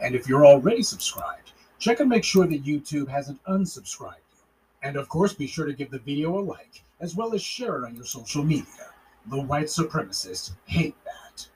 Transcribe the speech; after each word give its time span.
And 0.00 0.14
if 0.14 0.26
you're 0.26 0.46
already 0.46 0.82
subscribed, 0.82 1.52
check 1.78 2.00
and 2.00 2.08
make 2.08 2.24
sure 2.24 2.46
that 2.46 2.64
YouTube 2.64 3.06
hasn't 3.06 3.44
unsubscribed 3.44 4.14
you. 4.32 4.42
And 4.82 4.96
of 4.96 5.10
course, 5.10 5.34
be 5.34 5.46
sure 5.46 5.66
to 5.66 5.74
give 5.74 5.90
the 5.90 5.98
video 5.98 6.38
a 6.38 6.40
like, 6.40 6.82
as 7.00 7.14
well 7.14 7.34
as 7.34 7.42
share 7.42 7.76
it 7.76 7.84
on 7.84 7.94
your 7.94 8.06
social 8.06 8.42
media. 8.42 8.94
The 9.26 9.42
white 9.42 9.66
supremacists 9.66 10.52
hate 10.64 10.96
that. 11.04 11.46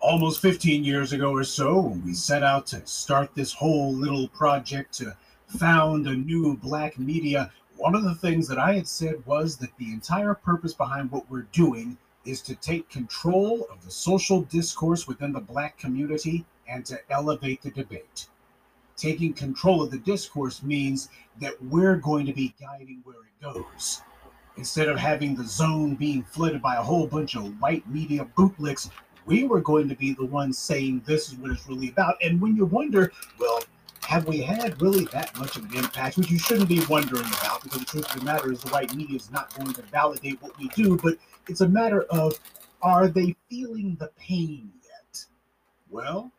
Almost 0.00 0.40
15 0.40 0.82
years 0.82 1.12
ago 1.12 1.30
or 1.30 1.44
so, 1.44 1.78
when 1.78 2.02
we 2.06 2.14
set 2.14 2.42
out 2.42 2.66
to 2.68 2.86
start 2.86 3.34
this 3.34 3.52
whole 3.52 3.92
little 3.92 4.28
project 4.28 4.94
to 4.94 5.14
found 5.48 6.06
a 6.06 6.16
new 6.16 6.56
black 6.56 6.98
media, 6.98 7.52
one 7.76 7.94
of 7.94 8.02
the 8.02 8.14
things 8.14 8.48
that 8.48 8.58
I 8.58 8.72
had 8.72 8.88
said 8.88 9.24
was 9.26 9.58
that 9.58 9.76
the 9.76 9.92
entire 9.92 10.32
purpose 10.32 10.72
behind 10.72 11.10
what 11.10 11.30
we're 11.30 11.48
doing 11.52 11.98
is 12.24 12.40
to 12.42 12.54
take 12.54 12.88
control 12.88 13.66
of 13.70 13.84
the 13.84 13.90
social 13.90 14.42
discourse 14.42 15.06
within 15.06 15.32
the 15.32 15.40
black 15.40 15.76
community 15.76 16.46
and 16.72 16.84
to 16.86 16.98
elevate 17.10 17.62
the 17.62 17.70
debate. 17.70 18.26
Taking 18.96 19.32
control 19.32 19.82
of 19.82 19.90
the 19.90 19.98
discourse 19.98 20.62
means 20.62 21.10
that 21.40 21.54
we're 21.64 21.96
going 21.96 22.26
to 22.26 22.32
be 22.32 22.54
guiding 22.60 23.02
where 23.04 23.16
it 23.16 23.42
goes. 23.42 24.02
Instead 24.56 24.88
of 24.88 24.98
having 24.98 25.34
the 25.34 25.44
zone 25.44 25.94
being 25.94 26.22
flooded 26.22 26.62
by 26.62 26.76
a 26.76 26.82
whole 26.82 27.06
bunch 27.06 27.36
of 27.36 27.60
white 27.60 27.86
media 27.88 28.26
bootlicks, 28.36 28.90
we 29.24 29.44
were 29.44 29.60
going 29.60 29.88
to 29.88 29.94
be 29.94 30.12
the 30.14 30.24
ones 30.24 30.58
saying 30.58 31.02
this 31.06 31.28
is 31.28 31.34
what 31.36 31.50
it's 31.50 31.66
really 31.68 31.88
about. 31.88 32.16
And 32.22 32.40
when 32.40 32.56
you 32.56 32.66
wonder, 32.66 33.12
well, 33.38 33.62
have 34.02 34.26
we 34.26 34.38
had 34.38 34.80
really 34.82 35.04
that 35.06 35.36
much 35.38 35.56
of 35.56 35.64
an 35.70 35.76
impact, 35.76 36.16
which 36.16 36.30
you 36.30 36.38
shouldn't 36.38 36.68
be 36.68 36.84
wondering 36.86 37.26
about 37.40 37.62
because 37.62 37.80
the 37.80 37.86
truth 37.86 38.14
of 38.14 38.20
the 38.20 38.26
matter 38.26 38.52
is 38.52 38.60
the 38.60 38.70
white 38.70 38.94
media 38.94 39.16
is 39.16 39.30
not 39.30 39.54
going 39.54 39.72
to 39.72 39.82
validate 39.82 40.42
what 40.42 40.58
we 40.58 40.68
do, 40.68 40.96
but 40.96 41.16
it's 41.48 41.60
a 41.60 41.68
matter 41.68 42.02
of 42.10 42.38
are 42.82 43.08
they 43.08 43.34
feeling 43.48 43.96
the 44.00 44.10
pain 44.18 44.70
yet? 44.84 45.24
Well, 45.88 46.32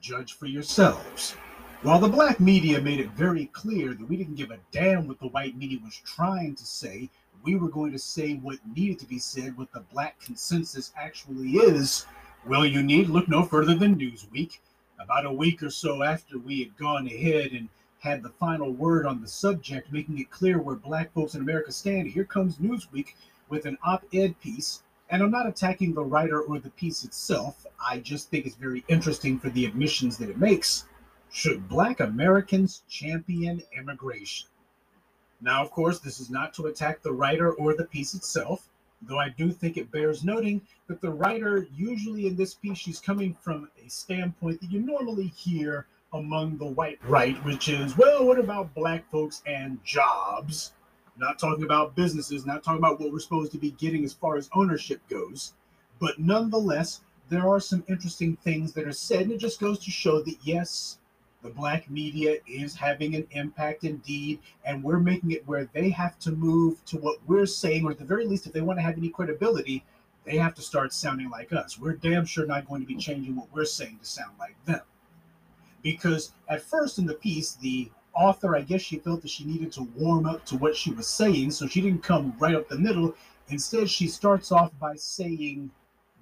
judge 0.00 0.34
for 0.34 0.46
yourselves. 0.46 1.36
While 1.82 2.00
the 2.00 2.08
black 2.08 2.40
media 2.40 2.80
made 2.80 2.98
it 2.98 3.10
very 3.10 3.46
clear 3.46 3.94
that 3.94 4.08
we 4.08 4.16
didn't 4.16 4.34
give 4.34 4.50
a 4.50 4.58
damn 4.72 5.06
what 5.06 5.20
the 5.20 5.28
white 5.28 5.56
media 5.56 5.78
was 5.82 5.96
trying 6.04 6.56
to 6.56 6.66
say, 6.66 7.08
we 7.44 7.56
were 7.56 7.68
going 7.68 7.92
to 7.92 7.98
say 7.98 8.34
what 8.34 8.58
needed 8.74 8.98
to 8.98 9.06
be 9.06 9.18
said, 9.18 9.56
what 9.56 9.72
the 9.72 9.84
black 9.92 10.18
consensus 10.20 10.92
actually 10.96 11.52
is. 11.52 12.06
Well, 12.46 12.66
you 12.66 12.82
need 12.82 13.08
look 13.08 13.28
no 13.28 13.44
further 13.44 13.74
than 13.74 13.96
Newsweek. 13.96 14.58
About 14.98 15.26
a 15.26 15.32
week 15.32 15.62
or 15.62 15.70
so 15.70 16.02
after 16.02 16.38
we 16.38 16.58
had 16.58 16.76
gone 16.76 17.06
ahead 17.06 17.52
and 17.52 17.68
had 18.00 18.22
the 18.22 18.30
final 18.30 18.72
word 18.72 19.06
on 19.06 19.20
the 19.20 19.28
subject, 19.28 19.92
making 19.92 20.18
it 20.18 20.30
clear 20.30 20.58
where 20.58 20.76
black 20.76 21.12
folks 21.12 21.34
in 21.34 21.42
America 21.42 21.70
stand, 21.70 22.08
here 22.08 22.24
comes 22.24 22.58
Newsweek 22.58 23.14
with 23.48 23.66
an 23.66 23.78
op 23.84 24.04
ed 24.12 24.38
piece. 24.40 24.82
And 25.10 25.22
I'm 25.22 25.30
not 25.30 25.46
attacking 25.46 25.94
the 25.94 26.04
writer 26.04 26.42
or 26.42 26.58
the 26.58 26.70
piece 26.70 27.04
itself. 27.04 27.66
I 27.84 27.98
just 27.98 28.30
think 28.30 28.44
it's 28.44 28.56
very 28.56 28.84
interesting 28.88 29.38
for 29.38 29.48
the 29.50 29.64
admissions 29.64 30.18
that 30.18 30.28
it 30.28 30.38
makes. 30.38 30.84
Should 31.30 31.68
black 31.68 32.00
Americans 32.00 32.82
champion 32.88 33.62
immigration? 33.76 34.48
Now, 35.40 35.62
of 35.62 35.70
course, 35.70 36.00
this 36.00 36.20
is 36.20 36.30
not 36.30 36.52
to 36.54 36.66
attack 36.66 37.00
the 37.00 37.12
writer 37.12 37.52
or 37.52 37.74
the 37.74 37.84
piece 37.84 38.14
itself, 38.14 38.68
though 39.02 39.18
I 39.18 39.28
do 39.28 39.52
think 39.52 39.76
it 39.76 39.92
bears 39.92 40.24
noting 40.24 40.60
that 40.88 41.00
the 41.00 41.10
writer, 41.10 41.66
usually 41.74 42.26
in 42.26 42.36
this 42.36 42.54
piece, 42.54 42.78
she's 42.78 43.00
coming 43.00 43.34
from 43.40 43.70
a 43.84 43.88
standpoint 43.88 44.60
that 44.60 44.70
you 44.70 44.80
normally 44.80 45.28
hear 45.28 45.86
among 46.12 46.58
the 46.58 46.66
white 46.66 46.98
right, 47.06 47.42
which 47.44 47.68
is, 47.68 47.96
well, 47.96 48.26
what 48.26 48.38
about 48.38 48.74
black 48.74 49.08
folks 49.10 49.42
and 49.46 49.82
jobs? 49.84 50.72
Not 51.18 51.38
talking 51.38 51.64
about 51.64 51.96
businesses, 51.96 52.46
not 52.46 52.62
talking 52.62 52.78
about 52.78 53.00
what 53.00 53.12
we're 53.12 53.18
supposed 53.18 53.52
to 53.52 53.58
be 53.58 53.72
getting 53.72 54.04
as 54.04 54.12
far 54.12 54.36
as 54.36 54.48
ownership 54.54 55.00
goes. 55.08 55.54
But 55.98 56.18
nonetheless, 56.18 57.00
there 57.28 57.48
are 57.48 57.60
some 57.60 57.84
interesting 57.88 58.36
things 58.36 58.72
that 58.72 58.86
are 58.86 58.92
said, 58.92 59.22
and 59.22 59.32
it 59.32 59.38
just 59.38 59.60
goes 59.60 59.78
to 59.80 59.90
show 59.90 60.22
that 60.22 60.36
yes, 60.42 60.98
the 61.42 61.50
black 61.50 61.90
media 61.90 62.36
is 62.46 62.74
having 62.74 63.14
an 63.14 63.26
impact 63.32 63.84
indeed, 63.84 64.40
and 64.64 64.82
we're 64.82 64.98
making 64.98 65.32
it 65.32 65.46
where 65.46 65.68
they 65.72 65.90
have 65.90 66.18
to 66.20 66.32
move 66.32 66.84
to 66.86 66.96
what 66.98 67.18
we're 67.26 67.46
saying, 67.46 67.84
or 67.84 67.90
at 67.90 67.98
the 67.98 68.04
very 68.04 68.26
least, 68.26 68.46
if 68.46 68.52
they 68.52 68.60
want 68.60 68.78
to 68.78 68.82
have 68.82 68.96
any 68.96 69.08
credibility, 69.08 69.84
they 70.24 70.36
have 70.36 70.54
to 70.54 70.62
start 70.62 70.92
sounding 70.92 71.30
like 71.30 71.52
us. 71.52 71.78
We're 71.78 71.94
damn 71.94 72.26
sure 72.26 72.46
not 72.46 72.68
going 72.68 72.80
to 72.80 72.86
be 72.86 72.96
changing 72.96 73.36
what 73.36 73.48
we're 73.52 73.64
saying 73.64 73.98
to 74.00 74.06
sound 74.06 74.32
like 74.38 74.56
them. 74.64 74.82
Because 75.82 76.32
at 76.48 76.62
first 76.62 76.98
in 76.98 77.06
the 77.06 77.14
piece, 77.14 77.54
the 77.54 77.90
author, 78.18 78.56
I 78.56 78.62
guess 78.62 78.82
she 78.82 78.98
felt 78.98 79.22
that 79.22 79.30
she 79.30 79.44
needed 79.44 79.72
to 79.72 79.88
warm 79.96 80.26
up 80.26 80.44
to 80.46 80.56
what 80.56 80.76
she 80.76 80.90
was 80.90 81.06
saying, 81.06 81.52
so 81.52 81.66
she 81.66 81.80
didn't 81.80 82.02
come 82.02 82.34
right 82.38 82.54
up 82.54 82.68
the 82.68 82.78
middle. 82.78 83.14
Instead, 83.48 83.88
she 83.88 84.08
starts 84.08 84.52
off 84.52 84.72
by 84.78 84.94
saying, 84.96 85.70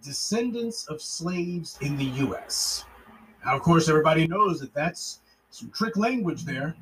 descendants 0.02 0.86
of 0.86 1.00
slaves 1.00 1.78
in 1.80 1.96
the 1.96 2.04
U.S. 2.04 2.84
Now, 3.44 3.56
of 3.56 3.62
course, 3.62 3.88
everybody 3.88 4.26
knows 4.26 4.60
that 4.60 4.74
that's 4.74 5.20
some 5.50 5.70
trick 5.70 5.96
language 5.96 6.44
there. 6.44 6.76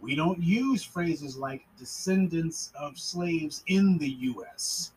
We 0.00 0.14
don't 0.14 0.42
use 0.42 0.82
phrases 0.82 1.36
like 1.36 1.66
descendants 1.78 2.72
of 2.78 2.98
slaves 2.98 3.62
in 3.66 3.98
the 3.98 4.10
U.S. 4.10 4.92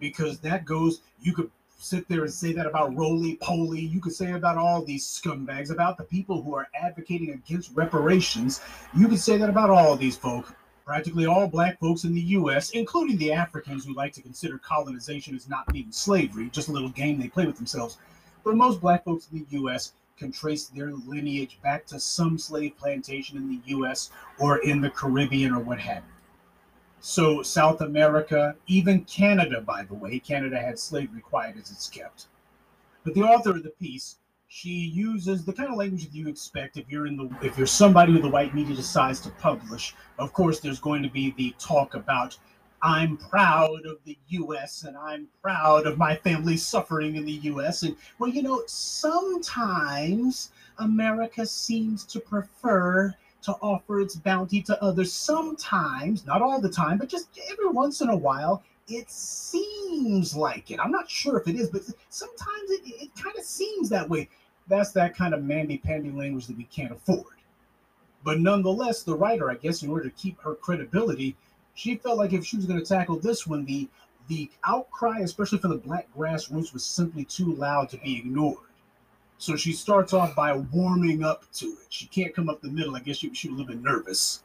because 0.00 0.40
that 0.40 0.64
goes, 0.64 1.02
you 1.20 1.32
could 1.32 1.50
sit 1.82 2.08
there 2.08 2.22
and 2.22 2.32
say 2.32 2.52
that 2.52 2.66
about 2.66 2.96
roly 2.96 3.36
poly. 3.36 3.80
You 3.80 4.00
could 4.00 4.12
say 4.12 4.32
about 4.32 4.56
all 4.56 4.84
these 4.84 5.04
scumbags, 5.04 5.70
about 5.70 5.98
the 5.98 6.04
people 6.04 6.42
who 6.42 6.54
are 6.54 6.68
advocating 6.74 7.30
against 7.30 7.74
reparations. 7.74 8.60
You 8.96 9.08
could 9.08 9.18
say 9.18 9.36
that 9.38 9.50
about 9.50 9.70
all 9.70 9.96
these 9.96 10.16
folk. 10.16 10.54
Practically 10.84 11.26
all 11.26 11.46
black 11.46 11.78
folks 11.80 12.04
in 12.04 12.14
the 12.14 12.20
U.S., 12.20 12.70
including 12.70 13.16
the 13.16 13.32
Africans 13.32 13.84
who 13.84 13.94
like 13.94 14.12
to 14.14 14.22
consider 14.22 14.58
colonization 14.58 15.34
as 15.34 15.48
not 15.48 15.72
being 15.72 15.92
slavery, 15.92 16.50
just 16.50 16.68
a 16.68 16.72
little 16.72 16.88
game 16.88 17.20
they 17.20 17.28
play 17.28 17.46
with 17.46 17.56
themselves. 17.56 17.98
But 18.44 18.56
most 18.56 18.80
black 18.80 19.04
folks 19.04 19.28
in 19.32 19.38
the 19.38 19.46
U.S. 19.58 19.92
can 20.18 20.32
trace 20.32 20.66
their 20.66 20.92
lineage 20.92 21.58
back 21.62 21.86
to 21.86 22.00
some 22.00 22.38
slave 22.38 22.76
plantation 22.76 23.36
in 23.36 23.48
the 23.48 23.60
U.S. 23.66 24.10
or 24.38 24.58
in 24.58 24.80
the 24.80 24.90
Caribbean 24.90 25.52
or 25.52 25.60
what 25.60 25.78
have 25.78 26.02
you. 26.04 26.11
So 27.04 27.42
South 27.42 27.80
America, 27.80 28.54
even 28.68 29.04
Canada, 29.06 29.60
by 29.60 29.82
the 29.82 29.94
way, 29.94 30.20
Canada 30.20 30.56
had 30.56 30.78
slavery 30.78 31.20
quiet 31.20 31.56
as 31.56 31.72
it's 31.72 31.90
kept. 31.90 32.28
But 33.02 33.14
the 33.14 33.24
author 33.24 33.50
of 33.50 33.64
the 33.64 33.70
piece, 33.70 34.18
she 34.46 34.70
uses 34.70 35.44
the 35.44 35.52
kind 35.52 35.68
of 35.68 35.76
language 35.76 36.04
that 36.04 36.14
you 36.14 36.28
expect 36.28 36.76
if 36.76 36.88
you're 36.88 37.08
in 37.08 37.16
the 37.16 37.28
if 37.44 37.58
you're 37.58 37.66
somebody 37.66 38.12
who 38.12 38.20
the 38.20 38.28
white 38.28 38.54
media 38.54 38.76
decides 38.76 39.18
to 39.22 39.30
publish. 39.30 39.96
Of 40.20 40.32
course, 40.32 40.60
there's 40.60 40.78
going 40.78 41.02
to 41.02 41.08
be 41.08 41.34
the 41.36 41.52
talk 41.58 41.94
about 41.96 42.38
I'm 42.82 43.16
proud 43.16 43.84
of 43.84 43.98
the 44.04 44.16
US 44.28 44.84
and 44.84 44.96
I'm 44.96 45.26
proud 45.42 45.88
of 45.88 45.98
my 45.98 46.14
family 46.14 46.56
suffering 46.56 47.16
in 47.16 47.24
the 47.24 47.40
US. 47.50 47.82
And 47.82 47.96
well, 48.20 48.30
you 48.30 48.42
know, 48.42 48.62
sometimes 48.68 50.52
America 50.78 51.46
seems 51.46 52.04
to 52.04 52.20
prefer 52.20 53.12
to 53.42 53.52
offer 53.60 54.00
its 54.00 54.16
bounty 54.16 54.62
to 54.62 54.82
others. 54.82 55.12
Sometimes, 55.12 56.26
not 56.26 56.42
all 56.42 56.60
the 56.60 56.68
time, 56.68 56.98
but 56.98 57.08
just 57.08 57.28
every 57.50 57.68
once 57.68 58.00
in 58.00 58.08
a 58.08 58.16
while, 58.16 58.62
it 58.88 59.10
seems 59.10 60.36
like 60.36 60.70
it. 60.70 60.80
I'm 60.80 60.92
not 60.92 61.10
sure 61.10 61.38
if 61.38 61.48
it 61.48 61.56
is, 61.56 61.70
but 61.70 61.82
sometimes 62.08 62.70
it, 62.70 62.82
it 62.84 63.10
kind 63.14 63.36
of 63.36 63.44
seems 63.44 63.88
that 63.90 64.08
way. 64.08 64.28
That's 64.68 64.92
that 64.92 65.16
kind 65.16 65.34
of 65.34 65.42
mandy 65.42 65.78
pandy 65.78 66.10
language 66.10 66.46
that 66.46 66.56
we 66.56 66.64
can't 66.64 66.92
afford. 66.92 67.26
But 68.24 68.38
nonetheless, 68.40 69.02
the 69.02 69.16
writer, 69.16 69.50
I 69.50 69.54
guess, 69.54 69.82
in 69.82 69.90
order 69.90 70.08
to 70.08 70.16
keep 70.16 70.40
her 70.40 70.54
credibility, 70.54 71.36
she 71.74 71.96
felt 71.96 72.18
like 72.18 72.32
if 72.32 72.44
she 72.44 72.56
was 72.56 72.66
going 72.66 72.78
to 72.78 72.86
tackle 72.86 73.18
this 73.18 73.46
one, 73.46 73.64
the 73.64 73.88
the 74.28 74.48
outcry, 74.64 75.18
especially 75.20 75.58
for 75.58 75.68
the 75.68 75.76
black 75.76 76.06
grassroots, 76.16 76.72
was 76.72 76.84
simply 76.84 77.24
too 77.24 77.54
loud 77.54 77.88
to 77.90 77.96
be 77.98 78.18
ignored. 78.18 78.58
So 79.42 79.56
she 79.56 79.72
starts 79.72 80.12
off 80.12 80.36
by 80.36 80.52
warming 80.52 81.24
up 81.24 81.50
to 81.54 81.66
it. 81.66 81.86
She 81.88 82.06
can't 82.06 82.32
come 82.32 82.48
up 82.48 82.60
the 82.60 82.68
middle. 82.68 82.94
I 82.94 83.00
guess 83.00 83.16
she, 83.16 83.34
she 83.34 83.48
was 83.48 83.56
a 83.56 83.60
little 83.62 83.74
bit 83.74 83.82
nervous. 83.82 84.44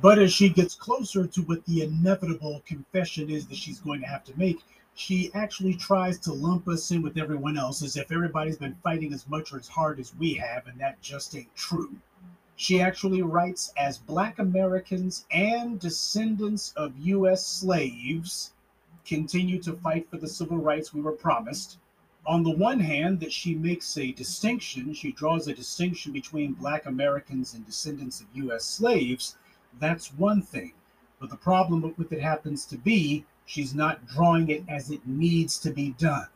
But 0.00 0.18
as 0.18 0.32
she 0.32 0.48
gets 0.48 0.74
closer 0.74 1.26
to 1.26 1.42
what 1.42 1.62
the 1.66 1.82
inevitable 1.82 2.62
confession 2.64 3.28
is 3.28 3.46
that 3.48 3.58
she's 3.58 3.80
going 3.80 4.00
to 4.00 4.06
have 4.06 4.24
to 4.24 4.38
make, 4.38 4.60
she 4.94 5.30
actually 5.34 5.74
tries 5.74 6.18
to 6.20 6.32
lump 6.32 6.68
us 6.68 6.90
in 6.90 7.02
with 7.02 7.18
everyone 7.18 7.58
else 7.58 7.82
as 7.82 7.98
if 7.98 8.10
everybody's 8.10 8.56
been 8.56 8.78
fighting 8.82 9.12
as 9.12 9.28
much 9.28 9.52
or 9.52 9.58
as 9.58 9.68
hard 9.68 10.00
as 10.00 10.14
we 10.14 10.32
have, 10.32 10.66
and 10.68 10.80
that 10.80 11.02
just 11.02 11.36
ain't 11.36 11.54
true. 11.54 11.94
She 12.56 12.80
actually 12.80 13.20
writes 13.20 13.74
as 13.76 13.98
Black 13.98 14.38
Americans 14.38 15.26
and 15.30 15.78
descendants 15.78 16.72
of 16.78 16.96
U.S. 16.96 17.44
slaves 17.44 18.54
continue 19.04 19.60
to 19.60 19.74
fight 19.74 20.08
for 20.08 20.16
the 20.16 20.28
civil 20.28 20.56
rights 20.56 20.94
we 20.94 21.02
were 21.02 21.12
promised 21.12 21.76
on 22.26 22.42
the 22.42 22.50
one 22.50 22.80
hand, 22.80 23.20
that 23.20 23.32
she 23.32 23.54
makes 23.54 23.96
a 23.96 24.12
distinction, 24.12 24.92
she 24.92 25.12
draws 25.12 25.48
a 25.48 25.54
distinction 25.54 26.12
between 26.12 26.52
Black 26.52 26.86
Americans 26.86 27.54
and 27.54 27.64
descendants 27.66 28.20
of 28.20 28.26
U.S. 28.34 28.64
slaves, 28.64 29.36
that's 29.78 30.12
one 30.14 30.42
thing. 30.42 30.72
But 31.18 31.30
the 31.30 31.36
problem 31.36 31.94
with 31.96 32.12
it 32.12 32.20
happens 32.20 32.64
to 32.66 32.78
be 32.78 33.24
she's 33.46 33.74
not 33.74 34.06
drawing 34.06 34.48
it 34.48 34.64
as 34.68 34.90
it 34.90 35.06
needs 35.06 35.58
to 35.58 35.70
be 35.70 35.90
done. 35.98 36.28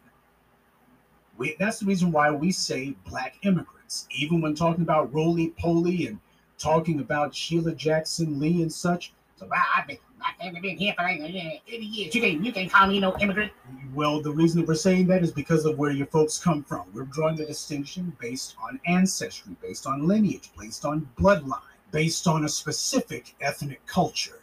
We, 1.36 1.56
that's 1.58 1.80
the 1.80 1.86
reason 1.86 2.12
why 2.12 2.30
we 2.30 2.50
say 2.52 2.96
Black 3.06 3.36
immigrants. 3.42 4.06
Even 4.10 4.40
when 4.40 4.54
talking 4.54 4.82
about 4.82 5.12
roly 5.12 5.50
poly 5.58 6.06
and 6.06 6.18
talking 6.58 7.00
about 7.00 7.34
Sheila 7.34 7.74
Jackson 7.74 8.38
Lee 8.38 8.62
and 8.62 8.72
such, 8.72 9.12
so 9.36 9.48
ah, 9.52 9.84
I, 9.88 9.98
I've 10.24 10.62
been 10.62 10.76
here 10.76 10.94
for 10.96 11.02
like 11.02 11.20
80 11.20 11.60
years. 11.68 12.14
You 12.14 12.20
can, 12.20 12.44
you 12.44 12.52
can 12.52 12.68
call 12.68 12.86
me 12.86 13.00
no 13.00 13.16
immigrant. 13.18 13.52
Well, 13.94 14.20
the 14.20 14.30
reason 14.30 14.64
we're 14.64 14.74
saying 14.74 15.06
that 15.08 15.22
is 15.22 15.30
because 15.30 15.64
of 15.64 15.78
where 15.78 15.90
your 15.90 16.06
folks 16.06 16.38
come 16.38 16.64
from. 16.64 16.84
We're 16.92 17.04
drawing 17.04 17.36
the 17.36 17.44
distinction 17.44 18.16
based 18.20 18.56
on 18.62 18.80
ancestry, 18.86 19.56
based 19.62 19.86
on 19.86 20.06
lineage, 20.06 20.50
based 20.58 20.84
on 20.84 21.08
bloodline, 21.18 21.60
based 21.90 22.26
on 22.26 22.44
a 22.44 22.48
specific 22.48 23.34
ethnic 23.40 23.84
culture. 23.86 24.40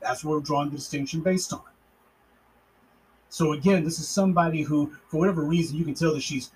That's 0.00 0.24
what 0.24 0.32
we're 0.32 0.40
drawing 0.40 0.70
the 0.70 0.76
distinction 0.76 1.20
based 1.20 1.52
on. 1.52 1.62
So 3.28 3.52
again, 3.52 3.84
this 3.84 3.98
is 3.98 4.08
somebody 4.08 4.62
who, 4.62 4.92
for 5.08 5.18
whatever 5.18 5.42
reason, 5.42 5.76
you 5.76 5.84
can 5.84 5.94
tell 5.94 6.14
that 6.14 6.22
she's 6.22 6.52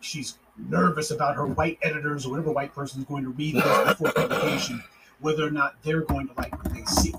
she's 0.00 0.38
nervous 0.56 1.10
about 1.10 1.36
her 1.36 1.46
white 1.46 1.78
editors 1.82 2.26
or 2.26 2.30
whatever 2.30 2.50
white 2.50 2.74
person 2.74 3.00
is 3.00 3.06
going 3.06 3.22
to 3.24 3.30
read 3.30 3.54
this 3.54 3.88
before 3.88 4.12
publication, 4.12 4.82
whether 5.20 5.46
or 5.46 5.50
not 5.50 5.76
they're 5.82 6.02
going 6.02 6.28
to 6.28 6.34
like 6.36 6.52
what 6.62 6.74
they 6.74 6.84
see. 6.84 7.14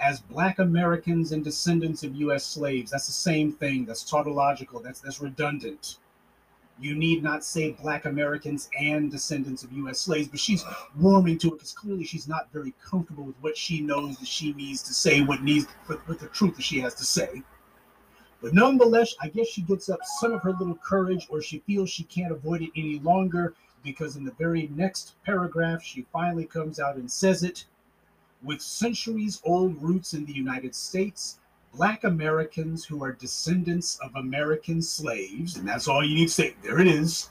As 0.00 0.20
Black 0.20 0.58
Americans 0.58 1.32
and 1.32 1.44
descendants 1.44 2.02
of 2.02 2.14
U.S. 2.16 2.44
slaves, 2.44 2.90
that's 2.90 3.06
the 3.06 3.12
same 3.12 3.52
thing. 3.52 3.84
That's 3.84 4.02
tautological. 4.02 4.80
That's 4.80 5.00
that's 5.00 5.20
redundant. 5.20 5.98
You 6.80 6.94
need 6.94 7.22
not 7.22 7.44
say 7.44 7.72
Black 7.72 8.06
Americans 8.06 8.70
and 8.80 9.10
descendants 9.10 9.62
of 9.62 9.72
U.S. 9.72 10.00
slaves, 10.00 10.28
but 10.28 10.40
she's 10.40 10.64
warming 10.98 11.36
to 11.38 11.48
it 11.48 11.54
because 11.56 11.72
clearly 11.72 12.04
she's 12.04 12.26
not 12.26 12.50
very 12.50 12.72
comfortable 12.82 13.24
with 13.24 13.36
what 13.42 13.56
she 13.56 13.82
knows 13.82 14.16
that 14.16 14.26
she 14.26 14.54
needs 14.54 14.82
to 14.84 14.94
say, 14.94 15.20
what 15.20 15.42
needs 15.42 15.66
with 15.86 16.18
the 16.18 16.28
truth 16.28 16.56
that 16.56 16.62
she 16.62 16.80
has 16.80 16.94
to 16.94 17.04
say. 17.04 17.42
But 18.40 18.54
nonetheless, 18.54 19.14
I 19.20 19.28
guess 19.28 19.48
she 19.48 19.60
gets 19.60 19.90
up 19.90 20.00
some 20.18 20.32
of 20.32 20.42
her 20.42 20.52
little 20.52 20.76
courage, 20.76 21.26
or 21.28 21.42
she 21.42 21.58
feels 21.66 21.90
she 21.90 22.04
can't 22.04 22.32
avoid 22.32 22.62
it 22.62 22.70
any 22.74 22.98
longer 23.00 23.54
because 23.82 24.16
in 24.16 24.24
the 24.24 24.32
very 24.32 24.68
next 24.74 25.14
paragraph, 25.24 25.82
she 25.82 26.06
finally 26.12 26.46
comes 26.46 26.80
out 26.80 26.96
and 26.96 27.10
says 27.10 27.42
it. 27.42 27.66
With 28.42 28.62
centuries 28.62 29.40
old 29.44 29.80
roots 29.82 30.14
in 30.14 30.24
the 30.24 30.32
United 30.32 30.74
States, 30.74 31.38
Black 31.74 32.04
Americans 32.04 32.84
who 32.84 33.04
are 33.04 33.12
descendants 33.12 33.98
of 34.02 34.14
American 34.16 34.82
slaves, 34.82 35.56
and 35.56 35.68
that's 35.68 35.86
all 35.88 36.04
you 36.04 36.14
need 36.14 36.28
to 36.28 36.34
say. 36.34 36.54
There 36.62 36.80
it 36.80 36.88
is. 36.88 37.30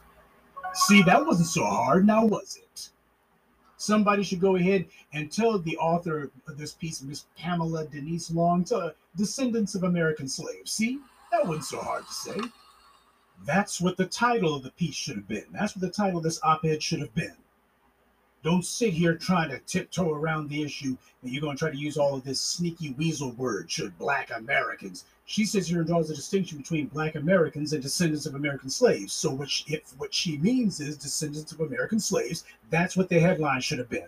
See, 0.74 1.02
that 1.04 1.26
wasn't 1.26 1.50
so 1.50 1.66
hard, 1.66 2.06
now 2.06 2.26
was 2.26 2.58
it? 2.58 2.90
Somebody 3.78 4.24
should 4.24 4.40
go 4.40 4.56
ahead 4.56 4.86
and 5.14 5.32
tell 5.32 5.58
the 5.58 5.78
author 5.78 6.32
of 6.48 6.58
this 6.58 6.74
piece, 6.74 7.02
Miss 7.02 7.26
Pamela 7.38 7.88
Denise 7.88 8.30
Long, 8.30 8.64
to 8.66 8.94
descendants 9.16 9.74
of 9.74 9.84
American 9.84 10.28
slaves. 10.28 10.72
See, 10.72 11.00
that 11.32 11.46
wasn't 11.46 11.66
so 11.66 11.80
hard 11.80 12.06
to 12.06 12.14
say. 12.14 12.40
That's 13.46 13.80
what 13.80 13.98
the 13.98 14.06
title 14.06 14.54
of 14.54 14.64
the 14.64 14.72
piece 14.72 14.96
should 14.96 15.16
have 15.16 15.28
been. 15.28 15.46
That's 15.52 15.76
what 15.76 15.82
the 15.82 15.90
title 15.90 16.18
of 16.18 16.24
this 16.24 16.42
op 16.44 16.66
ed 16.66 16.84
should 16.84 17.00
have 17.00 17.16
been. 17.16 17.36
Don't 18.44 18.64
sit 18.64 18.94
here 18.94 19.16
trying 19.16 19.50
to 19.50 19.60
tiptoe 19.60 20.14
around 20.14 20.50
the 20.50 20.64
issue 20.64 20.96
and 21.22 21.32
you're 21.32 21.42
going 21.42 21.58
to 21.58 21.60
try 21.60 21.72
to 21.72 21.78
use 21.78 21.98
all 21.98 22.16
of 22.16 22.24
this 22.24 22.40
sneaky 22.40 22.92
weasel 22.92 23.32
word, 23.32 23.70
should 23.70 23.98
black 23.98 24.32
Americans. 24.34 25.06
She 25.26 25.46
sits 25.46 25.68
here 25.68 25.80
and 25.80 25.88
draws 25.88 26.10
a 26.10 26.16
distinction 26.16 26.58
between 26.58 26.88
black 26.88 27.16
Americans 27.16 27.74
and 27.74 27.84
descendants 27.84 28.26
of 28.26 28.36
American 28.36 28.70
slaves. 28.70 29.14
So, 29.14 29.32
what 29.32 29.50
she, 29.50 29.76
if 29.76 29.94
what 29.98 30.14
she 30.14 30.38
means 30.38 30.80
is 30.80 30.98
descendants 30.98 31.52
of 31.52 31.60
American 31.60 32.00
slaves, 32.00 32.46
that's 32.70 32.96
what 32.96 33.10
the 33.10 33.20
headline 33.20 33.62
should 33.62 33.80
have 33.80 33.90
been 33.90 34.08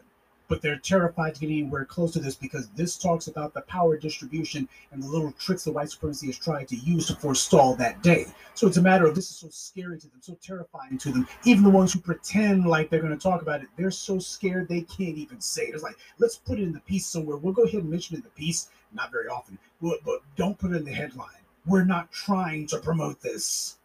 but 0.52 0.62
they're 0.62 0.76
terrified 0.76 1.34
to 1.34 1.40
get 1.40 1.50
anywhere 1.50 1.86
close 1.86 2.12
to 2.12 2.20
this 2.20 2.36
because 2.36 2.68
this 2.72 2.98
talks 2.98 3.28
about 3.28 3.54
the 3.54 3.62
power 3.62 3.96
distribution 3.96 4.68
and 4.92 5.02
the 5.02 5.08
little 5.08 5.32
tricks 5.40 5.64
the 5.64 5.72
white 5.72 5.90
supremacy 5.90 6.28
has 6.28 6.38
tried 6.38 6.68
to 6.68 6.76
use 6.76 7.08
to 7.08 7.16
forestall 7.16 7.74
that 7.74 8.04
day. 8.04 8.26
So 8.54 8.68
it's 8.68 8.76
a 8.76 8.82
matter 8.82 9.06
of 9.06 9.16
this 9.16 9.32
is 9.32 9.38
so 9.38 9.48
scary 9.50 9.98
to 10.00 10.08
them, 10.10 10.18
so 10.20 10.38
terrifying 10.44 10.98
to 10.98 11.10
them. 11.10 11.26
Even 11.46 11.64
the 11.64 11.70
ones 11.70 11.94
who 11.94 12.02
pretend 12.02 12.66
like 12.66 12.90
they're 12.90 13.00
going 13.00 13.18
to 13.18 13.24
talk 13.30 13.42
about 13.42 13.62
it, 13.62 13.70
they're 13.78 13.92
so 13.92 14.20
scared 14.20 14.68
they 14.68 14.82
can't 14.82 15.18
even 15.18 15.40
say 15.40 15.68
it. 15.68 15.74
It's 15.74 15.84
like, 15.84 15.96
let's 16.20 16.36
put 16.36 16.60
it 16.60 16.64
in 16.64 16.74
the 16.74 16.82
piece 16.82 17.08
somewhere. 17.08 17.38
We'll 17.38 17.54
go 17.54 17.64
ahead 17.64 17.84
and 17.84 17.90
mention 17.90 18.16
it 18.16 18.18
in 18.18 18.24
the 18.24 18.30
piece, 18.32 18.72
not 18.92 19.10
very 19.10 19.30
often, 19.30 19.58
but, 19.82 20.00
but 20.06 20.20
don't 20.36 20.60
put 20.60 20.74
it 20.74 20.80
in 20.80 20.84
the 20.84 20.92
headline. 20.92 21.30
We're 21.66 21.86
not 21.86 22.12
trying 22.12 22.68
to 22.68 22.80
promote 22.80 23.22
this. 23.22 23.78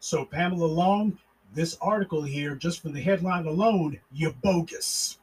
So, 0.00 0.26
Pamela 0.26 0.66
Long, 0.66 1.16
this 1.54 1.78
article 1.80 2.22
here, 2.22 2.56
just 2.56 2.82
from 2.82 2.92
the 2.92 3.00
headline 3.00 3.46
alone, 3.46 3.98
you're 4.12 4.34
bogus. 4.42 5.16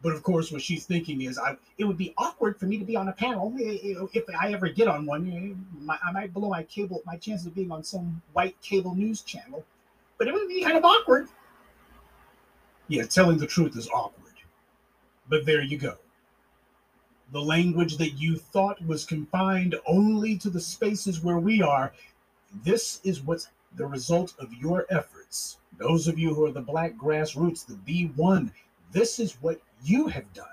But 0.00 0.12
of 0.12 0.22
course, 0.22 0.52
what 0.52 0.62
she's 0.62 0.86
thinking 0.86 1.22
is, 1.22 1.38
I, 1.38 1.56
it 1.76 1.84
would 1.84 1.96
be 1.96 2.14
awkward 2.16 2.58
for 2.58 2.66
me 2.66 2.78
to 2.78 2.84
be 2.84 2.94
on 2.94 3.08
a 3.08 3.12
panel 3.12 3.52
if 3.56 4.24
I 4.40 4.52
ever 4.52 4.68
get 4.68 4.86
on 4.86 5.06
one. 5.06 5.28
Eh, 5.32 5.90
I 6.04 6.12
might 6.12 6.32
blow 6.32 6.48
my 6.48 6.62
cable, 6.62 7.02
my 7.04 7.16
chances 7.16 7.46
of 7.46 7.54
being 7.54 7.72
on 7.72 7.82
some 7.82 8.22
white 8.32 8.60
cable 8.62 8.94
news 8.94 9.22
channel, 9.22 9.64
but 10.16 10.28
it 10.28 10.34
would 10.34 10.48
be 10.48 10.62
kind 10.62 10.76
of 10.76 10.84
awkward. 10.84 11.28
Yeah, 12.86 13.04
telling 13.04 13.38
the 13.38 13.46
truth 13.46 13.76
is 13.76 13.88
awkward. 13.88 14.34
But 15.28 15.44
there 15.44 15.62
you 15.62 15.78
go. 15.78 15.96
The 17.32 17.42
language 17.42 17.98
that 17.98 18.12
you 18.12 18.36
thought 18.36 18.84
was 18.86 19.04
confined 19.04 19.74
only 19.86 20.38
to 20.38 20.48
the 20.48 20.60
spaces 20.60 21.22
where 21.22 21.38
we 21.38 21.60
are, 21.60 21.92
this 22.64 23.00
is 23.04 23.20
what's 23.20 23.48
the 23.76 23.86
result 23.86 24.34
of 24.38 24.54
your 24.54 24.86
efforts. 24.88 25.58
Those 25.76 26.08
of 26.08 26.18
you 26.18 26.32
who 26.32 26.46
are 26.46 26.52
the 26.52 26.62
black 26.62 26.96
grassroots, 26.96 27.66
the 27.66 27.74
B1, 27.74 28.50
this 28.92 29.18
is 29.18 29.38
what 29.40 29.60
you 29.82 30.06
have 30.08 30.32
done. 30.32 30.46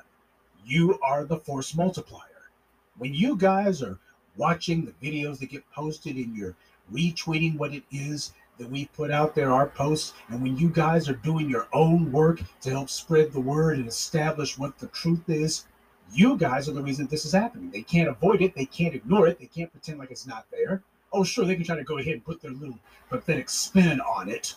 You 0.66 1.00
are 1.02 1.26
the 1.26 1.38
force 1.38 1.76
multiplier. 1.76 2.50
When 2.98 3.14
you 3.14 3.36
guys 3.36 3.82
are 3.82 4.00
watching 4.38 4.86
the 4.86 4.92
videos 4.94 5.40
that 5.40 5.50
get 5.50 5.70
posted 5.72 6.16
and 6.16 6.36
you're 6.36 6.56
retweeting 6.92 7.58
what 7.58 7.74
it 7.74 7.84
is 7.92 8.34
that 8.58 8.70
we 8.70 8.86
put 8.86 9.12
out 9.12 9.36
there, 9.36 9.52
our 9.52 9.68
posts, 9.68 10.14
and 10.30 10.42
when 10.42 10.58
you 10.58 10.70
guys 10.70 11.10
are 11.10 11.16
doing 11.16 11.50
your 11.50 11.68
own 11.74 12.12
work 12.12 12.42
to 12.62 12.70
help 12.70 12.90
spread 12.90 13.32
the 13.32 13.40
word 13.40 13.78
and 13.78 13.88
establish 13.88 14.58
what 14.58 14.78
the 14.80 14.88
truth 14.88 15.28
is, 15.28 15.66
you 16.14 16.38
guys 16.38 16.70
are 16.70 16.74
the 16.74 16.81
reason 16.81 17.08
this 17.08 17.26
is 17.26 17.34
happening. 17.34 17.70
They 17.72 17.81
can't 17.81 18.08
avoid 18.08 18.42
it, 18.42 18.56
they 18.56 18.66
can't 18.66 18.96
ignore 18.96 19.28
it, 19.28 19.40
they 19.40 19.48
can't 19.48 19.72
pretend 19.72 20.00
like 20.00 20.12
it's 20.12 20.28
not 20.28 20.46
there. 20.52 20.84
Oh, 21.12 21.24
sure, 21.24 21.46
they 21.46 21.56
can 21.56 21.66
try 21.66 21.76
to 21.76 21.84
go 21.84 21.98
ahead 21.98 22.14
and 22.14 22.26
put 22.26 22.42
their 22.42 22.52
little 22.52 22.80
pathetic 23.10 23.50
spin 23.50 24.00
on 24.02 24.30
it. 24.30 24.56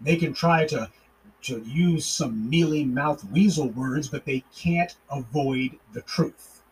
They 0.00 0.16
can 0.16 0.32
try 0.32 0.66
to 0.66 0.90
to 1.42 1.60
use 1.60 2.06
some 2.06 2.48
mealy 2.48 2.84
mouth 2.84 3.24
weasel 3.30 3.68
words, 3.68 4.08
but 4.08 4.24
they 4.24 4.44
can't 4.54 4.94
avoid 5.10 5.78
the 5.92 6.02
truth. 6.02 6.62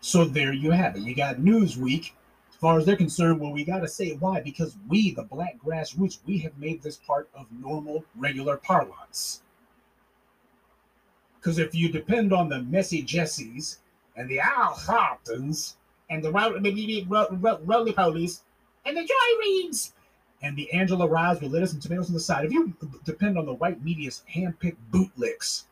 So 0.00 0.24
there 0.24 0.52
you 0.52 0.70
have 0.70 0.96
it. 0.96 1.02
You 1.02 1.14
got 1.14 1.36
Newsweek. 1.36 2.12
As 2.50 2.56
far 2.56 2.78
as 2.78 2.86
they're 2.86 2.96
concerned, 2.96 3.40
well, 3.40 3.52
we 3.52 3.64
got 3.64 3.80
to 3.80 3.88
say 3.88 4.12
why. 4.12 4.40
Because 4.40 4.76
we, 4.88 5.12
the 5.12 5.22
black 5.22 5.58
grassroots, 5.64 6.18
we 6.26 6.38
have 6.38 6.56
made 6.58 6.82
this 6.82 6.96
part 6.96 7.28
of 7.34 7.46
normal, 7.52 8.04
regular 8.16 8.56
parlance. 8.56 9.42
Because 11.36 11.58
if 11.58 11.74
you 11.74 11.90
depend 11.90 12.32
on 12.32 12.48
the 12.48 12.62
messy 12.62 13.02
Jessies 13.02 13.78
and 14.16 14.28
the 14.28 14.40
Al 14.40 14.74
Sharptons 14.74 15.74
and 16.08 16.22
the 16.22 16.30
Roly 16.30 16.60
Polies 17.92 18.40
and 18.84 18.96
the 18.96 19.02
Joy 19.02 19.44
Reids 19.44 19.92
and 20.42 20.56
the 20.56 20.72
Angela 20.72 21.06
Rye's 21.06 21.40
with 21.40 21.52
lettuce 21.52 21.72
and 21.72 21.80
tomatoes 21.80 22.08
on 22.08 22.14
the 22.14 22.20
side. 22.20 22.44
If 22.44 22.52
you 22.52 22.74
depend 23.04 23.38
on 23.38 23.46
the 23.46 23.54
white 23.54 23.82
media's 23.82 24.22
hand-picked 24.26 24.90
bootlicks, 24.90 25.64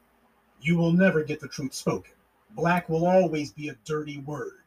you 0.60 0.76
will 0.76 0.92
never 0.92 1.24
get 1.24 1.40
the 1.40 1.48
truth 1.48 1.74
spoken. 1.74 2.12
Black 2.54 2.88
will 2.88 3.06
always 3.06 3.52
be 3.52 3.68
a 3.68 3.76
dirty 3.84 4.18
word. 4.18 4.62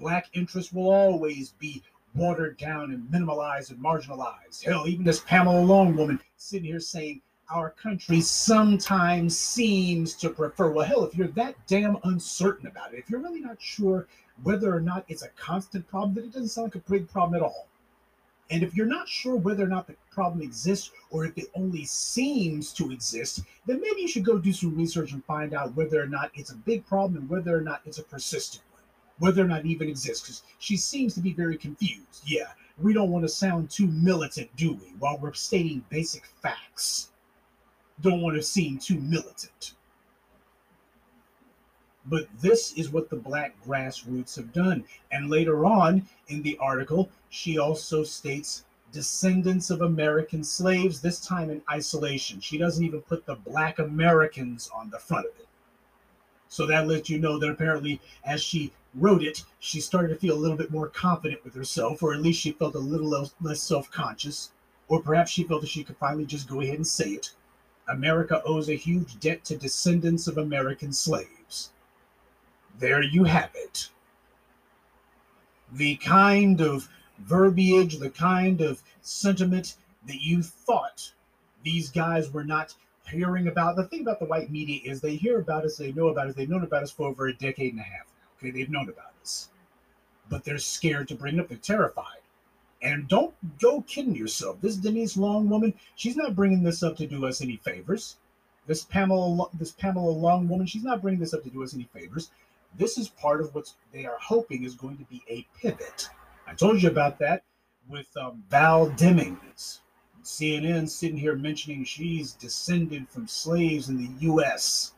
Black 0.00 0.28
interest 0.32 0.72
will 0.72 0.90
always 0.90 1.50
be 1.58 1.82
watered 2.14 2.56
down 2.58 2.90
and 2.92 3.08
minimalized 3.10 3.70
and 3.70 3.78
marginalized. 3.78 4.64
Hell, 4.64 4.86
even 4.86 5.04
this 5.04 5.20
Pamela 5.20 5.60
Long 5.60 5.96
woman 5.96 6.20
sitting 6.36 6.66
here 6.66 6.80
saying 6.80 7.20
our 7.50 7.70
country 7.70 8.20
sometimes 8.20 9.38
seems 9.38 10.14
to 10.14 10.30
prefer. 10.30 10.70
Well, 10.70 10.86
hell, 10.86 11.04
if 11.04 11.14
you're 11.14 11.28
that 11.28 11.54
damn 11.66 11.98
uncertain 12.04 12.66
about 12.66 12.94
it, 12.94 12.98
if 12.98 13.10
you're 13.10 13.20
really 13.20 13.40
not 13.40 13.60
sure 13.60 14.08
whether 14.42 14.74
or 14.74 14.80
not 14.80 15.04
it's 15.08 15.22
a 15.22 15.28
constant 15.28 15.86
problem, 15.88 16.14
then 16.14 16.24
it 16.24 16.32
doesn't 16.32 16.48
sound 16.48 16.66
like 16.66 16.74
a 16.76 16.90
big 16.90 17.08
problem 17.10 17.40
at 17.40 17.44
all. 17.44 17.68
And 18.52 18.62
if 18.62 18.76
you're 18.76 18.84
not 18.84 19.08
sure 19.08 19.34
whether 19.34 19.64
or 19.64 19.68
not 19.68 19.86
the 19.86 19.96
problem 20.10 20.42
exists 20.42 20.90
or 21.10 21.24
if 21.24 21.38
it 21.38 21.46
only 21.54 21.86
seems 21.86 22.70
to 22.74 22.92
exist, 22.92 23.40
then 23.64 23.80
maybe 23.80 24.02
you 24.02 24.08
should 24.08 24.26
go 24.26 24.36
do 24.36 24.52
some 24.52 24.76
research 24.76 25.12
and 25.12 25.24
find 25.24 25.54
out 25.54 25.74
whether 25.74 26.02
or 26.02 26.06
not 26.06 26.30
it's 26.34 26.52
a 26.52 26.56
big 26.56 26.84
problem 26.84 27.16
and 27.16 27.30
whether 27.30 27.56
or 27.56 27.62
not 27.62 27.80
it's 27.86 27.96
a 27.96 28.02
persistent 28.02 28.62
one, 28.70 28.82
whether 29.20 29.42
or 29.42 29.48
not 29.48 29.60
it 29.60 29.68
even 29.68 29.88
exists. 29.88 30.20
Because 30.20 30.42
she 30.58 30.76
seems 30.76 31.14
to 31.14 31.20
be 31.20 31.32
very 31.32 31.56
confused. 31.56 32.24
Yeah, 32.26 32.48
we 32.78 32.92
don't 32.92 33.10
want 33.10 33.24
to 33.24 33.28
sound 33.30 33.70
too 33.70 33.86
militant, 33.86 34.54
do 34.54 34.74
we? 34.74 34.92
While 34.98 35.16
we're 35.16 35.32
stating 35.32 35.82
basic 35.88 36.26
facts, 36.42 37.10
don't 38.02 38.20
want 38.20 38.36
to 38.36 38.42
seem 38.42 38.76
too 38.76 39.00
militant. 39.00 39.72
But 42.04 42.26
this 42.42 42.74
is 42.74 42.90
what 42.90 43.08
the 43.08 43.16
black 43.16 43.54
grassroots 43.64 44.36
have 44.36 44.52
done. 44.52 44.84
And 45.10 45.30
later 45.30 45.64
on 45.64 46.06
in 46.28 46.42
the 46.42 46.58
article, 46.60 47.08
she 47.32 47.56
also 47.56 48.04
states 48.04 48.64
descendants 48.92 49.70
of 49.70 49.80
American 49.80 50.44
slaves, 50.44 51.00
this 51.00 51.18
time 51.18 51.48
in 51.48 51.62
isolation. 51.70 52.38
She 52.40 52.58
doesn't 52.58 52.84
even 52.84 53.00
put 53.00 53.24
the 53.24 53.36
black 53.36 53.78
Americans 53.78 54.68
on 54.74 54.90
the 54.90 54.98
front 54.98 55.24
of 55.24 55.40
it. 55.40 55.48
So 56.48 56.66
that 56.66 56.86
lets 56.86 57.08
you 57.08 57.18
know 57.18 57.38
that 57.38 57.48
apparently, 57.48 58.02
as 58.22 58.42
she 58.42 58.70
wrote 58.94 59.22
it, 59.22 59.44
she 59.60 59.80
started 59.80 60.08
to 60.08 60.20
feel 60.20 60.34
a 60.34 60.38
little 60.38 60.58
bit 60.58 60.70
more 60.70 60.88
confident 60.88 61.42
with 61.42 61.54
herself, 61.54 62.02
or 62.02 62.12
at 62.12 62.20
least 62.20 62.42
she 62.42 62.52
felt 62.52 62.74
a 62.74 62.78
little 62.78 63.30
less 63.40 63.62
self 63.62 63.90
conscious, 63.90 64.52
or 64.88 65.00
perhaps 65.00 65.30
she 65.30 65.44
felt 65.44 65.62
that 65.62 65.70
she 65.70 65.84
could 65.84 65.96
finally 65.96 66.26
just 66.26 66.50
go 66.50 66.60
ahead 66.60 66.76
and 66.76 66.86
say 66.86 67.12
it. 67.12 67.32
America 67.88 68.42
owes 68.44 68.68
a 68.68 68.76
huge 68.76 69.18
debt 69.20 69.42
to 69.44 69.56
descendants 69.56 70.26
of 70.26 70.36
American 70.36 70.92
slaves. 70.92 71.70
There 72.78 73.02
you 73.02 73.24
have 73.24 73.52
it. 73.54 73.88
The 75.72 75.96
kind 75.96 76.60
of 76.60 76.90
verbiage, 77.22 77.98
the 77.98 78.10
kind 78.10 78.60
of 78.60 78.82
sentiment 79.00 79.76
that 80.06 80.20
you 80.20 80.42
thought 80.42 81.12
these 81.64 81.90
guys 81.90 82.32
were 82.32 82.44
not 82.44 82.74
hearing 83.08 83.48
about. 83.48 83.76
The 83.76 83.84
thing 83.84 84.02
about 84.02 84.18
the 84.18 84.26
white 84.26 84.50
media 84.50 84.80
is 84.84 85.00
they 85.00 85.16
hear 85.16 85.38
about 85.38 85.64
us, 85.64 85.76
they 85.76 85.92
know 85.92 86.08
about 86.08 86.28
us, 86.28 86.34
they've 86.34 86.48
known 86.48 86.64
about 86.64 86.82
us 86.82 86.90
for 86.90 87.08
over 87.08 87.26
a 87.26 87.34
decade 87.34 87.72
and 87.72 87.80
a 87.80 87.84
half. 87.84 88.12
Okay, 88.38 88.50
they've 88.50 88.70
known 88.70 88.88
about 88.88 89.12
us. 89.20 89.48
But 90.28 90.44
they're 90.44 90.58
scared 90.58 91.08
to 91.08 91.14
bring 91.14 91.36
it 91.36 91.40
up, 91.40 91.48
they're 91.48 91.58
terrified. 91.58 92.18
And 92.80 93.06
don't 93.06 93.34
go 93.60 93.82
kidding 93.82 94.16
yourself. 94.16 94.60
This 94.60 94.76
Denise 94.76 95.16
Long 95.16 95.48
woman, 95.48 95.72
she's 95.94 96.16
not 96.16 96.34
bringing 96.34 96.64
this 96.64 96.82
up 96.82 96.96
to 96.96 97.06
do 97.06 97.26
us 97.26 97.40
any 97.40 97.56
favors. 97.58 98.16
This 98.66 98.84
Pamela, 98.84 99.46
this 99.54 99.72
Pamela 99.72 100.10
Long 100.10 100.48
woman, 100.48 100.66
she's 100.66 100.82
not 100.82 101.00
bringing 101.00 101.20
this 101.20 101.34
up 101.34 101.44
to 101.44 101.50
do 101.50 101.62
us 101.62 101.74
any 101.74 101.88
favors. 101.92 102.30
This 102.76 102.98
is 102.98 103.08
part 103.08 103.40
of 103.40 103.54
what 103.54 103.72
they 103.92 104.06
are 104.06 104.18
hoping 104.20 104.64
is 104.64 104.74
going 104.74 104.96
to 104.98 105.04
be 105.04 105.22
a 105.28 105.46
pivot. 105.58 106.08
I 106.52 106.54
told 106.54 106.82
you 106.82 106.90
about 106.90 107.18
that 107.20 107.44
with 107.88 108.14
um, 108.14 108.44
Val 108.50 108.90
Demings. 108.90 109.78
CNN 110.22 110.86
sitting 110.86 111.16
here 111.16 111.34
mentioning 111.34 111.82
she's 111.82 112.34
descended 112.34 113.08
from 113.08 113.26
slaves 113.26 113.88
in 113.88 113.96
the 113.96 114.10
U.S. 114.26 114.92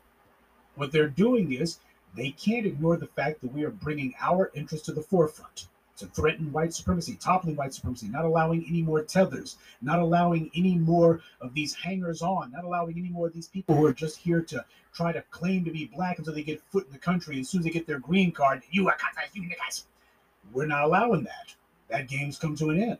What 0.74 0.90
they're 0.90 1.06
doing 1.06 1.52
is 1.52 1.78
they 2.16 2.30
can't 2.30 2.66
ignore 2.66 2.96
the 2.96 3.06
fact 3.06 3.40
that 3.40 3.52
we 3.52 3.62
are 3.62 3.70
bringing 3.70 4.14
our 4.20 4.50
interests 4.54 4.86
to 4.86 4.92
the 4.92 5.00
forefront 5.00 5.68
to 5.96 6.06
threaten 6.06 6.50
white 6.50 6.74
supremacy, 6.74 7.14
toppling 7.20 7.54
white 7.54 7.72
supremacy, 7.72 8.08
not 8.08 8.24
allowing 8.24 8.66
any 8.68 8.82
more 8.82 9.04
tethers, 9.04 9.56
not 9.80 10.00
allowing 10.00 10.50
any 10.56 10.74
more 10.74 11.20
of 11.40 11.54
these 11.54 11.72
hangers 11.72 12.20
on, 12.20 12.50
not 12.50 12.64
allowing 12.64 12.98
any 12.98 13.10
more 13.10 13.28
of 13.28 13.32
these 13.32 13.46
people 13.46 13.76
who 13.76 13.86
are 13.86 13.92
just 13.92 14.16
here 14.16 14.42
to 14.42 14.64
try 14.92 15.12
to 15.12 15.22
claim 15.30 15.64
to 15.64 15.70
be 15.70 15.84
black 15.84 16.18
until 16.18 16.34
they 16.34 16.42
get 16.42 16.60
foot 16.72 16.84
in 16.86 16.92
the 16.92 16.98
country. 16.98 17.38
As 17.38 17.48
soon 17.48 17.60
as 17.60 17.64
they 17.64 17.70
get 17.70 17.86
their 17.86 18.00
green 18.00 18.32
card, 18.32 18.64
you 18.72 18.88
are 18.88 18.98
you 19.34 19.42
niggas. 19.42 19.84
We're 20.52 20.66
not 20.66 20.84
allowing 20.84 21.24
that. 21.24 21.54
That 21.88 22.08
game's 22.08 22.38
come 22.38 22.56
to 22.56 22.70
an 22.70 22.82
end. 22.82 22.98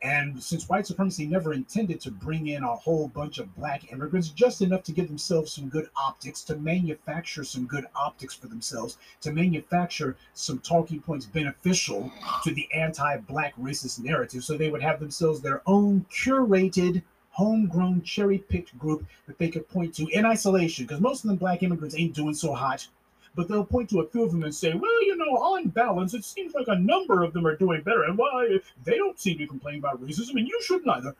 And 0.00 0.40
since 0.40 0.68
white 0.68 0.86
supremacy 0.86 1.26
never 1.26 1.52
intended 1.52 2.00
to 2.02 2.12
bring 2.12 2.46
in 2.46 2.62
a 2.62 2.76
whole 2.76 3.08
bunch 3.08 3.38
of 3.38 3.54
black 3.56 3.92
immigrants, 3.92 4.28
just 4.28 4.62
enough 4.62 4.84
to 4.84 4.92
give 4.92 5.08
themselves 5.08 5.52
some 5.52 5.68
good 5.68 5.88
optics, 5.96 6.42
to 6.44 6.56
manufacture 6.56 7.42
some 7.42 7.66
good 7.66 7.86
optics 7.96 8.32
for 8.32 8.46
themselves, 8.46 8.98
to 9.22 9.32
manufacture 9.32 10.16
some 10.34 10.60
talking 10.60 11.00
points 11.00 11.26
beneficial 11.26 12.12
to 12.44 12.54
the 12.54 12.68
anti 12.72 13.16
black 13.16 13.56
racist 13.56 13.98
narrative, 13.98 14.44
so 14.44 14.56
they 14.56 14.70
would 14.70 14.82
have 14.82 15.00
themselves 15.00 15.40
their 15.40 15.62
own 15.66 16.06
curated, 16.12 17.02
homegrown, 17.30 18.02
cherry 18.02 18.38
picked 18.38 18.78
group 18.78 19.04
that 19.26 19.38
they 19.38 19.48
could 19.48 19.68
point 19.68 19.92
to 19.96 20.06
in 20.12 20.24
isolation, 20.24 20.86
because 20.86 21.00
most 21.00 21.24
of 21.24 21.28
them 21.28 21.36
black 21.36 21.64
immigrants 21.64 21.96
ain't 21.96 22.14
doing 22.14 22.34
so 22.34 22.54
hot 22.54 22.86
but 23.34 23.48
they'll 23.48 23.64
point 23.64 23.90
to 23.90 24.00
a 24.00 24.06
few 24.06 24.22
of 24.22 24.32
them 24.32 24.42
and 24.42 24.54
say, 24.54 24.74
well, 24.74 25.04
you 25.04 25.16
know, 25.16 25.36
on 25.36 25.68
balance, 25.68 26.14
it 26.14 26.24
seems 26.24 26.54
like 26.54 26.68
a 26.68 26.78
number 26.78 27.22
of 27.22 27.32
them 27.32 27.46
are 27.46 27.56
doing 27.56 27.82
better. 27.82 28.04
And 28.04 28.18
why 28.18 28.58
they 28.84 28.96
don't 28.96 29.18
seem 29.18 29.38
to 29.38 29.46
complain 29.46 29.78
about 29.78 30.02
racism, 30.02 30.36
and 30.36 30.48
you 30.48 30.60
shouldn't 30.62 30.88
either. 30.88 31.14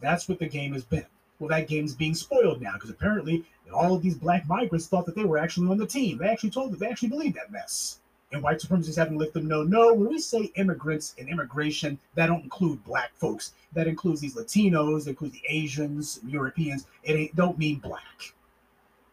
That's 0.00 0.28
what 0.28 0.38
the 0.38 0.48
game 0.48 0.72
has 0.72 0.84
been. 0.84 1.06
Well, 1.38 1.48
that 1.48 1.68
game's 1.68 1.94
being 1.94 2.14
spoiled 2.14 2.60
now 2.60 2.74
because 2.74 2.90
apparently 2.90 3.44
all 3.72 3.94
of 3.94 4.02
these 4.02 4.16
black 4.16 4.46
migrants 4.48 4.86
thought 4.86 5.06
that 5.06 5.16
they 5.16 5.24
were 5.24 5.38
actually 5.38 5.68
on 5.68 5.78
the 5.78 5.86
team. 5.86 6.18
They 6.18 6.28
actually 6.28 6.50
told 6.50 6.72
them 6.72 6.78
they 6.78 6.86
actually 6.86 7.08
believed 7.08 7.36
that 7.36 7.50
mess. 7.50 7.98
And 8.30 8.42
white 8.42 8.60
supremacists 8.60 8.96
haven't 8.96 9.18
let 9.18 9.32
them 9.32 9.46
know, 9.46 9.62
no, 9.62 9.92
when 9.92 10.08
we 10.08 10.18
say 10.18 10.52
immigrants 10.56 11.14
and 11.18 11.28
immigration, 11.28 11.98
that 12.14 12.26
don't 12.26 12.44
include 12.44 12.82
black 12.84 13.10
folks. 13.14 13.52
That 13.72 13.86
includes 13.86 14.20
these 14.20 14.36
Latinos, 14.36 15.04
that 15.04 15.10
includes 15.10 15.34
the 15.34 15.42
Asians, 15.48 16.20
Europeans. 16.26 16.86
It 17.04 17.34
don't 17.36 17.58
mean 17.58 17.78
black 17.78 18.32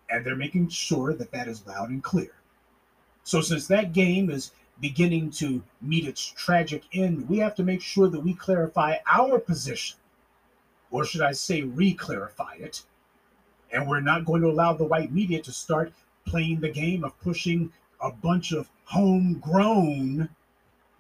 and 0.10 0.26
they're 0.26 0.36
making 0.36 0.70
sure 0.70 1.14
that 1.14 1.32
that 1.32 1.48
is 1.48 1.66
loud 1.68 1.90
and 1.90 2.04
clear. 2.04 2.32
So, 3.24 3.42
since 3.42 3.68
that 3.68 3.94
game 3.94 4.30
is 4.30 4.52
beginning 4.80 5.32
to 5.32 5.62
meet 5.82 6.08
its 6.08 6.26
tragic 6.26 6.84
end, 6.94 7.28
we 7.30 7.38
have 7.40 7.56
to 7.56 7.64
make 7.64 7.82
sure 7.82 8.08
that 8.08 8.20
we 8.20 8.34
clarify 8.34 8.98
our 9.06 9.40
position, 9.40 9.98
or 10.90 11.06
should 11.06 11.22
I 11.22 11.34
say, 11.34 11.64
re 11.64 11.94
clarify 11.94 12.56
it. 12.56 12.84
And 13.72 13.88
we're 13.88 14.00
not 14.00 14.26
going 14.26 14.42
to 14.42 14.50
allow 14.50 14.74
the 14.74 14.86
white 14.86 15.12
media 15.12 15.42
to 15.44 15.52
start 15.52 15.94
playing 16.26 16.60
the 16.60 16.70
game 16.70 17.04
of 17.04 17.20
pushing 17.22 17.72
a 18.02 18.12
bunch 18.12 18.52
of 18.52 18.70
homegrown 18.86 20.30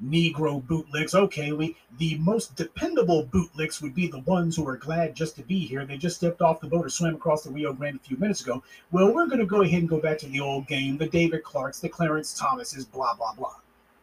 Negro 0.03 0.63
bootlicks. 0.63 1.13
Okay, 1.13 1.51
we 1.51 1.75
the 1.97 2.17
most 2.19 2.55
dependable 2.55 3.25
bootlicks 3.25 3.81
would 3.81 3.93
be 3.93 4.07
the 4.07 4.19
ones 4.19 4.55
who 4.55 4.67
are 4.67 4.77
glad 4.77 5.15
just 5.15 5.35
to 5.35 5.43
be 5.43 5.59
here. 5.59 5.85
They 5.85 5.97
just 5.97 6.15
stepped 6.15 6.41
off 6.41 6.61
the 6.61 6.67
boat 6.67 6.85
or 6.85 6.89
swam 6.89 7.15
across 7.15 7.43
the 7.43 7.51
Rio 7.51 7.73
Grande 7.73 7.97
a 7.97 8.07
few 8.07 8.17
minutes 8.17 8.41
ago. 8.41 8.63
Well, 8.91 9.13
we're 9.13 9.27
going 9.27 9.39
to 9.39 9.45
go 9.45 9.61
ahead 9.61 9.81
and 9.81 9.89
go 9.89 9.99
back 9.99 10.17
to 10.19 10.27
the 10.27 10.39
old 10.39 10.67
game, 10.67 10.97
the 10.97 11.07
David 11.07 11.43
Clarkes, 11.43 11.81
the 11.81 11.89
Clarence 11.89 12.33
Thomases, 12.33 12.85
blah 12.85 13.15
blah 13.15 13.33
blah. 13.33 13.55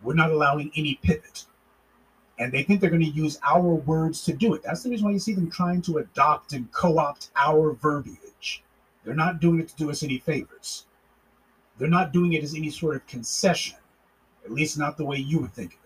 We're 0.02 0.14
not 0.14 0.30
allowing 0.30 0.70
any 0.76 0.98
pivot, 1.02 1.46
and 2.38 2.52
they 2.52 2.62
think 2.62 2.80
they're 2.80 2.90
going 2.90 3.00
to 3.00 3.08
use 3.08 3.38
our 3.48 3.76
words 3.76 4.22
to 4.24 4.34
do 4.34 4.52
it. 4.52 4.62
That's 4.62 4.82
the 4.82 4.90
reason 4.90 5.06
why 5.06 5.12
you 5.12 5.18
see 5.18 5.32
them 5.32 5.50
trying 5.50 5.80
to 5.82 5.98
adopt 5.98 6.52
and 6.52 6.70
co-opt 6.72 7.30
our 7.36 7.72
verbiage. 7.72 8.62
They're 9.04 9.14
not 9.14 9.40
doing 9.40 9.60
it 9.60 9.68
to 9.68 9.76
do 9.76 9.90
us 9.90 10.02
any 10.02 10.18
favors. 10.18 10.84
They're 11.78 11.88
not 11.88 12.12
doing 12.12 12.34
it 12.34 12.42
as 12.42 12.54
any 12.54 12.70
sort 12.70 12.96
of 12.96 13.06
concession, 13.06 13.78
at 14.44 14.52
least 14.52 14.76
not 14.78 14.96
the 14.96 15.04
way 15.04 15.16
you 15.16 15.38
would 15.40 15.54
think 15.54 15.72
of 15.74 15.78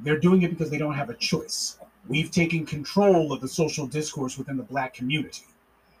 They're 0.00 0.18
doing 0.18 0.42
it 0.42 0.50
because 0.50 0.70
they 0.70 0.78
don't 0.78 0.94
have 0.94 1.10
a 1.10 1.14
choice. 1.14 1.78
We've 2.08 2.30
taken 2.30 2.66
control 2.66 3.32
of 3.32 3.40
the 3.40 3.48
social 3.48 3.86
discourse 3.86 4.38
within 4.38 4.56
the 4.56 4.62
black 4.62 4.94
community. 4.94 5.46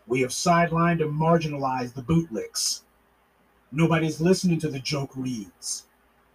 We 0.06 0.20
have 0.20 0.30
sidelined 0.30 1.02
and 1.02 1.12
marginalized 1.12 1.94
the 1.94 2.02
bootlicks. 2.02 2.82
Nobody's 3.72 4.20
listening 4.20 4.60
to 4.60 4.68
the 4.68 4.78
joke 4.78 5.10
reads. 5.16 5.86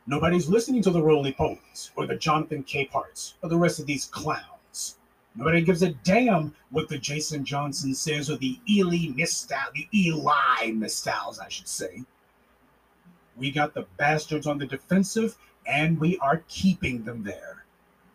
Nobody's 0.08 0.50
listening 0.50 0.82
to 0.84 0.92
the 0.92 1.02
roly 1.02 1.32
polies 1.32 1.92
or 1.96 2.06
the 2.06 2.16
Jonathan 2.16 2.64
Capeharts 2.64 3.36
or 3.42 3.50
the 3.50 3.58
rest 3.58 3.80
of 3.80 3.86
these 3.86 4.06
clowns. 4.06 4.98
Nobody 5.36 5.62
gives 5.62 5.84
a 5.84 5.92
damn 6.04 6.54
what 6.72 6.90
the 6.90 6.98
Jason 6.98 7.46
Johnson 7.46 7.94
says 7.94 8.30
or 8.30 8.36
the 8.38 8.60
Elie 8.70 9.14
Mystal, 9.16 9.58
the 9.74 9.88
Elie 9.94 10.74
Mystals, 10.74 11.40
I 11.40 11.48
should 11.48 11.70
say. 11.70 12.04
We 13.38 13.52
got 13.52 13.74
the 13.74 13.88
bastards 13.98 14.46
on 14.46 14.58
the 14.58 14.66
defensive 14.66 15.38
and 15.66 16.00
we 16.00 16.18
are 16.20 16.44
keeping 16.48 17.04
them 17.04 17.24
there. 17.24 17.66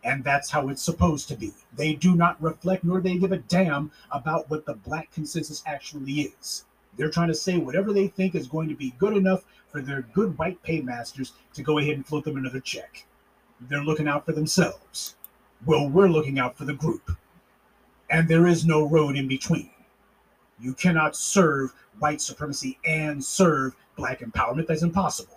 And 0.03 0.23
that's 0.23 0.49
how 0.49 0.69
it's 0.69 0.81
supposed 0.81 1.27
to 1.27 1.35
be. 1.35 1.53
They 1.75 1.93
do 1.93 2.15
not 2.15 2.41
reflect 2.41 2.83
nor 2.83 3.01
they 3.01 3.17
give 3.17 3.31
a 3.31 3.37
damn 3.37 3.91
about 4.11 4.49
what 4.49 4.65
the 4.65 4.75
black 4.75 5.11
consensus 5.11 5.63
actually 5.65 6.13
is. 6.21 6.65
They're 6.97 7.11
trying 7.11 7.27
to 7.27 7.35
say 7.35 7.57
whatever 7.57 7.93
they 7.93 8.07
think 8.07 8.33
is 8.33 8.47
going 8.47 8.69
to 8.69 8.75
be 8.75 8.95
good 8.97 9.15
enough 9.15 9.43
for 9.69 9.81
their 9.81 10.01
good 10.13 10.37
white 10.37 10.61
paymasters 10.63 11.33
to 11.53 11.61
go 11.61 11.77
ahead 11.77 11.95
and 11.95 12.05
float 12.05 12.23
them 12.23 12.37
another 12.37 12.59
check. 12.59 13.05
They're 13.61 13.83
looking 13.83 14.07
out 14.07 14.25
for 14.25 14.31
themselves. 14.31 15.15
Well, 15.65 15.89
we're 15.89 16.07
looking 16.07 16.39
out 16.39 16.57
for 16.57 16.65
the 16.65 16.73
group. 16.73 17.11
And 18.09 18.27
there 18.27 18.47
is 18.47 18.65
no 18.65 18.87
road 18.87 19.15
in 19.15 19.27
between. 19.27 19.69
You 20.59 20.73
cannot 20.73 21.15
serve 21.15 21.73
white 21.99 22.21
supremacy 22.21 22.79
and 22.85 23.23
serve 23.23 23.75
black 23.95 24.21
empowerment. 24.21 24.67
That's 24.67 24.83
impossible. 24.83 25.36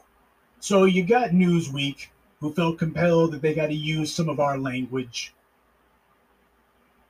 So 0.60 0.84
you 0.84 1.04
got 1.04 1.30
Newsweek, 1.30 2.08
who 2.38 2.52
felt 2.52 2.78
compelled 2.78 3.32
that 3.32 3.40
they 3.40 3.54
got 3.54 3.68
to 3.68 3.74
use 3.74 4.14
some 4.14 4.28
of 4.28 4.38
our 4.38 4.58
language. 4.58 5.34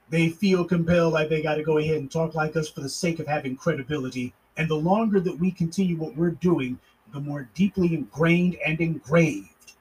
They 0.08 0.28
feel 0.28 0.64
compelled 0.64 1.12
like 1.12 1.28
they 1.28 1.42
got 1.42 1.56
to 1.56 1.64
go 1.64 1.78
ahead 1.78 1.96
and 1.96 2.10
talk 2.10 2.36
like 2.36 2.56
us 2.56 2.68
for 2.68 2.80
the 2.80 2.88
sake 2.88 3.18
of 3.18 3.26
having 3.26 3.56
credibility. 3.56 4.34
And 4.56 4.68
the 4.68 4.76
longer 4.76 5.18
that 5.20 5.38
we 5.38 5.50
continue 5.50 5.96
what 5.96 6.16
we're 6.16 6.30
doing, 6.30 6.78
the 7.12 7.20
more 7.20 7.48
deeply 7.54 7.94
ingrained 7.94 8.56
and 8.64 8.80
engraved 8.80 9.72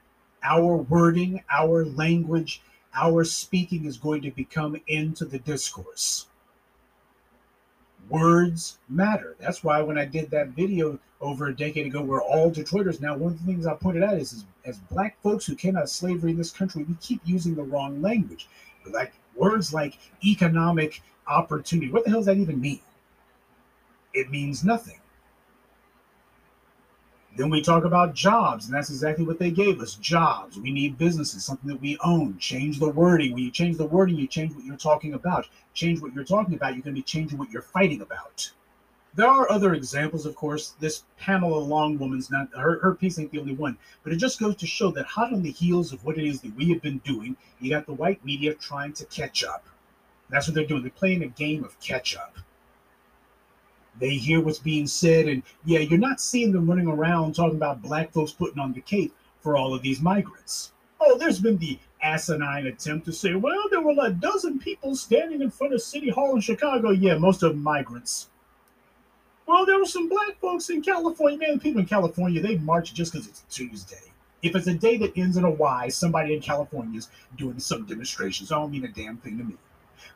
our 0.42 0.76
wording, 0.76 1.42
our 1.50 1.84
language, 1.84 2.62
our 2.94 3.24
speaking 3.24 3.84
is 3.84 3.98
going 3.98 4.22
to 4.22 4.32
become 4.32 4.76
into 4.88 5.24
the 5.24 5.38
discourse. 5.38 6.26
Words 8.08 8.78
matter. 8.88 9.36
That's 9.38 9.62
why 9.62 9.80
when 9.82 9.96
I 9.96 10.06
did 10.06 10.30
that 10.30 10.48
video 10.48 10.98
over 11.20 11.48
a 11.48 11.56
decade 11.56 11.86
ago, 11.86 12.02
we're 12.02 12.22
all 12.22 12.50
Detroiters 12.50 13.00
now. 13.00 13.16
One 13.16 13.32
of 13.32 13.38
the 13.38 13.46
things 13.46 13.66
I 13.66 13.74
pointed 13.74 14.02
out 14.02 14.14
is, 14.14 14.32
is 14.32 14.44
as 14.64 14.78
black 14.78 15.20
folks 15.22 15.46
who 15.46 15.54
came 15.54 15.76
out 15.76 15.82
of 15.82 15.90
slavery 15.90 16.30
in 16.30 16.38
this 16.38 16.50
country, 16.50 16.84
we 16.84 16.94
keep 17.00 17.20
using 17.24 17.54
the 17.54 17.62
wrong 17.62 18.00
language. 18.00 18.48
Like 18.90 19.12
words 19.34 19.74
like 19.74 19.98
economic 20.24 21.02
opportunity. 21.26 21.92
What 21.92 22.04
the 22.04 22.10
hell 22.10 22.20
does 22.20 22.26
that 22.26 22.38
even 22.38 22.60
mean? 22.60 22.80
It 24.14 24.30
means 24.30 24.64
nothing. 24.64 25.00
Then 27.36 27.48
we 27.48 27.62
talk 27.62 27.84
about 27.84 28.14
jobs, 28.14 28.66
and 28.66 28.74
that's 28.74 28.90
exactly 28.90 29.24
what 29.24 29.38
they 29.38 29.52
gave 29.52 29.80
us 29.80 29.94
jobs. 29.94 30.58
We 30.58 30.72
need 30.72 30.98
businesses, 30.98 31.44
something 31.44 31.68
that 31.68 31.80
we 31.80 31.96
own. 32.02 32.38
Change 32.38 32.80
the 32.80 32.88
wording. 32.88 33.32
When 33.32 33.44
you 33.44 33.52
change 33.52 33.76
the 33.76 33.86
wording, 33.86 34.16
you 34.16 34.26
change 34.26 34.54
what 34.54 34.64
you're 34.64 34.76
talking 34.76 35.14
about. 35.14 35.46
Change 35.72 36.00
what 36.00 36.12
you're 36.12 36.24
talking 36.24 36.54
about, 36.54 36.74
you're 36.74 36.82
going 36.82 36.94
to 36.94 37.00
be 37.00 37.04
changing 37.04 37.38
what 37.38 37.50
you're 37.50 37.62
fighting 37.62 38.02
about. 38.02 38.50
There 39.14 39.28
are 39.28 39.50
other 39.50 39.74
examples, 39.74 40.24
of 40.24 40.36
course. 40.36 40.74
This 40.78 41.02
Pamela 41.18 41.58
Long 41.58 41.98
woman's 41.98 42.30
not 42.30 42.48
her, 42.54 42.78
her 42.78 42.94
piece 42.94 43.18
ain't 43.18 43.32
the 43.32 43.40
only 43.40 43.54
one, 43.54 43.76
but 44.04 44.12
it 44.12 44.16
just 44.16 44.38
goes 44.38 44.54
to 44.56 44.66
show 44.66 44.92
that 44.92 45.06
hot 45.06 45.32
on 45.32 45.42
the 45.42 45.50
heels 45.50 45.92
of 45.92 46.04
what 46.04 46.16
it 46.16 46.24
is 46.24 46.40
that 46.42 46.54
we 46.54 46.68
have 46.70 46.80
been 46.80 46.98
doing, 46.98 47.36
you 47.58 47.70
got 47.70 47.86
the 47.86 47.92
white 47.92 48.24
media 48.24 48.54
trying 48.54 48.92
to 48.92 49.04
catch 49.06 49.42
up. 49.42 49.66
That's 50.28 50.46
what 50.46 50.54
they're 50.54 50.64
doing. 50.64 50.82
They're 50.82 50.92
playing 50.92 51.24
a 51.24 51.28
game 51.28 51.64
of 51.64 51.78
catch 51.80 52.16
up. 52.16 52.36
They 53.98 54.10
hear 54.10 54.40
what's 54.40 54.60
being 54.60 54.86
said, 54.86 55.26
and 55.26 55.42
yeah, 55.64 55.80
you're 55.80 55.98
not 55.98 56.20
seeing 56.20 56.52
them 56.52 56.70
running 56.70 56.86
around 56.86 57.34
talking 57.34 57.56
about 57.56 57.82
black 57.82 58.12
folks 58.12 58.32
putting 58.32 58.60
on 58.60 58.72
the 58.72 58.80
cape 58.80 59.12
for 59.40 59.56
all 59.56 59.74
of 59.74 59.82
these 59.82 60.00
migrants. 60.00 60.72
Oh, 61.00 61.18
there's 61.18 61.40
been 61.40 61.58
the 61.58 61.78
asinine 62.02 62.66
attempt 62.66 63.06
to 63.06 63.12
say, 63.12 63.34
well, 63.34 63.68
there 63.70 63.80
were 63.80 63.94
a 64.00 64.10
dozen 64.10 64.58
people 64.58 64.94
standing 64.94 65.42
in 65.42 65.50
front 65.50 65.74
of 65.74 65.82
City 65.82 66.08
Hall 66.10 66.34
in 66.34 66.40
Chicago. 66.40 66.90
Yeah, 66.90 67.18
most 67.18 67.42
of 67.42 67.52
them 67.52 67.62
migrants. 67.62 68.29
Well, 69.50 69.66
there 69.66 69.80
were 69.80 69.84
some 69.84 70.08
black 70.08 70.38
folks 70.40 70.70
in 70.70 70.80
California. 70.80 71.36
Man, 71.36 71.58
people 71.58 71.80
in 71.80 71.86
California, 71.88 72.40
they 72.40 72.56
march 72.58 72.94
just 72.94 73.12
because 73.12 73.26
it's 73.26 73.42
Tuesday. 73.50 74.12
If 74.42 74.54
it's 74.54 74.68
a 74.68 74.74
day 74.74 74.96
that 74.98 75.18
ends 75.18 75.36
in 75.36 75.42
a 75.42 75.50
Y, 75.50 75.88
somebody 75.88 76.34
in 76.34 76.40
California 76.40 76.98
is 76.98 77.08
doing 77.36 77.58
some 77.58 77.84
demonstrations. 77.84 78.52
I 78.52 78.60
don't 78.60 78.70
mean 78.70 78.84
a 78.84 78.88
damn 78.88 79.16
thing 79.16 79.38
to 79.38 79.42
me. 79.44 79.56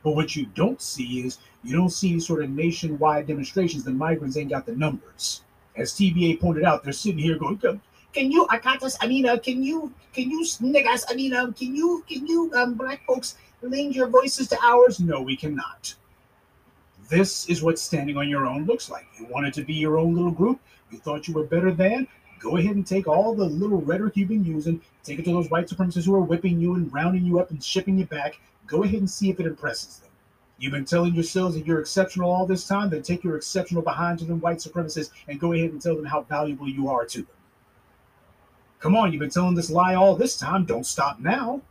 But 0.04 0.12
what 0.12 0.36
you 0.36 0.46
don't 0.54 0.80
see 0.80 1.26
is 1.26 1.38
you 1.64 1.76
don't 1.76 1.90
see 1.90 2.20
sort 2.20 2.44
of 2.44 2.50
nationwide 2.50 3.26
demonstrations. 3.26 3.82
The 3.82 3.90
migrants 3.90 4.36
ain't 4.36 4.50
got 4.50 4.66
the 4.66 4.76
numbers. 4.76 5.42
As 5.74 5.94
TBA 5.94 6.38
pointed 6.38 6.62
out, 6.62 6.84
they're 6.84 6.92
sitting 6.92 7.18
here 7.18 7.36
going, 7.36 7.58
Can 7.58 8.30
you, 8.30 8.46
I 8.50 8.60
got 8.60 8.78
this, 8.78 8.96
I 9.00 9.08
mean, 9.08 9.26
uh, 9.26 9.38
can 9.38 9.64
you, 9.64 9.92
can 10.12 10.30
you, 10.30 10.42
niggas, 10.42 11.06
I 11.10 11.14
mean, 11.16 11.34
um, 11.34 11.54
can 11.54 11.74
you, 11.74 12.04
can 12.08 12.24
you, 12.24 12.52
um, 12.54 12.74
black 12.74 13.04
folks, 13.04 13.36
lend 13.62 13.96
your 13.96 14.06
voices 14.06 14.46
to 14.50 14.58
ours? 14.62 15.00
No, 15.00 15.20
we 15.20 15.36
cannot. 15.36 15.96
This 17.08 17.48
is 17.48 17.62
what 17.62 17.78
standing 17.78 18.16
on 18.16 18.28
your 18.28 18.46
own 18.46 18.64
looks 18.64 18.90
like. 18.90 19.06
You 19.18 19.26
wanted 19.26 19.52
to 19.54 19.64
be 19.64 19.74
your 19.74 19.98
own 19.98 20.14
little 20.14 20.30
group. 20.30 20.60
You 20.90 20.98
thought 20.98 21.28
you 21.28 21.34
were 21.34 21.44
better 21.44 21.72
than. 21.72 22.06
Go 22.38 22.56
ahead 22.56 22.76
and 22.76 22.86
take 22.86 23.08
all 23.08 23.34
the 23.34 23.44
little 23.44 23.80
rhetoric 23.80 24.16
you've 24.16 24.28
been 24.28 24.44
using, 24.44 24.80
take 25.02 25.18
it 25.18 25.24
to 25.24 25.32
those 25.32 25.50
white 25.50 25.66
supremacists 25.66 26.04
who 26.04 26.14
are 26.14 26.20
whipping 26.20 26.60
you 26.60 26.74
and 26.74 26.92
rounding 26.92 27.24
you 27.24 27.38
up 27.38 27.50
and 27.50 27.62
shipping 27.62 27.98
you 27.98 28.04
back. 28.06 28.38
Go 28.66 28.82
ahead 28.84 29.00
and 29.00 29.10
see 29.10 29.30
if 29.30 29.40
it 29.40 29.46
impresses 29.46 29.98
them. 29.98 30.10
You've 30.58 30.72
been 30.72 30.84
telling 30.84 31.14
yourselves 31.14 31.56
that 31.56 31.66
you're 31.66 31.80
exceptional 31.80 32.30
all 32.30 32.46
this 32.46 32.66
time, 32.66 32.90
then 32.90 33.02
take 33.02 33.24
your 33.24 33.36
exceptional 33.36 33.82
behind 33.82 34.18
to 34.20 34.24
them 34.24 34.40
white 34.40 34.58
supremacists 34.58 35.10
and 35.26 35.40
go 35.40 35.52
ahead 35.52 35.70
and 35.70 35.80
tell 35.80 35.96
them 35.96 36.04
how 36.04 36.22
valuable 36.22 36.68
you 36.68 36.88
are 36.88 37.04
to 37.06 37.18
them. 37.18 37.36
Come 38.78 38.94
on, 38.94 39.12
you've 39.12 39.20
been 39.20 39.30
telling 39.30 39.54
this 39.54 39.70
lie 39.70 39.94
all 39.94 40.14
this 40.14 40.36
time. 40.36 40.64
Don't 40.64 40.86
stop 40.86 41.18
now. 41.18 41.62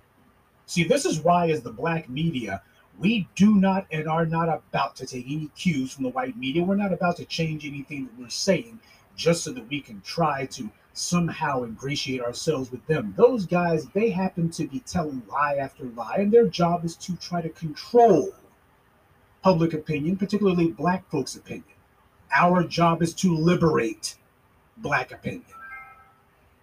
See, 0.66 0.84
this 0.84 1.06
is 1.06 1.20
why, 1.20 1.50
as 1.50 1.62
the 1.62 1.72
black 1.72 2.10
media, 2.10 2.62
we 3.00 3.28
do 3.36 3.56
not 3.56 3.88
and 3.92 4.08
are 4.08 4.26
not 4.26 4.50
about 4.50 4.96
to 4.98 5.06
take 5.06 5.26
any 5.26 5.50
cues 5.58 5.94
from 5.94 6.04
the 6.04 6.10
white 6.10 6.38
media. 6.38 6.64
We're 6.64 6.76
not 6.76 6.94
about 6.94 7.18
to 7.18 7.26
change 7.26 7.66
anything 7.66 8.06
that 8.06 8.20
we're 8.20 8.30
saying 8.30 8.80
just 9.16 9.44
so 9.44 9.52
that 9.52 9.70
we 9.70 9.82
can 9.82 10.02
try 10.02 10.46
to 10.48 10.70
somehow 10.94 11.64
ingratiate 11.64 12.22
ourselves 12.22 12.72
with 12.72 12.86
them. 12.86 13.14
Those 13.18 13.46
guys, 13.46 13.88
they 13.94 14.10
happen 14.12 14.50
to 14.52 14.68
be 14.68 14.80
telling 14.82 15.24
lie 15.28 15.56
after 15.56 15.86
lie, 15.86 16.18
and 16.20 16.32
their 16.32 16.48
job 16.48 16.86
is 16.86 16.96
to 16.98 17.16
try 17.16 17.42
to 17.42 17.50
control 17.50 18.34
public 19.42 19.74
opinion, 19.74 20.16
particularly 20.18 20.70
black 20.70 21.10
folks' 21.10 21.36
opinion. 21.36 21.66
Our 22.34 22.64
job 22.64 23.02
is 23.02 23.14
to 23.16 23.36
liberate 23.36 24.16
black 24.78 25.12
opinion. 25.12 25.44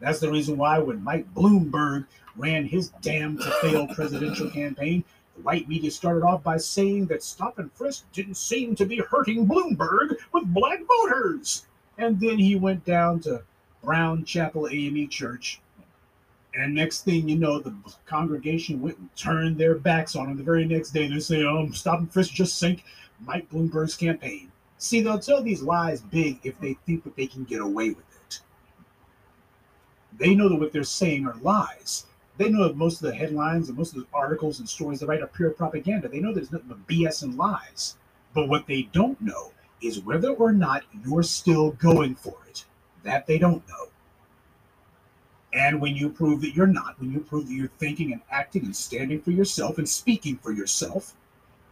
That's 0.01 0.21
the 0.21 0.31
reason 0.31 0.57
why 0.57 0.79
when 0.79 1.05
Mike 1.05 1.33
Bloomberg 1.35 2.07
ran 2.37 2.65
his 2.65 2.91
damn 3.03 3.37
to 3.37 3.51
fail 3.61 3.87
presidential 3.89 4.51
campaign, 4.51 5.05
white 5.43 5.69
media 5.69 5.91
started 5.91 6.25
off 6.25 6.43
by 6.43 6.57
saying 6.57 7.07
that 7.07 7.23
stop 7.23 7.59
and 7.59 7.73
frisk 7.73 8.11
didn't 8.13 8.37
seem 8.37 8.75
to 8.77 8.87
be 8.87 8.99
hurting 8.99 9.47
Bloomberg 9.47 10.17
with 10.33 10.55
black 10.55 10.81
voters. 10.87 11.67
And 11.99 12.19
then 12.19 12.39
he 12.39 12.57
went 12.57 12.85
down 12.85 13.21
to 13.21 13.43
Brown 13.83 14.25
Chapel 14.25 14.69
AME 14.69 15.09
Church. 15.09 15.61
And 16.55 16.75
next 16.75 17.05
thing 17.05 17.29
you 17.29 17.37
know, 17.37 17.61
the 17.61 17.75
congregation 18.07 18.81
went 18.81 18.99
and 18.99 19.15
turned 19.17 19.57
their 19.57 19.77
backs 19.77 20.17
on 20.17 20.29
him. 20.29 20.37
The 20.37 20.43
very 20.43 20.65
next 20.65 20.91
day, 20.91 21.07
they 21.07 21.21
say, 21.21 21.45
um, 21.45 21.73
stop 21.73 22.01
and 22.01 22.13
frisk 22.13 22.33
just 22.33 22.59
sank 22.59 22.85
Mike 23.21 23.49
Bloomberg's 23.51 23.95
campaign. 23.95 24.51
See, 24.79 25.01
they'll 25.01 25.19
tell 25.19 25.43
these 25.43 25.63
lies 25.63 26.01
big 26.01 26.41
if 26.43 26.59
they 26.59 26.75
think 26.87 27.05
that 27.05 27.15
they 27.15 27.27
can 27.27 27.45
get 27.45 27.61
away 27.61 27.91
with 27.91 28.05
it. 28.27 28.41
They 30.19 30.35
know 30.35 30.49
that 30.49 30.59
what 30.59 30.73
they're 30.73 30.85
saying 30.85 31.27
are 31.27 31.37
lies. 31.43 32.07
They 32.41 32.49
know 32.49 32.67
that 32.69 32.77
most 32.79 33.03
of 33.03 33.11
the 33.11 33.15
headlines 33.15 33.69
and 33.69 33.77
most 33.77 33.95
of 33.95 34.01
the 34.01 34.07
articles 34.15 34.61
and 34.61 34.67
stories 34.67 35.01
they 35.01 35.07
write 35.07 35.21
are 35.21 35.27
pure 35.27 35.51
propaganda. 35.51 36.09
They 36.09 36.21
know 36.21 36.33
there's 36.33 36.51
nothing 36.51 36.69
but 36.69 36.87
BS 36.87 37.23
and 37.23 37.37
lies. 37.37 37.99
But 38.33 38.49
what 38.49 38.67
they 38.67 38.89
don't 38.93 39.21
know 39.21 39.53
is 39.83 40.01
whether 40.01 40.31
or 40.31 40.51
not 40.51 40.85
you're 41.05 41.23
still 41.23 41.73
going 41.73 42.15
for 42.15 42.39
it. 42.49 42.65
That 43.03 43.27
they 43.27 43.37
don't 43.37 43.69
know. 43.69 43.89
And 45.53 45.83
when 45.83 45.95
you 45.95 46.09
prove 46.09 46.41
that 46.41 46.55
you're 46.55 46.67
not, 46.67 46.99
when 46.99 47.13
you 47.13 47.21
prove 47.21 47.47
that 47.47 47.53
you're 47.53 47.69
thinking 47.79 48.11
and 48.11 48.23
acting 48.31 48.65
and 48.65 48.75
standing 48.75 49.21
for 49.21 49.33
yourself 49.33 49.77
and 49.77 49.87
speaking 49.87 50.39
for 50.39 50.51
yourself, 50.51 51.15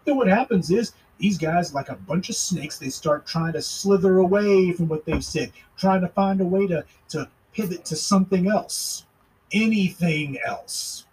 then 0.04 0.16
what 0.18 0.28
happens 0.28 0.70
is 0.70 0.92
these 1.16 1.38
guys, 1.38 1.72
like 1.72 1.88
a 1.88 1.96
bunch 1.96 2.28
of 2.28 2.36
snakes, 2.36 2.78
they 2.78 2.90
start 2.90 3.26
trying 3.26 3.54
to 3.54 3.62
slither 3.62 4.18
away 4.18 4.72
from 4.72 4.88
what 4.88 5.06
they've 5.06 5.24
said, 5.24 5.50
trying 5.78 6.02
to 6.02 6.08
find 6.08 6.42
a 6.42 6.44
way 6.44 6.66
to, 6.66 6.84
to 7.08 7.26
pivot 7.54 7.86
to 7.86 7.96
something 7.96 8.48
else, 8.50 9.06
anything 9.52 10.38
else. 10.46 11.04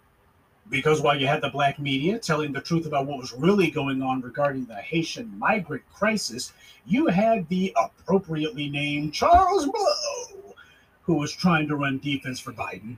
Because 0.68 1.00
while 1.00 1.18
you 1.18 1.28
had 1.28 1.42
the 1.42 1.48
black 1.48 1.78
media 1.78 2.18
telling 2.18 2.52
the 2.52 2.60
truth 2.60 2.86
about 2.86 3.06
what 3.06 3.18
was 3.18 3.32
really 3.32 3.70
going 3.70 4.02
on 4.02 4.20
regarding 4.20 4.64
the 4.64 4.74
Haitian 4.74 5.38
migrant 5.38 5.84
crisis, 5.92 6.52
you 6.84 7.06
had 7.06 7.48
the 7.48 7.74
appropriately 7.76 8.68
named 8.68 9.14
Charles 9.14 9.66
Blow, 9.66 10.54
who 11.02 11.14
was 11.14 11.32
trying 11.32 11.68
to 11.68 11.76
run 11.76 11.98
defense 11.98 12.40
for 12.40 12.52
Biden 12.52 12.96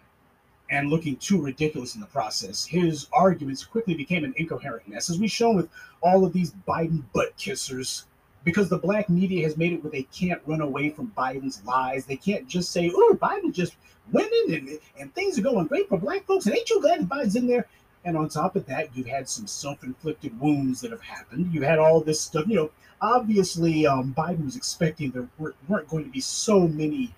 and 0.70 0.88
looking 0.88 1.16
too 1.16 1.40
ridiculous 1.40 1.94
in 1.94 2.00
the 2.00 2.06
process. 2.06 2.64
His 2.64 3.06
arguments 3.12 3.64
quickly 3.64 3.94
became 3.94 4.24
an 4.24 4.34
incoherent 4.36 4.88
mess, 4.88 5.10
as 5.10 5.18
we've 5.18 5.30
shown 5.30 5.56
with 5.56 5.68
all 6.00 6.24
of 6.24 6.32
these 6.32 6.52
Biden 6.66 7.02
butt 7.14 7.36
kissers. 7.36 8.04
Because 8.48 8.70
the 8.70 8.78
black 8.78 9.10
media 9.10 9.44
has 9.44 9.58
made 9.58 9.74
it 9.74 9.84
where 9.84 9.90
they 9.90 10.04
can't 10.04 10.40
run 10.46 10.62
away 10.62 10.88
from 10.88 11.12
Biden's 11.14 11.62
lies. 11.66 12.06
They 12.06 12.16
can't 12.16 12.48
just 12.48 12.72
say, 12.72 12.90
oh, 12.94 13.18
Biden 13.20 13.52
just 13.52 13.76
winning 14.10 14.54
and, 14.54 14.78
and 14.98 15.14
things 15.14 15.38
are 15.38 15.42
going 15.42 15.66
great 15.66 15.86
for 15.86 15.98
black 15.98 16.24
folks. 16.24 16.46
And 16.46 16.56
ain't 16.56 16.70
you 16.70 16.80
glad 16.80 17.06
Biden's 17.06 17.36
in 17.36 17.46
there? 17.46 17.66
And 18.06 18.16
on 18.16 18.30
top 18.30 18.56
of 18.56 18.64
that, 18.64 18.88
you've 18.96 19.06
had 19.06 19.28
some 19.28 19.46
self-inflicted 19.46 20.40
wounds 20.40 20.80
that 20.80 20.92
have 20.92 21.02
happened. 21.02 21.52
You 21.52 21.60
had 21.60 21.78
all 21.78 22.00
this 22.00 22.22
stuff. 22.22 22.46
You 22.48 22.56
know, 22.56 22.70
obviously, 23.02 23.86
um, 23.86 24.14
Biden 24.16 24.46
was 24.46 24.56
expecting 24.56 25.10
there 25.10 25.28
weren't 25.68 25.88
going 25.88 26.04
to 26.04 26.10
be 26.10 26.20
so 26.20 26.66
many 26.66 27.14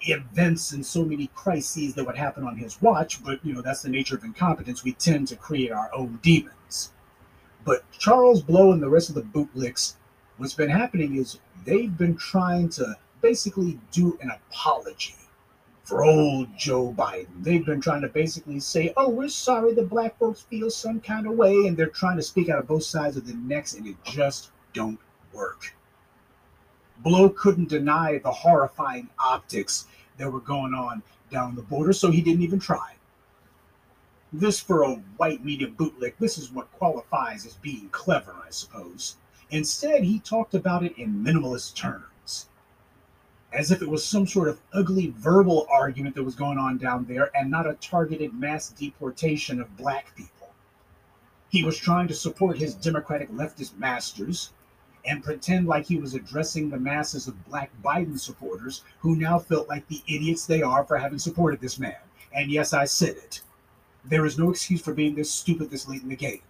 events 0.00 0.72
and 0.72 0.86
so 0.86 1.04
many 1.04 1.26
crises 1.34 1.92
that 1.92 2.06
would 2.06 2.16
happen 2.16 2.44
on 2.44 2.56
his 2.56 2.80
watch. 2.80 3.22
But 3.22 3.44
you 3.44 3.52
know, 3.52 3.60
that's 3.60 3.82
the 3.82 3.90
nature 3.90 4.16
of 4.16 4.24
incompetence. 4.24 4.82
We 4.82 4.92
tend 4.92 5.28
to 5.28 5.36
create 5.36 5.72
our 5.72 5.90
own 5.94 6.20
demons. 6.22 6.92
But 7.66 7.84
Charles 7.98 8.40
Blow 8.40 8.72
and 8.72 8.82
the 8.82 8.88
rest 8.88 9.10
of 9.10 9.14
the 9.14 9.20
bootlicks, 9.20 9.96
what's 10.40 10.54
been 10.54 10.70
happening 10.70 11.16
is 11.16 11.38
they've 11.66 11.98
been 11.98 12.16
trying 12.16 12.66
to 12.70 12.96
basically 13.20 13.78
do 13.92 14.18
an 14.22 14.30
apology 14.30 15.14
for 15.84 16.02
old 16.02 16.48
Joe 16.56 16.94
Biden. 16.96 17.26
They've 17.42 17.64
been 17.64 17.82
trying 17.82 18.00
to 18.00 18.08
basically 18.08 18.58
say, 18.58 18.94
oh, 18.96 19.10
we're 19.10 19.28
sorry 19.28 19.74
the 19.74 19.82
black 19.82 20.18
folks 20.18 20.40
feel 20.40 20.70
some 20.70 20.98
kind 20.98 21.26
of 21.26 21.34
way, 21.34 21.66
and 21.66 21.76
they're 21.76 21.88
trying 21.88 22.16
to 22.16 22.22
speak 22.22 22.48
out 22.48 22.58
of 22.58 22.66
both 22.66 22.84
sides 22.84 23.18
of 23.18 23.26
the 23.26 23.34
necks, 23.34 23.74
and 23.74 23.86
it 23.86 23.96
just 24.02 24.50
don't 24.72 24.98
work. 25.34 25.74
Blow 27.00 27.28
couldn't 27.28 27.68
deny 27.68 28.16
the 28.16 28.32
horrifying 28.32 29.10
optics 29.18 29.88
that 30.16 30.32
were 30.32 30.40
going 30.40 30.72
on 30.72 31.02
down 31.30 31.54
the 31.54 31.62
border, 31.62 31.92
so 31.92 32.10
he 32.10 32.22
didn't 32.22 32.42
even 32.42 32.58
try. 32.58 32.94
This, 34.32 34.58
for 34.58 34.84
a 34.84 34.94
white 35.18 35.44
media 35.44 35.68
bootlick, 35.68 36.14
this 36.18 36.38
is 36.38 36.50
what 36.50 36.72
qualifies 36.72 37.44
as 37.44 37.54
being 37.54 37.90
clever, 37.90 38.34
I 38.46 38.50
suppose. 38.50 39.16
Instead, 39.50 40.04
he 40.04 40.20
talked 40.20 40.54
about 40.54 40.84
it 40.84 40.96
in 40.96 41.24
minimalist 41.24 41.74
terms 41.74 42.00
as 43.52 43.70
if 43.70 43.82
it 43.82 43.88
was 43.88 44.04
some 44.04 44.26
sort 44.26 44.48
of 44.48 44.60
ugly 44.72 45.12
verbal 45.16 45.66
argument 45.70 46.14
that 46.14 46.22
was 46.22 46.34
going 46.34 46.58
on 46.58 46.78
down 46.78 47.04
there 47.06 47.30
and 47.36 47.50
not 47.50 47.68
a 47.68 47.74
targeted 47.74 48.32
mass 48.32 48.70
deportation 48.70 49.60
of 49.60 49.76
black 49.76 50.14
people. 50.16 50.48
He 51.48 51.64
was 51.64 51.76
trying 51.76 52.06
to 52.08 52.14
support 52.14 52.58
his 52.58 52.74
Democratic 52.74 53.30
leftist 53.30 53.76
masters 53.76 54.52
and 55.04 55.24
pretend 55.24 55.66
like 55.66 55.86
he 55.86 55.96
was 55.96 56.14
addressing 56.14 56.70
the 56.70 56.78
masses 56.78 57.26
of 57.26 57.46
black 57.46 57.70
Biden 57.82 58.20
supporters 58.20 58.84
who 59.00 59.16
now 59.16 59.38
felt 59.38 59.68
like 59.68 59.86
the 59.88 60.02
idiots 60.06 60.46
they 60.46 60.62
are 60.62 60.84
for 60.84 60.98
having 60.98 61.18
supported 61.18 61.60
this 61.60 61.78
man. 61.78 61.96
And 62.32 62.52
yes, 62.52 62.72
I 62.72 62.84
said 62.84 63.16
it. 63.16 63.40
There 64.04 64.26
is 64.26 64.38
no 64.38 64.50
excuse 64.50 64.80
for 64.80 64.94
being 64.94 65.16
this 65.16 65.32
stupid 65.32 65.70
this 65.70 65.88
late 65.88 66.02
in 66.02 66.08
the 66.08 66.16
game. 66.16 66.42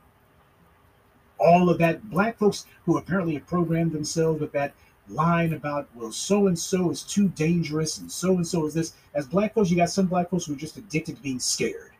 All 1.40 1.70
of 1.70 1.78
that, 1.78 2.08
black 2.10 2.38
folks 2.38 2.66
who 2.84 2.98
apparently 2.98 3.34
have 3.34 3.46
programmed 3.46 3.92
themselves 3.92 4.40
with 4.40 4.52
that 4.52 4.74
line 5.08 5.54
about 5.54 5.88
well 5.94 6.12
so 6.12 6.46
and 6.46 6.56
so 6.56 6.90
is 6.90 7.02
too 7.02 7.28
dangerous 7.30 7.98
and 7.98 8.12
so 8.12 8.36
and 8.36 8.46
so 8.46 8.66
is 8.66 8.74
this. 8.74 8.92
As 9.14 9.26
black 9.26 9.54
folks 9.54 9.70
you 9.70 9.76
got 9.76 9.90
some 9.90 10.06
black 10.06 10.30
folks 10.30 10.44
who 10.44 10.52
are 10.52 10.56
just 10.56 10.76
addicted 10.76 11.16
to 11.16 11.22
being 11.22 11.40
scared. 11.40 11.90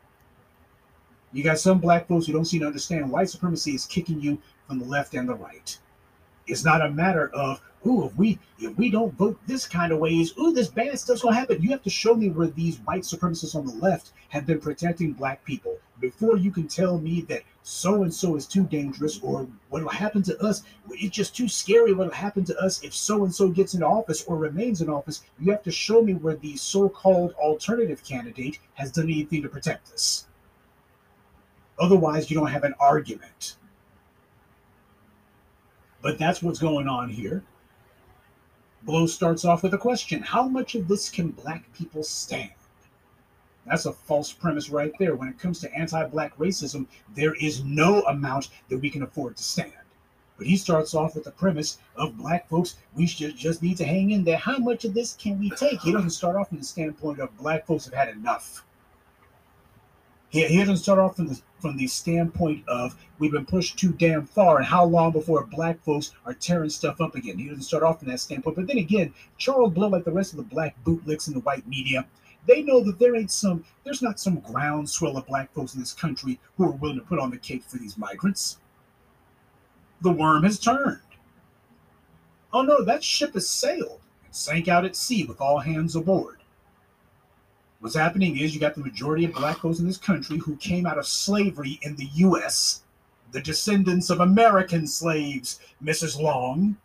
You 1.33 1.43
got 1.43 1.59
some 1.59 1.79
black 1.79 2.07
folks 2.07 2.27
who 2.27 2.33
don't 2.33 2.45
seem 2.45 2.61
to 2.61 2.67
understand 2.67 3.11
white 3.11 3.31
supremacy 3.31 3.75
is 3.75 3.87
kicking 3.87 4.21
you 4.21 4.39
from 4.67 4.79
the 4.79 4.85
left 4.85 5.15
and 5.15 5.29
the 5.29 5.35
right 5.35 5.79
It's 6.51 6.65
not 6.65 6.83
a 6.83 6.91
matter 6.91 7.29
of, 7.29 7.61
ooh, 7.87 8.07
if 8.07 8.17
we 8.17 8.39
if 8.59 8.77
we 8.77 8.91
don't 8.91 9.15
vote 9.15 9.39
this 9.47 9.67
kind 9.67 9.93
of 9.93 9.99
ways, 9.99 10.33
ooh, 10.39 10.53
this 10.53 10.69
bad 10.69 10.99
stuff's 10.99 11.23
gonna 11.23 11.37
happen. 11.37 11.63
You 11.63 11.71
have 11.71 11.83
to 11.85 11.91
show 11.91 12.15
me 12.15 12.29
where 12.29 12.49
these 12.49 12.79
white 12.79 13.03
supremacists 13.03 13.55
on 13.55 13.67
the 13.67 13.75
left 13.75 14.13
have 14.29 14.47
been 14.47 14.61
protecting 14.61 15.13
black 15.13 15.45
people 15.45 15.79
before 16.01 16.37
you 16.37 16.51
can 16.51 16.67
tell 16.67 16.99
me 16.99 17.21
that 17.23 17.43
so 17.63 18.03
and 18.03 18.13
so 18.13 18.35
is 18.37 18.47
too 18.47 18.65
dangerous 18.65 19.21
or 19.23 19.47
what'll 19.69 19.89
happen 19.89 20.23
to 20.25 20.43
us. 20.43 20.63
It's 20.91 21.15
just 21.15 21.37
too 21.37 21.47
scary 21.47 21.93
what'll 21.93 22.13
happen 22.13 22.45
to 22.47 22.59
us 22.59 22.83
if 22.83 22.95
so 22.95 23.25
and 23.25 23.35
so 23.35 23.49
gets 23.49 23.75
in 23.75 23.83
office 23.83 24.25
or 24.25 24.37
remains 24.37 24.81
in 24.81 24.89
office. 24.89 25.23
You 25.39 25.53
have 25.53 25.63
to 25.65 25.71
show 25.71 26.03
me 26.03 26.15
where 26.15 26.37
the 26.37 26.57
so-called 26.57 27.35
alternative 27.35 28.03
candidate 28.03 28.59
has 28.75 28.91
done 28.91 29.05
anything 29.05 29.43
to 29.43 29.49
protect 29.49 29.93
us. 29.93 30.27
Otherwise, 31.79 32.31
you 32.31 32.37
don't 32.37 32.51
have 32.51 32.65
an 32.65 32.75
argument. 32.81 33.57
But 36.03 36.19
that's 36.19 36.43
what's 36.43 36.59
going 36.59 36.89
on 36.89 37.09
here. 37.09 37.43
Blow 38.83 39.07
starts 39.07 39.45
off 39.45 39.63
with 39.63 39.75
a 39.75 39.79
question 39.79 40.23
How 40.23 40.49
much 40.49 40.75
of 40.75 40.89
this 40.89 41.11
can 41.11 41.31
black 41.31 41.71
people 41.75 42.03
stand? 42.03 42.51
That's 43.67 43.87
a 43.87 43.93
false 43.93 44.33
premise 44.33 44.71
right 44.71 44.93
there. 44.99 45.15
When 45.15 45.29
it 45.29 45.39
comes 45.39 45.61
to 45.61 45.75
anti 45.75 46.05
black 46.07 46.37
racism, 46.39 46.87
there 47.15 47.35
is 47.35 47.63
no 47.63 48.03
amount 48.03 48.49
that 48.69 48.79
we 48.79 48.91
can 48.91 49.03
afford 49.03 49.37
to 49.37 49.43
stand. 49.43 49.73
But 50.39 50.47
he 50.47 50.57
starts 50.57 50.95
off 50.95 51.15
with 51.15 51.25
the 51.25 51.33
premise 51.33 51.77
of 51.97 52.17
black 52.17 52.49
folks, 52.49 52.77
we 52.95 53.07
should 53.07 53.37
just 53.37 53.63
need 53.63 53.77
to 53.77 53.85
hang 53.85 54.13
in 54.13 54.25
there. 54.25 54.39
How 54.39 54.57
much 54.57 54.87
of 54.87 54.95
this 54.95 55.13
can 55.13 55.39
we 55.39 55.51
take? 55.51 55.83
He 55.83 55.93
doesn't 55.93 56.11
start 56.11 56.37
off 56.37 56.49
from 56.49 56.59
the 56.59 56.65
standpoint 56.65 57.21
of 57.21 57.37
black 57.37 57.67
folks 57.67 57.85
have 57.85 57.93
had 57.93 58.09
enough. 58.09 58.65
He, 60.31 60.47
he 60.47 60.59
doesn't 60.59 60.79
start 60.79 60.99
off 60.99 61.17
from 61.17 61.27
the 61.29 61.41
from 61.61 61.77
the 61.77 61.87
standpoint 61.87 62.67
of 62.69 62.97
we've 63.19 63.33
been 63.33 63.45
pushed 63.45 63.79
too 63.79 63.93
damn 63.93 64.27
far 64.27 64.57
and 64.57 64.67
how 64.67 64.85
long 64.85 65.13
before 65.13 65.45
black 65.45 65.83
folks 65.85 66.13
are 66.25 66.33
tearing 66.33 66.71
stuff 66.71 67.01
up 67.01 67.15
again. 67.15 67.37
He 67.37 67.49
doesn't 67.49 67.65
start 67.65 67.83
off 67.83 67.99
from 67.99 68.09
that 68.09 68.21
standpoint. 68.21 68.57
But 68.57 68.67
then 68.67 68.79
again, 68.79 69.13
Charles 69.37 69.73
Blow, 69.75 69.89
like 69.89 70.05
the 70.05 70.13
rest 70.13 70.33
of 70.33 70.39
the 70.39 70.43
black 70.43 70.75
bootlicks 70.85 71.29
in 71.29 71.35
the 71.35 71.41
white 71.41 71.67
media, 71.67 72.07
they 72.47 72.63
know 72.63 72.83
that 72.85 72.99
there 72.99 73.15
ain't 73.15 73.31
some, 73.31 73.65
there's 73.85 74.03
not 74.03 74.19
some 74.19 74.41
groundswell 74.41 75.19
of 75.19 75.27
black 75.27 75.53
folks 75.53 75.75
in 75.75 75.81
this 75.81 75.93
country 75.93 76.41
who 76.57 76.65
are 76.65 76.71
willing 76.71 76.99
to 76.99 77.05
put 77.05 77.19
on 77.19 77.31
the 77.31 77.37
cape 77.37 77.65
for 77.65 77.77
these 77.77 77.99
migrants. 77.99 78.59
The 80.01 80.13
worm 80.13 80.45
has 80.45 80.59
turned. 80.59 81.01
Oh 82.53 82.63
no, 82.63 82.83
that 82.85 83.05
ship 83.05 83.35
has 83.35 83.49
sailed 83.49 84.01
and 84.25 84.35
sank 84.35 84.67
out 84.67 84.85
at 84.85 84.97
sea 84.97 85.25
with 85.25 85.41
all 85.41 85.59
hands 85.59 85.95
aboard. 85.95 86.40
What's 87.81 87.97
happening 87.97 88.39
is 88.39 88.55
you 88.55 88.61
got 88.61 88.75
the 88.75 88.83
majority 88.83 89.25
of 89.25 89.33
black 89.33 89.59
folks 89.61 89.79
in 89.79 89.87
this 89.87 89.97
country 89.97 90.37
who 90.37 90.55
came 90.57 90.85
out 90.85 90.99
of 90.99 91.07
slavery 91.07 91.79
in 91.81 91.97
the 91.97 92.11
U.S., 92.15 92.83
the 93.33 93.41
descendants 93.41 94.11
of 94.11 94.21
American 94.21 94.87
slaves, 94.87 95.61
Mrs. 95.83 96.21
Long. 96.21 96.77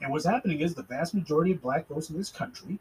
And 0.00 0.10
what's 0.10 0.26
happening 0.26 0.60
is 0.60 0.74
the 0.74 0.82
vast 0.82 1.14
majority 1.14 1.52
of 1.52 1.62
black 1.62 1.86
folks 1.86 2.10
in 2.10 2.18
this 2.18 2.30
country 2.30 2.80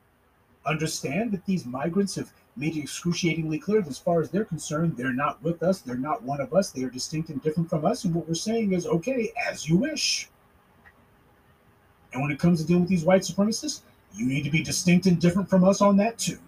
understand 0.65 1.31
that 1.31 1.45
these 1.45 1.67
migrants 1.67 2.15
have 2.15 2.33
made 2.55 2.75
it 2.75 2.81
excruciatingly 2.81 3.59
clear 3.59 3.81
that 3.81 3.89
as 3.89 3.99
far 3.99 4.19
as 4.19 4.31
they're 4.31 4.43
concerned, 4.43 4.97
they're 4.97 5.13
not 5.13 5.41
with 5.43 5.61
us, 5.61 5.81
they're 5.81 5.95
not 5.95 6.23
one 6.23 6.41
of 6.41 6.51
us, 6.51 6.71
they 6.71 6.83
are 6.83 6.89
distinct 6.89 7.29
and 7.29 7.43
different 7.43 7.69
from 7.69 7.85
us. 7.85 8.05
And 8.05 8.15
what 8.15 8.27
we're 8.27 8.33
saying 8.33 8.73
is, 8.73 8.87
okay, 8.87 9.31
as 9.47 9.69
you 9.69 9.77
wish. 9.77 10.29
And 12.13 12.23
when 12.23 12.31
it 12.31 12.39
comes 12.39 12.59
to 12.59 12.65
dealing 12.65 12.83
with 12.83 12.89
these 12.89 13.05
white 13.05 13.21
supremacists, 13.21 13.81
you 14.15 14.25
need 14.25 14.43
to 14.43 14.49
be 14.49 14.63
distinct 14.63 15.05
and 15.05 15.21
different 15.21 15.47
from 15.47 15.63
us 15.63 15.79
on 15.79 15.95
that 15.97 16.17
too. 16.17 16.39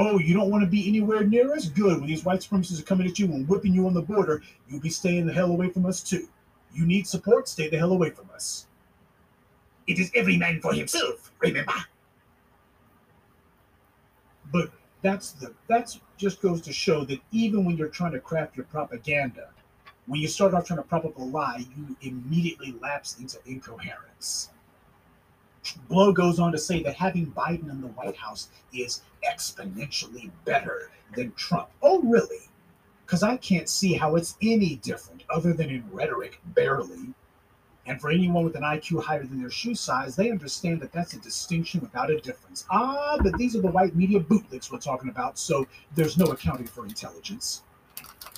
Oh, 0.00 0.20
you 0.20 0.32
don't 0.32 0.48
want 0.48 0.62
to 0.62 0.70
be 0.70 0.86
anywhere 0.88 1.24
near 1.24 1.52
us? 1.52 1.68
Good. 1.68 1.98
When 1.98 2.06
these 2.06 2.24
white 2.24 2.38
supremacists 2.38 2.78
are 2.78 2.84
coming 2.84 3.08
at 3.08 3.18
you 3.18 3.26
and 3.32 3.48
whipping 3.48 3.74
you 3.74 3.84
on 3.88 3.94
the 3.94 4.00
border, 4.00 4.42
you'll 4.68 4.80
be 4.80 4.90
staying 4.90 5.26
the 5.26 5.32
hell 5.32 5.50
away 5.50 5.70
from 5.70 5.86
us 5.86 6.00
too. 6.00 6.28
You 6.72 6.86
need 6.86 7.08
support? 7.08 7.48
Stay 7.48 7.68
the 7.68 7.78
hell 7.78 7.90
away 7.90 8.10
from 8.10 8.30
us. 8.32 8.68
It 9.88 9.98
is 9.98 10.12
every 10.14 10.36
man 10.36 10.60
for 10.60 10.72
himself, 10.72 11.32
remember? 11.40 11.72
But 14.52 14.70
that's 15.02 15.32
the 15.32 15.52
that's 15.66 15.98
just 16.16 16.40
goes 16.40 16.60
to 16.62 16.72
show 16.72 17.04
that 17.06 17.18
even 17.32 17.64
when 17.64 17.76
you're 17.76 17.88
trying 17.88 18.12
to 18.12 18.20
craft 18.20 18.56
your 18.56 18.66
propaganda, 18.66 19.48
when 20.06 20.20
you 20.20 20.28
start 20.28 20.54
off 20.54 20.64
trying 20.64 20.78
to 20.78 20.84
prop 20.84 21.06
up 21.06 21.18
a 21.18 21.22
lie, 21.22 21.64
you 21.76 21.96
immediately 22.02 22.76
lapse 22.80 23.18
into 23.18 23.38
incoherence. 23.46 24.50
Blow 25.88 26.12
goes 26.12 26.38
on 26.38 26.52
to 26.52 26.58
say 26.58 26.82
that 26.82 26.94
having 26.94 27.26
Biden 27.32 27.70
in 27.70 27.80
the 27.80 27.88
White 27.88 28.16
House 28.16 28.48
is 28.72 29.02
exponentially 29.28 30.30
better 30.44 30.90
than 31.14 31.32
Trump. 31.32 31.68
Oh, 31.82 32.00
really? 32.02 32.48
Because 33.04 33.22
I 33.22 33.36
can't 33.38 33.68
see 33.68 33.94
how 33.94 34.16
it's 34.16 34.36
any 34.42 34.76
different, 34.76 35.24
other 35.30 35.52
than 35.52 35.70
in 35.70 35.84
rhetoric, 35.90 36.40
barely. 36.46 37.14
And 37.86 37.98
for 37.98 38.10
anyone 38.10 38.44
with 38.44 38.54
an 38.54 38.62
IQ 38.62 39.02
higher 39.02 39.24
than 39.24 39.40
their 39.40 39.50
shoe 39.50 39.74
size, 39.74 40.14
they 40.14 40.30
understand 40.30 40.80
that 40.82 40.92
that's 40.92 41.14
a 41.14 41.18
distinction 41.20 41.80
without 41.80 42.10
a 42.10 42.20
difference. 42.20 42.66
Ah, 42.70 43.16
but 43.22 43.32
these 43.38 43.56
are 43.56 43.62
the 43.62 43.70
white 43.70 43.96
media 43.96 44.20
bootlicks 44.20 44.70
we're 44.70 44.78
talking 44.78 45.08
about, 45.08 45.38
so 45.38 45.66
there's 45.94 46.18
no 46.18 46.26
accounting 46.26 46.66
for 46.66 46.84
intelligence. 46.84 47.62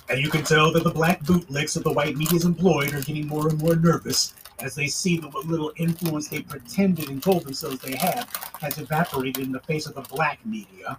And 0.08 0.20
you 0.20 0.30
can 0.30 0.44
tell 0.44 0.72
that 0.72 0.84
the 0.84 0.90
black 0.90 1.20
bootlicks 1.22 1.74
that 1.74 1.82
the 1.82 1.92
white 1.92 2.16
media 2.16 2.40
employed 2.44 2.94
are 2.94 3.00
getting 3.00 3.26
more 3.26 3.48
and 3.48 3.60
more 3.60 3.74
nervous 3.74 4.34
as 4.62 4.74
they 4.74 4.86
see 4.86 5.18
that 5.18 5.32
what 5.32 5.46
little 5.46 5.72
influence 5.76 6.28
they 6.28 6.42
pretended 6.42 7.08
and 7.08 7.22
told 7.22 7.44
themselves 7.44 7.78
they 7.78 7.96
have 7.96 8.28
has 8.60 8.78
evaporated 8.78 9.44
in 9.44 9.52
the 9.52 9.60
face 9.60 9.86
of 9.86 9.94
the 9.94 10.02
black 10.02 10.44
media. 10.44 10.98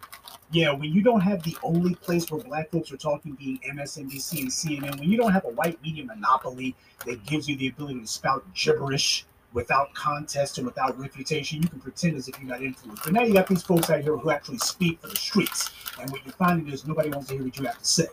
Yeah, 0.52 0.74
when 0.74 0.91
you 0.91 1.02
don't 1.02 1.21
have 1.21 1.43
the 1.43 1.56
only 1.63 1.95
place 1.95 2.30
where 2.30 2.43
black 2.43 2.71
folks 2.71 2.91
are 2.91 2.97
talking 2.97 3.34
being 3.34 3.60
MSNBC 3.60 4.39
and 4.39 4.50
CNN, 4.50 5.00
when 5.00 5.10
you 5.10 5.17
don't 5.17 5.32
have 5.32 5.45
a 5.45 5.52
white 5.52 5.82
media 5.82 6.04
monopoly 6.04 6.76
that 7.06 7.26
gives 7.26 7.47
you 7.47 7.56
the 7.56 7.67
ability 7.67 8.02
to 8.02 8.08
spout 8.08 8.43
gibberish 8.54 9.26
without 9.54 9.93
contest 9.93 10.58
and 10.58 10.67
without 10.67 10.97
refutation, 11.00 11.62
you 11.62 11.69
can 11.69 11.80
pretend 11.80 12.17
as 12.17 12.28
if 12.28 12.39
you 12.41 12.47
got 12.47 12.62
influence. 12.62 13.00
But 13.04 13.13
now 13.13 13.21
you 13.21 13.34
got 13.34 13.47
these 13.47 13.63
folks 13.63 13.89
out 13.89 14.02
here 14.02 14.17
who 14.17 14.30
actually 14.30 14.58
speak 14.58 15.02
for 15.02 15.08
the 15.08 15.15
streets. 15.15 15.69
And 16.00 16.10
what 16.10 16.26
you're 16.26 16.34
finding 16.34 16.71
is 16.74 16.86
nobody 16.86 17.10
wants 17.10 17.30
to 17.30 17.36
hear 17.36 17.43
what 17.43 17.58
you 17.58 17.65
have 17.65 17.80
to 17.80 17.86
say. 17.86 18.08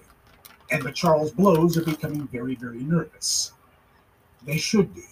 And 0.71 0.83
the 0.83 0.93
Charles 0.93 1.31
Blows 1.31 1.77
are 1.77 1.85
becoming 1.85 2.29
very, 2.29 2.55
very 2.55 2.83
nervous. 2.83 3.53
They 4.45 4.59
should 4.59 4.95
be 4.95 5.03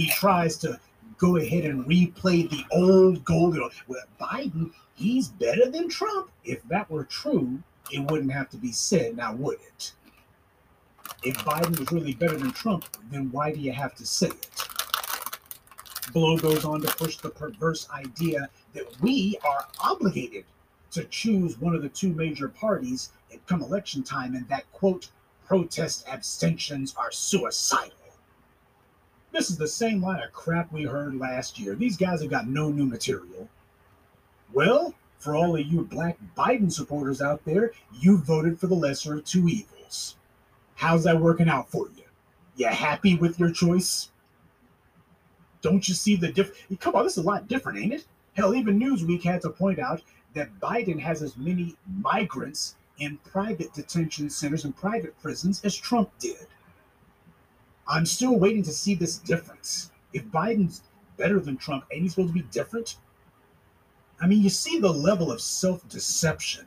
he 0.00 0.08
tries 0.08 0.56
to 0.56 0.80
go 1.18 1.36
ahead 1.36 1.66
and 1.66 1.84
replay 1.84 2.48
the 2.48 2.64
old 2.70 3.22
golden. 3.22 3.68
Well, 3.86 4.02
Biden, 4.18 4.70
he's 4.94 5.28
better 5.28 5.70
than 5.70 5.90
Trump. 5.90 6.30
If 6.42 6.62
that 6.68 6.90
were 6.90 7.04
true, 7.04 7.62
it 7.92 8.10
wouldn't 8.10 8.32
have 8.32 8.48
to 8.50 8.56
be 8.56 8.72
said, 8.72 9.18
now 9.18 9.34
would 9.34 9.58
it? 9.60 9.92
If 11.22 11.36
Biden 11.38 11.78
was 11.78 11.92
really 11.92 12.14
better 12.14 12.38
than 12.38 12.52
Trump, 12.52 12.86
then 13.10 13.30
why 13.30 13.52
do 13.52 13.60
you 13.60 13.72
have 13.72 13.94
to 13.96 14.06
say 14.06 14.28
it? 14.28 14.68
Blow 16.14 16.38
goes 16.38 16.64
on 16.64 16.80
to 16.80 16.96
push 16.96 17.18
the 17.18 17.28
perverse 17.28 17.86
idea 17.90 18.48
that 18.72 18.86
we 19.02 19.38
are 19.46 19.66
obligated 19.80 20.46
to 20.92 21.04
choose 21.04 21.58
one 21.58 21.74
of 21.74 21.82
the 21.82 21.90
two 21.90 22.14
major 22.14 22.48
parties 22.48 23.10
at 23.34 23.46
come 23.46 23.62
election 23.62 24.02
time, 24.02 24.34
and 24.34 24.48
that 24.48 24.64
quote 24.72 25.10
protest 25.44 26.08
abstentions 26.08 26.94
are 26.96 27.12
suicidal. 27.12 27.99
This 29.32 29.50
is 29.50 29.56
the 29.56 29.68
same 29.68 30.02
line 30.02 30.22
of 30.22 30.32
crap 30.32 30.72
we 30.72 30.82
heard 30.82 31.14
last 31.14 31.58
year. 31.58 31.74
These 31.74 31.96
guys 31.96 32.20
have 32.20 32.30
got 32.30 32.48
no 32.48 32.70
new 32.70 32.84
material. 32.84 33.48
Well, 34.52 34.94
for 35.18 35.36
all 35.36 35.54
of 35.54 35.66
you 35.66 35.82
black 35.82 36.16
Biden 36.36 36.72
supporters 36.72 37.22
out 37.22 37.44
there, 37.44 37.72
you 37.92 38.18
voted 38.18 38.58
for 38.58 38.66
the 38.66 38.74
lesser 38.74 39.14
of 39.14 39.24
two 39.24 39.46
evils. 39.48 40.16
How's 40.74 41.04
that 41.04 41.20
working 41.20 41.48
out 41.48 41.70
for 41.70 41.88
you? 41.96 42.04
You 42.56 42.66
happy 42.66 43.16
with 43.16 43.38
your 43.38 43.50
choice? 43.50 44.08
Don't 45.62 45.86
you 45.86 45.94
see 45.94 46.16
the 46.16 46.32
difference? 46.32 46.58
Come 46.80 46.94
on, 46.94 47.04
this 47.04 47.18
is 47.18 47.24
a 47.24 47.26
lot 47.26 47.48
different, 47.48 47.78
ain't 47.78 47.92
it? 47.92 48.06
Hell, 48.34 48.54
even 48.54 48.80
Newsweek 48.80 49.22
had 49.22 49.42
to 49.42 49.50
point 49.50 49.78
out 49.78 50.02
that 50.34 50.58
Biden 50.58 50.98
has 50.98 51.22
as 51.22 51.36
many 51.36 51.76
migrants 51.98 52.76
in 52.98 53.18
private 53.18 53.72
detention 53.74 54.30
centers 54.30 54.64
and 54.64 54.76
private 54.76 55.20
prisons 55.20 55.62
as 55.64 55.76
Trump 55.76 56.10
did. 56.18 56.46
I'm 57.90 58.06
still 58.06 58.38
waiting 58.38 58.62
to 58.62 58.72
see 58.72 58.94
this 58.94 59.18
difference. 59.18 59.90
If 60.12 60.24
Biden's 60.26 60.82
better 61.16 61.40
than 61.40 61.56
Trump, 61.56 61.84
ain't 61.90 62.04
he 62.04 62.08
supposed 62.08 62.28
to 62.28 62.34
be 62.34 62.46
different? 62.52 62.96
I 64.20 64.28
mean, 64.28 64.42
you 64.42 64.48
see 64.48 64.78
the 64.78 64.92
level 64.92 65.32
of 65.32 65.40
self 65.40 65.86
deception 65.88 66.66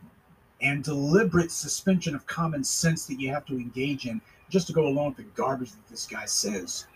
and 0.62 0.84
deliberate 0.84 1.52
suspension 1.52 2.14
of 2.14 2.28
common 2.28 2.64
sense 2.64 3.06
that 3.06 3.22
you 3.22 3.30
have 3.30 3.46
to 3.46 3.56
engage 3.56 4.06
in 4.06 4.22
just 4.50 4.68
to 4.68 4.74
go 4.74 4.88
along 4.88 5.16
with 5.16 5.18
the 5.18 5.24
garbage 5.42 5.72
that 5.72 5.88
this 5.90 6.06
guy 6.06 6.26
says. 6.26 6.88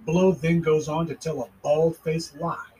Blow 0.00 0.30
then 0.32 0.60
goes 0.60 0.88
on 0.88 1.06
to 1.08 1.14
tell 1.16 1.42
a 1.42 1.48
bald 1.62 1.96
faced 1.96 2.36
lie 2.36 2.75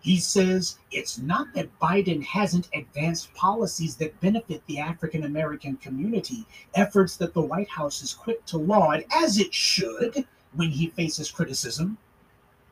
he 0.00 0.18
says 0.18 0.78
it's 0.90 1.18
not 1.18 1.52
that 1.54 1.78
Biden 1.78 2.22
hasn't 2.22 2.70
advanced 2.74 3.34
policies 3.34 3.96
that 3.96 4.18
benefit 4.20 4.62
the 4.66 4.78
African 4.78 5.24
American 5.24 5.76
community, 5.76 6.46
efforts 6.74 7.16
that 7.18 7.34
the 7.34 7.42
White 7.42 7.68
House 7.68 8.02
is 8.02 8.14
quick 8.14 8.44
to 8.46 8.56
laud, 8.56 9.04
as 9.12 9.38
it 9.38 9.52
should, 9.52 10.26
when 10.54 10.70
he 10.70 10.88
faces 10.88 11.30
criticism. 11.30 11.98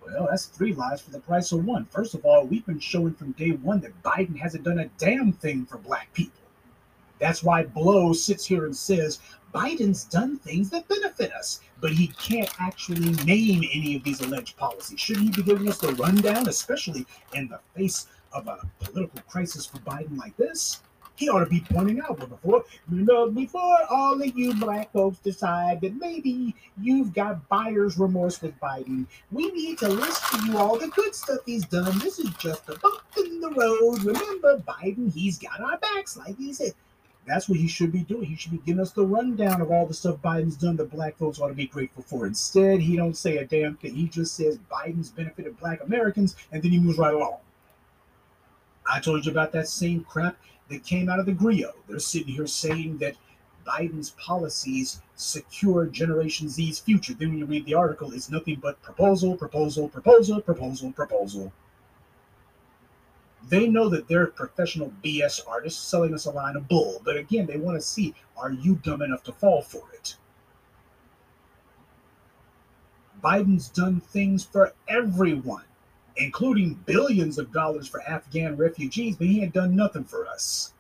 Well, 0.03 0.29
that's 0.31 0.47
three 0.47 0.73
lies 0.73 1.03
for 1.03 1.11
the 1.11 1.21
price 1.21 1.53
of 1.53 1.67
one. 1.67 1.85
First 1.85 2.15
of 2.15 2.25
all, 2.25 2.47
we've 2.47 2.65
been 2.65 2.81
showing 2.81 3.13
from 3.13 3.33
day 3.33 3.51
one 3.51 3.81
that 3.81 4.03
Biden 4.03 4.39
hasn't 4.39 4.65
done 4.65 4.79
a 4.79 4.89
damn 4.97 5.33
thing 5.33 5.67
for 5.67 5.77
black 5.77 6.13
people. 6.15 6.41
That's 7.19 7.43
why 7.43 7.65
Blow 7.65 8.13
sits 8.15 8.47
here 8.47 8.65
and 8.65 8.77
says 8.77 9.19
Biden's 9.55 10.05
done 10.05 10.39
things 10.39 10.71
that 10.71 10.89
benefit 10.89 11.33
us, 11.33 11.61
but 11.81 11.93
he 11.93 12.09
can't 12.09 12.51
actually 12.61 13.13
name 13.25 13.63
any 13.73 13.97
of 13.97 14.05
these 14.05 14.21
alleged 14.21 14.57
policies. 14.57 15.01
Shouldn't 15.01 15.37
he 15.37 15.43
be 15.43 15.47
giving 15.47 15.69
us 15.69 15.79
the 15.79 15.93
rundown, 15.95 16.49
especially 16.49 17.07
in 17.35 17.49
the 17.49 17.61
face 17.77 18.07
of 18.33 18.47
a 18.47 18.59
political 18.81 19.21
crisis 19.29 19.67
for 19.67 19.79
Biden 19.79 20.17
like 20.19 20.37
this? 20.37 20.81
He 21.17 21.29
ought 21.29 21.41
to 21.41 21.47
be 21.47 21.65
pointing 21.69 22.01
out, 22.01 22.17
but 22.17 22.29
before 22.29 22.65
you 22.93 23.05
know, 23.05 23.29
before 23.29 23.77
all 23.91 24.23
of 24.23 24.39
you 24.39 24.55
black 24.55 24.93
folks 24.93 25.19
decide 25.19 25.81
that 25.81 25.97
maybe 25.97 26.55
you've 26.81 27.13
got 27.13 27.49
buyer's 27.49 27.99
remorse 27.99 28.41
with 28.41 28.59
Biden, 28.61 29.05
we 29.33 29.51
need 29.51 29.79
to 29.79 29.89
list 29.89 30.23
to 30.31 30.47
you 30.47 30.57
all 30.57 30.79
the 30.79 30.87
good 30.87 31.17
stuff 31.17 31.41
he's 31.45 31.67
done. 31.67 31.99
This 31.99 32.21
is 32.21 32.31
just 32.35 32.69
a 32.69 32.79
bump 32.79 33.03
in 33.17 33.41
the 33.41 33.51
road. 33.51 34.05
Remember, 34.05 34.59
Biden, 34.59 35.13
he's 35.13 35.39
got 35.39 35.61
our 35.61 35.79
backs, 35.79 36.17
like 36.17 36.37
he 36.37 36.53
said. 36.53 36.73
That's 37.29 37.49
what 37.49 37.59
he 37.59 37.69
should 37.69 37.93
be 37.93 38.01
doing. 38.01 38.25
He 38.25 38.37
should 38.37 38.53
be 38.53 38.63
giving 38.65 38.81
us 38.81 38.93
the 38.93 39.05
rundown 39.05 39.61
of 39.61 39.71
all 39.71 39.87
the 39.87 39.95
stuff 39.95 40.17
Biden's 40.23 40.57
done 40.57 40.77
that 40.77 40.91
black 40.91 41.17
folks 41.19 41.41
ought 41.41 41.49
to 41.49 41.55
be 41.55 41.67
grateful 41.67 42.03
for. 42.03 42.27
Instead, 42.27 42.81
he 42.81 42.97
don't 42.97 43.17
say 43.17 43.37
a 43.37 43.45
damn 43.45 43.77
thing. 43.77 43.95
He 43.95 44.09
just 44.09 44.35
says 44.35 44.59
Biden's 44.71 45.11
benefited 45.11 45.59
black 45.59 45.83
Americans, 45.83 46.37
and 46.53 46.63
then 46.63 46.71
he 46.71 46.79
moves 46.79 46.99
right 46.99 47.15
along. 47.15 47.39
I 48.91 49.01
told 49.01 49.27
you 49.27 49.33
about 49.33 49.53
that 49.53 49.69
same 49.69 50.05
crap 50.05 50.37
that 50.71 50.85
came 50.85 51.09
out 51.09 51.19
of 51.19 51.27
the 51.27 51.33
GRIO. 51.33 51.73
They're 51.89 51.99
sitting 51.99 52.35
here 52.35 52.47
saying 52.47 52.99
that 52.99 53.17
Biden's 53.67 54.11
policies 54.13 55.03
secure 55.15 55.87
Generation 55.87 56.49
Z's 56.49 56.79
future. 56.79 57.13
Then 57.13 57.31
when 57.31 57.39
you 57.39 57.45
read 57.45 57.67
the 57.67 57.75
article, 57.75 58.13
it's 58.13 58.31
nothing 58.31 58.59
but 58.63 58.81
proposal, 58.83 59.37
proposal, 59.37 59.89
proposal, 59.89 60.41
proposal, 60.41 60.93
proposal. 60.93 61.53
They 63.49 63.69
know 63.69 63.89
that 63.89 64.09
they're 64.09 64.27
professional 64.27 64.93
BS 65.03 65.41
artists 65.49 65.83
selling 65.83 66.15
us 66.15 66.27
a 66.27 66.31
line 66.31 66.57
of 66.57 66.69
bull, 66.69 67.01
but 67.05 67.17
again, 67.17 67.47
they 67.47 67.57
want 67.57 67.77
to 67.77 67.87
see 67.87 68.15
are 68.37 68.53
you 68.53 68.77
dumb 68.77 69.03
enough 69.03 69.25
to 69.25 69.33
fall 69.33 69.63
for 69.63 69.85
it? 69.95 70.17
Biden's 73.23 73.69
done 73.69 74.01
things 74.01 74.45
for 74.45 74.73
everyone 74.87 75.65
including 76.19 76.75
billions 76.85 77.39
of 77.39 77.53
dollars 77.53 77.89
for 77.89 78.03
Afghan 78.03 78.57
refugees, 78.57 79.17
but 79.17 79.27
he 79.27 79.41
had 79.41 79.53
done 79.53 79.75
nothing 79.75 80.05
for 80.05 80.27
us. 80.27 80.73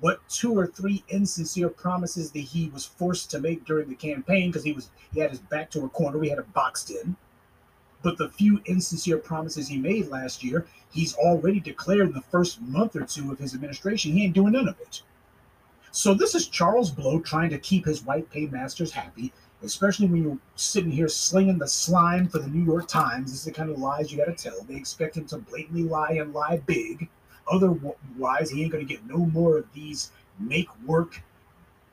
What 0.00 0.26
two 0.28 0.58
or 0.58 0.66
three 0.66 1.04
insincere 1.08 1.68
promises 1.68 2.30
that 2.32 2.40
he 2.40 2.68
was 2.68 2.84
forced 2.84 3.30
to 3.30 3.40
make 3.40 3.64
during 3.64 3.88
the 3.88 3.94
campaign 3.94 4.50
because 4.50 4.64
he 4.64 4.72
was 4.72 4.90
he 5.12 5.20
had 5.20 5.30
his 5.30 5.38
back 5.38 5.70
to 5.70 5.84
a 5.84 5.88
corner, 5.88 6.18
we 6.18 6.28
had 6.28 6.38
it 6.38 6.52
boxed 6.52 6.90
in. 6.90 7.16
But 8.06 8.18
the 8.18 8.28
few 8.28 8.60
insincere 8.66 9.18
promises 9.18 9.66
he 9.66 9.78
made 9.78 10.06
last 10.06 10.44
year, 10.44 10.64
he's 10.92 11.16
already 11.16 11.58
declared 11.58 12.06
in 12.06 12.14
the 12.14 12.20
first 12.20 12.60
month 12.60 12.94
or 12.94 13.04
two 13.04 13.32
of 13.32 13.40
his 13.40 13.52
administration, 13.52 14.12
he 14.12 14.22
ain't 14.22 14.34
doing 14.34 14.52
none 14.52 14.68
of 14.68 14.78
it. 14.78 15.02
So 15.90 16.14
this 16.14 16.36
is 16.36 16.46
Charles 16.46 16.92
Blow 16.92 17.18
trying 17.18 17.50
to 17.50 17.58
keep 17.58 17.84
his 17.84 18.04
white 18.04 18.30
paymasters 18.30 18.92
happy 18.92 19.32
especially 19.62 20.06
when 20.06 20.22
you're 20.22 20.38
sitting 20.54 20.92
here 20.92 21.08
slinging 21.08 21.58
the 21.58 21.66
slime 21.66 22.28
for 22.28 22.38
the 22.38 22.46
New 22.46 22.64
York 22.64 22.86
Times. 22.86 23.32
This 23.32 23.40
is 23.40 23.46
the 23.46 23.52
kind 23.52 23.70
of 23.70 23.78
lies 23.78 24.12
you 24.12 24.18
got 24.18 24.26
to 24.26 24.34
tell. 24.34 24.62
They 24.62 24.76
expect 24.76 25.16
him 25.16 25.26
to 25.26 25.38
blatantly 25.38 25.82
lie 25.82 26.12
and 26.20 26.32
lie 26.32 26.62
big. 26.66 27.08
Otherwise, 27.50 28.50
he 28.50 28.62
ain't 28.62 28.70
going 28.70 28.86
to 28.86 28.92
get 28.92 29.04
no 29.06 29.18
more 29.18 29.58
of 29.58 29.72
these 29.72 30.12
make 30.38 30.68
work 30.84 31.22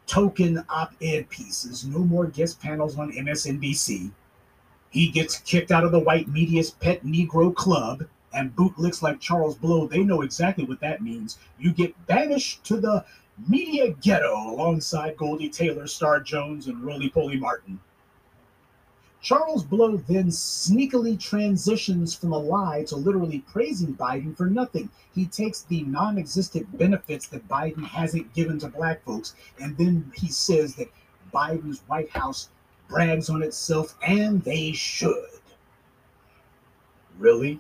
token 0.06 0.64
op 0.70 0.94
ed 1.02 1.30
pieces, 1.30 1.86
no 1.86 2.00
more 2.00 2.28
guest 2.28 2.62
panels 2.62 2.98
on 3.00 3.12
MSNBC. 3.14 4.12
He 4.94 5.10
gets 5.10 5.40
kicked 5.40 5.72
out 5.72 5.84
of 5.84 5.92
the 5.92 6.00
white 6.00 6.28
media's 6.28 6.70
pet 6.70 7.04
Negro 7.04 7.54
club, 7.54 8.06
and 8.32 8.56
bootlicks 8.56 9.02
like 9.02 9.20
Charles 9.20 9.56
Blow, 9.56 9.88
they 9.88 10.04
know 10.04 10.22
exactly 10.22 10.66
what 10.66 10.82
that 10.82 11.02
means. 11.02 11.40
You 11.58 11.74
get 11.74 12.06
banished 12.06 12.64
to 12.66 12.80
the 12.80 13.04
Media 13.48 13.90
Ghetto 13.90 14.36
alongside 14.36 15.18
Goldie 15.18 15.50
Taylor, 15.50 15.88
Star 15.88 16.20
Jones, 16.20 16.68
and 16.68 16.84
Roly 16.84 17.10
Poly 17.10 17.38
Martin. 17.38 17.80
Charles 19.20 19.64
Blow 19.64 19.98
then 19.98 20.28
sneakily 20.28 21.20
transitions 21.20 22.14
from 22.14 22.32
a 22.32 22.38
lie 22.38 22.84
to 22.84 22.96
literally 22.96 23.40
praising 23.52 23.96
Biden 23.96 24.38
for 24.38 24.46
nothing. 24.46 24.92
He 25.16 25.26
takes 25.26 25.64
the 25.64 25.82
non 25.86 26.20
existent 26.20 26.78
benefits 26.78 27.26
that 27.30 27.48
Biden 27.48 27.84
hasn't 27.84 28.32
given 28.36 28.60
to 28.60 28.68
black 28.68 29.04
folks, 29.04 29.34
and 29.60 29.76
then 29.76 30.12
he 30.16 30.28
says 30.28 30.76
that 30.76 30.92
Biden's 31.34 31.82
White 31.88 32.12
House 32.12 32.50
brags 32.94 33.28
on 33.28 33.42
itself, 33.42 33.96
and 34.06 34.44
they 34.44 34.72
should. 34.72 35.42
Really? 37.18 37.60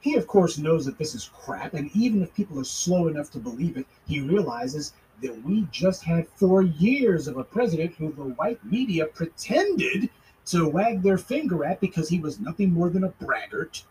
He, 0.00 0.16
of 0.16 0.26
course, 0.26 0.58
knows 0.58 0.84
that 0.86 0.98
this 0.98 1.14
is 1.14 1.30
crap, 1.32 1.74
and 1.74 1.88
even 1.94 2.20
if 2.20 2.34
people 2.34 2.58
are 2.58 2.64
slow 2.64 3.06
enough 3.06 3.30
to 3.30 3.38
believe 3.38 3.76
it, 3.76 3.86
he 4.06 4.20
realizes 4.20 4.92
that 5.22 5.44
we 5.44 5.68
just 5.70 6.02
had 6.02 6.26
four 6.26 6.62
years 6.62 7.28
of 7.28 7.36
a 7.36 7.44
president 7.44 7.94
who 7.94 8.12
the 8.12 8.34
white 8.34 8.62
media 8.64 9.06
pretended 9.06 10.10
to 10.46 10.68
wag 10.68 11.02
their 11.02 11.18
finger 11.18 11.64
at 11.64 11.80
because 11.80 12.08
he 12.08 12.18
was 12.18 12.40
nothing 12.40 12.72
more 12.72 12.90
than 12.90 13.04
a 13.04 13.08
braggart 13.08 13.84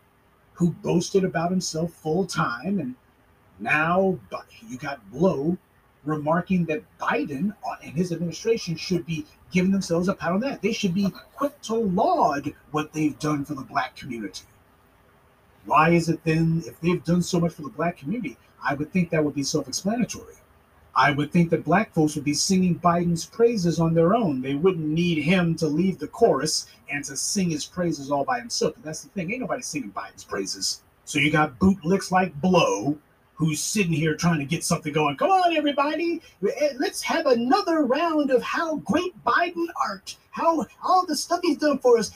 who 0.52 0.72
boasted 0.82 1.24
about 1.24 1.50
himself 1.50 1.90
full 1.94 2.26
time. 2.26 2.78
And 2.78 2.94
now 3.58 4.18
you 4.68 4.76
got 4.76 5.10
Blow 5.10 5.56
remarking 6.04 6.66
that 6.66 6.82
Biden 6.98 7.54
uh, 7.66 7.76
and 7.82 7.96
his 7.96 8.12
administration 8.12 8.76
should 8.76 9.06
be 9.06 9.24
giving 9.52 9.70
themselves 9.70 10.08
a 10.08 10.14
pat 10.14 10.32
on 10.32 10.40
that. 10.40 10.62
They 10.62 10.72
should 10.72 10.94
be 10.94 11.12
quick 11.34 11.60
to 11.62 11.74
laud 11.74 12.52
what 12.70 12.92
they've 12.92 13.18
done 13.18 13.44
for 13.44 13.54
the 13.54 13.62
black 13.62 13.94
community. 13.94 14.44
Why 15.64 15.90
is 15.90 16.08
it 16.08 16.24
then, 16.24 16.62
if 16.66 16.80
they've 16.80 17.04
done 17.04 17.22
so 17.22 17.38
much 17.38 17.52
for 17.52 17.62
the 17.62 17.68
black 17.68 17.98
community, 17.98 18.36
I 18.64 18.74
would 18.74 18.92
think 18.92 19.10
that 19.10 19.24
would 19.24 19.34
be 19.34 19.42
self 19.44 19.68
explanatory. 19.68 20.34
I 20.94 21.12
would 21.12 21.32
think 21.32 21.50
that 21.50 21.64
black 21.64 21.94
folks 21.94 22.14
would 22.16 22.24
be 22.24 22.34
singing 22.34 22.78
Biden's 22.78 23.24
praises 23.24 23.80
on 23.80 23.94
their 23.94 24.14
own. 24.14 24.42
They 24.42 24.54
wouldn't 24.54 24.86
need 24.86 25.22
him 25.22 25.54
to 25.56 25.66
lead 25.66 25.98
the 25.98 26.08
chorus 26.08 26.66
and 26.90 27.02
to 27.06 27.16
sing 27.16 27.50
his 27.50 27.64
praises 27.64 28.10
all 28.10 28.24
by 28.24 28.40
himself. 28.40 28.74
But 28.74 28.84
that's 28.84 29.02
the 29.02 29.08
thing, 29.10 29.30
ain't 29.30 29.40
nobody 29.40 29.62
singing 29.62 29.92
Biden's 29.92 30.24
praises. 30.24 30.82
So 31.04 31.18
you 31.18 31.30
got 31.30 31.58
bootlicks 31.58 32.10
like 32.10 32.38
Blow, 32.40 32.98
who's 33.42 33.60
sitting 33.60 33.92
here 33.92 34.14
trying 34.14 34.38
to 34.38 34.44
get 34.44 34.64
something 34.64 34.92
going. 34.92 35.16
Come 35.16 35.30
on, 35.30 35.56
everybody, 35.56 36.20
eh, 36.48 36.68
let's 36.78 37.02
have 37.02 37.26
another 37.26 37.84
round 37.84 38.30
of 38.30 38.42
how 38.42 38.76
great 38.76 39.12
Biden 39.24 39.66
art, 39.84 40.16
how 40.30 40.64
all 40.82 41.04
the 41.06 41.16
stuff 41.16 41.40
he's 41.42 41.58
done 41.58 41.78
for 41.78 41.98
us 41.98 42.12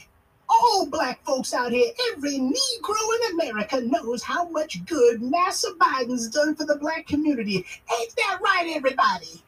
all 0.48 0.86
black 0.86 1.24
folks 1.24 1.52
out 1.52 1.72
here, 1.72 1.92
every 2.12 2.38
Negro 2.38 2.94
in 3.16 3.32
America 3.40 3.80
knows 3.80 4.22
how 4.22 4.48
much 4.48 4.84
good 4.86 5.22
Massa 5.22 5.72
Biden's 5.80 6.28
done 6.28 6.54
for 6.54 6.64
the 6.64 6.76
black 6.76 7.06
community. 7.06 7.66
Ain't 7.98 8.16
that 8.16 8.38
right, 8.40 8.72
everybody? 8.74 9.42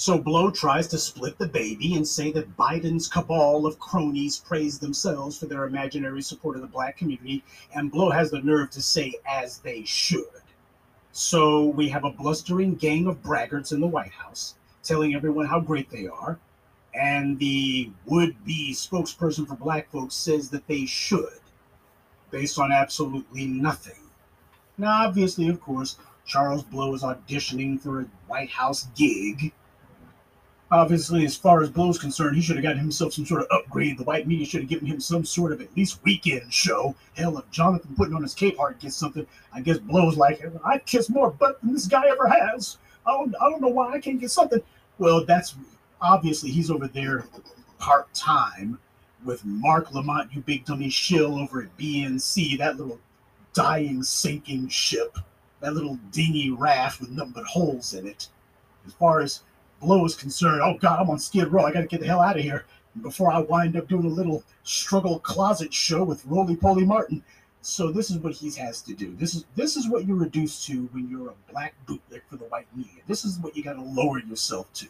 So 0.00 0.16
Blow 0.16 0.50
tries 0.50 0.88
to 0.88 0.98
split 0.98 1.36
the 1.36 1.46
baby 1.46 1.94
and 1.94 2.08
say 2.08 2.32
that 2.32 2.56
Biden's 2.56 3.06
cabal 3.06 3.66
of 3.66 3.78
cronies 3.78 4.42
praise 4.42 4.78
themselves 4.78 5.38
for 5.38 5.44
their 5.44 5.66
imaginary 5.66 6.22
support 6.22 6.56
of 6.56 6.62
the 6.62 6.68
black 6.68 6.96
community, 6.96 7.44
and 7.74 7.92
Blow 7.92 8.08
has 8.08 8.30
the 8.30 8.40
nerve 8.40 8.70
to 8.70 8.80
say, 8.80 9.12
as 9.28 9.58
they 9.58 9.84
should. 9.84 10.24
So 11.12 11.66
we 11.66 11.90
have 11.90 12.04
a 12.04 12.10
blustering 12.10 12.76
gang 12.76 13.08
of 13.08 13.22
braggarts 13.22 13.72
in 13.72 13.80
the 13.80 13.86
White 13.86 14.12
House 14.12 14.54
telling 14.82 15.14
everyone 15.14 15.44
how 15.44 15.60
great 15.60 15.90
they 15.90 16.06
are, 16.06 16.38
and 16.94 17.38
the 17.38 17.90
would 18.06 18.42
be 18.42 18.72
spokesperson 18.72 19.46
for 19.46 19.54
black 19.54 19.90
folks 19.90 20.14
says 20.14 20.48
that 20.48 20.66
they 20.66 20.86
should, 20.86 21.40
based 22.30 22.58
on 22.58 22.72
absolutely 22.72 23.44
nothing. 23.44 24.00
Now, 24.78 25.06
obviously, 25.06 25.48
of 25.48 25.60
course, 25.60 25.98
Charles 26.24 26.62
Blow 26.62 26.94
is 26.94 27.02
auditioning 27.02 27.78
for 27.78 28.00
a 28.00 28.06
White 28.28 28.48
House 28.48 28.88
gig. 28.96 29.52
Obviously, 30.72 31.24
as 31.24 31.36
far 31.36 31.62
as 31.62 31.70
Blow's 31.70 31.98
concerned, 31.98 32.36
he 32.36 32.42
should 32.42 32.54
have 32.54 32.62
gotten 32.62 32.78
himself 32.78 33.12
some 33.12 33.26
sort 33.26 33.42
of 33.42 33.48
upgrade. 33.50 33.98
The 33.98 34.04
white 34.04 34.28
media 34.28 34.46
should 34.46 34.60
have 34.60 34.70
given 34.70 34.86
him 34.86 35.00
some 35.00 35.24
sort 35.24 35.50
of 35.50 35.60
at 35.60 35.76
least 35.76 35.98
weekend 36.04 36.52
show. 36.52 36.94
Hell, 37.16 37.38
if 37.38 37.50
Jonathan 37.50 37.94
putting 37.96 38.14
on 38.14 38.22
his 38.22 38.34
cape 38.34 38.56
heart 38.56 38.78
gets 38.78 38.94
something, 38.94 39.26
I 39.52 39.62
guess 39.62 39.78
Blow's 39.78 40.16
like, 40.16 40.40
I 40.64 40.78
kiss 40.78 41.10
more 41.10 41.32
butt 41.32 41.60
than 41.60 41.72
this 41.72 41.88
guy 41.88 42.06
ever 42.06 42.28
has. 42.28 42.78
I 43.04 43.10
don't, 43.12 43.34
I 43.40 43.50
don't 43.50 43.60
know 43.60 43.68
why 43.68 43.94
I 43.94 44.00
can't 44.00 44.20
get 44.20 44.30
something. 44.30 44.60
Well, 44.98 45.24
that's 45.24 45.56
obviously 46.00 46.50
he's 46.50 46.70
over 46.70 46.86
there 46.86 47.24
part 47.78 48.12
time 48.14 48.78
with 49.24 49.44
Marc 49.44 49.92
Lamont, 49.92 50.32
you 50.32 50.40
big 50.40 50.64
dummy 50.64 50.88
shill 50.88 51.38
over 51.38 51.62
at 51.62 51.76
BNC, 51.76 52.58
that 52.58 52.76
little 52.76 52.98
dying, 53.52 54.02
sinking 54.02 54.68
ship, 54.68 55.18
that 55.60 55.74
little 55.74 55.98
dingy 56.12 56.50
raft 56.50 57.00
with 57.00 57.10
nothing 57.10 57.32
but 57.32 57.44
holes 57.44 57.94
in 57.94 58.06
it. 58.06 58.28
As 58.86 58.92
far 58.94 59.20
as 59.20 59.40
Blow 59.80 60.04
is 60.04 60.14
concerned, 60.14 60.60
oh 60.62 60.76
God, 60.78 61.00
I'm 61.00 61.10
on 61.10 61.18
Skid 61.18 61.48
Row. 61.48 61.64
I 61.64 61.72
got 61.72 61.80
to 61.80 61.86
get 61.86 62.00
the 62.00 62.06
hell 62.06 62.20
out 62.20 62.36
of 62.36 62.42
here 62.42 62.66
before 63.02 63.32
I 63.32 63.40
wind 63.40 63.76
up 63.76 63.88
doing 63.88 64.04
a 64.04 64.08
little 64.08 64.44
struggle 64.62 65.18
closet 65.20 65.72
show 65.72 66.04
with 66.04 66.24
Roly 66.26 66.56
Poly 66.56 66.84
Martin. 66.84 67.22
So 67.62 67.90
this 67.90 68.10
is 68.10 68.18
what 68.18 68.32
he 68.32 68.50
has 68.52 68.80
to 68.82 68.94
do. 68.94 69.14
This 69.16 69.34
is 69.34 69.44
this 69.54 69.76
is 69.76 69.88
what 69.88 70.06
you're 70.06 70.16
reduced 70.16 70.66
to 70.66 70.88
when 70.92 71.08
you're 71.10 71.30
a 71.30 71.52
black 71.52 71.74
bootleg 71.86 72.22
for 72.28 72.36
the 72.36 72.44
white 72.44 72.66
media. 72.74 73.02
This 73.06 73.24
is 73.24 73.38
what 73.38 73.56
you 73.56 73.62
got 73.62 73.74
to 73.74 73.82
lower 73.82 74.18
yourself 74.18 74.72
to. 74.74 74.86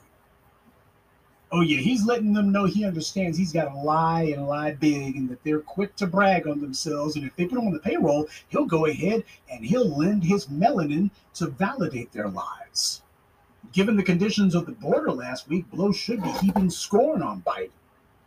Oh 1.53 1.62
yeah, 1.62 1.79
he's 1.79 2.07
letting 2.07 2.33
them 2.33 2.53
know 2.53 2.64
he 2.64 2.85
understands 2.85 3.37
he's 3.37 3.53
got 3.53 3.64
to 3.64 3.81
lie 3.81 4.22
and 4.22 4.46
lie 4.46 4.72
big, 4.72 5.16
and 5.16 5.29
that 5.31 5.42
they're 5.42 5.61
quick 5.61 5.96
to 5.96 6.07
brag 6.07 6.46
on 6.46 6.61
themselves. 6.61 7.16
And 7.16 7.24
if 7.24 7.35
they 7.35 7.44
put 7.46 7.59
him 7.59 7.66
on 7.66 7.72
the 7.72 7.81
payroll, 7.81 8.29
he'll 8.48 8.66
go 8.66 8.87
ahead 8.87 9.24
and 9.50 9.64
he'll 9.64 9.88
lend 9.88 10.22
his 10.22 10.46
melanin 10.46 11.11
to 11.35 11.48
validate 11.48 12.12
their 12.12 12.29
lies. 12.29 13.03
Given 13.72 13.96
the 13.96 14.02
conditions 14.02 14.54
of 14.54 14.66
the 14.66 14.72
border 14.72 15.12
last 15.12 15.48
week, 15.48 15.70
Blow 15.70 15.92
should 15.92 16.22
be 16.22 16.30
heaping 16.30 16.70
scorn 16.70 17.22
on 17.22 17.42
Biden. 17.42 17.70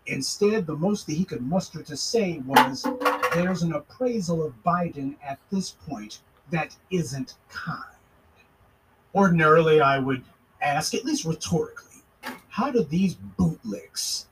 Instead, 0.06 0.65
the 0.65 0.75
most 0.75 1.06
that 1.08 1.13
he 1.13 1.25
could 1.25 1.41
muster 1.41 1.84
to 1.84 1.97
say 1.97 2.39
was, 2.39 2.86
"There's 3.34 3.62
an 3.62 3.73
appraisal 3.73 4.43
of 4.43 4.63
Biden 4.63 5.15
at 5.21 5.39
this 5.49 5.71
point 5.71 6.21
that 6.49 6.77
isn't 6.91 7.36
kind." 7.49 7.84
Ordinarily, 9.13 9.82
I 9.82 9.99
would 9.99 10.23
ask, 10.62 10.93
at 10.93 11.06
least 11.06 11.25
rhetorically 11.25 12.03
how 12.49 12.69
do 12.69 12.84
these 12.84 13.15
bootlicks 13.15 14.25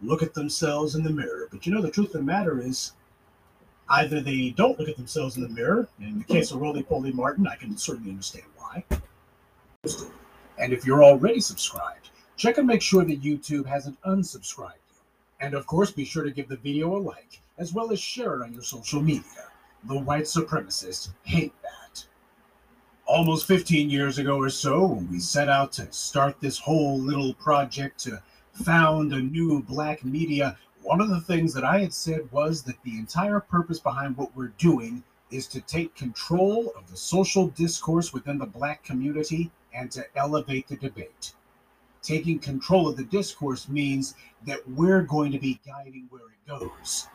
look 0.00 0.22
at 0.22 0.34
themselves 0.34 0.94
in 0.94 1.02
the 1.02 1.10
mirror? 1.10 1.48
But 1.50 1.66
you 1.66 1.74
know, 1.74 1.82
the 1.82 1.90
truth 1.90 2.08
of 2.08 2.20
the 2.20 2.22
matter 2.22 2.60
is, 2.60 2.92
either 3.88 4.20
they 4.20 4.50
don't 4.50 4.78
look 4.78 4.88
at 4.88 4.96
themselves 4.96 5.36
in 5.36 5.42
the 5.42 5.48
mirror. 5.48 5.88
In 6.00 6.18
the 6.18 6.24
case 6.24 6.52
of 6.52 6.60
Roly 6.60 6.82
Poly 6.82 7.12
Martin, 7.12 7.46
I 7.46 7.56
can 7.56 7.76
certainly 7.76 8.10
understand 8.10 8.46
why. 8.56 8.84
And 10.58 10.72
if 10.72 10.86
you're 10.86 11.04
already 11.04 11.40
subscribed, 11.40 12.10
check 12.36 12.58
and 12.58 12.66
make 12.66 12.82
sure 12.82 13.04
that 13.04 13.22
YouTube 13.22 13.66
hasn't 13.66 14.00
unsubscribed 14.02 14.74
you. 14.90 15.00
And 15.40 15.54
of 15.54 15.66
course, 15.66 15.90
be 15.90 16.04
sure 16.04 16.24
to 16.24 16.30
give 16.30 16.48
the 16.48 16.56
video 16.56 16.96
a 16.96 16.98
like, 16.98 17.40
as 17.58 17.72
well 17.72 17.92
as 17.92 18.00
share 18.00 18.34
it 18.36 18.42
on 18.42 18.52
your 18.52 18.62
social 18.62 19.02
media. 19.02 19.50
The 19.84 19.98
white 19.98 20.24
supremacists 20.24 21.10
hate 21.24 21.52
that 21.62 22.06
almost 23.06 23.46
15 23.46 23.90
years 23.90 24.18
ago 24.18 24.38
or 24.38 24.48
so 24.48 24.86
when 24.86 25.10
we 25.10 25.18
set 25.18 25.48
out 25.48 25.72
to 25.72 25.92
start 25.92 26.40
this 26.40 26.58
whole 26.58 26.98
little 26.98 27.34
project 27.34 27.98
to 28.00 28.22
found 28.52 29.12
a 29.12 29.20
new 29.20 29.62
black 29.62 30.04
media, 30.04 30.56
one 30.82 31.00
of 31.00 31.10
the 31.10 31.20
things 31.20 31.52
that 31.54 31.64
I 31.64 31.80
had 31.80 31.92
said 31.92 32.30
was 32.32 32.62
that 32.62 32.82
the 32.82 32.98
entire 32.98 33.40
purpose 33.40 33.78
behind 33.78 34.16
what 34.16 34.34
we're 34.34 34.52
doing 34.58 35.02
is 35.30 35.46
to 35.48 35.60
take 35.62 35.94
control 35.94 36.72
of 36.76 36.90
the 36.90 36.96
social 36.96 37.48
discourse 37.48 38.12
within 38.12 38.38
the 38.38 38.46
black 38.46 38.82
community 38.84 39.50
and 39.74 39.90
to 39.90 40.04
elevate 40.16 40.68
the 40.68 40.76
debate. 40.76 41.34
Taking 42.02 42.38
control 42.38 42.88
of 42.88 42.96
the 42.96 43.04
discourse 43.04 43.68
means 43.68 44.14
that 44.46 44.66
we're 44.70 45.02
going 45.02 45.32
to 45.32 45.38
be 45.38 45.60
guiding 45.66 46.06
where 46.10 46.22
it 46.22 46.48
goes. 46.48 47.08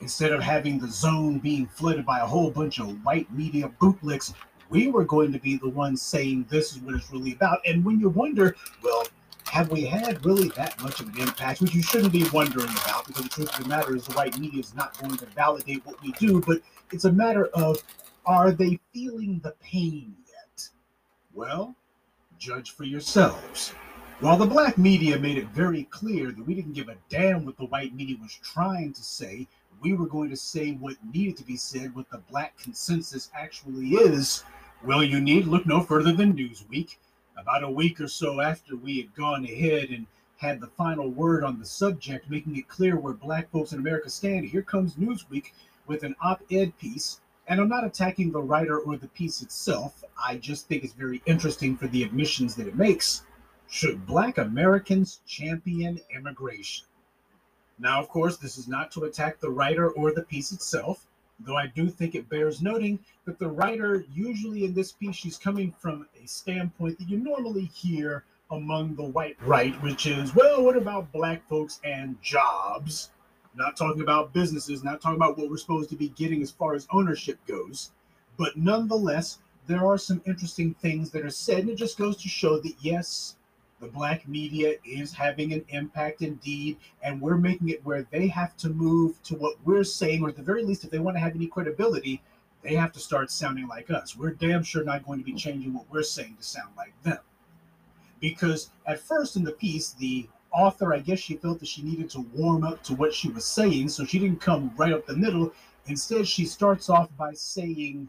Instead 0.00 0.32
of 0.32 0.42
having 0.42 0.78
the 0.78 0.88
zone 0.88 1.38
being 1.38 1.66
flooded 1.66 2.04
by 2.04 2.18
a 2.20 2.26
whole 2.26 2.50
bunch 2.50 2.80
of 2.80 3.04
white 3.04 3.32
media 3.32 3.70
bootlicks 3.80 4.34
we 4.72 4.88
were 4.88 5.04
going 5.04 5.30
to 5.30 5.38
be 5.38 5.58
the 5.58 5.68
ones 5.68 6.00
saying 6.00 6.46
this 6.48 6.72
is 6.72 6.80
what 6.80 6.94
it's 6.94 7.12
really 7.12 7.34
about. 7.34 7.60
And 7.66 7.84
when 7.84 8.00
you 8.00 8.08
wonder, 8.08 8.56
well, 8.82 9.06
have 9.46 9.70
we 9.70 9.84
had 9.84 10.24
really 10.24 10.48
that 10.56 10.82
much 10.82 11.00
of 11.00 11.08
an 11.08 11.20
impact, 11.20 11.60
which 11.60 11.74
you 11.74 11.82
shouldn't 11.82 12.12
be 12.12 12.26
wondering 12.32 12.70
about, 12.70 13.06
because 13.06 13.24
the 13.24 13.28
truth 13.28 13.58
of 13.58 13.64
the 13.64 13.68
matter 13.68 13.94
is 13.94 14.06
the 14.06 14.14
white 14.14 14.38
media 14.38 14.60
is 14.60 14.74
not 14.74 14.98
going 14.98 15.14
to 15.18 15.26
validate 15.26 15.84
what 15.84 16.02
we 16.02 16.12
do, 16.12 16.40
but 16.40 16.62
it's 16.90 17.04
a 17.04 17.12
matter 17.12 17.48
of 17.48 17.84
are 18.24 18.50
they 18.50 18.80
feeling 18.94 19.40
the 19.44 19.54
pain 19.62 20.14
yet? 20.26 20.68
Well, 21.34 21.76
judge 22.42 22.72
for 22.72 22.82
yourselves. 22.82 23.70
While 24.18 24.36
the 24.36 24.46
black 24.46 24.76
media 24.76 25.16
made 25.16 25.38
it 25.38 25.46
very 25.48 25.84
clear 25.84 26.32
that 26.32 26.44
we 26.46 26.54
didn't 26.54 26.72
give 26.72 26.88
a 26.88 26.96
damn 27.08 27.46
what 27.46 27.56
the 27.56 27.66
white 27.66 27.94
media 27.94 28.16
was 28.20 28.34
trying 28.42 28.92
to 28.94 29.02
say, 29.02 29.46
we 29.80 29.94
were 29.94 30.06
going 30.06 30.28
to 30.30 30.36
say 30.36 30.72
what 30.72 30.96
needed 31.14 31.36
to 31.36 31.44
be 31.44 31.56
said, 31.56 31.94
what 31.94 32.10
the 32.10 32.18
black 32.30 32.58
consensus 32.58 33.30
actually 33.32 33.90
is, 33.90 34.42
well, 34.84 35.04
you 35.04 35.20
need 35.20 35.46
look 35.46 35.66
no 35.66 35.82
further 35.82 36.12
than 36.12 36.34
Newsweek. 36.34 36.96
About 37.38 37.62
a 37.62 37.70
week 37.70 38.00
or 38.00 38.08
so 38.08 38.40
after 38.40 38.74
we 38.76 38.96
had 38.98 39.14
gone 39.14 39.44
ahead 39.44 39.90
and 39.90 40.06
had 40.36 40.60
the 40.60 40.66
final 40.66 41.08
word 41.08 41.44
on 41.44 41.60
the 41.60 41.64
subject, 41.64 42.28
making 42.28 42.56
it 42.56 42.68
clear 42.68 42.96
where 42.98 43.14
black 43.14 43.50
folks 43.52 43.72
in 43.72 43.78
America 43.78 44.10
stand, 44.10 44.46
here 44.46 44.62
comes 44.62 44.94
Newsweek 44.94 45.52
with 45.86 46.02
an 46.02 46.16
op 46.20 46.42
ed 46.50 46.76
piece. 46.78 47.20
And 47.48 47.60
I'm 47.60 47.68
not 47.68 47.84
attacking 47.84 48.30
the 48.30 48.40
writer 48.40 48.78
or 48.78 48.96
the 48.96 49.08
piece 49.08 49.42
itself. 49.42 50.04
I 50.22 50.36
just 50.36 50.68
think 50.68 50.84
it's 50.84 50.92
very 50.92 51.22
interesting 51.26 51.76
for 51.76 51.88
the 51.88 52.02
admissions 52.02 52.54
that 52.56 52.68
it 52.68 52.76
makes. 52.76 53.22
Should 53.68 54.06
black 54.06 54.38
Americans 54.38 55.20
champion 55.26 56.00
immigration? 56.14 56.86
Now, 57.78 58.00
of 58.00 58.08
course, 58.08 58.36
this 58.36 58.58
is 58.58 58.68
not 58.68 58.92
to 58.92 59.04
attack 59.04 59.40
the 59.40 59.50
writer 59.50 59.90
or 59.90 60.12
the 60.12 60.22
piece 60.22 60.52
itself 60.52 61.06
though 61.44 61.56
I 61.56 61.66
do 61.66 61.88
think 61.88 62.14
it 62.14 62.28
bears 62.28 62.62
noting 62.62 62.98
that 63.24 63.38
the 63.38 63.48
writer, 63.48 64.04
usually 64.12 64.64
in 64.64 64.74
this 64.74 64.92
piece, 64.92 65.16
she's 65.16 65.38
coming 65.38 65.72
from 65.78 66.06
a 66.22 66.26
standpoint 66.26 66.98
that 66.98 67.08
you 67.08 67.18
normally 67.18 67.66
hear 67.74 68.24
among 68.50 68.94
the 68.96 69.04
white 69.04 69.36
right, 69.44 69.80
which 69.82 70.06
is, 70.06 70.34
well, 70.34 70.62
what 70.62 70.76
about 70.76 71.12
black 71.12 71.46
folks 71.48 71.80
and 71.84 72.20
jobs? 72.22 73.10
Not 73.54 73.76
talking 73.76 74.02
about 74.02 74.32
businesses, 74.32 74.82
not 74.82 75.00
talking 75.00 75.16
about 75.16 75.36
what 75.36 75.50
we're 75.50 75.56
supposed 75.58 75.90
to 75.90 75.96
be 75.96 76.08
getting 76.10 76.42
as 76.42 76.50
far 76.50 76.74
as 76.74 76.86
ownership 76.90 77.38
goes. 77.46 77.90
But 78.38 78.56
nonetheless, 78.56 79.38
there 79.66 79.86
are 79.86 79.98
some 79.98 80.22
interesting 80.26 80.74
things 80.74 81.10
that 81.10 81.24
are 81.24 81.30
said, 81.30 81.60
and 81.60 81.70
it 81.70 81.76
just 81.76 81.98
goes 81.98 82.16
to 82.22 82.28
show 82.28 82.58
that 82.60 82.74
yes, 82.80 83.36
the 83.80 83.88
black 83.88 84.26
media 84.26 84.76
is 84.84 85.12
having 85.12 85.52
an 85.52 85.64
impact 85.68 86.22
indeed, 86.22 86.78
and 87.02 87.20
we're 87.20 87.36
making 87.36 87.68
it 87.68 87.84
where 87.84 88.06
they 88.10 88.26
have 88.28 88.56
to 88.58 88.70
move 88.70 89.22
to 89.24 89.34
what 89.34 89.56
we're 89.64 89.84
saying, 89.84 90.22
or 90.22 90.28
at 90.28 90.36
the 90.36 90.42
very 90.42 90.64
least, 90.64 90.84
if 90.84 90.90
they 90.90 90.98
want 90.98 91.16
to 91.16 91.20
have 91.20 91.34
any 91.34 91.46
credibility, 91.46 92.22
they 92.62 92.74
have 92.74 92.92
to 92.92 93.00
start 93.00 93.30
sounding 93.30 93.66
like 93.66 93.90
us. 93.90 94.16
We're 94.16 94.30
damn 94.30 94.62
sure 94.62 94.84
not 94.84 95.04
going 95.04 95.18
to 95.18 95.24
be 95.24 95.34
changing 95.34 95.74
what 95.74 95.90
we're 95.90 96.04
saying 96.04 96.36
to 96.36 96.44
sound 96.44 96.70
like 96.76 96.94
them. 97.02 97.18
Because 98.20 98.70
at 98.86 99.00
first 99.00 99.34
in 99.34 99.42
the 99.42 99.52
piece, 99.52 99.92
the 99.94 100.28
author, 100.52 100.94
I 100.94 100.98
guess 100.98 101.18
she 101.18 101.36
felt 101.36 101.60
that 101.60 101.68
she 101.68 101.82
needed 101.82 102.10
to 102.10 102.20
warm 102.34 102.64
up 102.64 102.82
to 102.84 102.94
what 102.94 103.14
she 103.14 103.28
was 103.30 103.44
saying, 103.44 103.88
so 103.88 104.04
she 104.04 104.18
didn't 104.18 104.40
come 104.40 104.72
right 104.76 104.92
up 104.92 105.06
the 105.06 105.16
middle. 105.16 105.52
Instead, 105.86 106.26
she 106.26 106.44
starts 106.44 106.88
off 106.88 107.08
by 107.16 107.32
saying, 107.32 108.08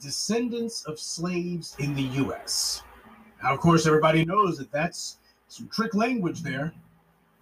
descendants 0.00 0.84
of 0.84 0.98
slaves 0.98 1.76
in 1.78 1.94
the 1.94 2.02
US. 2.24 2.82
Now, 3.42 3.54
of 3.54 3.60
course, 3.60 3.86
everybody 3.86 4.24
knows 4.24 4.58
that 4.58 4.72
that's 4.72 5.18
some 5.48 5.68
trick 5.68 5.94
language 5.94 6.42
there. 6.42 6.72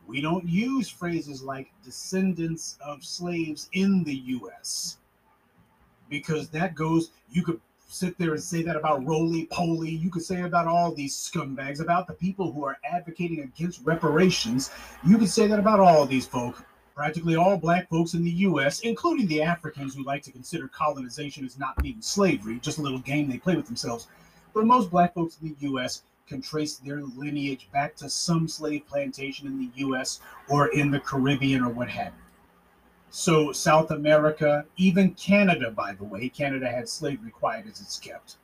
We 0.07 0.21
don't 0.21 0.49
use 0.49 0.89
phrases 0.89 1.43
like 1.43 1.71
descendants 1.85 2.79
of 2.85 3.05
slaves 3.05 3.69
in 3.73 4.03
the 4.05 4.15
US 4.15 4.99
because 6.09 6.49
that 6.51 6.75
goes, 6.75 7.11
you 7.31 7.43
could 7.43 7.61
sit 7.88 8.16
there 8.18 8.33
and 8.33 8.42
say 8.42 8.62
that 8.62 8.77
about 8.77 9.05
roly 9.05 9.46
poly. 9.46 9.90
You 9.90 10.11
could 10.11 10.22
say 10.22 10.42
about 10.42 10.66
all 10.66 10.94
these 10.94 11.14
scumbags, 11.16 11.81
about 11.81 12.07
the 12.07 12.14
people 12.14 12.53
who 12.53 12.64
are 12.64 12.79
advocating 12.85 13.40
against 13.40 13.85
reparations. 13.85 14.70
You 15.05 15.18
could 15.18 15.31
say 15.31 15.46
that 15.48 15.59
about 15.59 15.81
all 15.81 16.07
these 16.07 16.27
folk. 16.27 16.64
Practically 16.94 17.37
all 17.37 17.57
black 17.57 17.88
folks 17.88 18.14
in 18.14 18.24
the 18.24 18.31
US, 18.31 18.81
including 18.81 19.27
the 19.29 19.42
Africans 19.42 19.94
who 19.94 20.05
like 20.05 20.22
to 20.24 20.33
consider 20.33 20.68
colonization 20.68 21.44
as 21.44 21.59
not 21.59 21.81
being 21.83 22.01
slavery, 22.01 22.59
just 22.61 22.79
a 22.79 22.83
little 22.83 22.98
game 22.98 23.29
they 23.29 23.38
play 23.38 23.57
with 23.57 23.66
themselves 23.66 24.09
but 24.59 24.66
most 24.66 24.90
black 24.90 25.14
folks 25.14 25.38
in 25.40 25.48
the 25.51 25.57
U.S. 25.68 26.03
can 26.27 26.42
trace 26.42 26.77
their 26.77 27.03
lineage 27.03 27.68
back 27.72 27.94
to 27.96 28.11
some 28.11 28.48
slave 28.48 28.83
plantation 28.88 29.46
in 29.46 29.59
the 29.59 29.70
U.S. 29.77 30.20
or 30.48 30.68
in 30.68 30.90
the 30.90 31.01
Caribbean 31.01 31.62
or 31.62 31.68
what 31.68 31.88
have 31.88 32.07
you. 32.07 32.28
So, 33.11 33.53
South 33.53 33.90
America, 33.90 34.66
even 34.77 35.14
Canada, 35.14 35.71
by 35.71 35.94
the 35.94 36.05
way, 36.05 36.29
Canada 36.29 36.68
had 36.68 36.88
slavery 36.88 37.31
quiet 37.31 37.66
as 37.66 37.81
it's 37.81 37.99
kept. 37.99 38.37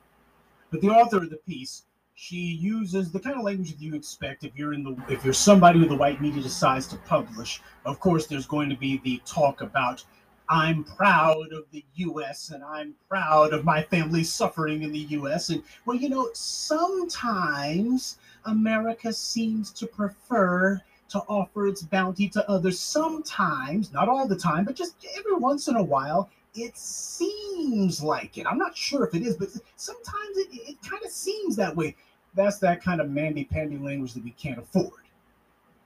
But 0.71 0.81
the 0.81 0.89
author 0.89 1.17
of 1.17 1.29
the 1.29 1.37
piece, 1.37 1.83
she 2.15 2.37
uses 2.37 3.11
the 3.11 3.19
kind 3.19 3.35
of 3.35 3.43
language 3.43 3.71
that 3.71 3.81
you 3.81 3.93
expect 3.93 4.43
if 4.43 4.55
you're 4.55 4.73
in 4.73 4.83
the 4.83 4.95
if 5.07 5.23
you're 5.23 5.33
somebody 5.33 5.79
who 5.79 5.87
the 5.87 5.95
white 5.95 6.21
media 6.21 6.41
decides 6.41 6.87
to 6.87 6.97
publish. 6.97 7.61
Of 7.85 7.99
course, 7.99 8.25
there's 8.25 8.47
going 8.47 8.69
to 8.69 8.75
be 8.75 8.99
the 9.03 9.21
talk 9.25 9.61
about 9.61 10.03
I'm 10.47 10.83
proud 10.83 11.53
of 11.53 11.65
the 11.71 11.83
US 11.95 12.51
and 12.51 12.63
I'm 12.63 12.93
proud 13.09 13.53
of 13.53 13.65
my 13.65 13.81
family 13.83 14.23
suffering 14.23 14.83
in 14.83 14.91
the 14.91 15.05
US. 15.19 15.49
And 15.49 15.63
well, 15.85 15.97
you 15.97 16.09
know, 16.09 16.29
sometimes 16.33 18.17
America 18.45 19.11
seems 19.11 19.71
to 19.73 19.87
prefer 19.87 20.81
to 21.09 21.19
offer 21.27 21.67
its 21.67 21.83
bounty 21.83 22.27
to 22.29 22.49
others. 22.49 22.79
Sometimes, 22.79 23.93
not 23.93 24.09
all 24.09 24.27
the 24.27 24.35
time, 24.35 24.65
but 24.65 24.75
just 24.75 25.05
every 25.17 25.35
once 25.35 25.67
in 25.67 25.75
a 25.75 25.83
while, 25.83 26.29
it 26.55 26.77
seems 26.77 28.01
like 28.01 28.37
it. 28.37 28.47
I'm 28.47 28.57
not 28.57 28.75
sure 28.75 29.05
if 29.05 29.13
it 29.13 29.21
is, 29.21 29.35
but 29.35 29.49
sometimes 29.75 30.37
it, 30.37 30.47
it 30.51 30.77
kind 30.81 31.03
of 31.03 31.11
seems 31.11 31.55
that 31.57 31.75
way. 31.75 31.95
That's 32.33 32.59
that 32.59 32.83
kind 32.83 32.99
of 32.99 33.09
mandy 33.09 33.45
pandy 33.45 33.77
language 33.77 34.13
that 34.13 34.23
we 34.23 34.31
can't 34.31 34.59
afford. 34.59 34.91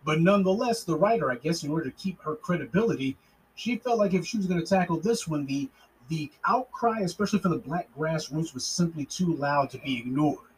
But 0.06 0.22
nonetheless, 0.22 0.84
the 0.84 0.98
writer, 0.98 1.32
I 1.32 1.36
guess, 1.36 1.64
in 1.64 1.72
order 1.72 1.86
to 1.86 1.96
keep 1.98 2.22
her 2.22 2.36
credibility, 2.36 3.18
she 3.56 3.78
felt 3.78 4.00
like 4.00 4.14
if 4.14 4.26
she 4.26 4.38
was 4.38 4.48
going 4.48 4.60
to 4.60 4.66
tackle 4.66 5.00
this 5.00 5.28
one, 5.28 5.46
the 5.46 5.70
the 6.08 6.32
outcry, 6.46 7.02
especially 7.02 7.38
for 7.38 7.50
the 7.50 7.58
black 7.58 7.88
grassroots, 7.96 8.54
was 8.54 8.66
simply 8.66 9.06
too 9.06 9.36
loud 9.36 9.70
to 9.70 9.78
be 9.78 10.00
ignored. 10.00 10.49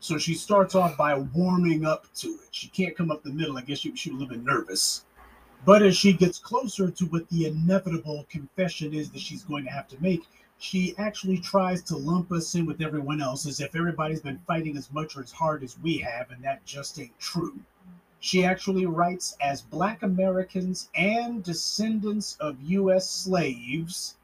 So 0.00 0.16
she 0.16 0.34
starts 0.34 0.74
off 0.74 0.96
by 0.96 1.14
warming 1.14 1.84
up 1.84 2.06
to 2.16 2.28
it. 2.28 2.48
She 2.50 2.68
can't 2.68 2.96
come 2.96 3.10
up 3.10 3.22
the 3.22 3.30
middle. 3.30 3.58
I 3.58 3.62
guess 3.62 3.78
she, 3.78 3.94
she 3.94 4.10
was 4.10 4.18
a 4.18 4.22
little 4.22 4.36
bit 4.36 4.44
nervous. 4.44 5.04
But 5.66 5.82
as 5.82 5.94
she 5.94 6.14
gets 6.14 6.38
closer 6.38 6.90
to 6.90 7.04
what 7.06 7.28
the 7.28 7.46
inevitable 7.46 8.26
confession 8.30 8.94
is 8.94 9.10
that 9.10 9.20
she's 9.20 9.44
going 9.44 9.64
to 9.64 9.70
have 9.70 9.88
to 9.88 10.02
make, 10.02 10.22
she 10.58 10.94
actually 10.96 11.38
tries 11.38 11.82
to 11.84 11.96
lump 11.96 12.32
us 12.32 12.54
in 12.54 12.64
with 12.64 12.80
everyone 12.80 13.20
else 13.20 13.46
as 13.46 13.60
if 13.60 13.76
everybody's 13.76 14.22
been 14.22 14.40
fighting 14.46 14.76
as 14.76 14.90
much 14.90 15.16
or 15.16 15.22
as 15.22 15.32
hard 15.32 15.62
as 15.62 15.78
we 15.78 15.98
have, 15.98 16.30
and 16.30 16.42
that 16.44 16.64
just 16.64 16.98
ain't 16.98 17.18
true. 17.18 17.60
She 18.20 18.44
actually 18.44 18.86
writes 18.86 19.36
as 19.40 19.62
Black 19.62 20.02
Americans 20.02 20.90
and 20.94 21.42
descendants 21.42 22.36
of 22.40 22.60
U.S. 22.62 23.08
slaves 23.08 24.16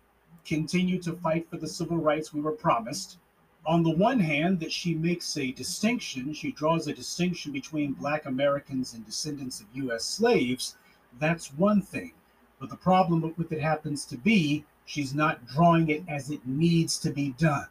continue 0.47 1.01
to 1.03 1.15
fight 1.15 1.49
for 1.51 1.57
the 1.57 1.67
civil 1.67 1.97
rights 1.97 2.33
we 2.33 2.41
were 2.41 2.53
promised. 2.53 3.19
On 3.67 3.83
the 3.83 3.91
one 3.91 4.21
hand, 4.21 4.61
that 4.61 4.71
she 4.71 4.95
makes 4.95 5.37
a 5.37 5.51
distinction, 5.51 6.33
she 6.33 6.53
draws 6.53 6.87
a 6.87 6.95
distinction 6.95 7.51
between 7.51 7.95
Black 7.95 8.27
Americans 8.27 8.95
and 8.95 9.05
descendants 9.05 9.61
of 9.61 9.67
U.S. 9.75 10.05
slaves. 10.05 10.77
That's 11.19 11.53
one 11.53 11.83
thing. 11.83 12.13
But 12.61 12.71
the 12.71 12.77
problem 12.77 13.35
with 13.37 13.51
it 13.51 13.61
happens 13.61 14.05
to 14.07 14.17
be 14.17 14.65
she's 14.85 15.15
not 15.15 15.47
drawing 15.49 15.89
it 15.89 16.05
as 16.09 16.31
it 16.31 16.47
needs 16.47 16.97
to 17.01 17.11
be 17.11 17.31
done. 17.39 17.67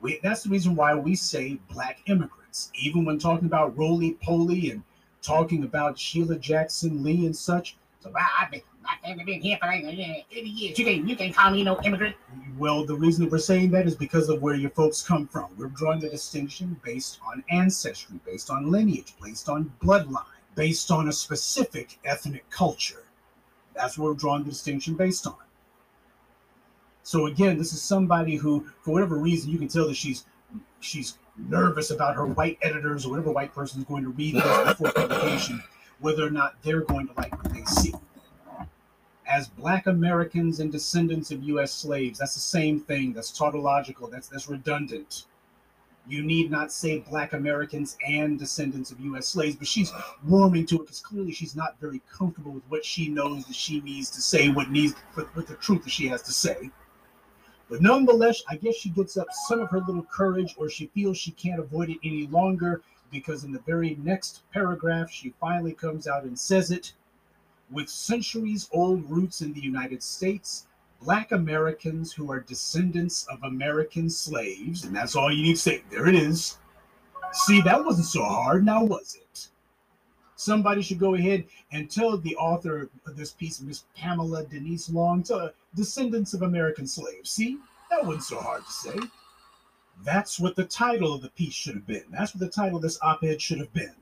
We, 0.00 0.20
that's 0.22 0.44
the 0.44 0.50
reason 0.50 0.76
why 0.76 0.94
we 0.94 1.16
say 1.16 1.58
black 1.68 2.00
immigrants. 2.06 2.70
Even 2.74 3.04
when 3.04 3.18
talking 3.18 3.46
about 3.46 3.76
Roly 3.76 4.12
Poly 4.22 4.70
and 4.70 4.84
talking 5.20 5.64
about 5.64 5.98
Sheila 5.98 6.38
Jackson 6.38 7.02
Lee 7.02 7.26
and 7.26 7.36
such. 7.36 7.76
So 8.00 8.10
well, 8.14 8.24
I've 8.86 9.18
I've 9.18 9.26
been 9.26 9.40
here 9.40 9.58
for 9.60 9.66
like 9.66 9.84
80 9.84 10.24
years. 10.30 10.78
You 10.78 10.84
can, 10.84 11.08
you 11.08 11.16
can 11.16 11.32
call 11.32 11.50
me 11.50 11.62
no 11.62 11.80
immigrant. 11.82 12.16
Well, 12.58 12.84
the 12.84 12.94
reason 12.94 13.28
we're 13.28 13.38
saying 13.38 13.70
that 13.72 13.86
is 13.86 13.94
because 13.94 14.28
of 14.28 14.42
where 14.42 14.54
your 14.54 14.70
folks 14.70 15.02
come 15.02 15.26
from. 15.26 15.50
We're 15.58 15.66
drawing 15.68 16.00
the 16.00 16.08
distinction 16.08 16.80
based 16.84 17.18
on 17.26 17.44
ancestry, 17.50 18.20
based 18.24 18.50
on 18.50 18.70
lineage, 18.70 19.14
based 19.22 19.48
on 19.48 19.72
bloodline, 19.82 20.24
based 20.54 20.90
on 20.90 21.08
a 21.08 21.12
specific 21.12 21.98
ethnic 22.04 22.48
culture. 22.50 23.04
That's 23.74 23.98
what 23.98 24.06
we're 24.06 24.14
drawing 24.14 24.44
the 24.44 24.50
distinction 24.50 24.94
based 24.94 25.26
on. 25.26 25.36
So 27.02 27.26
again, 27.26 27.58
this 27.58 27.72
is 27.72 27.82
somebody 27.82 28.36
who, 28.36 28.66
for 28.82 28.92
whatever 28.92 29.16
reason, 29.16 29.50
you 29.50 29.58
can 29.58 29.68
tell 29.68 29.88
that 29.88 29.96
she's 29.96 30.24
she's 30.80 31.18
nervous 31.36 31.90
about 31.90 32.14
her 32.14 32.26
white 32.26 32.58
editors 32.62 33.04
or 33.04 33.10
whatever 33.10 33.32
white 33.32 33.54
person 33.54 33.80
is 33.80 33.86
going 33.86 34.04
to 34.04 34.10
read 34.10 34.36
this 34.36 34.68
before 34.68 34.92
publication, 34.92 35.62
whether 36.00 36.26
or 36.26 36.30
not 36.30 36.54
they're 36.62 36.82
going 36.82 37.08
to 37.08 37.14
like 37.16 37.32
what 37.42 37.52
they 37.52 37.64
see. 37.64 37.92
As 39.26 39.48
Black 39.48 39.86
Americans 39.86 40.60
and 40.60 40.70
descendants 40.70 41.30
of 41.30 41.42
U.S. 41.44 41.72
slaves, 41.72 42.18
that's 42.18 42.34
the 42.34 42.40
same 42.40 42.80
thing. 42.80 43.12
That's 43.12 43.30
tautological. 43.30 44.08
That's 44.08 44.28
that's 44.28 44.48
redundant. 44.48 45.26
You 46.06 46.22
need 46.22 46.50
not 46.50 46.70
say 46.70 46.98
Black 46.98 47.32
Americans 47.32 47.96
and 48.06 48.38
descendants 48.38 48.90
of 48.90 49.00
U.S. 49.00 49.26
slaves, 49.26 49.56
but 49.56 49.66
she's 49.66 49.90
warming 50.26 50.66
to 50.66 50.76
it 50.76 50.82
because 50.82 51.00
clearly 51.00 51.32
she's 51.32 51.56
not 51.56 51.80
very 51.80 52.02
comfortable 52.12 52.52
with 52.52 52.64
what 52.68 52.84
she 52.84 53.08
knows 53.08 53.46
that 53.46 53.56
she 53.56 53.80
needs 53.80 54.10
to 54.10 54.20
say, 54.20 54.50
what 54.50 54.70
needs 54.70 54.94
with, 55.16 55.34
with 55.34 55.46
the 55.46 55.54
truth 55.54 55.82
that 55.84 55.90
she 55.90 56.06
has 56.08 56.20
to 56.22 56.32
say. 56.32 56.70
But 57.70 57.80
nonetheless, 57.80 58.42
I 58.50 58.56
guess 58.56 58.74
she 58.74 58.90
gets 58.90 59.16
up 59.16 59.28
some 59.46 59.60
of 59.60 59.70
her 59.70 59.80
little 59.80 60.04
courage, 60.04 60.54
or 60.58 60.68
she 60.68 60.88
feels 60.88 61.16
she 61.16 61.30
can't 61.30 61.58
avoid 61.58 61.88
it 61.88 61.98
any 62.04 62.26
longer 62.26 62.82
because 63.10 63.44
in 63.44 63.52
the 63.52 63.60
very 63.60 63.96
next 64.02 64.42
paragraph, 64.52 65.10
she 65.10 65.32
finally 65.40 65.72
comes 65.72 66.06
out 66.06 66.24
and 66.24 66.38
says 66.38 66.70
it. 66.70 66.92
With 67.70 67.88
centuries 67.88 68.68
old 68.72 69.08
roots 69.10 69.40
in 69.40 69.52
the 69.52 69.60
United 69.60 70.02
States, 70.02 70.66
Black 71.00 71.32
Americans 71.32 72.12
who 72.12 72.30
are 72.30 72.40
descendants 72.40 73.26
of 73.30 73.42
American 73.42 74.08
slaves, 74.08 74.84
and 74.84 74.94
that's 74.94 75.16
all 75.16 75.32
you 75.32 75.42
need 75.42 75.56
to 75.56 75.60
say. 75.60 75.82
There 75.90 76.06
it 76.06 76.14
is. 76.14 76.58
See, 77.32 77.60
that 77.62 77.84
wasn't 77.84 78.06
so 78.06 78.22
hard, 78.22 78.64
now 78.64 78.84
was 78.84 79.16
it? 79.16 79.48
Somebody 80.36 80.82
should 80.82 80.98
go 80.98 81.14
ahead 81.14 81.44
and 81.72 81.90
tell 81.90 82.16
the 82.16 82.36
author 82.36 82.90
of 83.06 83.16
this 83.16 83.32
piece, 83.32 83.60
Miss 83.60 83.84
Pamela 83.96 84.44
Denise 84.44 84.88
Long, 84.90 85.22
to 85.24 85.52
descendants 85.74 86.34
of 86.34 86.42
American 86.42 86.86
slaves. 86.86 87.30
See, 87.30 87.58
that 87.90 88.04
wasn't 88.04 88.24
so 88.24 88.40
hard 88.40 88.64
to 88.64 88.72
say. 88.72 88.98
That's 90.04 90.40
what 90.40 90.56
the 90.56 90.64
title 90.64 91.14
of 91.14 91.22
the 91.22 91.30
piece 91.30 91.54
should 91.54 91.74
have 91.74 91.86
been. 91.86 92.04
That's 92.10 92.34
what 92.34 92.40
the 92.40 92.48
title 92.48 92.76
of 92.76 92.82
this 92.82 92.98
op 93.02 93.24
ed 93.24 93.40
should 93.40 93.58
have 93.58 93.72
been. 93.72 93.94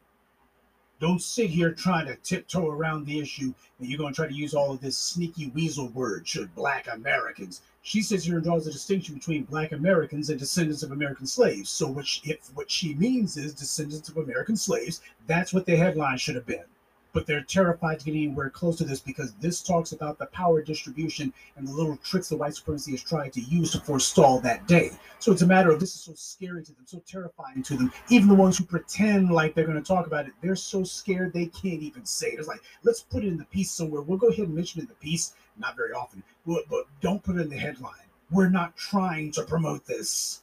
Don't 1.03 1.21
sit 1.21 1.51
here 1.51 1.73
trying 1.73 2.07
to 2.07 2.15
tiptoe 2.15 2.69
around 2.69 3.07
the 3.07 3.19
issue 3.19 3.53
and 3.81 3.89
you're 3.89 3.99
going 3.99 4.13
to 4.13 4.17
try 4.17 4.29
to 4.29 4.33
use 4.33 4.55
all 4.55 4.71
of 4.71 4.81
this 4.81 4.97
sneaky 4.97 5.49
weasel 5.49 5.89
word, 5.89 6.29
should 6.29 6.55
black 6.55 6.87
Americans. 6.87 7.63
She 7.83 8.03
sits 8.03 8.23
here 8.23 8.37
and 8.37 8.45
draws 8.45 8.69
a 8.69 8.71
distinction 8.71 9.17
between 9.17 9.43
black 9.43 9.73
Americans 9.73 10.31
and 10.31 10.39
descendants 10.39 10.85
of 10.85 10.93
American 10.93 11.27
slaves. 11.27 11.71
So, 11.71 12.01
she, 12.03 12.31
if 12.31 12.55
what 12.55 12.71
she 12.71 12.95
means 12.95 13.37
is 13.37 13.53
descendants 13.53 14.11
of 14.11 14.17
American 14.17 14.57
slaves, 14.57 15.01
that's 15.27 15.53
what 15.53 15.67
the 15.67 15.75
headline 15.75 16.19
should 16.19 16.37
have 16.37 16.47
been 16.47 16.67
but 17.13 17.27
they're 17.27 17.43
terrified 17.43 17.99
to 17.99 18.07
get 18.07 18.15
anywhere 18.15 18.51
close 18.51 18.77
to 18.79 18.85
this 18.85 19.01
because 19.01 19.35
this 19.35 19.63
talks 19.63 19.93
about 19.93 20.19
the 20.19 20.27
power 20.27 20.63
distribution 20.63 21.33
and 21.57 21.67
the 21.67 21.73
little 21.73 21.97
tricks 21.99 22.29
the 22.29 22.37
white 22.37 22.55
supremacy 22.55 22.93
has 22.93 23.03
tried 23.03 23.33
to 23.33 23.41
use 23.41 23.73
to 23.73 23.81
forestall 23.81 24.41
that 24.41 24.67
day. 24.67 24.91
So 25.19 25.33
it's 25.33 25.43
a 25.43 25.47
matter 25.47 25.71
of 25.71 25.81
this 25.81 25.95
is 25.95 26.01
so 26.01 26.13
scary 26.15 26.63
to 26.65 26.73
them, 26.73 26.85
so 26.87 27.03
terrifying 27.07 27.63
to 27.65 27.77
them. 27.77 27.93
Even 28.09 28.29
the 28.29 28.35
ones 28.35 28.59
who 28.59 28.65
pretend 28.65 29.31
like 29.31 29.55
they're 29.55 29.67
going 29.67 29.83
to 29.83 29.87
talk 29.87 30.07
about 30.07 30.27
it, 30.27 30.33
they're 30.41 30.57
so 30.57 30.83
scared 30.85 31.33
they 31.33 31.47
can't 31.47 31.83
even 31.83 32.05
say 32.05 32.29
it. 32.29 32.39
It's 32.39 32.49
like, 32.49 32.63
let's 32.83 33.03
put 33.03 33.25
it 33.25 33.29
in 33.29 33.37
the 33.37 33.45
piece 33.47 33.71
somewhere. 33.71 34.03
We'll 34.03 34.19
go 34.19 34.29
ahead 34.29 34.47
and 34.47 34.55
mention 34.55 34.81
it 34.81 34.85
in 34.85 34.89
the 34.89 34.95
piece, 34.95 35.35
not 35.59 35.77
very 35.77 35.93
often, 35.93 36.23
but, 36.47 36.65
but 36.71 36.87
don't 37.01 37.23
put 37.23 37.37
it 37.37 37.43
in 37.43 37.51
the 37.51 37.57
headline. 37.57 37.95
We're 38.31 38.49
not 38.49 38.77
trying 38.77 39.31
to 39.33 39.43
promote 39.43 39.87
this. 39.87 40.43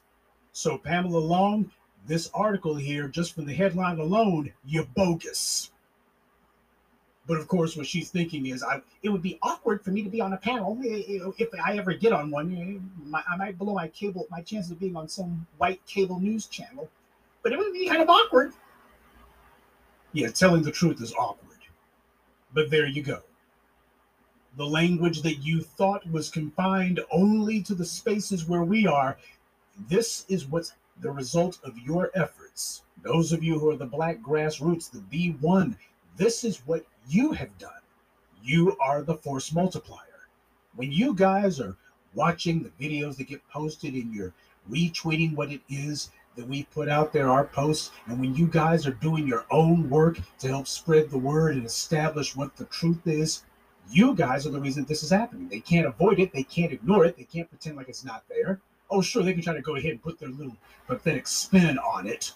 So, 0.51 0.77
Pamela 0.77 1.17
Long, 1.17 1.71
this 2.05 2.29
article 2.33 2.75
here, 2.75 3.07
just 3.07 3.33
from 3.33 3.45
the 3.45 3.53
headline 3.53 3.99
alone, 3.99 4.51
you're 4.65 4.87
bogus. 4.95 5.71
But 7.29 7.37
of 7.37 7.47
course, 7.47 7.77
what 7.77 7.85
she's 7.85 8.09
thinking 8.09 8.47
is, 8.47 8.63
I 8.63 8.81
it 9.03 9.09
would 9.09 9.21
be 9.21 9.37
awkward 9.43 9.83
for 9.83 9.91
me 9.91 10.01
to 10.01 10.09
be 10.09 10.19
on 10.19 10.33
a 10.33 10.37
panel 10.37 10.79
eh, 10.83 10.87
eh, 10.87 11.19
eh, 11.23 11.31
if 11.37 11.49
I 11.63 11.77
ever 11.77 11.93
get 11.93 12.11
on 12.11 12.31
one. 12.31 12.91
I 13.13 13.37
might 13.37 13.55
blow 13.55 13.75
my 13.75 13.87
cable, 13.89 14.25
my 14.31 14.41
chances 14.41 14.71
of 14.71 14.79
being 14.79 14.95
on 14.95 15.07
some 15.07 15.45
white 15.59 15.79
cable 15.85 16.19
news 16.19 16.47
channel, 16.47 16.89
but 17.43 17.53
it 17.53 17.59
would 17.59 17.71
be 17.71 17.87
kind 17.87 18.01
of 18.01 18.09
awkward. 18.09 18.53
Yeah, 20.11 20.29
telling 20.29 20.63
the 20.63 20.71
truth 20.71 21.03
is 21.03 21.13
awkward. 21.13 21.59
But 22.51 22.71
there 22.71 22.87
you 22.87 23.03
go. 23.03 23.21
The 24.57 24.65
language 24.65 25.21
that 25.21 25.45
you 25.45 25.61
thought 25.61 26.09
was 26.09 26.31
confined 26.31 26.99
only 27.11 27.61
to 27.61 27.75
the 27.75 27.85
spaces 27.85 28.47
where 28.47 28.63
we 28.63 28.87
are, 28.87 29.19
this 29.87 30.25
is 30.29 30.47
what's 30.47 30.73
the 30.99 31.11
result 31.11 31.59
of 31.63 31.77
your 31.77 32.09
efforts. 32.15 32.81
Those 33.03 33.31
of 33.31 33.43
you 33.43 33.59
who 33.59 33.69
are 33.69 33.77
the 33.77 33.85
black 33.85 34.19
grassroots, 34.19 34.89
the 34.89 34.97
B1, 34.97 35.75
this 36.17 36.43
is 36.43 36.57
what 36.67 36.85
you 37.09 37.31
have 37.31 37.57
done. 37.57 37.71
You 38.43 38.77
are 38.79 39.01
the 39.01 39.15
force 39.15 39.51
multiplier. 39.51 40.27
When 40.75 40.91
you 40.91 41.13
guys 41.13 41.59
are 41.59 41.75
watching 42.13 42.63
the 42.63 42.69
videos 42.83 43.17
that 43.17 43.27
get 43.27 43.47
posted 43.49 43.93
and 43.95 44.13
you're 44.13 44.33
retweeting 44.69 45.35
what 45.35 45.51
it 45.51 45.61
is 45.69 46.11
that 46.35 46.47
we 46.47 46.63
put 46.63 46.87
out 46.87 47.11
there, 47.11 47.29
our 47.29 47.45
posts, 47.45 47.91
and 48.05 48.19
when 48.19 48.35
you 48.35 48.47
guys 48.47 48.87
are 48.87 48.93
doing 48.93 49.27
your 49.27 49.45
own 49.51 49.89
work 49.89 50.19
to 50.39 50.47
help 50.47 50.67
spread 50.67 51.09
the 51.09 51.17
word 51.17 51.55
and 51.55 51.65
establish 51.65 52.35
what 52.35 52.55
the 52.55 52.65
truth 52.65 53.05
is, 53.05 53.43
you 53.91 54.13
guys 54.13 54.45
are 54.45 54.51
the 54.51 54.59
reason 54.59 54.85
this 54.85 55.03
is 55.03 55.09
happening. 55.09 55.49
They 55.49 55.59
can't 55.59 55.87
avoid 55.87 56.19
it, 56.19 56.31
they 56.31 56.43
can't 56.43 56.71
ignore 56.71 57.05
it, 57.05 57.17
they 57.17 57.23
can't 57.23 57.49
pretend 57.49 57.75
like 57.75 57.89
it's 57.89 58.05
not 58.05 58.23
there. 58.29 58.61
Oh, 58.91 59.01
sure, 59.01 59.23
they 59.23 59.33
can 59.33 59.41
try 59.41 59.53
to 59.53 59.61
go 59.61 59.75
ahead 59.75 59.91
and 59.91 60.01
put 60.01 60.19
their 60.19 60.29
little 60.29 60.55
pathetic 60.87 61.27
spin 61.27 61.77
on 61.79 62.07
it. 62.07 62.33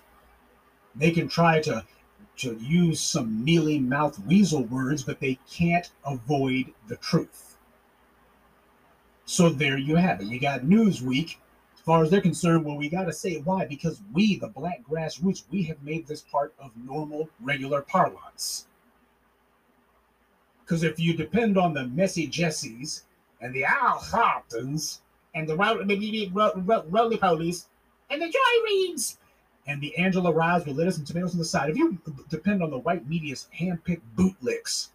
They 0.96 1.12
can 1.12 1.28
try 1.28 1.62
to 1.62 1.86
to 2.38 2.56
use 2.56 3.00
some 3.00 3.44
mealy 3.44 3.80
mouth 3.80 4.20
weasel 4.26 4.64
words, 4.64 5.04
but 5.04 5.20
they 5.20 5.38
can't 5.50 5.92
avoid 6.06 6.74
the 6.88 6.98
truth. 6.98 7.58
So 9.26 9.50
there 9.50 9.78
you 9.78 9.96
have 9.96 10.22
it. 10.22 10.28
You 10.28 10.40
got 10.40 10.62
Newsweek. 10.62 11.38
As 11.76 11.82
far 11.86 12.04
as 12.04 12.10
they're 12.10 12.22
concerned, 12.22 12.66
well, 12.66 12.78
we 12.78 12.90
got 12.90 13.06
to 13.06 13.14
say 13.14 13.38
why. 13.42 13.66
Because 13.66 14.02
we, 14.14 14.38
the 14.38 14.48
black 14.48 14.84
grassroots, 14.90 15.44
we 15.52 15.64
have 15.64 15.82
made 15.84 16.08
this 16.08 16.22
part 16.22 16.54
of 16.60 16.72
normal, 16.78 17.30
regular 17.42 17.82
parlance. 17.82 18.68
Because 20.64 20.84
if 20.84 21.00
you 21.00 21.14
depend 21.16 21.58
on 21.58 21.74
the 21.74 21.88
messy 21.88 22.28
Jessies 22.28 23.04
and 23.42 23.54
the 23.54 23.66
Al 23.66 24.00
Sharptons 24.00 25.02
and 25.36 25.48
the 25.48 25.58
roly 25.58 25.84
polies 27.18 27.66
and 28.10 28.22
the 28.22 28.30
Joy 28.30 28.40
Reids 28.70 29.18
and 29.68 29.82
the 29.82 29.96
Angela 29.98 30.32
Rye's 30.32 30.66
with 30.66 30.78
lettuce 30.78 30.98
and 30.98 31.08
tomatoes 31.08 31.34
on 31.34 31.40
the 31.40 31.46
side. 31.46 31.70
If 31.70 31.78
you 31.78 31.98
depend 32.30 32.62
on 32.62 32.70
the 32.70 32.80
white 32.80 33.08
media's 33.08 33.48
hand-picked 33.52 34.16
bootlicks, 34.16 34.90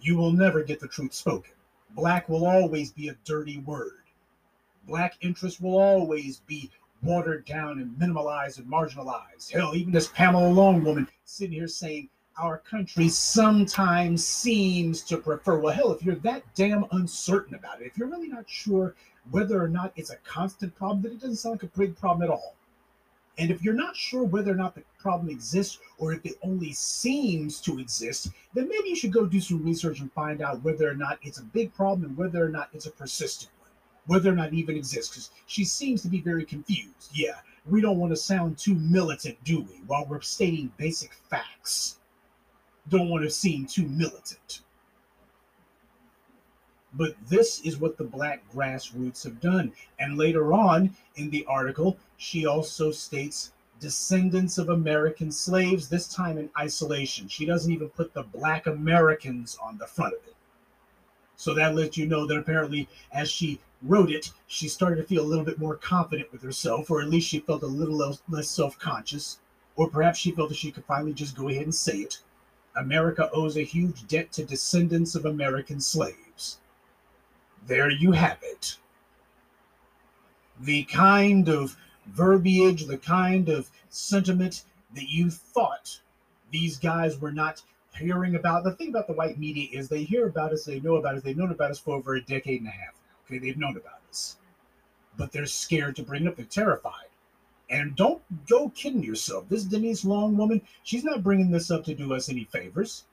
you 0.00 0.16
will 0.16 0.32
never 0.32 0.62
get 0.62 0.80
the 0.80 0.88
truth 0.88 1.14
spoken. 1.14 1.52
Black 1.90 2.28
will 2.28 2.46
always 2.46 2.92
be 2.92 3.08
a 3.08 3.16
dirty 3.24 3.58
word. 3.58 4.02
Black 4.86 5.14
interest 5.20 5.60
will 5.60 5.78
always 5.78 6.40
be 6.46 6.70
watered 7.02 7.44
down 7.44 7.78
and 7.78 7.96
minimalized 7.98 8.58
and 8.58 8.66
marginalized. 8.66 9.50
Hell, 9.50 9.74
even 9.74 9.92
this 9.92 10.08
Pamela 10.08 10.48
Long 10.48 10.84
woman 10.84 11.08
sitting 11.24 11.54
here 11.54 11.68
saying 11.68 12.08
our 12.38 12.58
country 12.58 13.08
sometimes 13.08 14.26
seems 14.26 15.02
to 15.02 15.16
prefer. 15.16 15.58
Well, 15.58 15.74
hell, 15.74 15.92
if 15.92 16.02
you're 16.04 16.16
that 16.16 16.42
damn 16.54 16.84
uncertain 16.92 17.54
about 17.54 17.80
it, 17.80 17.86
if 17.86 17.98
you're 17.98 18.08
really 18.08 18.28
not 18.28 18.48
sure 18.48 18.94
whether 19.30 19.62
or 19.62 19.68
not 19.68 19.92
it's 19.96 20.10
a 20.10 20.16
constant 20.16 20.74
problem, 20.76 21.02
then 21.02 21.12
it 21.12 21.20
doesn't 21.20 21.36
sound 21.36 21.54
like 21.54 21.62
a 21.74 21.78
big 21.78 21.96
problem 21.96 22.28
at 22.28 22.32
all. 22.32 22.54
And 23.38 23.50
if 23.50 23.62
you're 23.62 23.74
not 23.74 23.96
sure 23.96 24.24
whether 24.24 24.50
or 24.52 24.56
not 24.56 24.74
the 24.74 24.82
problem 24.98 25.28
exists 25.28 25.78
or 25.98 26.12
if 26.12 26.24
it 26.24 26.38
only 26.42 26.72
seems 26.72 27.60
to 27.62 27.78
exist, 27.78 28.30
then 28.54 28.68
maybe 28.68 28.88
you 28.88 28.96
should 28.96 29.12
go 29.12 29.26
do 29.26 29.40
some 29.40 29.62
research 29.64 30.00
and 30.00 30.10
find 30.12 30.40
out 30.40 30.62
whether 30.62 30.88
or 30.88 30.94
not 30.94 31.18
it's 31.22 31.38
a 31.38 31.44
big 31.44 31.74
problem 31.74 32.08
and 32.08 32.16
whether 32.16 32.42
or 32.42 32.48
not 32.48 32.70
it's 32.72 32.86
a 32.86 32.90
persistent 32.90 33.50
one, 33.60 33.70
whether 34.06 34.30
or 34.30 34.34
not 34.34 34.48
it 34.48 34.54
even 34.54 34.76
exists. 34.76 35.10
Because 35.10 35.30
she 35.46 35.64
seems 35.64 36.02
to 36.02 36.08
be 36.08 36.20
very 36.20 36.44
confused. 36.44 37.10
Yeah, 37.12 37.36
we 37.66 37.80
don't 37.80 37.98
want 37.98 38.12
to 38.12 38.16
sound 38.16 38.56
too 38.58 38.74
militant, 38.74 39.42
do 39.44 39.60
we, 39.60 39.82
while 39.86 40.06
we're 40.06 40.20
stating 40.22 40.72
basic 40.78 41.12
facts. 41.28 41.98
don't 42.88 43.08
want 43.08 43.24
to 43.24 43.30
seem 43.30 43.66
too 43.66 43.86
militant. 43.88 44.62
But 46.96 47.14
this 47.28 47.60
is 47.60 47.76
what 47.78 47.98
the 47.98 48.04
black 48.04 48.42
grassroots 48.52 49.22
have 49.24 49.40
done. 49.40 49.72
And 49.98 50.16
later 50.16 50.52
on 50.54 50.96
in 51.16 51.28
the 51.28 51.44
article, 51.46 51.98
she 52.16 52.46
also 52.46 52.90
states 52.90 53.52
descendants 53.80 54.56
of 54.56 54.70
American 54.70 55.30
slaves, 55.30 55.88
this 55.88 56.08
time 56.08 56.38
in 56.38 56.48
isolation. 56.58 57.28
She 57.28 57.44
doesn't 57.44 57.70
even 57.70 57.90
put 57.90 58.14
the 58.14 58.22
black 58.22 58.66
Americans 58.66 59.58
on 59.62 59.76
the 59.76 59.86
front 59.86 60.14
of 60.14 60.20
it. 60.26 60.34
So 61.36 61.52
that 61.52 61.74
lets 61.74 61.98
you 61.98 62.06
know 62.06 62.26
that 62.26 62.38
apparently, 62.38 62.88
as 63.12 63.30
she 63.30 63.60
wrote 63.82 64.10
it, 64.10 64.32
she 64.46 64.68
started 64.68 64.96
to 64.96 65.06
feel 65.06 65.22
a 65.22 65.26
little 65.26 65.44
bit 65.44 65.58
more 65.58 65.76
confident 65.76 66.32
with 66.32 66.42
herself, 66.42 66.90
or 66.90 67.02
at 67.02 67.10
least 67.10 67.28
she 67.28 67.40
felt 67.40 67.62
a 67.62 67.66
little 67.66 68.16
less 68.28 68.48
self 68.48 68.78
conscious, 68.78 69.38
or 69.76 69.90
perhaps 69.90 70.18
she 70.18 70.30
felt 70.30 70.48
that 70.48 70.56
she 70.56 70.72
could 70.72 70.86
finally 70.86 71.12
just 71.12 71.36
go 71.36 71.50
ahead 71.50 71.64
and 71.64 71.74
say 71.74 71.98
it. 71.98 72.20
America 72.74 73.30
owes 73.32 73.58
a 73.58 73.62
huge 73.62 74.06
debt 74.06 74.32
to 74.32 74.44
descendants 74.44 75.14
of 75.14 75.26
American 75.26 75.80
slaves. 75.80 76.25
There 77.66 77.90
you 77.90 78.12
have 78.12 78.38
it. 78.42 78.76
The 80.60 80.84
kind 80.84 81.48
of 81.48 81.76
verbiage, 82.06 82.86
the 82.86 82.98
kind 82.98 83.48
of 83.48 83.70
sentiment 83.88 84.64
that 84.94 85.08
you 85.08 85.30
thought 85.30 86.00
these 86.50 86.78
guys 86.78 87.18
were 87.18 87.32
not 87.32 87.62
hearing 87.94 88.36
about. 88.36 88.64
The 88.64 88.74
thing 88.74 88.88
about 88.88 89.06
the 89.06 89.14
white 89.14 89.38
media 89.38 89.68
is 89.72 89.88
they 89.88 90.04
hear 90.04 90.26
about 90.26 90.52
us, 90.52 90.64
they 90.64 90.80
know 90.80 90.96
about 90.96 91.16
us, 91.16 91.22
they've 91.22 91.36
known 91.36 91.50
about 91.50 91.70
us 91.70 91.78
for 91.78 91.96
over 91.96 92.14
a 92.14 92.22
decade 92.22 92.60
and 92.60 92.68
a 92.68 92.72
half. 92.72 92.94
Okay, 93.26 93.38
they've 93.38 93.58
known 93.58 93.76
about 93.76 94.00
us, 94.08 94.36
but 95.16 95.32
they're 95.32 95.46
scared 95.46 95.96
to 95.96 96.02
bring 96.02 96.24
it 96.24 96.28
up. 96.28 96.36
They're 96.36 96.46
terrified. 96.46 97.08
And 97.68 97.96
don't 97.96 98.22
go 98.46 98.68
kidding 98.70 99.02
yourself. 99.02 99.48
This 99.48 99.64
Denise 99.64 100.04
Long 100.04 100.36
woman, 100.36 100.62
she's 100.84 101.02
not 101.02 101.24
bringing 101.24 101.50
this 101.50 101.70
up 101.70 101.84
to 101.84 101.94
do 101.94 102.14
us 102.14 102.28
any 102.28 102.44
favors. 102.44 103.04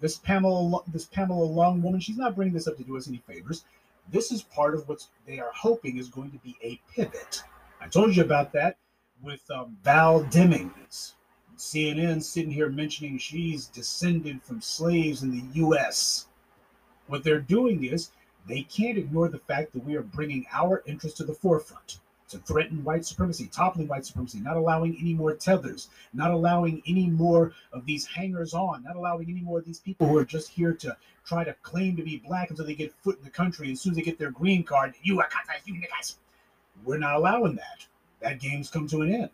This 0.00 0.18
Pamela, 0.18 0.80
this 0.88 1.06
Pamela 1.06 1.44
Long 1.44 1.80
woman, 1.80 2.00
she's 2.00 2.18
not 2.18 2.36
bringing 2.36 2.52
this 2.52 2.68
up 2.68 2.76
to 2.76 2.84
do 2.84 2.98
us 2.98 3.08
any 3.08 3.22
favors. 3.26 3.64
This 4.12 4.30
is 4.30 4.42
part 4.42 4.74
of 4.74 4.86
what 4.88 5.06
they 5.26 5.40
are 5.40 5.50
hoping 5.54 5.96
is 5.96 6.10
going 6.10 6.30
to 6.32 6.38
be 6.38 6.54
a 6.62 6.78
pivot. 6.94 7.42
I 7.80 7.88
told 7.88 8.14
you 8.14 8.22
about 8.22 8.52
that 8.52 8.76
with 9.22 9.40
um, 9.50 9.78
Val 9.82 10.22
Demings. 10.24 11.14
CNN 11.56 12.22
sitting 12.22 12.50
here 12.50 12.68
mentioning 12.68 13.16
she's 13.16 13.66
descended 13.66 14.42
from 14.42 14.60
slaves 14.60 15.22
in 15.22 15.30
the 15.30 15.44
U.S. 15.54 16.26
What 17.06 17.24
they're 17.24 17.40
doing 17.40 17.84
is 17.84 18.10
they 18.46 18.62
can't 18.62 18.98
ignore 18.98 19.28
the 19.28 19.38
fact 19.38 19.72
that 19.72 19.84
we 19.84 19.96
are 19.96 20.02
bringing 20.02 20.44
our 20.52 20.82
interests 20.86 21.16
to 21.18 21.24
the 21.24 21.32
forefront 21.32 21.98
to 22.32 22.38
threaten 22.38 22.82
white 22.82 23.04
supremacy, 23.04 23.46
toppling 23.46 23.88
white 23.88 24.04
supremacy, 24.04 24.40
not 24.40 24.56
allowing 24.56 24.96
any 25.00 25.14
more 25.14 25.34
tethers, 25.34 25.88
not 26.12 26.30
allowing 26.30 26.82
any 26.86 27.06
more 27.06 27.52
of 27.72 27.86
these 27.86 28.04
hangers 28.06 28.54
on, 28.54 28.82
not 28.82 28.96
allowing 28.96 29.30
any 29.30 29.40
more 29.40 29.58
of 29.58 29.64
these 29.64 29.80
people 29.80 30.06
who 30.08 30.16
are 30.18 30.24
just 30.24 30.50
here 30.50 30.72
to 30.74 30.96
try 31.24 31.44
to 31.44 31.54
claim 31.62 31.96
to 31.96 32.02
be 32.02 32.18
black 32.26 32.50
until 32.50 32.66
they 32.66 32.74
get 32.74 32.92
foot 33.02 33.18
in 33.18 33.24
the 33.24 33.30
country. 33.30 33.70
As 33.70 33.80
soon 33.80 33.92
as 33.92 33.96
they 33.96 34.02
get 34.02 34.18
their 34.18 34.30
green 34.30 34.64
card, 34.64 34.94
you 35.02 35.20
are 35.20 35.28
you 35.64 35.74
niggas. 35.74 36.16
We're 36.84 36.98
not 36.98 37.16
allowing 37.16 37.54
that. 37.56 37.86
That 38.20 38.40
game's 38.40 38.70
come 38.70 38.88
to 38.88 39.02
an 39.02 39.14
end. 39.14 39.30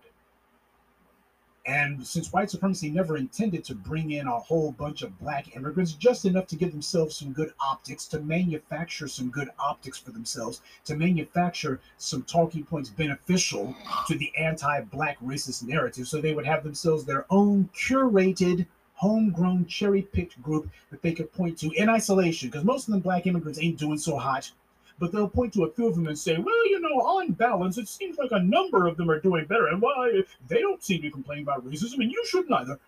And 1.69 2.07
since 2.07 2.33
white 2.33 2.51
supremacy 2.51 2.89
never 2.89 3.19
intended 3.19 3.63
to 3.65 3.75
bring 3.75 4.13
in 4.13 4.27
a 4.27 4.39
whole 4.39 4.73
bunch 4.73 5.03
of 5.03 5.19
black 5.19 5.55
immigrants, 5.55 5.93
just 5.93 6.25
enough 6.25 6.47
to 6.47 6.57
give 6.57 6.73
themselves 6.73 7.15
some 7.15 7.31
good 7.31 7.53
optics, 7.61 8.07
to 8.07 8.21
manufacture 8.21 9.07
some 9.07 9.29
good 9.29 9.51
optics 9.59 9.99
for 9.99 10.11
themselves, 10.11 10.63
to 10.87 10.97
manufacture 10.97 11.79
some 11.99 12.23
talking 12.23 12.65
points 12.65 12.89
beneficial 12.89 13.77
to 14.07 14.17
the 14.17 14.33
anti 14.39 14.81
black 14.81 15.21
racist 15.21 15.63
narrative, 15.63 16.09
so 16.09 16.23
they 16.23 16.33
would 16.33 16.47
have 16.47 16.65
themselves 16.65 17.05
their 17.05 17.27
own 17.29 17.69
curated, 17.75 18.65
homegrown, 18.95 19.67
cherry 19.67 20.01
picked 20.01 20.41
group 20.41 20.71
that 20.91 21.03
they 21.03 21.13
could 21.13 21.31
point 21.35 21.59
to 21.59 21.71
in 21.73 21.91
isolation. 21.91 22.49
Because 22.49 22.65
most 22.65 22.89
of 22.89 22.93
them 22.93 23.01
black 23.01 23.27
immigrants 23.27 23.61
ain't 23.61 23.79
doing 23.79 23.99
so 23.99 24.17
hot 24.17 24.51
but 24.99 25.13
they'll 25.13 25.29
point 25.29 25.53
to 25.53 25.65
a 25.65 25.71
few 25.71 25.87
of 25.87 25.95
them 25.95 26.09
and 26.09 26.19
say, 26.19 26.37
well, 26.39 26.69
you 26.69 26.81
know, 26.81 27.01
on 27.01 27.33
balance, 27.33 27.79
it 27.79 27.89
seems 27.89 28.19
like 28.19 28.33
a 28.33 28.43
number 28.43 28.87
of 28.87 28.97
them 28.97 29.11
are 29.11 29.21
doing 29.21 29.45
better. 29.45 29.69
And 29.69 29.81
why 29.81 30.23
they 30.49 30.61
don't 30.61 30.83
seem 30.83 30.99
to 30.99 31.03
be 31.03 31.11
complaining 31.11 31.45
about 31.45 31.65
racism, 31.65 32.01
and 32.01 32.11
you 32.11 32.25
shouldn't 32.27 32.53
either. 32.53 32.79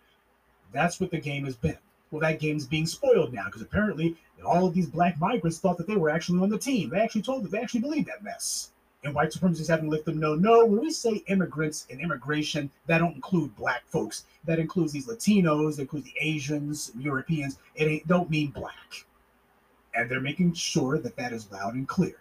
That's 0.73 1.01
what 1.01 1.11
the 1.11 1.21
game 1.21 1.45
has 1.45 1.57
been. 1.57 1.79
Well, 2.11 2.21
that 2.21 2.41
game's 2.41 2.67
being 2.67 2.87
spoiled 2.87 3.33
now 3.33 3.47
because 3.47 3.63
apparently 3.63 4.17
all 4.45 4.67
of 4.67 4.75
these 4.75 4.89
black 4.89 5.19
migrants 5.21 5.59
thought 5.59 5.79
that 5.79 5.87
they 5.87 5.97
were 5.97 6.11
actually 6.11 6.43
on 6.43 6.49
the 6.49 6.59
team. 6.59 6.91
They 6.91 7.01
actually 7.01 7.23
told 7.23 7.45
them, 7.45 7.51
they 7.51 7.61
actually 7.61 7.81
believed 7.81 8.09
that 8.09 8.25
mess. 8.25 8.71
And 9.05 9.15
white 9.15 9.31
supremacists 9.31 9.69
haven't 9.69 9.89
let 9.89 10.05
them 10.05 10.19
know, 10.19 10.35
no, 10.35 10.67
when 10.67 10.81
we 10.81 10.91
say 10.91 11.23
immigrants 11.29 11.87
and 11.91 12.01
immigration, 12.01 12.71
that 12.87 12.99
don't 12.99 13.15
include 13.15 13.57
black 13.57 13.83
folks. 13.87 14.25
That 14.45 14.59
includes 14.59 14.93
these 14.93 15.07
Latinos, 15.07 15.77
that 15.77 15.83
includes 15.83 16.07
the 16.07 16.15
Asians, 16.21 16.93
Europeans. 16.99 17.59
It 17.77 17.85
ain't, 17.87 18.07
don't 18.09 18.29
mean 18.29 18.51
black 18.51 19.07
and 19.95 20.09
they're 20.09 20.21
making 20.21 20.55
sure 20.55 20.99
that 20.99 21.17
that 21.17 21.33
is 21.33 21.51
loud 21.51 21.75
and 21.75 21.89
clear. 21.89 22.17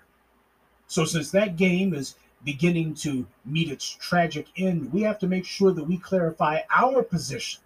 So, 0.88 1.06
since 1.06 1.32
that 1.32 1.56
game 1.56 1.94
is 1.94 2.16
beginning 2.44 2.96
to 2.96 3.28
meet 3.46 3.70
its 3.70 3.90
tragic 3.90 4.48
end, 4.58 4.92
we 4.92 5.02
have 5.02 5.20
to 5.20 5.28
make 5.28 5.46
sure 5.46 5.72
that 5.72 5.84
we 5.84 5.98
clarify 5.98 6.62
our 6.74 7.04
position, 7.04 7.62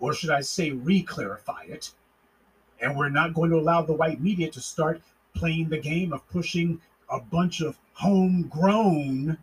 or 0.00 0.14
should 0.14 0.30
I 0.30 0.40
say, 0.40 0.70
re 0.70 1.02
clarify 1.02 1.64
it. 1.64 1.92
And 2.80 2.96
we're 2.96 3.08
not 3.08 3.34
going 3.34 3.50
to 3.50 3.58
allow 3.58 3.82
the 3.82 3.92
white 3.92 4.20
media 4.20 4.50
to 4.50 4.60
start 4.60 5.00
playing 5.34 5.68
the 5.68 5.78
game 5.78 6.12
of 6.12 6.28
pushing 6.28 6.80
a 7.08 7.20
bunch 7.20 7.60
of 7.60 7.78
homegrown 7.92 9.38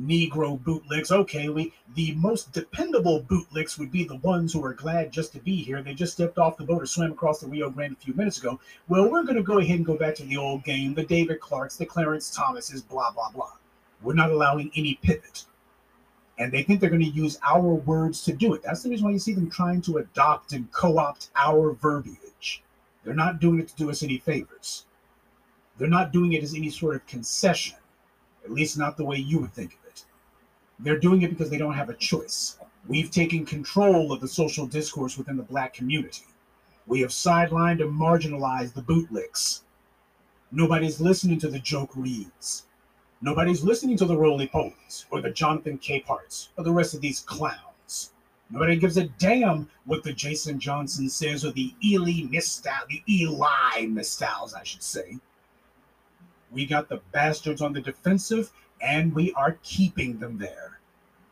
Negro 0.00 0.58
bootlicks. 0.58 1.12
Okay, 1.12 1.50
we 1.50 1.74
the 1.94 2.14
most 2.14 2.52
dependable 2.52 3.20
bootlicks 3.24 3.78
would 3.78 3.90
be 3.90 4.04
the 4.04 4.16
ones 4.16 4.52
who 4.52 4.64
are 4.64 4.72
glad 4.72 5.12
just 5.12 5.32
to 5.32 5.38
be 5.38 5.56
here. 5.56 5.82
They 5.82 5.92
just 5.92 6.14
stepped 6.14 6.38
off 6.38 6.56
the 6.56 6.64
boat 6.64 6.82
or 6.82 6.86
swam 6.86 7.12
across 7.12 7.40
the 7.40 7.46
Rio 7.46 7.68
Grande 7.68 7.92
a 7.92 7.96
few 7.96 8.14
minutes 8.14 8.38
ago. 8.38 8.58
Well, 8.88 9.10
we're 9.10 9.22
going 9.22 9.36
to 9.36 9.42
go 9.42 9.58
ahead 9.58 9.76
and 9.76 9.86
go 9.86 9.96
back 9.96 10.14
to 10.14 10.24
the 10.24 10.38
old 10.38 10.64
game, 10.64 10.94
the 10.94 11.04
David 11.04 11.40
Clarkes, 11.40 11.76
the 11.76 11.84
Clarence 11.84 12.34
Thomases, 12.34 12.80
blah 12.80 13.10
blah 13.10 13.30
blah. 13.32 13.52
We're 14.00 14.14
not 14.14 14.30
allowing 14.30 14.70
any 14.74 14.94
pivot. 15.02 15.44
And 16.38 16.50
they 16.50 16.62
think 16.62 16.80
they're 16.80 16.88
going 16.88 17.02
to 17.02 17.08
use 17.08 17.38
our 17.46 17.74
words 17.74 18.24
to 18.24 18.32
do 18.32 18.54
it. 18.54 18.62
That's 18.62 18.82
the 18.82 18.88
reason 18.88 19.04
why 19.04 19.12
you 19.12 19.18
see 19.18 19.34
them 19.34 19.50
trying 19.50 19.82
to 19.82 19.98
adopt 19.98 20.54
and 20.54 20.72
co 20.72 20.96
opt 20.96 21.30
our 21.36 21.72
verbiage. 21.74 22.62
They're 23.04 23.14
not 23.14 23.40
doing 23.40 23.60
it 23.60 23.68
to 23.68 23.76
do 23.76 23.90
us 23.90 24.02
any 24.02 24.18
favors. 24.18 24.86
They're 25.76 25.88
not 25.88 26.12
doing 26.12 26.32
it 26.32 26.42
as 26.42 26.54
any 26.54 26.70
sort 26.70 26.94
of 26.94 27.06
concession, 27.06 27.76
at 28.42 28.50
least 28.50 28.78
not 28.78 28.96
the 28.96 29.04
way 29.04 29.18
you 29.18 29.38
would 29.40 29.52
think 29.52 29.76
they're 30.82 30.98
doing 30.98 31.22
it 31.22 31.30
because 31.30 31.50
they 31.50 31.58
don't 31.58 31.74
have 31.74 31.88
a 31.88 31.94
choice. 31.94 32.58
We've 32.88 33.10
taken 33.10 33.46
control 33.46 34.12
of 34.12 34.20
the 34.20 34.28
social 34.28 34.66
discourse 34.66 35.16
within 35.16 35.36
the 35.36 35.42
black 35.42 35.72
community. 35.72 36.24
We 36.86 37.00
have 37.00 37.10
sidelined 37.10 37.80
and 37.80 37.92
marginalized 37.92 38.74
the 38.74 38.82
bootlicks. 38.82 39.60
Nobody's 40.50 41.00
listening 41.00 41.38
to 41.40 41.48
the 41.48 41.60
joke 41.60 41.92
reads. 41.94 42.64
Nobody's 43.20 43.62
listening 43.62 43.96
to 43.98 44.04
the 44.04 44.16
roly 44.16 44.48
polies 44.48 45.04
or 45.10 45.20
the 45.20 45.30
Jonathan 45.30 45.78
Capeharts 45.78 46.48
or 46.56 46.64
the 46.64 46.72
rest 46.72 46.92
of 46.92 47.00
these 47.00 47.20
clowns. 47.20 48.10
Nobody 48.50 48.76
gives 48.76 48.96
a 48.96 49.04
damn 49.04 49.70
what 49.84 50.02
the 50.02 50.12
Jason 50.12 50.58
Johnson 50.58 51.08
says 51.08 51.44
or 51.44 51.52
the 51.52 51.72
Elie 51.82 52.28
Mystal, 52.30 52.72
the 52.88 53.02
Elie 53.08 53.86
Mystals, 53.86 54.54
I 54.54 54.64
should 54.64 54.82
say. 54.82 55.18
We 56.52 56.66
got 56.66 56.88
the 56.88 57.00
bastards 57.12 57.62
on 57.62 57.72
the 57.72 57.80
defensive 57.80 58.52
and 58.80 59.14
we 59.14 59.32
are 59.32 59.58
keeping 59.62 60.18
them 60.18 60.38
there. 60.38 60.80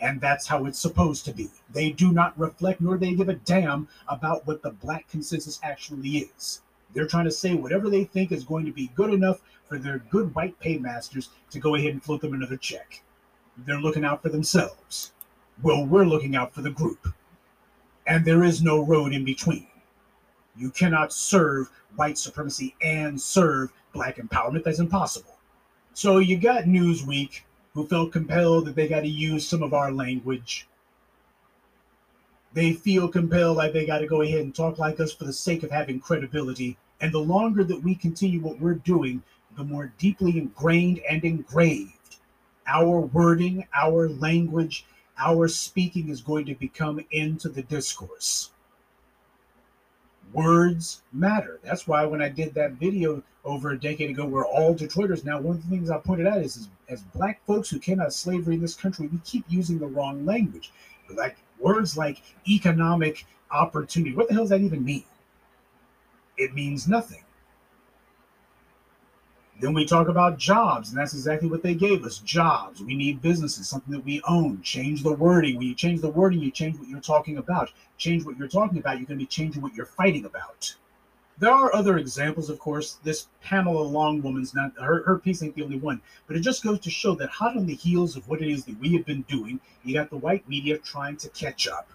And 0.01 0.21
that's 0.21 0.47
how 0.47 0.65
it's 0.65 0.79
supposed 0.79 1.27
to 1.27 1.33
be. 1.33 1.51
They 1.69 1.91
do 1.91 2.11
not 2.11 2.39
reflect 2.39 2.81
nor 2.81 2.97
they 2.97 3.15
give 3.15 3.29
a 3.29 3.35
damn 3.35 3.89
about 4.09 4.47
what 4.47 4.63
the 4.63 4.71
black 4.71 5.09
consensus 5.09 5.61
actually 5.63 6.09
is. 6.09 6.63
They're 6.95 7.07
trying 7.07 7.27
to 7.27 7.31
say 7.31 7.55
whatever 7.55 7.91
they 7.91 8.05
think 8.05 8.33
is 8.33 8.45
going 8.45 8.65
to 8.67 8.73
be 8.73 8.91
good 8.95 9.13
enough 9.13 9.41
for 9.65 9.79
their 9.79 9.99
good 9.99 10.35
white 10.35 10.59
paymasters 10.59 11.29
to 11.51 11.61
go 11.61 11.75
ahead 11.75 11.93
and 11.93 12.03
float 12.03 12.23
them 12.23 12.35
another 12.35 12.57
check. 12.57 13.03
They're 13.57 13.81
looking 13.81 14.05
out 14.05 14.23
for 14.23 14.31
themselves. 14.31 15.13
Well, 15.63 15.85
we're 15.85 16.07
looking 16.07 16.35
out 16.35 16.55
for 16.55 16.63
the 16.63 16.71
group. 16.71 17.09
And 18.07 18.25
there 18.25 18.43
is 18.43 18.63
no 18.63 18.81
road 18.83 19.13
in 19.13 19.25
between. 19.25 19.70
You 20.61 20.69
cannot 20.69 21.11
serve 21.11 21.71
white 21.97 22.19
supremacy 22.19 22.75
and 22.83 23.19
serve 23.19 23.73
black 23.95 24.17
empowerment. 24.17 24.63
That's 24.63 24.79
impossible. 24.79 25.39
So 25.95 26.19
you 26.19 26.37
got 26.37 26.65
Newsweek, 26.65 27.41
who 27.73 27.87
felt 27.87 28.13
compelled 28.13 28.67
that 28.67 28.75
they 28.75 28.87
got 28.87 29.01
to 29.01 29.09
use 29.09 29.49
some 29.49 29.63
of 29.63 29.73
our 29.73 29.91
language. 29.91 30.69
They 32.53 32.75
feel 32.75 33.09
compelled 33.09 33.57
like 33.57 33.73
they 33.73 33.87
got 33.87 34.01
to 34.01 34.07
go 34.07 34.21
ahead 34.21 34.41
and 34.41 34.55
talk 34.55 34.77
like 34.79 35.01
us 35.01 35.15
for 35.15 35.25
the 35.25 35.33
sake 35.33 35.63
of 35.63 35.71
having 35.71 35.99
credibility. 35.99 36.77
And 37.01 37.11
the 37.11 37.21
longer 37.21 37.65
that 37.65 37.83
we 37.83 37.95
continue 37.95 38.43
what 38.43 38.61
we're 38.61 38.75
doing, 38.75 39.23
the 39.57 39.65
more 39.65 39.95
deeply 39.97 40.37
ingrained 40.37 41.01
and 41.09 41.25
engraved 41.25 42.19
our 42.67 43.01
wording, 43.01 43.67
our 43.75 44.11
language, 44.11 44.85
our 45.17 45.49
speaking 45.49 46.11
is 46.11 46.21
going 46.21 46.45
to 46.45 46.55
become 46.55 47.03
into 47.11 47.49
the 47.49 47.63
discourse 47.63 48.51
words 50.33 51.03
matter. 51.13 51.61
That's 51.63 51.87
why 51.87 52.05
when 52.05 52.23
I 52.23 52.29
did 52.29 52.55
that 52.55 52.73
video 52.73 53.23
over 53.45 53.71
a 53.71 53.81
decade 53.81 54.11
ago, 54.11 54.27
we're 54.27 54.47
all 54.47 54.75
Detroiters 54.75 55.25
now, 55.25 55.41
one 55.41 55.57
of 55.57 55.63
the 55.63 55.69
things 55.69 55.91
I 55.91 55.99
pointed 55.99 56.27
out 56.27 56.39
is, 56.39 56.57
is 56.57 56.69
as 56.89 57.03
black 57.03 57.45
folks 57.47 57.71
who 57.71 57.79
came 57.79 58.01
out 58.01 58.09
of 58.09 58.13
slavery 58.13 58.55
in 58.55 58.61
this 58.61 58.75
country, 58.75 59.07
we 59.07 59.19
keep 59.25 59.45
using 59.49 59.79
the 59.79 59.87
wrong 59.87 60.25
language. 60.25 60.73
Like 61.15 61.37
words 61.59 61.97
like 61.97 62.23
economic 62.49 63.27
opportunity. 63.51 64.15
What 64.15 64.29
the 64.29 64.35
hell 64.35 64.45
does 64.45 64.51
that 64.51 64.61
even 64.61 64.85
mean? 64.85 65.05
It 66.37 66.55
means 66.55 66.87
nothing. 66.87 67.25
Then 69.61 69.75
we 69.75 69.85
talk 69.85 70.09
about 70.09 70.39
jobs, 70.39 70.89
and 70.89 70.99
that's 70.99 71.13
exactly 71.13 71.49
what 71.49 71.63
they 71.63 71.75
gave 71.75 72.05
us 72.05 72.19
jobs. 72.19 72.83
We 72.83 72.95
need 72.95 73.21
businesses, 73.21 73.69
something 73.69 73.93
that 73.93 74.05
we 74.05 74.23
own. 74.27 74.63
Change 74.63 75.03
the 75.03 75.13
wording. 75.13 75.59
When 75.59 75.67
you 75.67 75.75
change 75.75 76.01
the 76.01 76.09
wording, 76.09 76.41
you 76.41 76.51
change 76.51 76.79
what 76.79 76.89
you're 76.89 77.01
talking 77.01 77.37
about. 77.37 77.71
Change 77.99 78.25
what 78.25 78.39
you're 78.39 78.49
talking 78.49 78.79
about, 78.79 78.99
you're 78.99 79.07
going 79.07 79.19
to 79.19 79.25
be 79.25 79.27
changing 79.27 79.61
what 79.61 79.75
you're 79.75 79.85
fighting 79.85 80.25
about. 80.25 80.75
There 81.39 81.53
are 81.53 81.75
other 81.75 81.99
examples, 81.99 82.51
of 82.51 82.59
course. 82.59 82.99
This 83.03 83.29
Pamela 83.43 83.83
Long 83.83 84.23
woman's 84.23 84.55
not 84.55 84.73
her, 84.79 85.03
her 85.05 85.19
piece 85.19 85.43
ain't 85.43 85.55
the 85.55 85.63
only 85.63 85.79
one, 85.79 86.01
but 86.27 86.37
it 86.37 86.41
just 86.41 86.63
goes 86.63 86.81
to 86.81 86.91
show 86.91 87.15
that 87.15 87.31
hot 87.31 87.57
on 87.57 87.67
the 87.67 87.75
heels 87.75 88.17
of 88.17 88.29
what 88.29 88.43
it 88.43 88.51
is 88.51 88.65
that 88.65 88.79
we 88.79 88.95
have 88.95 89.07
been 89.07 89.23
doing, 89.23 89.61
you 89.85 89.95
got 89.95 90.11
the 90.11 90.17
white 90.17 90.49
media 90.49 90.79
trying 90.79 91.17
to 91.17 91.29
catch 91.31 91.67
up. 91.67 91.89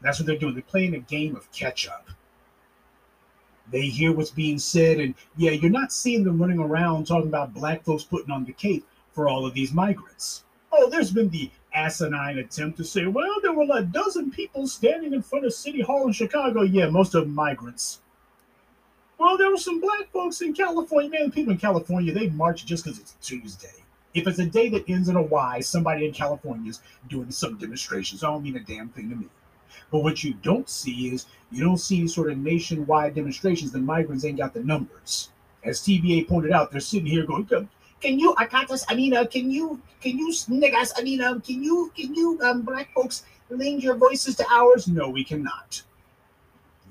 That's 0.00 0.18
what 0.18 0.26
they're 0.26 0.38
doing. 0.38 0.54
They're 0.54 0.62
playing 0.62 0.94
a 0.94 1.00
game 1.00 1.36
of 1.36 1.50
catch 1.52 1.88
up. 1.88 2.08
They 3.70 3.82
hear 3.82 4.12
what's 4.12 4.30
being 4.30 4.58
said, 4.58 4.98
and 4.98 5.14
yeah, 5.36 5.50
you're 5.50 5.70
not 5.70 5.92
seeing 5.92 6.24
them 6.24 6.40
running 6.40 6.58
around 6.58 7.06
talking 7.06 7.28
about 7.28 7.54
black 7.54 7.84
folks 7.84 8.04
putting 8.04 8.30
on 8.30 8.44
the 8.44 8.52
cape 8.52 8.86
for 9.12 9.28
all 9.28 9.44
of 9.44 9.54
these 9.54 9.72
migrants. 9.72 10.44
Oh, 10.72 10.88
there's 10.88 11.10
been 11.10 11.28
the 11.30 11.50
asinine 11.74 12.38
attempt 12.38 12.78
to 12.78 12.84
say, 12.84 13.06
well, 13.06 13.40
there 13.42 13.52
were 13.52 13.66
a 13.72 13.82
dozen 13.82 14.30
people 14.30 14.66
standing 14.66 15.12
in 15.12 15.22
front 15.22 15.44
of 15.44 15.52
City 15.52 15.80
Hall 15.80 16.06
in 16.06 16.12
Chicago. 16.12 16.62
Yeah, 16.62 16.88
most 16.88 17.14
of 17.14 17.24
them 17.24 17.34
migrants. 17.34 18.00
Well, 19.18 19.36
there 19.36 19.50
were 19.50 19.56
some 19.56 19.80
black 19.80 20.10
folks 20.12 20.40
in 20.40 20.54
California. 20.54 21.10
Man, 21.10 21.30
people 21.32 21.52
in 21.52 21.58
California, 21.58 22.12
they 22.12 22.28
march 22.28 22.64
just 22.64 22.84
because 22.84 23.00
it's 23.00 23.16
Tuesday. 23.20 23.74
If 24.14 24.26
it's 24.26 24.38
a 24.38 24.46
day 24.46 24.68
that 24.70 24.88
ends 24.88 25.08
in 25.08 25.16
a 25.16 25.22
Y, 25.22 25.60
somebody 25.60 26.06
in 26.06 26.12
California 26.12 26.70
is 26.70 26.80
doing 27.08 27.30
some 27.30 27.58
demonstrations. 27.58 28.22
I 28.22 28.28
don't 28.28 28.42
mean 28.42 28.56
a 28.56 28.60
damn 28.60 28.88
thing 28.88 29.10
to 29.10 29.16
me. 29.16 29.26
But 29.90 30.00
what 30.00 30.22
you 30.24 30.34
don't 30.34 30.68
see 30.68 31.14
is 31.14 31.26
you 31.50 31.64
don't 31.64 31.78
see 31.78 32.06
sort 32.08 32.30
of 32.30 32.38
nationwide 32.38 33.14
demonstrations. 33.14 33.72
The 33.72 33.78
migrants 33.78 34.24
ain't 34.24 34.38
got 34.38 34.54
the 34.54 34.62
numbers. 34.62 35.30
As 35.64 35.80
TBA 35.80 36.28
pointed 36.28 36.52
out, 36.52 36.70
they're 36.70 36.80
sitting 36.80 37.06
here 37.06 37.24
going, 37.24 37.46
can 38.00 38.18
you 38.18 38.34
Akatas, 38.34 38.94
mean, 38.94 39.14
uh, 39.14 39.24
can 39.24 39.50
you 39.50 39.80
can 40.00 40.16
you 40.18 40.28
niggas, 40.30 41.02
mean, 41.02 41.20
um, 41.20 41.40
can 41.40 41.62
you 41.62 41.92
can 41.96 42.14
you 42.14 42.38
um 42.42 42.62
black 42.62 42.92
folks 42.92 43.24
lend 43.50 43.82
your 43.82 43.96
voices 43.96 44.36
to 44.36 44.46
ours? 44.50 44.86
No, 44.86 45.08
we 45.08 45.24
cannot. 45.24 45.82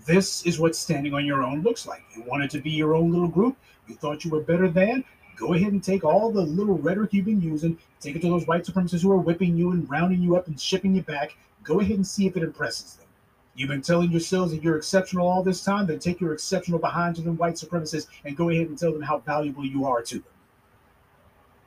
This 0.06 0.46
is 0.46 0.60
what 0.60 0.76
standing 0.76 1.14
on 1.14 1.26
your 1.26 1.44
own 1.44 1.62
looks 1.62 1.86
like. 1.86 2.04
You 2.16 2.24
wanted 2.24 2.50
to 2.52 2.60
be 2.60 2.72
your 2.72 2.96
own 2.96 3.12
little 3.12 3.28
group. 3.28 3.58
You 3.88 3.96
thought 3.96 4.26
you 4.26 4.32
were 4.32 4.42
better 4.42 4.70
than. 4.70 5.04
Go 5.38 5.54
ahead 5.54 5.72
and 5.72 5.84
take 5.84 6.04
all 6.04 6.32
the 6.32 6.42
little 6.42 6.78
rhetoric 6.78 7.14
you've 7.14 7.26
been 7.26 7.42
using, 7.42 7.78
take 8.00 8.16
it 8.16 8.22
to 8.24 8.30
those 8.30 8.48
white 8.48 8.64
supremacists 8.64 9.04
who 9.04 9.12
are 9.12 9.18
whipping 9.18 9.56
you 9.56 9.72
and 9.72 9.90
rounding 9.90 10.22
you 10.22 10.36
up 10.36 10.48
and 10.48 10.60
shipping 10.60 10.96
you 10.96 11.04
back, 11.04 11.38
Go 11.68 11.82
ahead 11.82 11.98
and 11.98 12.08
see 12.08 12.26
if 12.26 12.38
it 12.38 12.44
impresses 12.44 12.94
them. 12.94 13.08
You've 13.54 13.68
been 13.68 13.82
telling 13.82 14.10
yourselves 14.10 14.54
that 14.54 14.64
you're 14.64 14.78
exceptional 14.78 15.28
all 15.28 15.44
this 15.44 15.64
time, 15.64 15.86
then 15.86 16.00
take 16.00 16.22
your 16.22 16.32
exceptional 16.32 16.80
behind 16.80 17.18
to 17.18 17.22
them 17.22 17.36
white 17.36 17.56
supremacists 17.56 18.08
and 18.24 18.38
go 18.38 18.50
ahead 18.50 18.70
and 18.70 18.78
tell 18.78 18.94
them 18.94 19.02
how 19.02 19.20
valuable 19.20 19.66
you 19.66 19.86
are 19.86 20.02
to 20.02 20.16
them. 20.16 20.34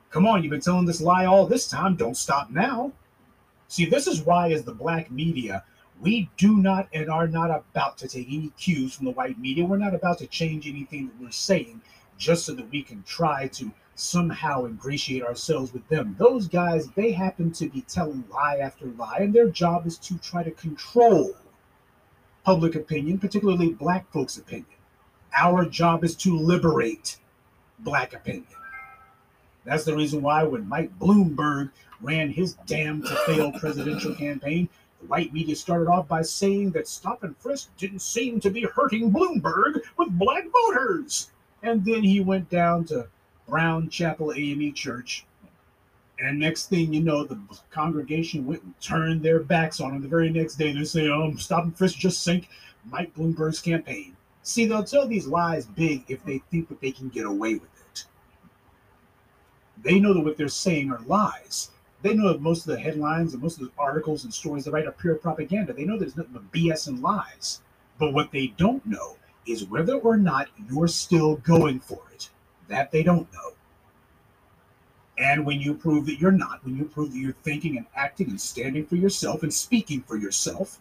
Come 0.09 0.25
on, 0.25 0.41
you've 0.41 0.49
been 0.49 0.59
telling 0.59 0.85
this 0.85 1.01
lie 1.01 1.25
all 1.25 1.45
this 1.45 1.67
time. 1.67 1.95
Don't 1.95 2.17
stop 2.17 2.49
now. 2.49 2.91
See, 3.67 3.85
this 3.85 4.07
is 4.07 4.23
why, 4.23 4.51
as 4.51 4.63
the 4.63 4.73
black 4.73 5.11
media, 5.11 5.63
we 6.01 6.31
do 6.35 6.57
not 6.57 6.89
and 6.93 7.07
are 7.07 7.27
not 7.27 7.51
about 7.51 7.99
to 7.99 8.07
take 8.07 8.27
any 8.27 8.51
cues 8.57 8.95
from 8.95 9.05
the 9.05 9.11
white 9.11 9.37
media. 9.37 9.65
We're 9.65 9.77
not 9.77 9.93
about 9.93 10.17
to 10.17 10.27
change 10.27 10.67
anything 10.67 11.07
that 11.07 11.21
we're 11.21 11.31
saying 11.31 11.79
just 12.17 12.45
so 12.45 12.53
that 12.55 12.71
we 12.71 12.81
can 12.81 13.03
try 13.03 13.47
to 13.49 13.71
somehow 14.01 14.65
ingratiate 14.65 15.21
ourselves 15.21 15.71
with 15.73 15.87
them. 15.87 16.15
Those 16.17 16.47
guys, 16.47 16.89
they 16.95 17.11
happen 17.11 17.51
to 17.51 17.69
be 17.69 17.81
telling 17.81 18.23
lie 18.31 18.57
after 18.57 18.87
lie, 18.87 19.19
and 19.19 19.31
their 19.31 19.47
job 19.47 19.85
is 19.85 19.97
to 19.99 20.17
try 20.17 20.41
to 20.41 20.49
control 20.49 21.35
public 22.43 22.73
opinion, 22.73 23.19
particularly 23.19 23.73
black 23.73 24.11
folks' 24.11 24.37
opinion. 24.37 24.65
Our 25.37 25.65
job 25.65 26.03
is 26.03 26.15
to 26.15 26.35
liberate 26.35 27.19
black 27.79 28.13
opinion. 28.13 28.47
That's 29.65 29.83
the 29.83 29.95
reason 29.95 30.23
why 30.23 30.43
when 30.43 30.67
Mike 30.67 30.97
Bloomberg 30.97 31.69
ran 32.01 32.31
his 32.31 32.55
damn 32.65 33.03
to 33.03 33.15
fail 33.27 33.51
presidential 33.59 34.15
campaign, 34.15 34.67
the 34.99 35.07
white 35.07 35.31
media 35.31 35.55
started 35.55 35.87
off 35.87 36.07
by 36.07 36.23
saying 36.23 36.71
that 36.71 36.87
stop 36.87 37.23
and 37.23 37.37
frisk 37.37 37.69
didn't 37.77 38.01
seem 38.01 38.39
to 38.39 38.49
be 38.49 38.63
hurting 38.63 39.11
Bloomberg 39.11 39.81
with 39.95 40.17
black 40.17 40.45
voters. 40.51 41.29
And 41.61 41.85
then 41.85 42.01
he 42.01 42.19
went 42.19 42.49
down 42.49 42.85
to 42.85 43.07
Brown 43.51 43.89
Chapel 43.89 44.31
AME 44.31 44.73
Church. 44.73 45.25
And 46.19 46.39
next 46.39 46.69
thing 46.69 46.93
you 46.93 47.01
know, 47.01 47.25
the 47.25 47.37
congregation 47.69 48.45
went 48.45 48.63
and 48.63 48.79
turned 48.79 49.21
their 49.21 49.39
backs 49.39 49.81
on 49.81 49.93
him. 49.93 50.01
The 50.01 50.07
very 50.07 50.29
next 50.29 50.55
day, 50.55 50.71
they 50.71 50.85
say, 50.85 51.09
um, 51.09 51.37
stop 51.37 51.65
and 51.65 51.77
frisk 51.77 51.97
just 51.97 52.23
sink 52.23 52.47
Mike 52.85 53.13
Bloomberg's 53.13 53.59
campaign. 53.59 54.15
See, 54.41 54.65
they'll 54.65 54.85
tell 54.85 55.05
these 55.05 55.27
lies 55.27 55.65
big 55.65 56.05
if 56.07 56.23
they 56.23 56.37
think 56.49 56.69
that 56.69 56.79
they 56.79 56.91
can 56.91 57.09
get 57.09 57.25
away 57.25 57.55
with 57.55 57.69
it. 57.91 58.05
They 59.83 59.99
know 59.99 60.13
that 60.13 60.23
what 60.23 60.37
they're 60.37 60.47
saying 60.47 60.89
are 60.89 61.01
lies. 61.05 61.71
They 62.03 62.13
know 62.13 62.31
that 62.31 62.41
most 62.41 62.65
of 62.65 62.73
the 62.73 62.79
headlines 62.79 63.33
and 63.33 63.43
most 63.43 63.59
of 63.59 63.65
the 63.65 63.71
articles 63.77 64.23
and 64.23 64.33
stories 64.33 64.63
they 64.63 64.71
write 64.71 64.87
are 64.87 64.93
pure 64.93 65.15
propaganda. 65.15 65.73
They 65.73 65.83
know 65.83 65.99
there's 65.99 66.15
nothing 66.15 66.33
but 66.33 66.51
BS 66.53 66.87
and 66.87 67.01
lies. 67.01 67.61
But 67.99 68.13
what 68.13 68.31
they 68.31 68.47
don't 68.55 68.85
know 68.85 69.17
is 69.45 69.65
whether 69.65 69.95
or 69.95 70.15
not 70.15 70.47
you're 70.69 70.87
still 70.87 71.35
going 71.35 71.81
for 71.81 71.99
it. 72.13 72.29
That 72.71 72.89
they 72.89 73.03
don't 73.03 73.31
know. 73.33 73.51
And 75.17 75.45
when 75.45 75.59
you 75.59 75.73
prove 75.73 76.05
that 76.05 76.19
you're 76.19 76.31
not, 76.31 76.63
when 76.63 76.77
you 76.77 76.85
prove 76.85 77.11
that 77.11 77.19
you're 77.19 77.35
thinking 77.43 77.77
and 77.77 77.85
acting 77.95 78.29
and 78.29 78.39
standing 78.39 78.85
for 78.85 78.95
yourself 78.95 79.43
and 79.43 79.53
speaking 79.53 80.01
for 80.01 80.15
yourself, 80.15 80.79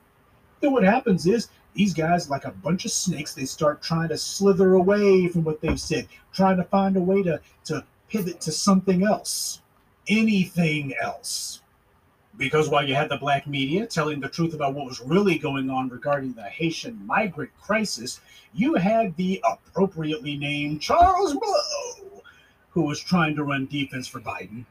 then 0.60 0.72
what 0.72 0.84
happens 0.84 1.26
is 1.26 1.48
these 1.74 1.92
guys, 1.92 2.30
like 2.30 2.44
a 2.44 2.52
bunch 2.52 2.84
of 2.84 2.92
snakes, 2.92 3.34
they 3.34 3.44
start 3.44 3.82
trying 3.82 4.08
to 4.10 4.16
slither 4.16 4.74
away 4.74 5.26
from 5.28 5.42
what 5.42 5.60
they've 5.60 5.80
said, 5.80 6.06
trying 6.32 6.56
to 6.58 6.64
find 6.64 6.96
a 6.96 7.00
way 7.00 7.24
to, 7.24 7.40
to 7.64 7.84
pivot 8.08 8.40
to 8.42 8.52
something 8.52 9.04
else, 9.04 9.60
anything 10.08 10.94
else. 11.02 11.59
Because 12.40 12.70
while 12.70 12.88
you 12.88 12.94
had 12.94 13.10
the 13.10 13.18
black 13.18 13.46
media 13.46 13.86
telling 13.86 14.18
the 14.18 14.28
truth 14.28 14.54
about 14.54 14.72
what 14.72 14.86
was 14.86 14.98
really 15.02 15.38
going 15.38 15.68
on 15.68 15.90
regarding 15.90 16.32
the 16.32 16.44
Haitian 16.44 16.98
migrant 17.06 17.50
crisis, 17.60 18.22
you 18.54 18.76
had 18.76 19.14
the 19.16 19.44
appropriately 19.44 20.38
named 20.38 20.80
Charles 20.80 21.34
Blow, 21.34 22.22
who 22.70 22.80
was 22.80 22.98
trying 22.98 23.36
to 23.36 23.44
run 23.44 23.66
defense 23.66 24.08
for 24.08 24.20
Biden 24.20 24.64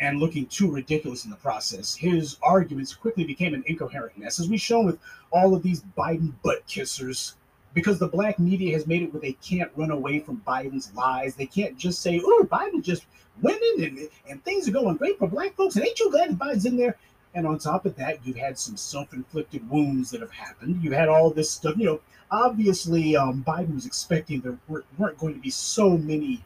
and 0.00 0.18
looking 0.18 0.46
too 0.46 0.72
ridiculous 0.72 1.26
in 1.26 1.30
the 1.30 1.36
process. 1.36 1.94
His 1.94 2.38
arguments 2.42 2.94
quickly 2.94 3.24
became 3.24 3.52
an 3.52 3.64
incoherent 3.66 4.16
mess, 4.16 4.40
as 4.40 4.48
we've 4.48 4.58
shown 4.58 4.86
with 4.86 4.98
all 5.30 5.54
of 5.54 5.62
these 5.62 5.82
Biden 5.98 6.32
butt 6.42 6.66
kissers. 6.66 7.34
Because 7.74 7.98
the 7.98 8.08
black 8.08 8.38
media 8.38 8.72
has 8.72 8.86
made 8.86 9.02
it 9.02 9.12
where 9.12 9.20
they 9.20 9.32
can't 9.32 9.70
run 9.76 9.90
away 9.90 10.20
from 10.20 10.42
Biden's 10.46 10.94
lies. 10.94 11.34
They 11.34 11.46
can't 11.46 11.76
just 11.76 12.00
say, 12.00 12.20
oh, 12.24 12.46
Biden 12.50 12.82
just 12.82 13.04
winning 13.42 13.84
and, 13.84 14.08
and 14.28 14.44
things 14.44 14.68
are 14.68 14.72
going 14.72 14.96
great 14.96 15.18
for 15.18 15.26
black 15.26 15.56
folks. 15.56 15.76
And 15.76 15.84
ain't 15.84 15.98
you 15.98 16.10
glad 16.10 16.38
Biden's 16.38 16.66
in 16.66 16.76
there? 16.76 16.96
And 17.34 17.46
on 17.46 17.58
top 17.58 17.84
of 17.84 17.96
that, 17.96 18.24
you've 18.24 18.36
had 18.36 18.58
some 18.58 18.76
self-inflicted 18.76 19.68
wounds 19.68 20.10
that 20.12 20.20
have 20.20 20.30
happened. 20.30 20.82
You've 20.82 20.92
had 20.92 21.08
all 21.08 21.30
this 21.30 21.50
stuff. 21.50 21.76
You 21.76 21.86
know, 21.86 22.00
obviously, 22.30 23.16
um, 23.16 23.44
Biden 23.46 23.74
was 23.74 23.86
expecting 23.86 24.40
there 24.40 24.56
weren't 24.68 25.18
going 25.18 25.34
to 25.34 25.40
be 25.40 25.50
so 25.50 25.98
many 25.98 26.44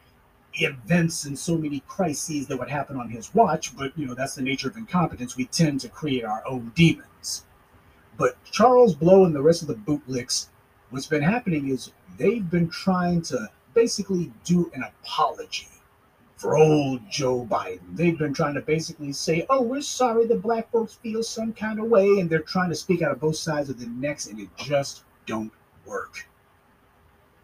events 0.55 1.25
and 1.25 1.37
so 1.37 1.55
many 1.55 1.83
crises 1.87 2.47
that 2.47 2.57
would 2.57 2.69
happen 2.69 2.97
on 2.97 3.07
his 3.07 3.33
watch. 3.35 3.77
But 3.77 3.95
you 3.95 4.07
know, 4.07 4.15
that's 4.15 4.33
the 4.33 4.41
nature 4.41 4.67
of 4.67 4.77
incompetence. 4.77 5.37
We 5.37 5.45
tend 5.45 5.79
to 5.81 5.89
create 5.89 6.25
our 6.25 6.43
own 6.47 6.71
demons. 6.75 7.45
But 8.17 8.43
Charles 8.43 8.95
Blow 8.95 9.25
and 9.25 9.35
the 9.35 9.41
rest 9.43 9.61
of 9.61 9.67
the 9.67 9.75
bootlicks, 9.75 10.47
what's 10.89 11.07
been 11.07 11.21
happening 11.21 11.69
is 11.69 11.91
they've 12.17 12.49
been 12.49 12.69
trying 12.69 13.21
to 13.23 13.49
basically 13.73 14.31
do 14.43 14.71
an 14.73 14.83
apology 14.83 15.67
for 16.35 16.57
old 16.57 17.01
Joe 17.09 17.45
Biden. 17.49 17.95
They've 17.95 18.17
been 18.17 18.33
trying 18.33 18.53
to 18.53 18.61
basically 18.61 19.11
say, 19.11 19.45
oh, 19.49 19.61
we're 19.61 19.81
sorry 19.81 20.25
the 20.25 20.35
black 20.35 20.71
folks 20.71 20.93
feel 20.93 21.21
some 21.21 21.53
kind 21.53 21.79
of 21.79 21.87
way, 21.87 22.19
and 22.19 22.29
they're 22.29 22.39
trying 22.39 22.69
to 22.69 22.75
speak 22.75 23.01
out 23.01 23.11
of 23.11 23.19
both 23.19 23.35
sides 23.35 23.69
of 23.69 23.79
the 23.79 23.87
necks, 23.87 24.27
and 24.27 24.39
it 24.39 24.47
just 24.55 25.03
don't 25.25 25.51
work. 25.85 26.27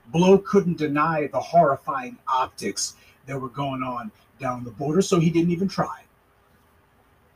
Blow 0.08 0.38
couldn't 0.38 0.78
deny 0.78 1.28
the 1.28 1.40
horrifying 1.40 2.18
optics 2.28 2.96
that 3.26 3.40
were 3.40 3.50
going 3.50 3.84
on 3.84 4.12
down 4.40 4.64
the 4.64 4.72
border, 4.72 5.02
so 5.02 5.20
he 5.20 5.30
didn't 5.30 5.52
even 5.52 5.68
try. 5.68 6.04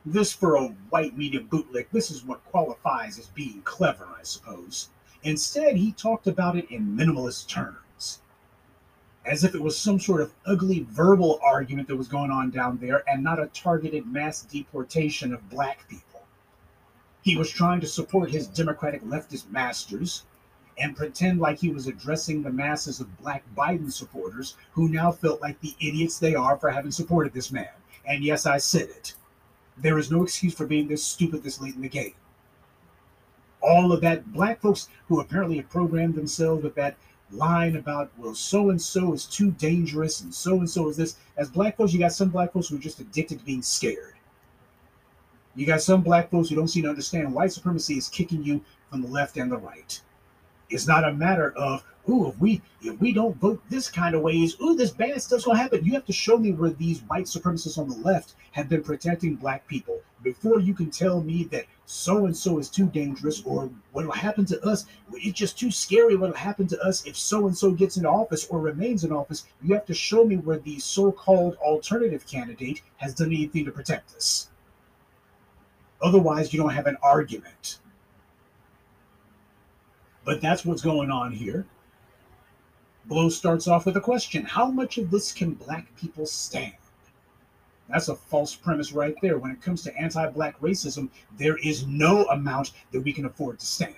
This, 0.06 0.32
for 0.32 0.56
a 0.56 0.68
white 0.90 1.18
media 1.18 1.42
bootlick, 1.42 1.88
this 1.92 2.10
is 2.10 2.24
what 2.24 2.44
qualifies 2.46 3.20
as 3.20 3.28
being 3.28 3.62
clever, 3.64 4.08
I 4.18 4.24
suppose. 4.24 4.90
Instead, 5.24 5.76
he 5.76 5.92
talked 5.92 6.28
about 6.28 6.58
it 6.58 6.70
in 6.72 6.96
minimalist 6.96 7.48
terms 7.48 7.80
as 9.26 9.44
if 9.44 9.54
it 9.54 9.62
was 9.62 9.78
some 9.78 10.00
sort 10.00 10.22
of 10.22 10.34
ugly 10.46 10.86
verbal 10.90 11.40
argument 11.44 11.88
that 11.88 11.96
was 11.96 12.08
going 12.08 12.32
on 12.32 12.50
down 12.50 12.78
there 12.78 13.04
and 13.08 13.24
not 13.24 13.40
a 13.40 13.48
targeted 13.48 14.08
mass 14.08 14.42
deportation 14.44 15.34
of 15.34 15.50
black 15.50 15.88
people. 15.88 16.22
He 17.22 17.36
was 17.36 17.52
trying 17.52 17.82
to 17.82 17.88
support 17.88 18.32
his 18.32 18.48
Democratic 18.48 19.04
leftist 19.04 19.50
masters 19.52 20.24
and 20.80 20.96
pretend 20.96 21.40
like 21.40 21.60
he 21.60 21.70
was 21.70 21.86
addressing 21.86 22.42
the 22.42 22.50
masses 22.50 23.02
of 23.02 23.18
black 23.18 23.44
Biden 23.56 23.92
supporters 23.92 24.56
who 24.72 24.88
now 24.88 25.12
felt 25.12 25.42
like 25.42 25.60
the 25.60 25.76
idiots 25.80 26.18
they 26.18 26.34
are 26.34 26.58
for 26.58 26.70
having 26.70 26.92
supported 26.92 27.34
this 27.34 27.52
man. 27.52 27.68
And 28.06 28.24
yes, 28.24 28.46
I 28.46 28.58
said 28.58 28.90
it. 28.90 29.14
There 29.78 30.00
is 30.00 30.10
no 30.10 30.24
excuse 30.24 30.54
for 30.54 30.66
being 30.66 30.88
this 30.88 31.06
stupid 31.06 31.44
this 31.44 31.62
late 31.62 31.76
in 31.76 31.82
the 31.82 31.90
game. 31.90 32.16
All 33.62 33.92
of 33.92 34.02
that. 34.02 34.32
Black 34.34 34.62
folks 34.62 34.88
who 35.08 35.20
apparently 35.20 35.58
have 35.58 35.70
programmed 35.70 36.16
themselves 36.16 36.64
with 36.64 36.76
that 36.76 36.96
line 37.32 37.76
about 37.76 38.10
well 38.18 38.34
so 38.34 38.72
and 38.72 38.82
so 38.82 39.14
is 39.14 39.26
too 39.26 39.52
dangerous 39.52 40.22
and 40.22 40.34
so 40.34 40.60
and 40.60 40.70
so 40.70 40.90
is 40.90 40.98
this. 40.98 41.18
As 41.38 41.50
black 41.50 41.78
folks 41.78 41.94
you 41.94 42.00
got 42.00 42.14
some 42.14 42.30
black 42.30 42.54
folks 42.54 42.70
who 42.70 42.76
are 42.76 42.80
just 42.80 43.00
addicted 43.00 43.40
to 43.40 43.46
being 43.46 43.62
scared. 43.62 44.16
You 45.56 45.66
got 45.66 45.82
some 45.82 46.02
black 46.02 46.32
folks 46.32 46.50
who 46.50 46.56
don't 46.56 46.68
seem 46.68 46.84
to 46.84 46.90
understand 46.90 47.34
white 47.34 47.52
supremacy 47.52 47.98
is 47.98 48.08
kicking 48.08 48.44
you 48.44 48.62
from 48.90 49.02
the 49.02 49.08
left 49.08 49.38
and 49.38 49.52
the 49.52 49.58
right. 49.58 50.00
It's 50.70 50.88
not 50.88 51.04
a 51.04 51.14
matter 51.14 51.52
of 51.58 51.84
ooh, 52.10 52.30
if 52.30 52.40
we 52.40 52.62
if 52.82 53.00
we 53.00 53.14
don't 53.14 53.38
vote 53.38 53.62
this 53.70 53.90
kind 53.90 54.16
of 54.16 54.22
ways, 54.22 54.56
ooh, 54.62 54.76
this 54.76 54.92
bad 54.92 55.22
stuff's 55.22 55.46
gonna 55.46 55.60
happen. 55.60 55.84
You 55.84 55.94
have 55.94 56.06
to 56.06 56.14
show 56.14 56.38
me 56.38 56.52
where 56.52 56.72
these 56.72 57.02
white 57.02 57.26
supremacists 57.26 57.78
on 57.78 57.90
the 57.90 57.98
left 57.98 58.36
have 58.52 58.70
been 58.70 58.84
protecting 58.84 59.36
black 59.36 59.68
people 59.68 60.00
before 60.24 60.60
you 60.60 60.74
can 60.74 60.90
tell 60.90 61.22
me 61.22 61.44
that 61.46 61.66
so 61.92 62.28
and 62.28 62.38
so 62.38 62.60
is 62.60 62.70
too 62.70 62.86
dangerous 62.86 63.42
or 63.46 63.68
what'll 63.94 64.12
happen 64.12 64.46
to 64.46 64.62
us. 64.62 64.86
It's 65.14 65.40
just 65.40 65.58
too 65.58 65.72
scary 65.72 66.16
what'll 66.16 66.36
happen 66.36 66.68
to 66.68 66.80
us 66.84 67.04
if 67.08 67.18
so 67.18 67.48
and 67.48 67.58
so 67.58 67.72
gets 67.72 67.98
into 67.98 68.08
office 68.08 68.46
or 68.46 68.60
remains 68.60 69.04
in 69.04 69.12
office. 69.12 69.48
You 69.64 69.74
have 69.74 69.88
to 69.88 69.96
show 69.96 70.24
me 70.24 70.38
where 70.38 70.60
the 70.60 70.78
so-called 70.78 71.56
alternative 71.56 72.28
candidate 72.28 72.84
has 72.98 73.16
done 73.16 73.30
anything 73.30 73.66
to 73.66 73.72
protect 73.72 74.16
us. 74.16 74.52
Otherwise, 76.00 76.54
you 76.54 76.60
don't 76.60 76.76
have 76.76 76.86
an 76.86 76.98
argument. 77.02 77.80
But 80.24 80.42
that's 80.42 80.64
what's 80.64 80.84
going 80.84 81.10
on 81.10 81.32
here. 81.32 81.66
Blow 83.06 83.30
starts 83.30 83.68
off 83.68 83.88
with 83.88 83.98
a 83.98 84.02
question 84.02 84.46
How 84.46 84.70
much 84.70 85.00
of 85.00 85.10
this 85.10 85.32
can 85.32 85.56
black 85.56 85.96
people 85.96 86.28
stand? 86.28 86.74
That's 87.90 88.10
a 88.10 88.16
false 88.16 88.56
premise 88.56 88.92
right 88.92 89.16
there. 89.22 89.38
When 89.38 89.52
it 89.52 89.62
comes 89.62 89.82
to 89.84 89.98
anti 89.98 90.28
black 90.30 90.60
racism, 90.62 91.10
there 91.38 91.58
is 91.58 91.88
no 91.88 92.26
amount 92.26 92.72
that 92.92 93.02
we 93.02 93.14
can 93.14 93.26
afford 93.26 93.60
to 93.60 93.66
stand. 93.66 93.96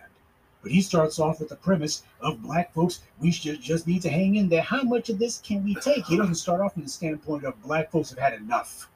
But 0.62 0.72
he 0.72 0.82
starts 0.82 1.20
off 1.20 1.40
with 1.40 1.50
the 1.50 1.56
premise 1.56 2.04
of 2.20 2.42
black 2.42 2.74
folks, 2.74 3.02
we 3.20 3.32
should 3.32 3.62
just 3.62 3.88
need 3.88 4.04
to 4.04 4.10
hang 4.10 4.36
in 4.36 4.48
there. 4.48 4.62
How 4.62 4.84
much 4.84 5.10
of 5.10 5.18
this 5.18 5.40
can 5.40 5.64
we 5.64 5.76
take? 5.76 6.06
He 6.06 6.18
doesn't 6.18 6.36
start 6.36 6.62
off 6.62 6.74
from 6.74 6.84
the 6.84 6.90
standpoint 6.90 7.44
of 7.46 7.62
black 7.64 7.92
folks 7.92 8.12
have 8.12 8.20
had 8.20 8.34
enough. 8.34 8.88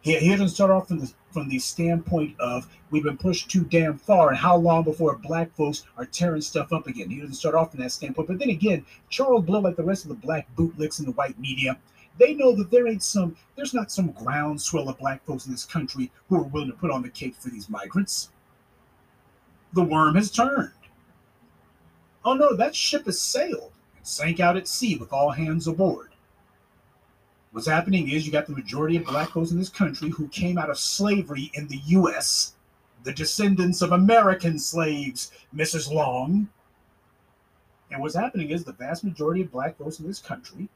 He, 0.00 0.16
he 0.16 0.30
doesn't 0.30 0.48
start 0.48 0.70
off 0.70 0.88
from 0.88 1.00
the 1.00 1.12
from 1.30 1.48
the 1.50 1.58
standpoint 1.58 2.34
of 2.40 2.66
we've 2.90 3.02
been 3.02 3.18
pushed 3.18 3.50
too 3.50 3.64
damn 3.64 3.98
far 3.98 4.30
and 4.30 4.38
how 4.38 4.56
long 4.56 4.82
before 4.82 5.14
black 5.16 5.54
folks 5.54 5.84
are 5.98 6.06
tearing 6.06 6.40
stuff 6.40 6.72
up 6.72 6.86
again. 6.86 7.10
He 7.10 7.20
doesn't 7.20 7.34
start 7.34 7.54
off 7.54 7.72
from 7.72 7.80
that 7.80 7.92
standpoint. 7.92 8.28
But 8.28 8.38
then 8.38 8.48
again, 8.48 8.86
Charles 9.10 9.44
Blow, 9.44 9.60
like 9.60 9.76
the 9.76 9.82
rest 9.82 10.04
of 10.04 10.08
the 10.08 10.14
black 10.14 10.48
bootlicks 10.56 11.00
in 11.00 11.04
the 11.04 11.12
white 11.12 11.38
media, 11.38 11.78
they 12.18 12.34
know 12.34 12.52
that 12.52 12.70
there 12.70 12.88
ain't 12.88 13.02
some, 13.02 13.36
there's 13.56 13.74
not 13.74 13.92
some 13.92 14.10
groundswell 14.12 14.88
of 14.88 14.98
black 14.98 15.24
folks 15.24 15.46
in 15.46 15.52
this 15.52 15.64
country 15.64 16.10
who 16.28 16.36
are 16.36 16.42
willing 16.42 16.70
to 16.70 16.76
put 16.76 16.90
on 16.90 17.02
the 17.02 17.08
cape 17.08 17.36
for 17.36 17.50
these 17.50 17.70
migrants. 17.70 18.30
The 19.72 19.84
worm 19.84 20.16
has 20.16 20.30
turned. 20.30 20.72
Oh 22.24 22.34
no, 22.34 22.56
that 22.56 22.74
ship 22.74 23.06
has 23.06 23.20
sailed 23.20 23.72
and 23.96 24.06
sank 24.06 24.40
out 24.40 24.56
at 24.56 24.68
sea 24.68 24.96
with 24.96 25.12
all 25.12 25.30
hands 25.30 25.66
aboard. 25.68 26.10
What's 27.52 27.66
happening 27.66 28.10
is 28.10 28.26
you 28.26 28.32
got 28.32 28.46
the 28.46 28.52
majority 28.52 28.96
of 28.96 29.06
black 29.06 29.30
folks 29.30 29.50
in 29.50 29.58
this 29.58 29.70
country 29.70 30.10
who 30.10 30.28
came 30.28 30.58
out 30.58 30.70
of 30.70 30.78
slavery 30.78 31.50
in 31.54 31.66
the 31.68 31.80
U.S., 31.86 32.54
the 33.04 33.12
descendants 33.12 33.80
of 33.80 33.92
American 33.92 34.58
slaves, 34.58 35.32
Mrs. 35.54 35.90
Long. 35.90 36.48
And 37.90 38.02
what's 38.02 38.14
happening 38.14 38.50
is 38.50 38.64
the 38.64 38.72
vast 38.72 39.02
majority 39.02 39.42
of 39.42 39.52
black 39.52 39.78
folks 39.78 39.98
in 39.98 40.06
this 40.06 40.18
country 40.18 40.68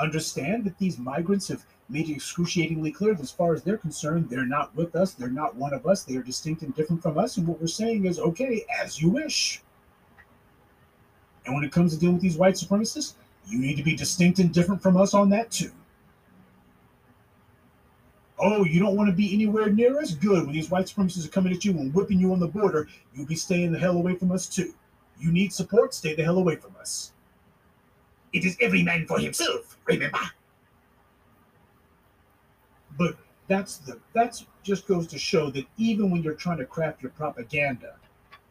understand 0.00 0.64
that 0.64 0.78
these 0.78 0.98
migrants 0.98 1.48
have 1.48 1.64
made 1.88 2.08
it 2.08 2.14
excruciatingly 2.14 2.92
clear 2.92 3.14
that 3.14 3.22
as 3.22 3.30
far 3.30 3.54
as 3.54 3.62
they're 3.62 3.76
concerned, 3.76 4.28
they're 4.28 4.46
not 4.46 4.74
with 4.76 4.94
us, 4.94 5.12
they're 5.12 5.28
not 5.28 5.56
one 5.56 5.72
of 5.72 5.86
us, 5.86 6.04
they 6.04 6.16
are 6.16 6.22
distinct 6.22 6.62
and 6.62 6.74
different 6.74 7.02
from 7.02 7.18
us. 7.18 7.36
And 7.36 7.46
what 7.46 7.60
we're 7.60 7.66
saying 7.66 8.06
is, 8.06 8.18
okay, 8.18 8.64
as 8.82 9.00
you 9.00 9.10
wish. 9.10 9.62
And 11.46 11.54
when 11.54 11.64
it 11.64 11.72
comes 11.72 11.92
to 11.92 11.98
dealing 11.98 12.14
with 12.14 12.22
these 12.22 12.36
white 12.36 12.54
supremacists, 12.54 13.14
you 13.46 13.58
need 13.58 13.76
to 13.76 13.82
be 13.82 13.96
distinct 13.96 14.38
and 14.38 14.52
different 14.52 14.82
from 14.82 14.96
us 14.96 15.14
on 15.14 15.30
that 15.30 15.50
too. 15.50 15.72
Oh, 18.38 18.64
you 18.64 18.80
don't 18.80 18.96
want 18.96 19.10
to 19.10 19.16
be 19.16 19.34
anywhere 19.34 19.68
near 19.68 20.00
us? 20.00 20.14
Good. 20.14 20.44
When 20.44 20.54
these 20.54 20.70
white 20.70 20.86
supremacists 20.86 21.26
are 21.26 21.30
coming 21.30 21.52
at 21.52 21.64
you 21.64 21.72
and 21.72 21.92
whipping 21.92 22.18
you 22.18 22.32
on 22.32 22.40
the 22.40 22.46
border, 22.46 22.88
you'll 23.14 23.26
be 23.26 23.34
staying 23.34 23.72
the 23.72 23.78
hell 23.78 23.96
away 23.96 24.14
from 24.14 24.32
us 24.32 24.46
too. 24.46 24.72
You 25.18 25.30
need 25.30 25.52
support? 25.52 25.92
Stay 25.92 26.14
the 26.14 26.22
hell 26.22 26.38
away 26.38 26.56
from 26.56 26.74
us. 26.80 27.12
It 28.32 28.44
is 28.44 28.56
every 28.60 28.82
man 28.82 29.06
for 29.06 29.18
himself, 29.18 29.76
remember? 29.84 30.18
But 32.98 33.16
that's 33.48 33.78
the 33.78 33.98
that's 34.12 34.46
just 34.62 34.86
goes 34.86 35.06
to 35.08 35.18
show 35.18 35.50
that 35.50 35.64
even 35.76 36.10
when 36.10 36.22
you're 36.22 36.34
trying 36.34 36.58
to 36.58 36.66
craft 36.66 37.02
your 37.02 37.10
propaganda, 37.12 37.96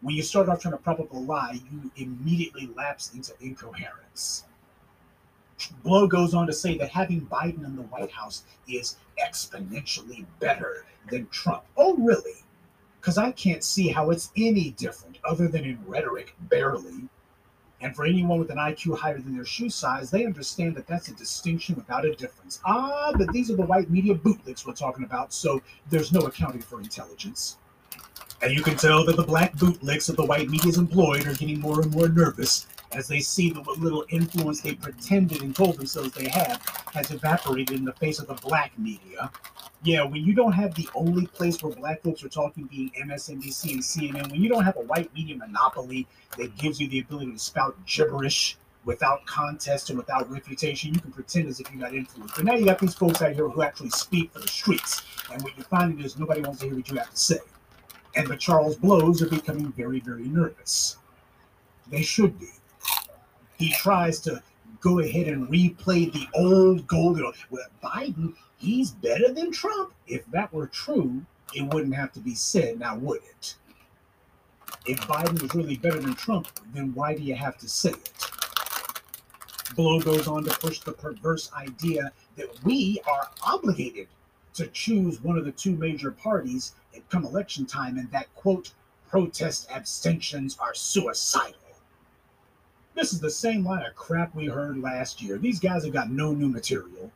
when 0.02 0.16
you 0.16 0.22
start 0.22 0.50
off 0.50 0.62
trying 0.62 0.74
to 0.74 0.78
prop 0.78 1.00
up 1.00 1.12
a 1.14 1.18
lie, 1.18 1.60
you 1.72 1.92
immediately 1.98 2.70
lapse 2.76 3.14
into 3.14 3.34
incoherence. 3.42 4.46
Blow 5.84 6.08
goes 6.08 6.34
on 6.34 6.48
to 6.48 6.54
say 6.54 6.78
that 6.78 6.90
having 6.90 7.22
Biden 7.22 7.66
in 7.66 7.76
the 7.76 7.84
White 7.84 8.12
House 8.12 8.44
is 8.68 8.98
exponentially 9.22 10.26
better 10.40 10.86
than 11.10 11.28
Trump. 11.30 11.64
Oh, 11.76 11.96
really? 11.98 12.44
Because 13.00 13.18
I 13.18 13.32
can't 13.32 13.64
see 13.64 13.90
how 13.90 14.12
it's 14.12 14.32
any 14.38 14.72
different 14.72 15.18
other 15.24 15.48
than 15.48 15.66
in 15.66 15.80
rhetoric, 15.86 16.34
barely. 16.42 17.10
And 17.82 17.96
for 17.96 18.06
anyone 18.06 18.40
with 18.40 18.50
an 18.50 18.58
IQ 18.58 18.98
higher 18.98 19.20
than 19.20 19.36
their 19.36 19.46
shoe 19.46 19.70
size, 19.70 20.12
they 20.12 20.26
understand 20.26 20.76
that 20.76 20.88
that's 20.88 21.08
a 21.08 21.14
distinction 21.14 21.76
without 21.76 22.06
a 22.06 22.14
difference. 22.14 22.60
Ah, 22.66 23.14
but 23.18 23.32
these 23.32 23.50
are 23.50 23.56
the 23.56 23.66
white 23.66 23.90
media 23.90 24.14
bootlicks 24.16 24.66
we're 24.66 24.74
talking 24.74 25.06
about, 25.06 25.32
so 25.32 25.62
there's 25.90 26.12
no 26.12 26.22
accounting 26.22 26.62
for 26.62 26.82
intelligence. 26.82 27.58
And 28.42 28.54
you 28.54 28.62
can 28.62 28.76
tell 28.76 29.06
that 29.06 29.16
the 29.16 29.24
black 29.24 29.56
bootlicks 29.56 30.08
that 30.08 30.18
the 30.18 30.26
white 30.26 30.50
media's 30.50 30.78
employed 30.78 31.26
are 31.28 31.34
getting 31.34 31.60
more 31.60 31.82
and 31.82 31.92
more 31.92 32.10
nervous 32.10 32.68
as 32.92 33.08
they 33.08 33.20
see 33.20 33.52
that 33.52 33.66
what 33.66 33.80
little 33.80 34.06
influence 34.10 34.62
they 34.62 34.74
pretended 34.74 35.42
and 35.42 35.56
told 35.56 35.78
themselves 35.78 36.12
they 36.12 36.28
had 36.28 36.60
has 36.94 37.12
evaporated 37.12 37.78
in 37.78 37.86
the 37.86 37.94
face 37.94 38.20
of 38.20 38.28
the 38.28 38.34
black 38.36 38.78
media. 38.78 39.32
Yeah, 39.84 40.04
when 40.04 40.26
you 40.26 40.34
don't 40.34 40.52
have 40.52 40.76
the 40.76 40.90
only 40.96 41.28
place 41.28 41.62
where 41.62 41.74
black 41.74 42.02
folks 42.02 42.24
are 42.24 42.30
talking 42.30 42.66
being 42.66 42.92
MSNBC 43.00 43.72
and 43.72 43.82
CNN, 43.82 44.32
when 44.32 44.42
you 44.42 44.50
don't 44.50 44.64
have 44.64 44.76
a 44.78 44.82
white 44.82 45.14
media 45.14 45.38
monopoly 45.38 46.08
that 46.38 46.56
gives 46.58 46.82
you 46.82 46.90
the 46.90 47.00
ability 47.00 47.32
to 47.32 47.40
spout 47.40 47.78
gibberish 47.86 48.58
without 48.86 49.26
contest 49.26 49.90
and 49.90 49.98
without 49.98 50.30
refutation, 50.30 50.94
you 50.94 51.00
can 51.00 51.12
pretend 51.12 51.48
as 51.48 51.60
if 51.60 51.72
you 51.72 51.80
got 51.80 51.94
influence. 51.94 52.34
But 52.36 52.46
now 52.46 52.56
you 52.56 52.66
got 52.66 52.80
these 52.80 52.96
folks 52.96 53.22
out 53.22 53.34
here 53.34 53.48
who 53.48 53.62
actually 53.62 53.92
speak 53.92 54.34
for 54.34 54.40
the 54.40 54.48
streets. 54.48 55.04
And 55.32 55.42
what 55.44 55.56
you're 55.56 55.66
finding 55.66 56.04
is 56.04 56.18
nobody 56.18 56.42
wants 56.42 56.60
to 56.60 56.66
hear 56.66 56.76
what 56.76 56.90
you 56.90 56.98
have 56.98 57.12
to 57.12 57.18
say. 57.18 57.40
And 58.16 58.28
the 58.28 58.36
Charles 58.36 58.76
Blows 58.76 59.22
are 59.22 59.30
becoming 59.30 59.72
very, 59.74 60.00
very 60.00 60.24
nervous. 60.24 60.98
They 61.90 62.02
should 62.02 62.40
be 62.40 62.48
he 63.60 63.72
tries 63.74 64.20
to 64.22 64.42
go 64.80 65.00
ahead 65.00 65.28
and 65.28 65.48
replay 65.50 66.12
the 66.12 66.28
old 66.34 66.88
golden. 66.88 67.32
Well, 67.50 67.66
Biden, 67.84 68.34
he's 68.58 68.92
better 68.92 69.32
than 69.34 69.52
Trump. 69.52 69.94
If 70.08 70.26
that 70.32 70.52
were 70.54 70.68
true, 70.68 71.22
it 71.54 71.62
wouldn't 71.74 71.96
have 71.96 72.14
to 72.14 72.20
be 72.20 72.36
said, 72.36 72.80
now 72.80 72.98
would 72.98 73.22
it? 73.24 73.56
If 74.86 75.00
Biden 75.02 75.42
was 75.42 75.54
really 75.54 75.78
better 75.78 76.00
than 76.00 76.16
Trump, 76.16 76.48
then 76.74 76.94
why 76.94 77.14
do 77.14 77.22
you 77.22 77.36
have 77.36 77.58
to 77.58 77.68
say 77.68 77.90
it? 77.90 78.14
Blow 79.76 80.00
goes 80.00 80.28
on 80.28 80.44
to 80.46 80.58
push 80.60 80.80
the 80.80 80.94
perverse 80.94 81.52
idea 81.54 82.12
that 82.38 82.64
we 82.64 83.02
are 83.08 83.30
obligated 83.44 84.08
to 84.54 84.68
choose 84.68 85.22
one 85.22 85.38
of 85.38 85.46
the 85.46 85.52
two 85.52 85.76
major 85.76 86.12
parties 86.12 86.74
at 86.96 87.08
come 87.10 87.26
election 87.26 87.66
time, 87.66 87.98
and 87.98 88.10
that 88.12 88.34
quote 88.36 88.72
protest 89.10 89.70
abstentions 89.72 90.58
are 90.60 90.74
suicidal. 90.74 91.69
This 93.00 93.14
is 93.14 93.22
the 93.22 93.32
same 93.32 93.64
line 93.64 93.86
of 93.86 93.96
crap 93.96 94.36
we 94.36 94.48
heard 94.48 94.78
last 94.78 95.22
year. 95.22 95.38
These 95.38 95.62
guys 95.62 95.86
have 95.86 95.94
got 95.94 96.12
no 96.12 96.34
new 96.34 96.50
material. 96.50 97.14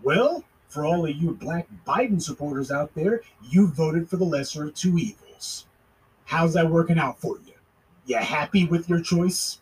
Well, 0.00 0.44
for 0.68 0.84
all 0.84 1.04
of 1.04 1.16
you 1.16 1.32
black 1.32 1.66
Biden 1.84 2.22
supporters 2.22 2.70
out 2.70 2.94
there, 2.94 3.22
you 3.42 3.66
voted 3.66 4.08
for 4.08 4.16
the 4.16 4.24
lesser 4.24 4.66
of 4.66 4.74
two 4.74 4.96
evils. 4.96 5.66
How's 6.26 6.54
that 6.54 6.70
working 6.70 7.00
out 7.00 7.20
for 7.20 7.36
you? 7.44 7.54
You 8.06 8.18
happy 8.18 8.64
with 8.64 8.88
your 8.88 9.00
choice? 9.00 9.58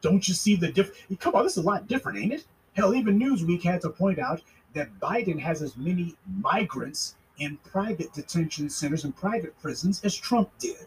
Don't 0.00 0.26
you 0.26 0.32
see 0.32 0.56
the 0.56 0.72
difference? 0.72 0.98
Come 1.20 1.34
on, 1.34 1.44
this 1.44 1.58
is 1.58 1.62
a 1.62 1.66
lot 1.66 1.86
different, 1.86 2.16
ain't 2.16 2.32
it? 2.32 2.46
Hell, 2.72 2.94
even 2.94 3.20
Newsweek 3.20 3.62
had 3.62 3.82
to 3.82 3.90
point 3.90 4.18
out 4.18 4.40
that 4.72 4.98
Biden 5.00 5.38
has 5.38 5.60
as 5.60 5.76
many 5.76 6.16
migrants 6.40 7.16
in 7.36 7.58
private 7.58 8.14
detention 8.14 8.70
centers 8.70 9.04
and 9.04 9.14
private 9.14 9.54
prisons 9.60 10.00
as 10.02 10.16
Trump 10.16 10.48
did. 10.58 10.86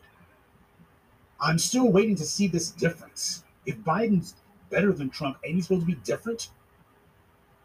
I'm 1.42 1.60
still 1.60 1.92
waiting 1.92 2.16
to 2.16 2.26
see 2.26 2.48
this 2.48 2.70
difference. 2.70 3.44
If 3.66 3.78
Biden's 3.78 4.36
better 4.70 4.92
than 4.92 5.10
Trump, 5.10 5.38
ain't 5.44 5.56
he 5.56 5.62
supposed 5.62 5.82
to 5.82 5.88
be 5.88 6.00
different? 6.04 6.50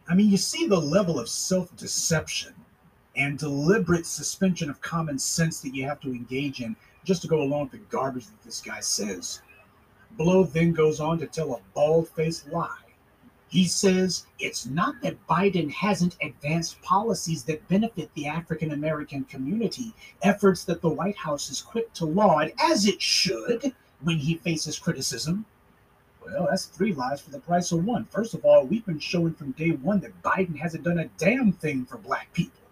I 0.08 0.14
mean, 0.14 0.30
you 0.30 0.36
see 0.36 0.66
the 0.66 0.80
level 0.80 1.18
of 1.18 1.28
self 1.28 1.74
deception 1.76 2.54
and 3.16 3.38
deliberate 3.38 4.06
suspension 4.06 4.68
of 4.70 4.80
common 4.80 5.18
sense 5.18 5.60
that 5.60 5.74
you 5.74 5.84
have 5.84 6.00
to 6.00 6.10
engage 6.10 6.60
in 6.60 6.76
just 7.04 7.22
to 7.22 7.28
go 7.28 7.42
along 7.42 7.62
with 7.62 7.72
the 7.72 7.78
garbage 7.88 8.26
that 8.26 8.42
this 8.42 8.60
guy 8.60 8.80
says. 8.80 9.40
Blow 10.12 10.44
then 10.44 10.72
goes 10.72 11.00
on 11.00 11.18
to 11.18 11.26
tell 11.26 11.54
a 11.54 11.60
bald 11.74 12.08
faced 12.08 12.48
lie. 12.48 12.83
He 13.54 13.68
says 13.68 14.26
it's 14.40 14.66
not 14.66 15.00
that 15.02 15.28
Biden 15.28 15.70
hasn't 15.70 16.16
advanced 16.20 16.82
policies 16.82 17.44
that 17.44 17.68
benefit 17.68 18.12
the 18.14 18.26
African 18.26 18.72
American 18.72 19.22
community, 19.26 19.94
efforts 20.22 20.64
that 20.64 20.82
the 20.82 20.88
White 20.88 21.16
House 21.16 21.48
is 21.50 21.62
quick 21.62 21.92
to 21.92 22.04
laud, 22.04 22.52
as 22.58 22.84
it 22.88 23.00
should, 23.00 23.72
when 24.02 24.18
he 24.18 24.38
faces 24.38 24.76
criticism. 24.76 25.44
Well, 26.20 26.48
that's 26.50 26.64
three 26.64 26.94
lies 26.94 27.20
for 27.20 27.30
the 27.30 27.38
price 27.38 27.70
of 27.70 27.84
one. 27.84 28.06
First 28.06 28.34
of 28.34 28.44
all, 28.44 28.66
we've 28.66 28.84
been 28.86 28.98
showing 28.98 29.34
from 29.34 29.52
day 29.52 29.70
one 29.70 30.00
that 30.00 30.20
Biden 30.20 30.56
hasn't 30.56 30.82
done 30.82 30.98
a 30.98 31.08
damn 31.16 31.52
thing 31.52 31.84
for 31.84 31.98
black 31.98 32.32
people. 32.32 32.63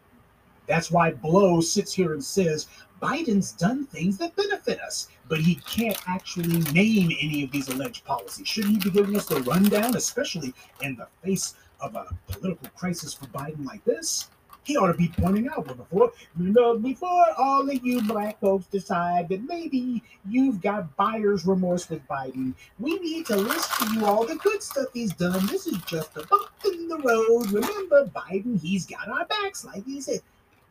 That's 0.66 0.90
why 0.90 1.12
Blow 1.12 1.60
sits 1.60 1.92
here 1.92 2.12
and 2.12 2.24
says 2.24 2.68
Biden's 3.02 3.52
done 3.52 3.84
things 3.86 4.16
that 4.18 4.36
benefit 4.36 4.80
us, 4.80 5.08
but 5.28 5.40
he 5.40 5.56
can't 5.56 5.98
actually 6.06 6.60
name 6.72 7.10
any 7.20 7.42
of 7.42 7.50
these 7.50 7.68
alleged 7.68 8.04
policies. 8.04 8.46
Shouldn't 8.46 8.74
he 8.74 8.90
be 8.90 8.96
giving 8.96 9.16
us 9.16 9.26
the 9.26 9.40
rundown, 9.40 9.96
especially 9.96 10.54
in 10.82 10.94
the 10.94 11.08
face 11.24 11.54
of 11.80 11.96
a 11.96 12.06
political 12.28 12.68
crisis 12.76 13.12
for 13.12 13.26
Biden 13.26 13.64
like 13.64 13.84
this? 13.84 14.30
He 14.64 14.76
ought 14.76 14.86
to 14.86 14.94
be 14.94 15.08
pointing 15.08 15.48
out, 15.48 15.66
but 15.66 15.76
before 15.76 16.12
you 16.38 16.50
know, 16.50 16.78
before 16.78 17.26
all 17.36 17.68
of 17.68 17.84
you 17.84 18.00
black 18.02 18.38
folks 18.38 18.66
decide 18.66 19.28
that 19.30 19.42
maybe 19.42 20.04
you've 20.28 20.60
got 20.60 20.94
buyer's 20.94 21.44
remorse 21.44 21.90
with 21.90 22.06
Biden, 22.06 22.54
we 22.78 22.96
need 23.00 23.26
to 23.26 23.36
list 23.36 23.76
to 23.80 23.92
you 23.94 24.06
all 24.06 24.24
the 24.24 24.36
good 24.36 24.62
stuff 24.62 24.86
he's 24.94 25.12
done. 25.14 25.44
This 25.46 25.66
is 25.66 25.78
just 25.88 26.16
a 26.16 26.24
bump 26.28 26.50
in 26.64 26.86
the 26.86 26.98
road. 26.98 27.50
Remember, 27.50 28.06
Biden, 28.14 28.60
he's 28.60 28.86
got 28.86 29.08
our 29.08 29.24
backs, 29.24 29.64
like 29.64 29.84
he 29.84 30.00
said. 30.00 30.20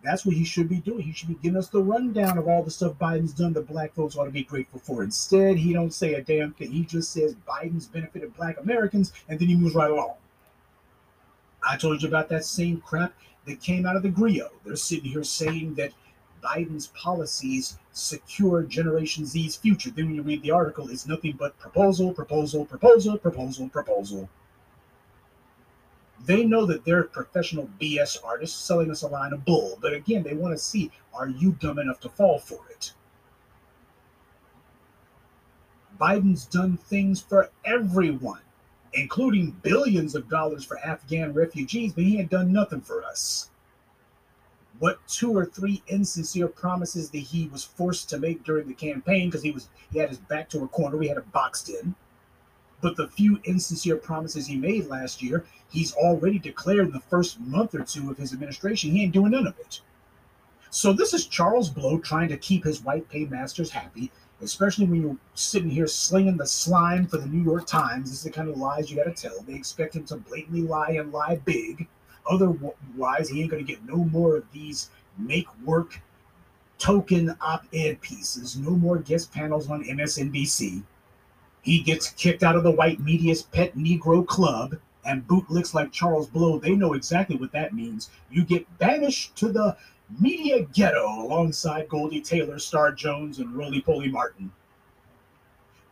That's 0.03 0.25
what 0.25 0.35
he 0.35 0.43
should 0.43 0.67
be 0.67 0.79
doing. 0.79 1.03
He 1.03 1.13
should 1.13 1.27
be 1.27 1.35
giving 1.35 1.57
us 1.57 1.69
the 1.69 1.81
rundown 1.81 2.37
of 2.37 2.47
all 2.47 2.63
the 2.63 2.71
stuff 2.71 2.93
Biden's 2.93 3.33
done 3.33 3.53
that 3.53 3.67
black 3.67 3.93
folks 3.93 4.15
ought 4.15 4.25
to 4.25 4.31
be 4.31 4.43
grateful 4.43 4.79
for. 4.79 5.03
Instead, 5.03 5.57
he 5.57 5.73
don't 5.73 5.93
say 5.93 6.15
a 6.15 6.21
damn 6.21 6.53
thing. 6.53 6.71
He 6.71 6.85
just 6.85 7.11
says 7.11 7.35
Biden's 7.47 7.87
benefited 7.87 8.35
black 8.35 8.59
Americans, 8.59 9.13
and 9.29 9.39
then 9.39 9.47
he 9.47 9.55
moves 9.55 9.75
right 9.75 9.91
along. 9.91 10.15
I 11.67 11.77
told 11.77 12.01
you 12.01 12.07
about 12.07 12.29
that 12.29 12.45
same 12.45 12.81
crap 12.81 13.13
that 13.45 13.61
came 13.61 13.85
out 13.85 13.95
of 13.95 14.01
the 14.01 14.09
GRIO. 14.09 14.49
They're 14.65 14.75
sitting 14.75 15.11
here 15.11 15.23
saying 15.23 15.75
that 15.75 15.93
Biden's 16.43 16.87
policies 16.87 17.77
secure 17.91 18.63
Generation 18.63 19.25
Z's 19.25 19.55
future. 19.55 19.91
Then 19.91 20.07
when 20.07 20.15
you 20.15 20.23
read 20.23 20.41
the 20.41 20.51
article, 20.51 20.89
it's 20.89 21.05
nothing 21.05 21.35
but 21.37 21.57
proposal, 21.59 22.13
proposal, 22.13 22.65
proposal, 22.65 23.17
proposal, 23.17 23.69
proposal. 23.69 24.29
They 26.25 26.43
know 26.45 26.65
that 26.65 26.85
they're 26.85 27.03
professional 27.03 27.69
BS 27.79 28.17
artists 28.23 28.63
selling 28.63 28.91
us 28.91 29.01
a 29.01 29.07
line 29.07 29.33
of 29.33 29.45
bull, 29.45 29.77
but 29.81 29.93
again, 29.93 30.23
they 30.23 30.33
want 30.33 30.53
to 30.53 30.57
see 30.57 30.91
are 31.13 31.27
you 31.27 31.53
dumb 31.53 31.79
enough 31.79 31.99
to 32.01 32.09
fall 32.09 32.39
for 32.39 32.59
it? 32.69 32.93
Biden's 35.99 36.45
done 36.45 36.77
things 36.77 37.21
for 37.21 37.49
everyone, 37.65 38.41
including 38.93 39.51
billions 39.61 40.15
of 40.15 40.29
dollars 40.29 40.63
for 40.63 40.79
Afghan 40.79 41.33
refugees, 41.33 41.93
but 41.93 42.03
he 42.03 42.19
ain't 42.19 42.31
done 42.31 42.51
nothing 42.51 42.81
for 42.81 43.03
us. 43.03 43.49
What 44.79 45.05
two 45.07 45.35
or 45.35 45.45
three 45.45 45.83
insincere 45.87 46.47
promises 46.47 47.11
that 47.11 47.19
he 47.19 47.47
was 47.47 47.63
forced 47.63 48.09
to 48.09 48.17
make 48.17 48.43
during 48.43 48.67
the 48.67 48.73
campaign 48.73 49.29
because 49.29 49.43
he 49.43 49.51
was 49.51 49.69
he 49.91 49.99
had 49.99 50.09
his 50.09 50.17
back 50.17 50.49
to 50.49 50.63
a 50.63 50.67
corner, 50.67 50.97
we 50.97 51.07
had 51.07 51.17
it 51.17 51.31
boxed 51.31 51.69
in 51.69 51.95
but 52.81 52.95
the 52.97 53.07
few 53.07 53.39
insincere 53.43 53.97
promises 53.97 54.47
he 54.47 54.55
made 54.55 54.87
last 54.87 55.21
year, 55.21 55.45
he's 55.69 55.93
already 55.93 56.39
declared 56.39 56.87
in 56.87 56.91
the 56.91 56.99
first 56.99 57.39
month 57.39 57.75
or 57.75 57.83
two 57.83 58.09
of 58.09 58.17
his 58.17 58.33
administration 58.33 58.91
he 58.91 59.03
ain't 59.03 59.13
doing 59.13 59.31
none 59.31 59.47
of 59.47 59.57
it. 59.59 59.81
So 60.69 60.93
this 60.93 61.13
is 61.13 61.27
Charles 61.27 61.69
Blow 61.69 61.99
trying 61.99 62.29
to 62.29 62.37
keep 62.37 62.63
his 62.63 62.83
white 62.83 63.07
paymasters 63.09 63.69
happy, 63.69 64.09
especially 64.41 64.85
when 64.85 65.01
you're 65.01 65.17
sitting 65.33 65.69
here 65.69 65.87
slinging 65.87 66.37
the 66.37 66.47
slime 66.47 67.07
for 67.07 67.17
the 67.17 67.27
New 67.27 67.43
York 67.43 67.67
Times. 67.67 68.09
This 68.09 68.19
is 68.19 68.23
the 68.23 68.31
kind 68.31 68.47
of 68.47 68.57
lies 68.57 68.89
you 68.89 68.97
got 68.97 69.13
to 69.13 69.21
tell. 69.29 69.41
They 69.41 69.53
expect 69.53 69.95
him 69.95 70.05
to 70.05 70.15
blatantly 70.15 70.61
lie 70.61 70.91
and 70.91 71.11
lie 71.11 71.41
big. 71.43 71.87
Otherwise, 72.29 73.29
he 73.29 73.41
ain't 73.41 73.51
going 73.51 73.65
to 73.65 73.71
get 73.71 73.85
no 73.85 73.97
more 73.97 74.37
of 74.37 74.51
these 74.51 74.89
make 75.17 75.47
work 75.65 75.99
token 76.77 77.35
op-ed 77.41 78.01
pieces, 78.01 78.57
no 78.57 78.71
more 78.71 78.97
guest 78.97 79.31
panels 79.31 79.69
on 79.69 79.83
MSNBC. 79.83 80.81
He 81.61 81.81
gets 81.81 82.09
kicked 82.11 82.43
out 82.43 82.55
of 82.55 82.63
the 82.63 82.71
white 82.71 82.99
media's 82.99 83.43
pet 83.43 83.75
Negro 83.75 84.25
club, 84.25 84.77
and 85.05 85.27
bootlicks 85.27 85.73
like 85.73 85.91
Charles 85.91 86.27
Blow, 86.27 86.59
they 86.59 86.75
know 86.75 86.93
exactly 86.93 87.35
what 87.35 87.51
that 87.51 87.73
means. 87.73 88.09
You 88.29 88.43
get 88.43 88.77
banished 88.79 89.35
to 89.37 89.51
the 89.51 89.77
media 90.19 90.63
ghetto 90.63 91.07
alongside 91.07 91.89
Goldie 91.89 92.21
Taylor, 92.21 92.59
Star 92.59 92.91
Jones, 92.91 93.39
and 93.39 93.55
Roly 93.55 93.81
Poly 93.81 94.09
Martin. 94.09 94.51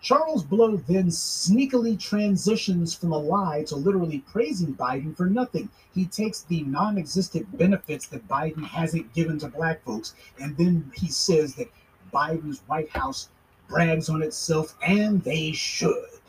Charles 0.01 0.43
Blow 0.43 0.77
then 0.77 1.07
sneakily 1.07 1.99
transitions 1.99 2.95
from 2.95 3.11
a 3.11 3.17
lie 3.17 3.63
to 3.63 3.75
literally 3.75 4.19
praising 4.19 4.73
Biden 4.73 5.15
for 5.15 5.25
nothing. 5.25 5.69
He 5.93 6.05
takes 6.05 6.43
the 6.43 6.63
non 6.63 6.97
existent 6.97 7.57
benefits 7.57 8.07
that 8.07 8.27
Biden 8.27 8.65
hasn't 8.65 9.13
given 9.13 9.39
to 9.39 9.49
black 9.49 9.83
folks, 9.83 10.15
and 10.39 10.55
then 10.57 10.91
he 10.95 11.09
says 11.09 11.55
that 11.55 11.71
Biden's 12.13 12.61
White 12.67 12.89
House 12.89 13.29
brags 13.69 14.09
on 14.09 14.21
itself, 14.21 14.75
and 14.85 15.23
they 15.23 15.51
should. 15.51 16.19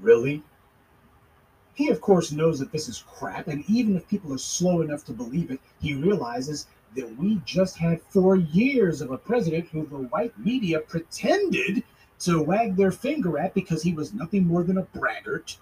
Really? 0.00 0.42
He, 1.74 1.88
of 1.88 2.00
course, 2.00 2.30
knows 2.30 2.58
that 2.58 2.70
this 2.70 2.88
is 2.88 3.04
crap, 3.10 3.48
and 3.48 3.64
even 3.68 3.96
if 3.96 4.06
people 4.06 4.32
are 4.32 4.38
slow 4.38 4.82
enough 4.82 5.04
to 5.06 5.12
believe 5.12 5.50
it, 5.50 5.60
he 5.80 5.94
realizes 5.94 6.66
that 6.94 7.16
we 7.16 7.40
just 7.44 7.78
had 7.78 8.02
four 8.02 8.36
years 8.36 9.00
of 9.00 9.10
a 9.10 9.18
president 9.18 9.68
who 9.68 9.86
the 9.86 9.96
white 9.96 10.38
media 10.38 10.80
pretended 10.80 11.82
to 12.18 12.42
wag 12.42 12.76
their 12.76 12.92
finger 12.92 13.38
at 13.38 13.54
because 13.54 13.82
he 13.82 13.94
was 13.94 14.12
nothing 14.12 14.46
more 14.46 14.62
than 14.62 14.78
a 14.78 14.82
braggart 14.82 15.56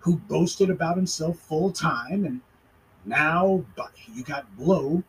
who 0.00 0.16
boasted 0.16 0.68
about 0.68 0.96
himself 0.96 1.38
full 1.38 1.70
time. 1.70 2.24
And 2.24 2.40
now 3.04 3.64
but 3.76 3.92
you 4.12 4.22
got 4.24 4.56
Blow 4.56 5.02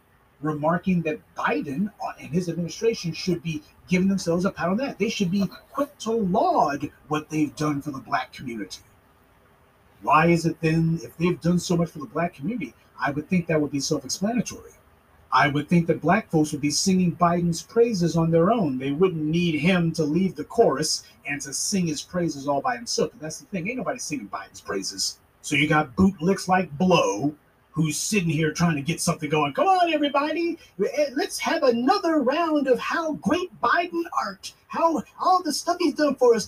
remarking 0.46 1.02
that 1.04 1.20
Biden 1.36 1.92
uh, 2.06 2.14
and 2.20 2.32
his 2.32 2.50
administration 2.50 3.14
should 3.14 3.42
be 3.44 3.62
giving 3.88 4.08
themselves 4.08 4.46
a 4.46 4.52
pat 4.52 4.70
on 4.70 4.78
the 4.78 4.86
that. 4.86 5.00
They 5.00 5.10
should 5.10 5.32
be 5.32 5.50
quick 5.72 5.98
to 6.00 6.12
laud 6.12 6.92
what 7.08 7.30
they've 7.30 7.56
done 7.56 7.82
for 7.82 7.92
the 7.92 8.00
black 8.00 8.34
community. 8.34 8.82
Why 10.02 10.28
is 10.28 10.46
it 10.46 10.60
then, 10.62 11.00
if 11.04 11.18
they've 11.18 11.40
done 11.42 11.60
so 11.60 11.78
much 11.78 11.90
for 11.90 12.00
the 12.00 12.06
black 12.06 12.36
community, 12.36 12.74
I 13.00 13.12
would 13.12 13.28
think 13.28 13.48
that 13.48 13.60
would 13.60 13.72
be 13.72 13.80
self 13.80 14.06
explanatory. 14.06 14.72
I 15.32 15.50
would 15.50 15.68
think 15.68 15.88
that 15.88 16.02
black 16.02 16.30
folks 16.32 16.54
would 16.54 16.62
be 16.62 16.72
singing 16.72 17.16
Biden's 17.16 17.62
praises 17.62 18.16
on 18.16 18.32
their 18.32 18.52
own. 18.52 18.78
They 18.78 18.92
wouldn't 18.92 19.24
need 19.24 19.60
him 19.60 19.92
to 19.94 20.04
lead 20.04 20.36
the 20.36 20.46
chorus 20.46 21.04
and 21.28 21.42
to 21.42 21.54
sing 21.54 21.88
his 21.88 22.02
praises 22.02 22.48
all 22.48 22.62
by 22.62 22.78
himself. 22.78 23.12
But 23.12 23.22
that's 23.22 23.40
the 23.40 23.46
thing, 23.48 23.68
ain't 23.68 23.78
nobody 23.78 24.00
singing 24.00 24.30
Biden's 24.30 24.62
praises. 24.62 25.20
So 25.42 25.56
you 25.56 25.68
got 25.68 25.96
bootlicks 25.96 26.48
like 26.48 26.76
Blow, 26.78 27.36
who's 27.76 27.98
sitting 27.98 28.30
here 28.30 28.54
trying 28.54 28.76
to 28.78 28.82
get 28.82 29.02
something 29.02 29.30
going. 29.30 29.54
Come 29.54 29.68
on, 29.68 29.94
everybody, 29.94 30.58
eh, 30.80 31.10
let's 31.14 31.38
have 31.40 31.62
another 31.64 32.22
round 32.22 32.68
of 32.68 32.80
how 32.80 33.14
great 33.16 33.52
Biden 33.62 34.04
art, 34.18 34.54
how 34.68 35.04
all 35.20 35.44
the 35.44 35.52
stuff 35.52 35.76
he's 35.80 35.94
done 35.94 36.16
for 36.16 36.36
us. 36.36 36.48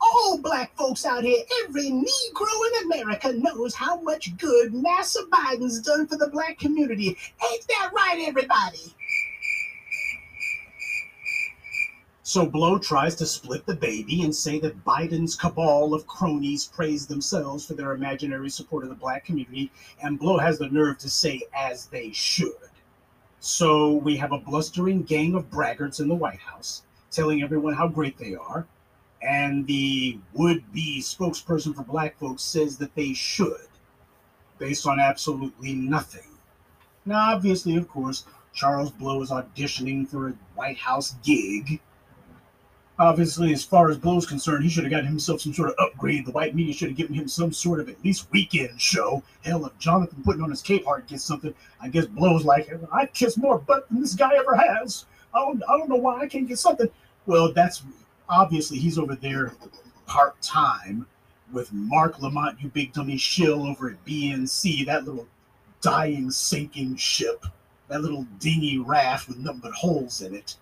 All 0.00 0.36
black 0.36 0.76
folks 0.76 1.06
out 1.06 1.22
here, 1.22 1.42
every 1.64 1.90
Negro 1.90 2.82
in 2.82 2.92
America 2.92 3.32
knows 3.32 3.74
how 3.74 4.00
much 4.00 4.36
good 4.36 4.74
Massa 4.74 5.22
Biden's 5.32 5.80
done 5.80 6.08
for 6.08 6.16
the 6.16 6.28
black 6.28 6.58
community. 6.58 7.16
Ain't 7.50 7.68
that 7.68 7.90
right, 7.94 8.22
everybody? 8.26 8.94
So 12.34 12.44
Blow 12.44 12.80
tries 12.80 13.14
to 13.14 13.26
split 13.26 13.64
the 13.64 13.76
baby 13.76 14.22
and 14.24 14.34
say 14.34 14.58
that 14.58 14.84
Biden's 14.84 15.36
cabal 15.36 15.94
of 15.94 16.08
cronies 16.08 16.66
praise 16.66 17.06
themselves 17.06 17.64
for 17.64 17.74
their 17.74 17.92
imaginary 17.92 18.50
support 18.50 18.82
of 18.82 18.88
the 18.90 18.96
black 18.96 19.24
community, 19.24 19.70
and 20.02 20.18
Blow 20.18 20.38
has 20.38 20.58
the 20.58 20.66
nerve 20.66 20.98
to 20.98 21.08
say, 21.08 21.42
as 21.56 21.86
they 21.86 22.10
should. 22.10 22.72
So 23.38 23.92
we 23.92 24.16
have 24.16 24.32
a 24.32 24.38
blustering 24.38 25.04
gang 25.04 25.36
of 25.36 25.48
braggarts 25.48 26.00
in 26.00 26.08
the 26.08 26.16
White 26.16 26.40
House 26.40 26.82
telling 27.12 27.40
everyone 27.40 27.74
how 27.74 27.86
great 27.86 28.18
they 28.18 28.34
are, 28.34 28.66
and 29.22 29.64
the 29.68 30.18
would 30.32 30.72
be 30.72 31.00
spokesperson 31.00 31.72
for 31.72 31.84
black 31.84 32.18
folks 32.18 32.42
says 32.42 32.76
that 32.78 32.96
they 32.96 33.12
should, 33.14 33.68
based 34.58 34.88
on 34.88 34.98
absolutely 34.98 35.74
nothing. 35.74 36.36
Now, 37.06 37.32
obviously, 37.32 37.76
of 37.76 37.88
course, 37.88 38.24
Charles 38.52 38.90
Blow 38.90 39.22
is 39.22 39.30
auditioning 39.30 40.08
for 40.08 40.30
a 40.30 40.34
White 40.56 40.78
House 40.78 41.14
gig 41.22 41.80
Obviously, 42.98 43.52
as 43.52 43.64
far 43.64 43.90
as 43.90 43.98
Blow's 43.98 44.24
concerned, 44.24 44.62
he 44.62 44.70
should 44.70 44.84
have 44.84 44.90
gotten 44.92 45.08
himself 45.08 45.40
some 45.40 45.52
sort 45.52 45.70
of 45.70 45.74
upgrade. 45.80 46.24
The 46.24 46.32
white 46.32 46.54
media 46.54 46.72
should 46.72 46.88
have 46.88 46.96
given 46.96 47.14
him 47.14 47.26
some 47.26 47.52
sort 47.52 47.80
of 47.80 47.88
at 47.88 48.02
least 48.04 48.30
weekend 48.30 48.80
show. 48.80 49.22
Hell, 49.44 49.66
if 49.66 49.76
Jonathan 49.78 50.22
putting 50.22 50.42
on 50.42 50.50
his 50.50 50.62
cape 50.62 50.84
heart 50.84 51.08
gets 51.08 51.24
something, 51.24 51.52
I 51.80 51.88
guess 51.88 52.06
Blow's 52.06 52.44
like, 52.44 52.70
I 52.92 53.06
kiss 53.06 53.36
more 53.36 53.58
butt 53.58 53.88
than 53.88 54.00
this 54.00 54.14
guy 54.14 54.36
ever 54.36 54.54
has. 54.54 55.06
I 55.34 55.40
don't, 55.40 55.62
I 55.68 55.76
don't 55.76 55.88
know 55.88 55.96
why 55.96 56.20
I 56.20 56.28
can't 56.28 56.46
get 56.46 56.60
something. 56.60 56.88
Well, 57.26 57.52
that's 57.52 57.82
obviously 58.28 58.78
he's 58.78 58.98
over 58.98 59.16
there 59.16 59.52
part 60.06 60.40
time 60.40 61.06
with 61.52 61.72
Marc 61.72 62.20
Lamont, 62.20 62.60
you 62.60 62.68
big 62.68 62.92
dummy 62.92 63.16
shill 63.16 63.66
over 63.66 63.90
at 63.90 64.04
BNC, 64.04 64.86
that 64.86 65.04
little 65.04 65.26
dying, 65.80 66.30
sinking 66.30 66.96
ship, 66.96 67.44
that 67.88 68.02
little 68.02 68.26
dingy 68.38 68.78
raft 68.78 69.28
with 69.28 69.38
nothing 69.38 69.60
but 69.60 69.72
holes 69.72 70.20
in 70.20 70.34
it. 70.34 70.56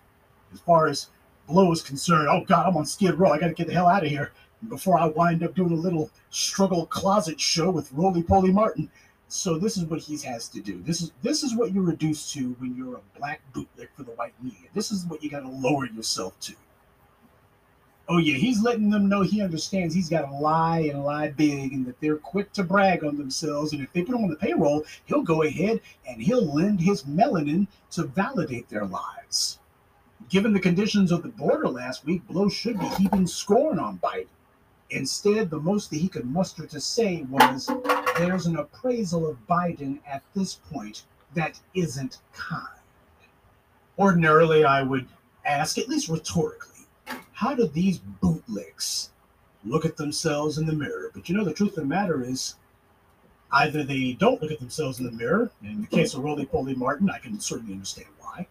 As 0.53 0.59
far 0.59 0.87
as 0.87 1.07
Blow 1.47 1.71
is 1.71 1.81
concerned, 1.81 2.27
oh 2.29 2.43
God, 2.45 2.67
I'm 2.67 2.77
on 2.77 2.85
Skid 2.85 3.15
Row. 3.15 3.31
I 3.31 3.39
got 3.39 3.47
to 3.47 3.53
get 3.53 3.67
the 3.67 3.73
hell 3.73 3.87
out 3.87 4.03
of 4.03 4.09
here. 4.09 4.31
before 4.69 4.97
I 4.97 5.05
wind 5.07 5.43
up 5.43 5.55
doing 5.55 5.71
a 5.71 5.75
little 5.75 6.09
struggle 6.29 6.85
closet 6.85 7.39
show 7.39 7.69
with 7.69 7.91
Roly 7.91 8.23
Poly 8.23 8.51
Martin. 8.51 8.89
So 9.27 9.57
this 9.57 9.77
is 9.77 9.85
what 9.85 9.99
he 9.99 10.17
has 10.19 10.47
to 10.49 10.61
do. 10.61 10.81
This 10.83 11.01
is 11.01 11.11
this 11.21 11.43
is 11.43 11.55
what 11.55 11.73
you're 11.73 11.83
reduced 11.83 12.33
to 12.33 12.55
when 12.59 12.75
you're 12.75 12.97
a 12.97 13.17
black 13.17 13.41
bootleg 13.51 13.89
for 13.95 14.03
the 14.03 14.11
white 14.11 14.33
media. 14.41 14.69
This 14.73 14.91
is 14.91 15.05
what 15.05 15.23
you 15.23 15.29
got 15.29 15.41
to 15.41 15.49
lower 15.49 15.85
yourself 15.87 16.39
to. 16.41 16.53
Oh 18.09 18.17
yeah, 18.17 18.35
he's 18.35 18.61
letting 18.61 18.89
them 18.89 19.07
know 19.07 19.21
he 19.21 19.41
understands 19.41 19.95
he's 19.95 20.09
got 20.09 20.29
to 20.29 20.35
lie 20.35 20.89
and 20.91 21.03
lie 21.03 21.29
big, 21.29 21.73
and 21.73 21.85
that 21.87 21.99
they're 21.99 22.17
quick 22.17 22.51
to 22.53 22.63
brag 22.63 23.03
on 23.03 23.17
themselves. 23.17 23.73
And 23.73 23.81
if 23.81 23.91
they 23.93 24.03
put 24.03 24.13
him 24.13 24.23
on 24.23 24.29
the 24.29 24.35
payroll, 24.35 24.85
he'll 25.05 25.23
go 25.23 25.43
ahead 25.43 25.79
and 26.07 26.21
he'll 26.21 26.53
lend 26.53 26.81
his 26.81 27.03
melanin 27.03 27.65
to 27.91 28.03
validate 28.03 28.69
their 28.69 28.85
lies. 28.85 29.57
Given 30.33 30.51
the 30.51 30.59
conditions 30.59 31.11
of 31.11 31.21
the 31.21 31.29
border 31.29 31.67
last 31.67 32.05
week, 32.05 32.27
Blow 32.27 32.49
should 32.49 32.79
be 32.79 32.87
heaping 32.87 33.27
scorn 33.27 33.77
on 33.77 33.99
Biden. 33.99 34.25
Instead, 34.89 35.51
the 35.51 35.59
most 35.59 35.91
that 35.91 35.97
he 35.97 36.07
could 36.07 36.25
muster 36.25 36.65
to 36.65 36.81
say 36.81 37.21
was, 37.29 37.69
There's 38.17 38.47
an 38.47 38.57
appraisal 38.57 39.29
of 39.29 39.45
Biden 39.47 39.99
at 40.07 40.23
this 40.33 40.55
point 40.55 41.03
that 41.35 41.59
isn't 41.75 42.17
kind. 42.33 42.81
Ordinarily, 43.99 44.65
I 44.65 44.81
would 44.81 45.05
ask, 45.45 45.77
at 45.77 45.87
least 45.87 46.09
rhetorically, 46.09 46.87
how 47.33 47.53
do 47.53 47.67
these 47.67 47.99
bootlicks 47.99 49.09
look 49.63 49.85
at 49.85 49.97
themselves 49.97 50.57
in 50.57 50.65
the 50.65 50.73
mirror? 50.73 51.11
But 51.13 51.29
you 51.29 51.37
know, 51.37 51.43
the 51.43 51.53
truth 51.53 51.77
of 51.77 51.83
the 51.83 51.85
matter 51.85 52.23
is, 52.23 52.55
either 53.51 53.83
they 53.83 54.13
don't 54.13 54.41
look 54.41 54.51
at 54.51 54.59
themselves 54.59 54.97
in 54.97 55.05
the 55.05 55.11
mirror. 55.11 55.51
In 55.61 55.81
the 55.81 55.87
case 55.95 56.15
of 56.15 56.23
Roly 56.23 56.47
Poly 56.47 56.73
Martin, 56.73 57.11
I 57.11 57.19
can 57.19 57.39
certainly 57.39 57.73
understand 57.73 58.07
why. 58.17 58.47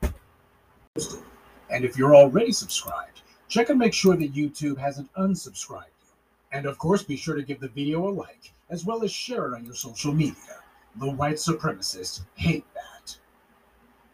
And 1.72 1.84
if 1.84 1.96
you're 1.96 2.14
already 2.14 2.52
subscribed, 2.52 3.22
check 3.48 3.70
and 3.70 3.78
make 3.78 3.94
sure 3.94 4.14
that 4.14 4.34
YouTube 4.34 4.78
hasn't 4.78 5.12
unsubscribed 5.14 5.86
you. 6.02 6.12
And 6.52 6.66
of 6.66 6.78
course, 6.78 7.02
be 7.02 7.16
sure 7.16 7.34
to 7.34 7.42
give 7.42 7.60
the 7.60 7.68
video 7.68 8.06
a 8.06 8.10
like, 8.10 8.52
as 8.70 8.84
well 8.84 9.02
as 9.02 9.10
share 9.10 9.46
it 9.46 9.54
on 9.54 9.64
your 9.64 9.74
social 9.74 10.12
media. 10.12 10.60
The 10.96 11.10
white 11.10 11.36
supremacists 11.36 12.20
hate 12.36 12.66
that 12.74 13.16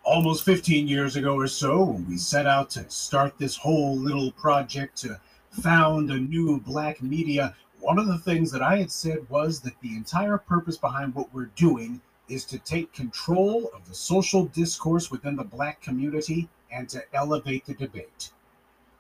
almost 0.08 0.42
15 0.44 0.88
years 0.88 1.16
ago 1.16 1.34
or 1.34 1.46
so 1.46 1.82
when 1.82 2.08
we 2.08 2.16
set 2.16 2.46
out 2.46 2.70
to 2.70 2.88
start 2.88 3.36
this 3.36 3.56
whole 3.56 3.94
little 3.94 4.32
project 4.32 4.96
to 4.96 5.20
found 5.50 6.10
a 6.10 6.16
new 6.16 6.60
black 6.60 7.02
media, 7.02 7.54
one 7.80 7.98
of 7.98 8.06
the 8.06 8.18
things 8.18 8.50
that 8.50 8.62
I 8.62 8.78
had 8.78 8.90
said 8.90 9.28
was 9.28 9.60
that 9.60 9.78
the 9.82 9.94
entire 9.94 10.38
purpose 10.38 10.78
behind 10.78 11.14
what 11.14 11.32
we're 11.34 11.50
doing 11.56 12.00
is 12.28 12.46
to 12.46 12.58
take 12.60 12.92
control 12.94 13.70
of 13.74 13.86
the 13.86 13.94
social 13.94 14.46
discourse 14.46 15.10
within 15.10 15.36
the 15.36 15.44
black 15.44 15.82
community 15.82 16.48
and 16.72 16.88
to 16.88 17.02
elevate 17.14 17.64
the 17.66 17.74
debate. 17.74 18.32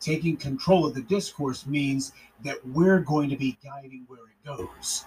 Taking 0.00 0.36
control 0.36 0.86
of 0.86 0.94
the 0.94 1.02
discourse 1.02 1.66
means 1.66 2.12
that 2.44 2.64
we're 2.68 3.00
going 3.00 3.28
to 3.30 3.36
be 3.36 3.58
guiding 3.64 4.04
where 4.06 4.20
it 4.20 4.46
goes. 4.46 5.04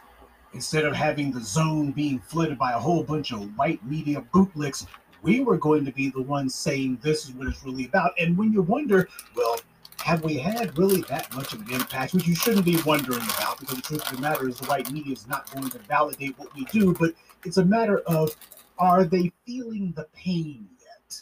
Instead 0.53 0.84
of 0.84 0.93
having 0.93 1.32
the 1.32 1.39
zone 1.39 1.91
being 1.91 2.20
flooded 2.20 2.57
by 2.57 2.74
a 2.74 2.80
whole 2.80 3.03
bunch 3.03 3.32
of 3.32 3.57
white 3.57 3.84
media 3.86 4.22
bootlicks 4.34 4.86
we 5.22 5.41
were 5.41 5.57
going 5.57 5.86
to 5.86 5.91
be 5.91 6.09
the 6.09 6.22
ones 6.22 6.55
saying 6.55 6.99
this 7.01 7.26
is 7.26 7.32
what 7.34 7.47
it's 7.47 7.64
really 7.64 7.86
about. 7.86 8.14
And 8.20 8.38
when 8.38 8.51
you 8.51 8.62
wonder, 8.62 9.07
well, 9.36 9.59
have 9.99 10.24
we 10.24 10.38
had 10.38 10.78
really 10.78 11.01
that 11.01 11.34
much 11.36 11.53
of 11.53 11.62
an 11.62 11.72
impact, 11.72 12.14
which 12.14 12.28
you 12.28 12.36
shouldn't 12.36 12.66
be 12.66 12.78
wondering 12.86 13.22
about, 13.22 13.59
because 13.59 13.76
the 13.76 13.82
truth 13.82 14.09
of 14.09 14.16
the 14.16 14.22
matter 14.22 14.49
is 14.49 14.57
the 14.57 14.66
white 14.66 14.91
media 14.91 15.14
is 15.14 15.28
not 15.28 15.51
going 15.51 15.70
to 15.70 15.80
validate 15.80 16.38
what 16.39 16.53
we 16.55 16.66
do, 16.66 16.93
but 16.99 17.14
it's 17.45 17.57
a 17.57 17.66
matter 17.66 17.99
of 17.99 18.36
are 18.80 19.03
they 19.03 19.32
feeling 19.45 19.93
the 19.95 20.07
pain 20.14 20.68
yet? 20.80 21.22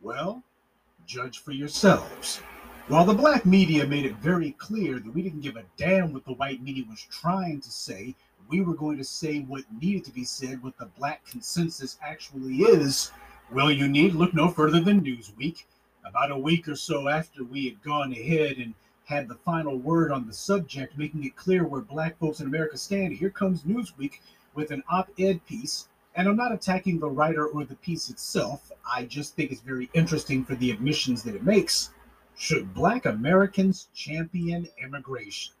Well, 0.00 0.42
judge 1.06 1.38
for 1.38 1.52
yourselves. 1.52 2.38
While 2.88 3.04
the 3.04 3.14
black 3.14 3.46
media 3.46 3.86
made 3.86 4.06
it 4.06 4.16
very 4.16 4.52
clear 4.52 4.98
that 4.98 5.14
we 5.14 5.22
didn't 5.22 5.40
give 5.40 5.56
a 5.56 5.64
damn 5.76 6.12
what 6.12 6.24
the 6.24 6.34
white 6.34 6.62
media 6.62 6.84
was 6.88 7.06
trying 7.10 7.60
to 7.60 7.70
say, 7.70 8.14
we 8.48 8.60
were 8.60 8.74
going 8.74 8.96
to 8.98 9.04
say 9.04 9.40
what 9.40 9.64
needed 9.80 10.04
to 10.04 10.12
be 10.12 10.24
said, 10.24 10.62
what 10.62 10.78
the 10.78 10.86
black 10.98 11.24
consensus 11.26 11.98
actually 12.02 12.58
is, 12.58 13.10
well, 13.52 13.70
you 13.70 13.88
need 13.88 14.14
look 14.14 14.34
no 14.34 14.48
further 14.48 14.80
than 14.80 15.02
Newsweek. 15.02 15.64
About 16.04 16.32
a 16.32 16.38
week 16.38 16.68
or 16.68 16.76
so 16.76 17.08
after 17.08 17.44
we 17.44 17.66
had 17.66 17.82
gone 17.82 18.12
ahead 18.12 18.58
and 18.58 18.74
had 19.04 19.28
the 19.28 19.36
final 19.36 19.78
word 19.78 20.10
on 20.10 20.26
the 20.26 20.32
subject, 20.32 20.98
making 20.98 21.24
it 21.24 21.36
clear 21.36 21.64
where 21.64 21.80
black 21.80 22.18
folks 22.18 22.40
in 22.40 22.46
America 22.46 22.76
stand, 22.76 23.12
here 23.12 23.30
comes 23.30 23.62
Newsweek 23.62 24.20
with 24.54 24.72
an 24.72 24.82
op 24.88 25.08
ed 25.18 25.44
piece. 25.46 25.88
And 26.16 26.28
I'm 26.28 26.36
not 26.36 26.52
attacking 26.52 26.98
the 26.98 27.08
writer 27.08 27.46
or 27.46 27.64
the 27.64 27.76
piece 27.76 28.10
itself. 28.10 28.72
I 28.90 29.04
just 29.04 29.36
think 29.36 29.52
it's 29.52 29.60
very 29.60 29.90
interesting 29.94 30.44
for 30.44 30.54
the 30.54 30.70
admissions 30.70 31.22
that 31.22 31.34
it 31.34 31.44
makes. 31.44 31.90
Should 32.36 32.74
black 32.74 33.06
Americans 33.06 33.88
champion 33.94 34.68
immigration? 34.82 35.54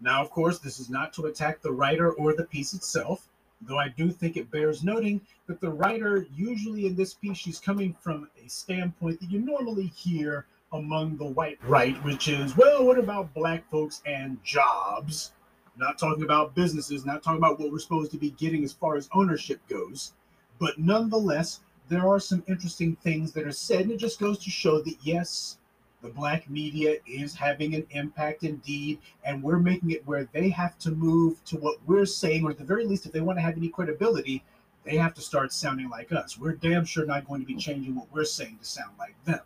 Now, 0.00 0.22
of 0.22 0.30
course, 0.30 0.58
this 0.58 0.80
is 0.80 0.90
not 0.90 1.12
to 1.14 1.26
attack 1.26 1.62
the 1.62 1.72
writer 1.72 2.12
or 2.12 2.34
the 2.34 2.44
piece 2.44 2.74
itself 2.74 3.30
though 3.62 3.78
I 3.78 3.88
do 3.88 4.10
think 4.10 4.36
it 4.36 4.50
bears 4.50 4.82
noting 4.82 5.20
that 5.46 5.60
the 5.60 5.70
writer, 5.70 6.26
usually 6.34 6.86
in 6.86 6.94
this 6.94 7.14
piece, 7.14 7.36
she's 7.36 7.60
coming 7.60 7.94
from 8.00 8.28
a 8.42 8.48
standpoint 8.48 9.20
that 9.20 9.30
you 9.30 9.40
normally 9.40 9.86
hear 9.86 10.46
among 10.72 11.16
the 11.16 11.26
white 11.26 11.58
right, 11.64 12.02
which 12.04 12.28
is, 12.28 12.56
well, 12.56 12.84
what 12.84 12.98
about 12.98 13.34
black 13.34 13.68
folks 13.70 14.02
and 14.06 14.42
jobs? 14.44 15.32
Not 15.80 15.96
talking 15.96 16.24
about 16.24 16.54
businesses, 16.54 17.06
not 17.06 17.22
talking 17.22 17.38
about 17.38 17.58
what 17.58 17.72
we're 17.72 17.78
supposed 17.78 18.10
to 18.10 18.18
be 18.18 18.32
getting 18.32 18.64
as 18.64 18.72
far 18.74 18.96
as 18.96 19.08
ownership 19.14 19.66
goes. 19.66 20.12
But 20.58 20.78
nonetheless, 20.78 21.60
there 21.88 22.06
are 22.06 22.20
some 22.20 22.44
interesting 22.46 22.96
things 22.96 23.32
that 23.32 23.46
are 23.46 23.52
said, 23.52 23.80
and 23.80 23.92
it 23.92 23.96
just 23.96 24.20
goes 24.20 24.38
to 24.40 24.50
show 24.50 24.82
that 24.82 24.96
yes, 25.02 25.56
the 26.02 26.10
black 26.10 26.50
media 26.50 26.96
is 27.06 27.34
having 27.34 27.74
an 27.74 27.86
impact 27.92 28.42
indeed, 28.42 28.98
and 29.24 29.42
we're 29.42 29.58
making 29.58 29.92
it 29.92 30.06
where 30.06 30.28
they 30.34 30.50
have 30.50 30.78
to 30.80 30.90
move 30.90 31.42
to 31.46 31.56
what 31.56 31.78
we're 31.86 32.04
saying, 32.04 32.44
or 32.44 32.50
at 32.50 32.58
the 32.58 32.64
very 32.64 32.84
least, 32.84 33.06
if 33.06 33.12
they 33.12 33.22
want 33.22 33.38
to 33.38 33.42
have 33.42 33.56
any 33.56 33.70
credibility, 33.70 34.44
they 34.84 34.96
have 34.96 35.14
to 35.14 35.22
start 35.22 35.50
sounding 35.50 35.88
like 35.88 36.12
us. 36.12 36.36
We're 36.36 36.52
damn 36.52 36.84
sure 36.84 37.06
not 37.06 37.26
going 37.26 37.40
to 37.40 37.46
be 37.46 37.56
changing 37.56 37.94
what 37.94 38.12
we're 38.12 38.24
saying 38.24 38.58
to 38.58 38.66
sound 38.66 38.92
like 38.98 39.14
them. 39.24 39.40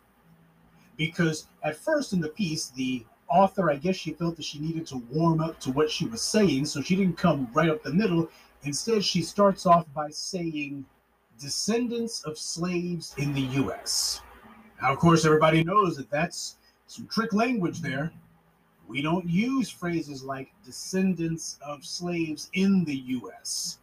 Because 0.97 1.47
at 1.63 1.77
first 1.77 2.11
in 2.11 2.19
the 2.19 2.27
piece, 2.27 2.67
the 2.67 3.05
author, 3.29 3.71
I 3.71 3.75
guess 3.75 3.95
she 3.95 4.13
felt 4.13 4.35
that 4.35 4.45
she 4.45 4.59
needed 4.59 4.85
to 4.87 4.97
warm 5.11 5.41
up 5.41 5.59
to 5.61 5.71
what 5.71 5.89
she 5.89 6.05
was 6.05 6.21
saying, 6.21 6.65
so 6.65 6.81
she 6.81 6.95
didn't 6.95 7.17
come 7.17 7.49
right 7.53 7.69
up 7.69 7.83
the 7.83 7.93
middle. 7.93 8.29
Instead, 8.63 9.03
she 9.03 9.21
starts 9.21 9.65
off 9.65 9.85
by 9.93 10.09
saying, 10.09 10.85
descendants 11.39 12.23
of 12.23 12.37
slaves 12.37 13.13
in 13.17 13.33
the 13.33 13.41
US. 13.63 14.21
Now, 14.81 14.93
of 14.93 14.99
course, 14.99 15.25
everybody 15.25 15.63
knows 15.63 15.97
that 15.97 16.09
that's 16.09 16.57
some 16.87 17.07
trick 17.07 17.33
language 17.33 17.81
there. 17.81 18.11
We 18.87 19.01
don't 19.01 19.27
use 19.27 19.69
phrases 19.69 20.23
like 20.23 20.53
descendants 20.63 21.57
of 21.65 21.83
slaves 21.83 22.49
in 22.53 22.85
the 22.85 22.95
US 22.95 23.79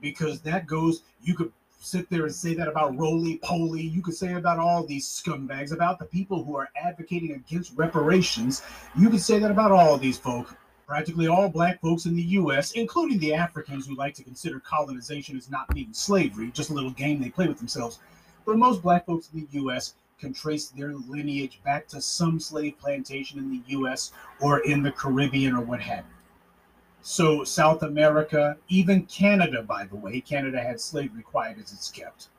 because 0.00 0.40
that 0.42 0.66
goes, 0.66 1.02
you 1.22 1.34
could 1.34 1.52
sit 1.78 2.08
there 2.10 2.24
and 2.24 2.34
say 2.34 2.54
that 2.54 2.68
about 2.68 2.98
roly 2.98 3.38
poly. 3.38 3.82
You 3.82 4.02
could 4.02 4.14
say 4.14 4.34
about 4.34 4.58
all 4.58 4.84
these 4.86 5.06
scumbags, 5.06 5.72
about 5.72 5.98
the 5.98 6.04
people 6.04 6.44
who 6.44 6.56
are 6.56 6.68
advocating 6.76 7.32
against 7.32 7.76
reparations. 7.76 8.62
You 8.98 9.10
could 9.10 9.20
say 9.20 9.38
that 9.38 9.50
about 9.50 9.72
all 9.72 9.96
these 9.96 10.18
folk. 10.18 10.56
Practically 10.86 11.26
all 11.26 11.48
black 11.48 11.80
folks 11.80 12.06
in 12.06 12.14
the 12.14 12.22
US, 12.22 12.72
including 12.72 13.18
the 13.18 13.34
Africans 13.34 13.86
who 13.86 13.96
like 13.96 14.14
to 14.14 14.22
consider 14.22 14.60
colonization 14.60 15.36
as 15.36 15.50
not 15.50 15.68
being 15.74 15.92
slavery, 15.92 16.50
just 16.52 16.70
a 16.70 16.74
little 16.74 16.92
game 16.92 17.20
they 17.20 17.30
play 17.30 17.48
with 17.48 17.58
themselves. 17.58 17.98
But 18.44 18.58
most 18.58 18.82
black 18.82 19.04
folks 19.06 19.28
in 19.34 19.40
the 19.40 19.48
U.S. 19.60 19.94
can 20.20 20.32
trace 20.32 20.68
their 20.68 20.94
lineage 20.94 21.60
back 21.64 21.88
to 21.88 22.00
some 22.00 22.38
slave 22.38 22.78
plantation 22.78 23.40
in 23.40 23.50
the 23.50 23.62
U.S. 23.68 24.12
or 24.40 24.60
in 24.60 24.82
the 24.82 24.92
Caribbean 24.92 25.54
or 25.54 25.60
what 25.60 25.80
have 25.80 26.04
you. 26.04 26.15
So, 27.08 27.44
South 27.44 27.84
America, 27.84 28.56
even 28.68 29.06
Canada, 29.06 29.62
by 29.62 29.84
the 29.84 29.94
way, 29.94 30.20
Canada 30.20 30.60
had 30.60 30.80
slavery 30.80 31.22
quiet 31.22 31.56
as 31.56 31.72
it's 31.72 31.88
kept. 31.88 32.30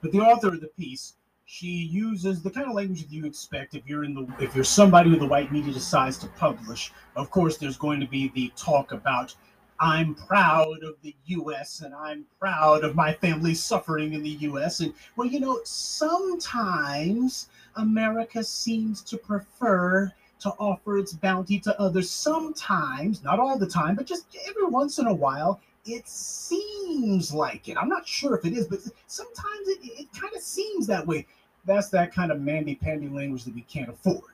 But 0.00 0.10
the 0.10 0.18
author 0.18 0.48
of 0.48 0.60
the 0.60 0.72
piece, 0.76 1.14
she 1.44 1.68
uses 1.68 2.42
the 2.42 2.50
kind 2.50 2.66
of 2.66 2.74
language 2.74 3.02
that 3.02 3.12
you 3.12 3.24
expect 3.24 3.76
if 3.76 3.86
you're 3.86 4.02
in 4.02 4.14
the 4.14 4.26
if 4.40 4.56
you're 4.56 4.64
somebody 4.64 5.08
who 5.08 5.20
the 5.20 5.28
white 5.28 5.52
media 5.52 5.72
decides 5.72 6.18
to 6.18 6.26
publish. 6.26 6.92
Of 7.14 7.30
course, 7.30 7.58
there's 7.58 7.76
going 7.76 8.00
to 8.00 8.08
be 8.08 8.32
the 8.34 8.52
talk 8.56 8.90
about 8.90 9.36
I'm 9.78 10.16
proud 10.16 10.82
of 10.82 10.96
the 11.02 11.14
US 11.26 11.82
and 11.82 11.94
I'm 11.94 12.24
proud 12.40 12.82
of 12.82 12.96
my 12.96 13.12
family 13.12 13.54
suffering 13.54 14.14
in 14.14 14.24
the 14.24 14.36
US. 14.50 14.80
And 14.80 14.92
well, 15.14 15.28
you 15.28 15.38
know, 15.38 15.60
sometimes 15.62 17.50
America 17.76 18.42
seems 18.42 19.00
to 19.02 19.16
prefer 19.16 20.12
to 20.42 20.50
offer 20.58 20.98
its 20.98 21.12
bounty 21.12 21.58
to 21.60 21.80
others. 21.80 22.10
Sometimes, 22.10 23.22
not 23.22 23.38
all 23.38 23.56
the 23.58 23.66
time, 23.66 23.94
but 23.94 24.06
just 24.06 24.26
every 24.48 24.66
once 24.66 24.98
in 24.98 25.06
a 25.06 25.14
while, 25.14 25.60
it 25.86 26.08
seems 26.08 27.32
like 27.32 27.68
it. 27.68 27.76
I'm 27.76 27.88
not 27.88 28.06
sure 28.06 28.36
if 28.36 28.44
it 28.44 28.52
is, 28.52 28.66
but 28.66 28.80
sometimes 29.06 29.68
it, 29.68 29.78
it 29.82 30.08
kind 30.12 30.34
of 30.34 30.42
seems 30.42 30.86
that 30.88 31.06
way. 31.06 31.26
That's 31.64 31.90
that 31.90 32.12
kind 32.12 32.32
of 32.32 32.40
mandy 32.40 32.74
pandy 32.74 33.08
language 33.08 33.44
that 33.44 33.54
we 33.54 33.62
can't 33.62 33.88
afford. 33.88 34.32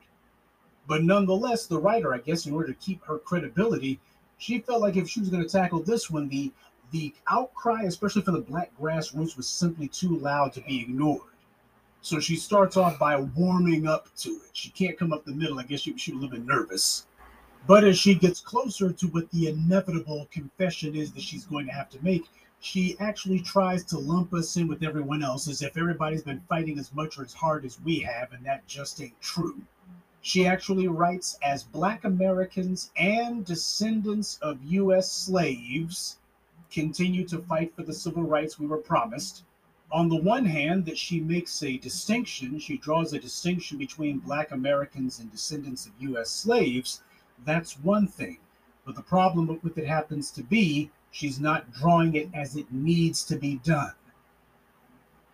But 0.87 1.03
nonetheless, 1.03 1.67
the 1.67 1.79
writer, 1.79 2.15
I 2.15 2.19
guess, 2.19 2.47
in 2.47 2.55
order 2.55 2.69
to 2.69 2.75
keep 2.75 3.05
her 3.05 3.19
credibility, 3.19 4.01
she 4.39 4.61
felt 4.61 4.81
like 4.81 4.97
if 4.97 5.09
she 5.09 5.21
was 5.21 5.29
going 5.29 5.43
to 5.43 5.49
tackle 5.49 5.83
this 5.83 6.11
one, 6.11 6.29
the 6.29 6.53
the 6.91 7.15
outcry, 7.31 7.83
especially 7.83 8.23
for 8.23 8.31
the 8.31 8.41
black 8.41 8.71
grassroots, 8.81 9.37
was 9.37 9.47
simply 9.47 9.89
too 9.89 10.17
loud 10.17 10.55
to 10.55 10.63
be 10.63 10.81
ignored. 10.81 11.21
So 12.09 12.19
she 12.21 12.37
starts 12.37 12.79
off 12.79 12.99
by 12.99 13.21
warming 13.21 13.87
up 13.87 14.09
to 14.21 14.31
it. 14.31 14.51
She 14.55 14.71
can't 14.71 14.99
come 14.99 15.13
up 15.13 15.27
the 15.27 15.33
middle. 15.33 15.59
I 15.59 15.65
guess 15.65 15.81
she, 15.81 15.95
she 15.99 16.13
was 16.13 16.23
a 16.23 16.25
little 16.25 16.39
bit 16.39 16.47
nervous. 16.47 17.07
But 17.67 17.85
as 17.85 17.99
she 17.99 18.15
gets 18.15 18.41
closer 18.41 18.91
to 18.91 19.07
what 19.09 19.31
the 19.31 19.49
inevitable 19.49 20.27
confession 20.31 20.97
is 20.97 21.13
that 21.13 21.21
she's 21.21 21.45
going 21.45 21.67
to 21.67 21.73
have 21.73 21.91
to 21.91 22.03
make, 22.03 22.25
she 22.61 22.97
actually 22.99 23.41
tries 23.41 23.85
to 23.85 23.99
lump 23.99 24.33
us 24.33 24.57
in 24.57 24.69
with 24.69 24.83
everyone 24.83 25.23
else 25.23 25.49
as 25.49 25.61
if 25.61 25.77
everybody's 25.77 26.23
been 26.23 26.41
fighting 26.49 26.79
as 26.79 26.95
much 26.95 27.19
or 27.19 27.25
as 27.25 27.35
hard 27.35 27.67
as 27.67 27.79
we 27.83 27.99
have, 27.99 28.33
and 28.33 28.43
that 28.47 28.67
just 28.67 29.03
ain't 29.03 29.21
true. 29.21 29.61
She 30.23 30.47
actually 30.47 30.89
writes 30.89 31.39
as 31.43 31.63
Black 31.63 32.05
Americans 32.05 32.91
and 32.97 33.45
descendants 33.45 34.39
of 34.41 34.65
U.S. 34.65 35.13
slaves 35.13 36.17
continue 36.71 37.29
to 37.29 37.41
fight 37.41 37.77
for 37.77 37.83
the 37.83 37.93
civil 37.93 38.23
rights 38.23 38.59
we 38.59 38.67
were 38.67 38.79
promised. 38.79 39.45
On 39.91 40.09
the 40.09 40.17
one 40.17 40.45
hand, 40.45 40.85
that 40.85 40.99
she 40.99 41.21
makes 41.21 41.63
a 41.63 41.79
distinction, 41.79 42.59
she 42.59 42.77
draws 42.77 43.13
a 43.13 43.19
distinction 43.19 43.79
between 43.79 44.19
Black 44.19 44.51
Americans 44.51 45.19
and 45.19 45.31
descendants 45.31 45.87
of 45.87 45.93
U.S. 46.01 46.31
slaves. 46.31 47.03
That's 47.47 47.79
one 47.79 48.07
thing. 48.07 48.39
But 48.85 48.97
the 48.97 49.03
problem 49.03 49.59
with 49.63 49.79
it 49.79 49.87
happens 49.87 50.31
to 50.33 50.43
be 50.43 50.91
she's 51.11 51.41
not 51.41 51.73
drawing 51.73 52.15
it 52.15 52.29
as 52.35 52.57
it 52.57 52.71
needs 52.71 53.25
to 53.25 53.37
be 53.37 53.57
done. 53.65 53.93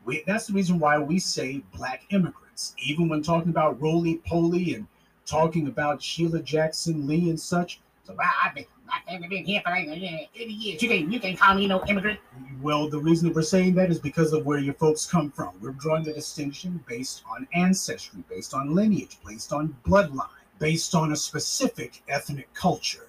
We, 0.04 0.22
that's 0.26 0.46
the 0.46 0.52
reason 0.52 0.78
why 0.78 0.98
we 0.98 1.18
say 1.18 1.62
Black 1.74 2.04
immigrants 2.10 2.74
even 2.78 3.08
when 3.08 3.22
talking 3.22 3.50
about 3.50 3.80
Roly 3.80 4.16
Poly 4.26 4.74
and 4.74 4.86
talking 5.26 5.66
about 5.66 6.02
Sheila 6.02 6.40
Jackson 6.40 7.06
Lee 7.06 7.30
and 7.30 7.40
such. 7.40 7.80
So 8.04 8.16
I've 8.42 8.54
been, 8.54 8.66
I've 8.90 9.28
been 9.28 9.44
here 9.44 9.62
for 9.64 9.70
like 9.70 9.88
80 9.88 10.28
years. 10.34 10.82
You 10.82 10.88
can 10.88 11.12
you 11.12 11.20
can 11.20 11.36
call 11.36 11.54
me 11.54 11.66
no 11.66 11.84
immigrant. 11.86 12.20
Well, 12.60 12.88
the 12.88 12.98
reason 12.98 13.32
we're 13.32 13.42
saying 13.42 13.74
that 13.74 13.90
is 13.90 13.98
because 13.98 14.32
of 14.32 14.44
where 14.46 14.58
your 14.58 14.74
folks 14.74 15.06
come 15.06 15.30
from. 15.30 15.54
We're 15.60 15.72
drawing 15.72 16.04
the 16.04 16.12
distinction 16.12 16.82
based 16.86 17.22
on 17.30 17.46
ancestry, 17.54 18.22
based 18.28 18.54
on 18.54 18.74
lineage, 18.74 19.18
based 19.26 19.52
on 19.52 19.76
bloodline, 19.86 20.28
based 20.58 20.94
on 20.94 21.12
a 21.12 21.16
specific 21.16 22.02
ethnic 22.08 22.52
culture. 22.54 23.08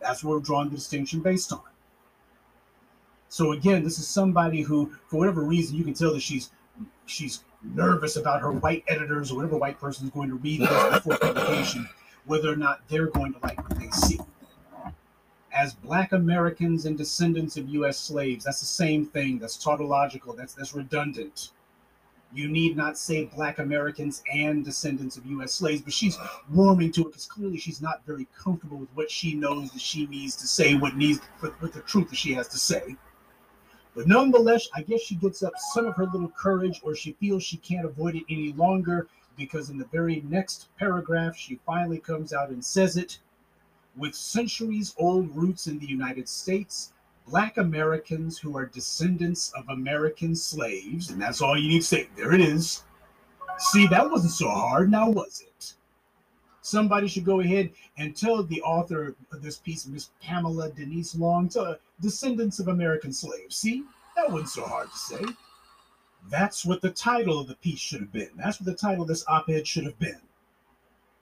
That's 0.00 0.22
what 0.22 0.32
we're 0.32 0.40
drawing 0.40 0.70
the 0.70 0.76
distinction 0.76 1.20
based 1.20 1.52
on. 1.52 1.62
So 3.28 3.52
again, 3.52 3.82
this 3.82 3.98
is 3.98 4.06
somebody 4.06 4.62
who, 4.62 4.92
for 5.08 5.18
whatever 5.18 5.42
reason, 5.42 5.76
you 5.76 5.84
can 5.84 5.94
tell 5.94 6.12
that 6.12 6.22
she's 6.22 6.50
she's 7.06 7.44
nervous 7.62 8.16
about 8.16 8.40
her 8.40 8.52
white 8.52 8.84
editors 8.88 9.30
or 9.30 9.36
whatever 9.36 9.56
white 9.56 9.80
person 9.80 10.06
is 10.06 10.12
going 10.12 10.28
to 10.28 10.36
read 10.36 10.60
this 10.60 10.94
before 10.94 11.18
publication, 11.18 11.88
whether 12.26 12.52
or 12.52 12.56
not 12.56 12.80
they're 12.88 13.08
going 13.08 13.32
to 13.32 13.38
like 13.42 13.58
what 13.68 13.78
they 13.78 13.90
see. 13.90 14.18
As 15.56 15.72
Black 15.72 16.12
Americans 16.12 16.84
and 16.84 16.98
descendants 16.98 17.56
of 17.56 17.68
U.S. 17.70 17.98
slaves, 17.98 18.44
that's 18.44 18.60
the 18.60 18.66
same 18.66 19.06
thing. 19.06 19.38
That's 19.38 19.56
tautological. 19.56 20.34
That's 20.34 20.52
that's 20.52 20.74
redundant. 20.74 21.50
You 22.34 22.48
need 22.48 22.76
not 22.76 22.98
say 22.98 23.24
Black 23.24 23.58
Americans 23.58 24.22
and 24.30 24.64
descendants 24.64 25.16
of 25.16 25.24
U.S. 25.26 25.54
slaves, 25.54 25.80
but 25.80 25.94
she's 25.94 26.18
warming 26.52 26.92
to 26.92 27.02
it 27.02 27.06
because 27.06 27.24
clearly 27.26 27.56
she's 27.56 27.80
not 27.80 28.04
very 28.04 28.26
comfortable 28.36 28.76
with 28.76 28.90
what 28.94 29.10
she 29.10 29.34
knows 29.34 29.70
that 29.70 29.80
she 29.80 30.06
needs 30.06 30.36
to 30.36 30.46
say, 30.46 30.74
what 30.74 30.96
needs 30.96 31.20
with 31.40 31.72
the 31.72 31.80
truth 31.82 32.10
that 32.10 32.16
she 32.16 32.34
has 32.34 32.48
to 32.48 32.58
say. 32.58 32.96
But 33.94 34.06
nonetheless, 34.06 34.68
I 34.74 34.82
guess 34.82 35.00
she 35.00 35.14
gets 35.14 35.42
up 35.42 35.54
some 35.72 35.86
of 35.86 35.96
her 35.96 36.06
little 36.12 36.30
courage, 36.36 36.82
or 36.82 36.94
she 36.94 37.12
feels 37.12 37.42
she 37.42 37.56
can't 37.56 37.86
avoid 37.86 38.14
it 38.14 38.24
any 38.28 38.52
longer 38.52 39.08
because 39.38 39.70
in 39.70 39.78
the 39.78 39.86
very 39.86 40.22
next 40.28 40.68
paragraph, 40.78 41.34
she 41.34 41.60
finally 41.64 41.98
comes 41.98 42.34
out 42.34 42.50
and 42.50 42.62
says 42.62 42.98
it. 42.98 43.18
With 43.96 44.14
centuries 44.14 44.94
old 44.98 45.34
roots 45.34 45.66
in 45.66 45.78
the 45.78 45.86
United 45.86 46.28
States, 46.28 46.92
Black 47.26 47.56
Americans 47.56 48.38
who 48.38 48.56
are 48.56 48.66
descendants 48.66 49.52
of 49.56 49.68
American 49.68 50.36
slaves, 50.36 51.10
and 51.10 51.20
that's 51.20 51.40
all 51.40 51.58
you 51.58 51.68
need 51.68 51.80
to 51.80 51.86
say. 51.86 52.08
There 52.16 52.32
it 52.32 52.40
is. 52.40 52.84
See, 53.58 53.86
that 53.88 54.10
wasn't 54.10 54.32
so 54.32 54.48
hard, 54.48 54.90
now 54.90 55.08
was 55.08 55.40
it? 55.40 55.74
Somebody 56.60 57.08
should 57.08 57.24
go 57.24 57.40
ahead 57.40 57.70
and 57.96 58.14
tell 58.16 58.42
the 58.42 58.60
author 58.62 59.14
of 59.32 59.42
this 59.42 59.56
piece, 59.56 59.86
Miss 59.86 60.10
Pamela 60.20 60.70
Denise 60.70 61.14
Long, 61.14 61.48
to 61.50 61.78
descendants 62.00 62.58
of 62.58 62.68
American 62.68 63.12
slaves. 63.12 63.56
See, 63.56 63.84
that 64.14 64.30
wasn't 64.30 64.50
so 64.50 64.64
hard 64.64 64.90
to 64.90 64.98
say. 64.98 65.24
That's 66.28 66.66
what 66.66 66.82
the 66.82 66.90
title 66.90 67.38
of 67.38 67.48
the 67.48 67.54
piece 67.56 67.78
should 67.78 68.00
have 68.00 68.12
been. 68.12 68.30
That's 68.36 68.60
what 68.60 68.66
the 68.66 68.74
title 68.74 69.02
of 69.02 69.08
this 69.08 69.24
op 69.28 69.48
ed 69.48 69.66
should 69.66 69.84
have 69.84 69.98
been. 69.98 70.20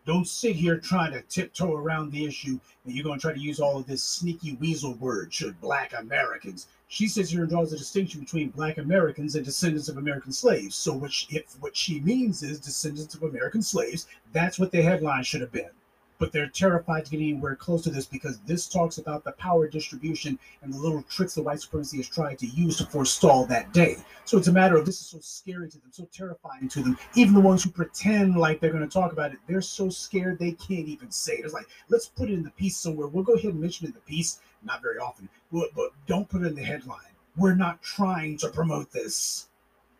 Don't 0.06 0.28
sit 0.28 0.54
here 0.54 0.78
trying 0.78 1.12
to 1.12 1.22
tiptoe 1.22 1.74
around 1.74 2.12
the 2.12 2.26
issue 2.26 2.60
and 2.84 2.94
you're 2.94 3.04
going 3.04 3.18
to 3.18 3.22
try 3.22 3.32
to 3.32 3.40
use 3.40 3.58
all 3.58 3.78
of 3.78 3.86
this 3.86 4.02
sneaky 4.02 4.54
weasel 4.56 4.94
word, 4.94 5.32
should 5.32 5.58
black 5.60 5.94
Americans. 5.98 6.66
She 6.88 7.08
sits 7.08 7.30
here 7.30 7.40
and 7.40 7.50
draws 7.50 7.72
a 7.72 7.78
distinction 7.78 8.20
between 8.20 8.50
black 8.50 8.76
Americans 8.76 9.34
and 9.34 9.44
descendants 9.44 9.88
of 9.88 9.96
American 9.96 10.32
slaves. 10.32 10.76
So, 10.76 11.06
she, 11.08 11.36
if 11.36 11.56
what 11.60 11.74
she 11.74 12.00
means 12.00 12.42
is 12.42 12.60
descendants 12.60 13.14
of 13.14 13.22
American 13.22 13.62
slaves, 13.62 14.06
that's 14.32 14.58
what 14.58 14.70
the 14.70 14.82
headline 14.82 15.24
should 15.24 15.40
have 15.40 15.52
been 15.52 15.70
but 16.18 16.32
they're 16.32 16.48
terrified 16.48 17.04
to 17.04 17.10
get 17.10 17.20
anywhere 17.20 17.56
close 17.56 17.82
to 17.82 17.90
this 17.90 18.06
because 18.06 18.38
this 18.40 18.68
talks 18.68 18.98
about 18.98 19.24
the 19.24 19.32
power 19.32 19.68
distribution 19.68 20.38
and 20.62 20.72
the 20.72 20.78
little 20.78 21.02
tricks 21.04 21.34
the 21.34 21.42
white 21.42 21.60
supremacy 21.60 21.96
has 21.98 22.08
tried 22.08 22.38
to 22.38 22.46
use 22.46 22.78
to 22.78 22.86
forestall 22.86 23.44
that 23.46 23.72
day. 23.72 23.96
So 24.24 24.38
it's 24.38 24.48
a 24.48 24.52
matter 24.52 24.76
of 24.76 24.86
this 24.86 25.00
is 25.00 25.06
so 25.08 25.18
scary 25.20 25.68
to 25.70 25.78
them, 25.78 25.90
so 25.90 26.08
terrifying 26.12 26.68
to 26.68 26.82
them. 26.82 26.98
Even 27.14 27.34
the 27.34 27.40
ones 27.40 27.64
who 27.64 27.70
pretend 27.70 28.36
like 28.36 28.60
they're 28.60 28.72
going 28.72 28.88
to 28.88 28.92
talk 28.92 29.12
about 29.12 29.32
it, 29.32 29.38
they're 29.46 29.60
so 29.60 29.88
scared 29.88 30.38
they 30.38 30.52
can't 30.52 30.88
even 30.88 31.10
say 31.10 31.34
it. 31.34 31.44
It's 31.44 31.54
like, 31.54 31.68
let's 31.88 32.06
put 32.06 32.30
it 32.30 32.34
in 32.34 32.42
the 32.42 32.50
piece 32.50 32.76
somewhere. 32.76 33.08
We'll 33.08 33.24
go 33.24 33.34
ahead 33.34 33.52
and 33.52 33.60
mention 33.60 33.86
it 33.86 33.90
in 33.90 33.94
the 33.94 34.00
piece, 34.00 34.40
not 34.62 34.82
very 34.82 34.98
often, 34.98 35.28
but, 35.52 35.70
but 35.74 35.90
don't 36.06 36.28
put 36.28 36.42
it 36.42 36.46
in 36.46 36.54
the 36.54 36.62
headline. 36.62 36.98
We're 37.36 37.56
not 37.56 37.82
trying 37.82 38.36
to 38.38 38.48
promote 38.48 38.92
this. 38.92 39.48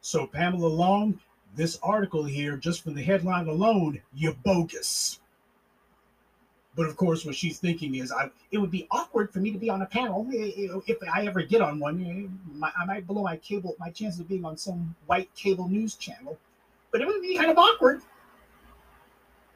So, 0.01 0.27
Pamela 0.27 0.69
Long, 0.69 1.19
this 1.57 1.79
article 1.83 2.25
here, 2.25 2.57
just 2.57 2.83
from 2.83 2.95
the 2.95 3.03
headline 3.03 3.49
alone, 3.49 4.01
you're 4.13 4.37
bogus. 4.45 5.21
But 6.77 6.87
of 6.87 6.97
course, 6.97 7.25
what 7.25 7.37
she's 7.37 7.59
thinking 7.59 7.95
is, 7.95 8.11
I, 8.11 8.31
it 8.51 8.59
would 8.59 8.71
be 8.71 8.89
awkward 8.91 9.33
for 9.33 9.39
me 9.39 9.53
to 9.53 9.59
be 9.59 9.71
on 9.71 9.83
a 9.83 9.87
panel 9.87 10.27
eh, 10.33 10.51
eh, 10.57 10.81
if 10.87 10.97
I 11.13 11.25
ever 11.27 11.43
get 11.43 11.61
on 11.61 11.79
one. 11.79 12.05
Eh, 12.05 12.67
I 12.77 12.85
might 12.85 13.07
blow 13.07 13.23
my 13.23 13.37
cable, 13.37 13.77
my 13.79 13.91
chances 13.91 14.21
of 14.21 14.29
being 14.29 14.45
on 14.45 14.57
some 14.57 14.95
white 15.07 15.33
cable 15.37 15.69
news 15.69 15.95
channel, 15.95 16.37
but 16.91 17.01
it 17.01 17.07
would 17.07 17.23
be 17.23 17.37
kind 17.37 17.51
of 17.51 17.59
awkward. 17.59 18.03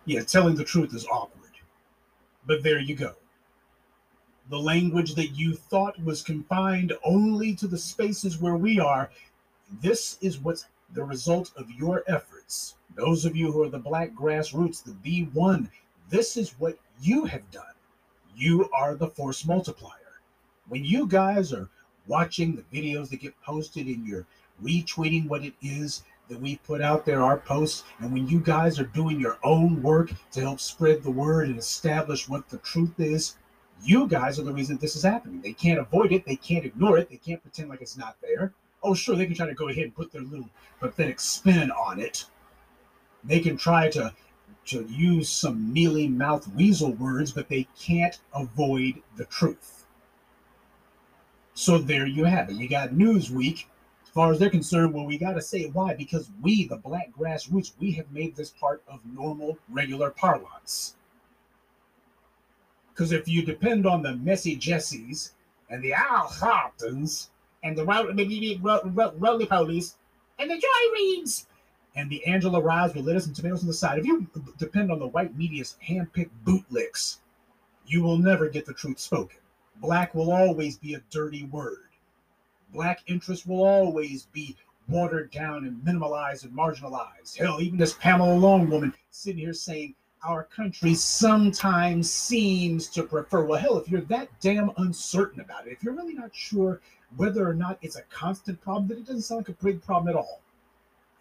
Yeah, 0.05 0.23
telling 0.23 0.55
the 0.55 0.65
truth 0.65 0.95
is 0.95 1.07
awkward. 1.07 1.51
But 2.47 2.63
there 2.63 2.79
you 2.79 2.95
go. 2.95 3.15
The 4.49 4.59
language 4.59 5.15
that 5.17 5.37
you 5.37 5.55
thought 5.55 6.03
was 6.03 6.23
confined 6.23 6.95
only 7.05 7.55
to 7.57 7.67
the 7.67 7.77
spaces 7.77 8.41
where 8.41 8.57
we 8.57 8.81
are, 8.81 9.11
this 9.83 10.19
is 10.23 10.39
what's 10.39 10.67
the 10.95 11.05
result 11.05 11.53
of 11.57 11.71
your 11.73 12.05
efforts. 12.07 12.77
Those 12.97 13.27
of 13.27 13.37
you 13.37 13.53
who 13.53 13.63
are 13.63 13.69
the 13.69 13.79
black 13.79 14.15
grassroots, 14.15 14.83
the 14.83 14.93
B1, 14.93 15.69
this 16.09 16.39
is 16.39 16.59
what 16.59 16.79
you 17.01 17.25
have 17.25 17.51
done. 17.51 17.65
You 18.37 18.69
are 18.73 18.95
the 18.95 19.09
force 19.09 19.47
multiplier. 19.47 20.21
When 20.69 20.85
you 20.85 21.07
guys 21.07 21.53
are 21.53 21.69
watching 22.07 22.57
the 22.57 22.63
videos 22.77 23.11
that 23.11 23.21
get 23.21 23.41
posted 23.43 23.87
and 23.87 24.07
you're 24.07 24.27
retweeting 24.63 25.29
what 25.29 25.45
it 25.45 25.55
is 25.63 26.03
that 26.29 26.41
we 26.41 26.57
put 26.57 26.81
out 26.81 27.05
there, 27.05 27.23
our 27.23 27.39
posts, 27.39 27.85
and 28.01 28.13
when 28.13 28.29
you 28.29 28.41
guys 28.41 28.79
are 28.79 28.85
doing 28.85 29.19
your 29.19 29.39
own 29.43 29.83
work 29.83 30.13
to 30.33 30.41
help 30.41 30.61
spread 30.61 31.03
the 31.03 31.11
word 31.11 31.49
and 31.49 31.59
establish 31.59 32.29
what 32.29 32.49
the 32.49 32.59
truth 32.59 32.99
is, 33.01 33.37
you 33.83 34.07
guys 34.07 34.39
are 34.39 34.43
the 34.43 34.53
reason 34.53 34.77
this 34.77 34.97
is 34.97 35.03
happening. 35.03 35.41
They 35.41 35.53
can't 35.53 35.79
avoid 35.79 36.13
it, 36.13 36.27
they 36.27 36.37
can't 36.37 36.65
ignore 36.65 36.99
it, 36.99 37.09
they 37.09 37.17
can't 37.17 37.43
pretend 37.43 37.71
like 37.71 37.81
it's 37.81 37.97
not 37.97 38.17
there. 38.21 38.53
Oh, 38.83 38.95
sure, 38.95 39.17
they 39.17 39.27
can 39.27 39.35
try 39.35 39.47
to 39.47 39.55
go 39.55 39.69
ahead 39.69 39.85
and 39.85 39.95
put 39.95 40.13
their 40.13 40.23
little 40.23 40.51
pathetic 40.81 41.21
spin 41.21 41.71
on 41.71 42.01
it. 42.01 42.25
They 43.25 43.41
can 43.41 43.57
try 43.57 43.89
to 43.91 44.13
to 44.69 44.85
use 44.85 45.29
some 45.29 45.73
mealy 45.73 46.09
mouth 46.09 46.47
weasel 46.55 46.93
words, 46.93 47.33
but 47.33 47.49
they 47.49 47.67
can't 47.79 48.19
avoid 48.35 49.03
the 49.17 49.25
truth. 49.25 49.87
So 51.55 51.79
there 51.79 52.07
you 52.07 52.25
have 52.25 52.51
it. 52.51 52.57
You 52.57 52.69
got 52.69 52.91
Newsweek. 52.91 53.65
As 54.05 54.11
far 54.11 54.31
as 54.31 54.39
they're 54.39 54.51
concerned, 54.51 54.95
well, 54.95 55.07
we 55.07 55.19
got 55.19 55.33
to 55.33 55.43
say 55.43 55.71
why. 55.71 55.95
Because 55.95 56.31
we, 56.43 56.67
the 56.67 56.77
black 56.77 57.11
grassroots, 57.19 57.73
we 57.81 57.93
have 57.93 58.11
made 58.13 58.37
this 58.37 58.51
part 58.51 58.83
of 58.87 59.01
normal, 59.07 59.59
regular 59.71 60.11
parlance. 60.11 60.97
Because 62.91 63.13
if 63.13 63.27
you 63.27 63.43
depend 63.43 63.87
on 63.87 64.03
the 64.03 64.17
messy 64.17 64.57
Jessies 64.57 65.33
and 65.71 65.83
the 65.83 65.95
Al 65.95 66.29
Sharptons 66.29 67.29
and 67.63 67.77
the 67.77 67.85
roly 67.85 68.13
polies 69.47 69.95
and 70.39 70.51
the 70.51 70.57
Joy 70.57 70.97
Reids 70.97 71.47
and 71.99 72.09
the 72.09 72.25
Angela 72.27 72.61
Ryes 72.61 72.95
with 72.95 73.07
lettuce 73.07 73.27
and 73.27 73.35
tomatoes 73.35 73.63
on 73.63 73.67
the 73.67 73.75
side. 73.75 73.99
If 73.99 74.07
you 74.07 74.29
depend 74.57 74.93
on 74.93 75.01
the 75.01 75.09
white 75.09 75.37
media's 75.37 75.77
hand-picked 75.81 76.45
bootlicks, 76.45 77.19
you 77.87 78.05
will 78.05 78.17
never 78.17 78.49
get 78.49 78.67
the 78.67 78.73
truth 78.73 79.01
spoken. 79.01 79.39
Black 79.81 80.15
will 80.15 80.31
always 80.31 80.79
be 80.79 80.95
a 80.95 81.03
dirty 81.11 81.45
word. 81.47 81.89
Black 82.73 83.01
interest 83.09 83.49
will 83.49 83.65
always 83.65 84.27
be 84.27 84.55
watered 84.89 85.33
down 85.33 85.65
and 85.65 85.85
minimalized 85.85 86.45
and 86.45 86.53
marginalized. 86.53 87.37
Hell, 87.37 87.61
even 87.61 87.79
this 87.79 87.95
Pamela 87.95 88.35
Long 88.35 88.71
woman 88.71 88.95
sitting 89.11 89.41
here 89.41 89.53
saying 89.53 89.97
our 90.25 90.45
country 90.45 90.95
sometimes 90.95 92.13
seems 92.13 92.87
to 92.91 93.03
prefer. 93.03 93.45
Well, 93.45 93.59
hell, 93.59 93.77
if 93.77 93.89
you're 93.89 94.03
that 94.03 94.29
damn 94.41 94.71
uncertain 94.77 95.41
about 95.41 95.67
it, 95.67 95.73
if 95.73 95.83
you're 95.83 95.95
really 95.95 96.15
not 96.15 96.33
sure 96.33 96.81
whether 97.17 97.49
or 97.49 97.55
not 97.55 97.77
it's 97.83 97.97
a 97.97 98.03
constant 98.03 98.61
problem, 98.61 98.87
then 98.87 98.99
it 98.99 99.07
doesn't 99.07 99.23
sound 99.23 99.41
like 99.41 99.49
a 99.49 99.65
big 99.65 99.83
problem 99.83 100.09
at 100.09 100.17
all. 100.17 100.43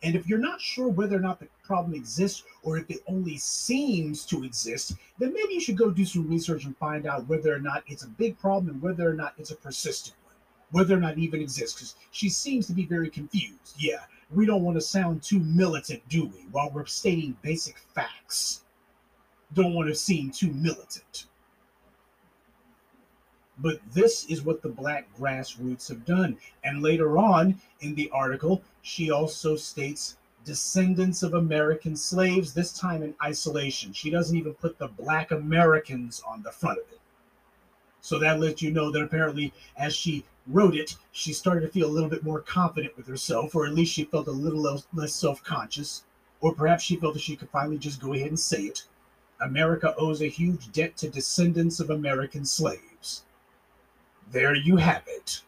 And 0.04 0.16
if 0.16 0.28
you're 0.28 0.38
not 0.38 0.62
sure 0.62 0.90
whether 0.90 1.16
or 1.16 1.22
not 1.22 1.40
the 1.40 1.48
problem 1.64 1.96
exists 1.96 2.44
or 2.62 2.78
if 2.78 2.90
it 2.90 3.04
only 3.08 3.38
seems 3.38 4.26
to 4.28 4.44
exist, 4.44 4.96
then 5.18 5.34
maybe 5.34 5.56
you 5.56 5.60
should 5.60 5.78
go 5.78 5.90
do 5.90 6.06
some 6.06 6.30
research 6.30 6.66
and 6.66 6.78
find 6.78 7.08
out 7.08 7.28
whether 7.28 7.54
or 7.54 7.60
not 7.60 7.84
it's 7.88 8.04
a 8.04 8.10
big 8.10 8.38
problem 8.38 8.70
and 8.70 8.82
whether 8.82 9.10
or 9.10 9.14
not 9.14 9.34
it's 9.38 9.52
a 9.52 9.56
persistent 9.56 10.16
one, 10.24 10.36
whether 10.72 10.96
or 10.96 11.00
not 11.00 11.14
it 11.14 11.20
even 11.20 11.42
exists. 11.42 11.74
Because 11.74 11.96
she 12.12 12.30
seems 12.30 12.68
to 12.68 12.74
be 12.74 12.86
very 12.86 13.10
confused. 13.10 13.76
Yeah, 13.80 14.04
we 14.30 14.46
don't 14.46 14.64
want 14.64 14.78
to 14.78 14.82
sound 14.82 15.24
too 15.24 15.40
militant, 15.40 16.08
do 16.10 16.26
we? 16.26 16.46
While 16.52 16.70
we're 16.72 16.86
stating 16.86 17.36
basic 17.42 17.78
facts, 17.96 18.64
don't 19.54 19.74
want 19.74 19.90
to 19.90 19.96
seem 19.96 20.30
too 20.30 20.54
militant. 20.54 21.26
But 23.60 23.80
this 23.92 24.26
is 24.26 24.44
what 24.44 24.62
the 24.62 24.70
black 24.70 25.08
grassroots 25.18 25.88
have 25.90 26.06
done. 26.06 26.38
And 26.64 26.84
later 26.84 27.18
on 27.18 27.60
in 27.80 27.96
the 27.96 28.10
article, 28.12 28.62
she 28.84 29.10
also 29.10 29.56
states 29.56 30.18
descendants 30.46 31.24
of 31.24 31.34
American 31.34 31.96
slaves, 31.96 32.54
this 32.54 32.72
time 32.72 33.02
in 33.04 33.16
isolation. 33.24 33.92
She 33.94 34.10
doesn't 34.12 34.38
even 34.38 34.54
put 34.54 34.78
the 34.78 34.88
black 34.88 35.32
Americans 35.32 36.22
on 36.26 36.44
the 36.44 36.52
front 36.52 36.80
of 36.80 36.92
it. 36.92 37.00
So 38.00 38.20
that 38.20 38.40
lets 38.40 38.62
you 38.62 38.72
know 38.72 38.92
that 38.92 39.04
apparently, 39.04 39.52
as 39.76 39.94
she 39.94 40.24
wrote 40.46 40.76
it, 40.76 40.96
she 41.12 41.34
started 41.34 41.62
to 41.62 41.68
feel 41.68 41.88
a 41.88 41.92
little 41.92 42.10
bit 42.10 42.24
more 42.24 42.40
confident 42.40 42.96
with 42.96 43.08
herself, 43.08 43.56
or 43.56 43.66
at 43.66 43.74
least 43.74 43.94
she 43.94 44.06
felt 44.06 44.28
a 44.28 44.32
little 44.32 44.82
less 44.94 45.14
self 45.14 45.44
conscious, 45.44 46.04
or 46.40 46.54
perhaps 46.54 46.84
she 46.84 46.96
felt 46.96 47.16
that 47.16 47.24
she 47.24 47.36
could 47.36 47.50
finally 47.50 47.78
just 47.78 48.00
go 48.00 48.14
ahead 48.14 48.28
and 48.28 48.40
say 48.40 48.62
it. 48.64 48.84
America 49.42 49.94
owes 49.98 50.22
a 50.22 50.28
huge 50.28 50.72
debt 50.72 50.96
to 50.98 51.10
descendants 51.10 51.80
of 51.80 51.90
American 51.90 52.46
slaves 52.46 52.87
there 54.32 54.56
you 54.56 54.78
have 54.78 55.04
it. 55.08 55.42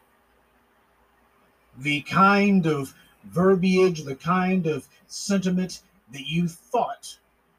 The 1.78 2.02
kind 2.02 2.66
of 2.66 2.94
verbiage, 3.24 4.04
the 4.04 4.16
kind 4.16 4.66
of 4.66 4.88
sentiment 5.06 5.82
that 6.12 6.26
you 6.26 6.48
thought 6.48 7.18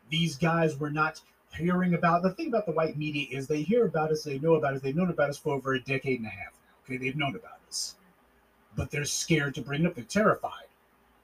these 0.10 0.38
guys 0.38 0.77
were 0.77 0.89
not 0.89 1.22
hearing 1.56 1.93
about. 1.93 2.23
The 2.23 2.34
thing 2.34 2.48
about 2.48 2.65
the 2.65 2.72
white 2.72 2.98
media 2.98 3.27
is 3.31 3.48
they 3.48 3.61
hear 3.61 3.85
about 3.85 4.11
us, 4.11 4.23
they 4.23 4.39
know 4.39 4.56
about 4.56 4.76
us, 4.76 4.81
they've 4.81 4.95
known 4.95 5.10
about 5.10 5.30
us 5.30 5.38
for 5.38 5.56
over 5.56 5.73
a 5.73 5.81
decade 5.81 6.19
and 6.19 6.27
a 6.27 6.31
half. 6.31 6.53
Okay, 6.85 6.98
they've 6.98 7.15
known 7.15 7.35
about 7.35 7.60
us. 7.68 7.95
But 8.76 8.91
they're 8.91 9.06
scared 9.06 9.56
to 9.56 9.61
bring 9.61 9.84
it 9.84 9.88
up, 9.88 9.95
they're 9.95 10.03
terrified. 10.03 10.68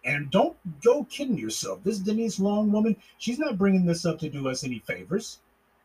And 0.06 0.32
don't 0.32 0.56
go 0.82 1.04
kidding 1.06 1.38
yourself. 1.38 1.84
This 1.84 2.00
Denise 2.00 2.40
Long 2.40 2.72
woman, 2.72 2.96
she's 3.18 3.40
not 3.40 3.58
bringing 3.58 3.86
this 3.86 4.06
up 4.06 4.20
to 4.20 4.30
do 4.30 4.48
us 4.48 4.64
any 4.64 4.80
favors. 4.80 5.40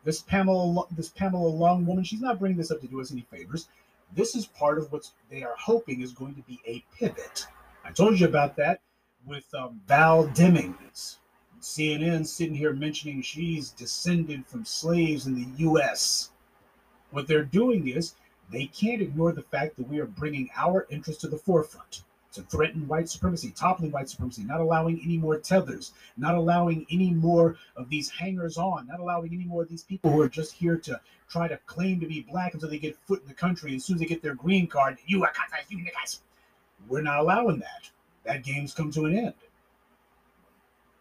This 0.04 0.20
Pamela, 0.22 0.84
this 0.92 1.08
Pamela 1.08 1.48
Long 1.48 1.86
woman, 1.86 2.04
she's 2.04 2.20
not 2.20 2.38
bringing 2.38 2.58
this 2.58 2.70
up 2.70 2.80
to 2.80 2.86
do 2.86 3.00
us 3.00 3.10
any 3.12 3.26
favors. 3.30 3.68
This 4.14 4.34
is 4.34 4.46
part 4.46 4.78
of 4.78 4.92
what 4.92 5.10
they 5.30 5.42
are 5.42 5.54
hoping 5.58 6.02
is 6.02 6.12
going 6.12 6.34
to 6.34 6.42
be 6.42 6.60
a 6.66 6.84
pivot. 6.96 7.46
I 7.84 7.92
told 7.92 8.20
you 8.20 8.26
about 8.26 8.56
that 8.56 8.80
with 9.26 9.46
um, 9.54 9.80
Val 9.86 10.28
Demings. 10.28 11.16
CNN 11.60 12.26
sitting 12.26 12.54
here 12.54 12.72
mentioning 12.72 13.22
she's 13.22 13.70
descended 13.70 14.46
from 14.46 14.64
slaves 14.64 15.26
in 15.26 15.34
the 15.34 15.46
U.S. 15.58 16.30
What 17.10 17.28
they're 17.28 17.44
doing 17.44 17.88
is 17.88 18.14
they 18.50 18.66
can't 18.66 19.00
ignore 19.00 19.32
the 19.32 19.42
fact 19.42 19.76
that 19.76 19.88
we 19.88 20.00
are 20.00 20.06
bringing 20.06 20.50
our 20.56 20.86
interests 20.90 21.20
to 21.22 21.28
the 21.28 21.38
forefront 21.38 22.02
to 22.32 22.42
threaten 22.42 22.88
white 22.88 23.08
supremacy, 23.08 23.50
toppling 23.50 23.90
white 23.90 24.08
supremacy, 24.08 24.42
not 24.44 24.60
allowing 24.60 25.00
any 25.04 25.18
more 25.18 25.38
tethers, 25.38 25.92
not 26.16 26.34
allowing 26.34 26.86
any 26.90 27.10
more 27.10 27.56
of 27.76 27.88
these 27.88 28.08
hangers 28.10 28.56
on, 28.56 28.86
not 28.86 29.00
allowing 29.00 29.32
any 29.32 29.44
more 29.44 29.62
of 29.62 29.68
these 29.68 29.84
people 29.84 30.10
who 30.10 30.20
are 30.20 30.28
just 30.28 30.52
here 30.52 30.76
to 30.76 31.00
try 31.28 31.48
to 31.48 31.56
claim 31.66 32.00
to 32.00 32.06
be 32.06 32.22
black 32.22 32.54
until 32.54 32.68
they 32.68 32.78
get 32.78 32.96
foot 33.06 33.22
in 33.22 33.28
the 33.28 33.34
country. 33.34 33.74
As 33.74 33.84
soon 33.84 33.96
as 33.96 34.00
they 34.00 34.06
get 34.06 34.22
their 34.22 34.34
green 34.34 34.66
card, 34.66 34.98
you 35.06 35.22
are 35.24 35.32
you 35.68 35.78
niggas. 35.78 36.20
We're 36.88 37.02
not 37.02 37.20
allowing 37.20 37.58
that. 37.60 37.90
That 38.24 38.44
game's 38.44 38.74
come 38.74 38.90
to 38.92 39.06
an 39.06 39.16
end. 39.16 39.34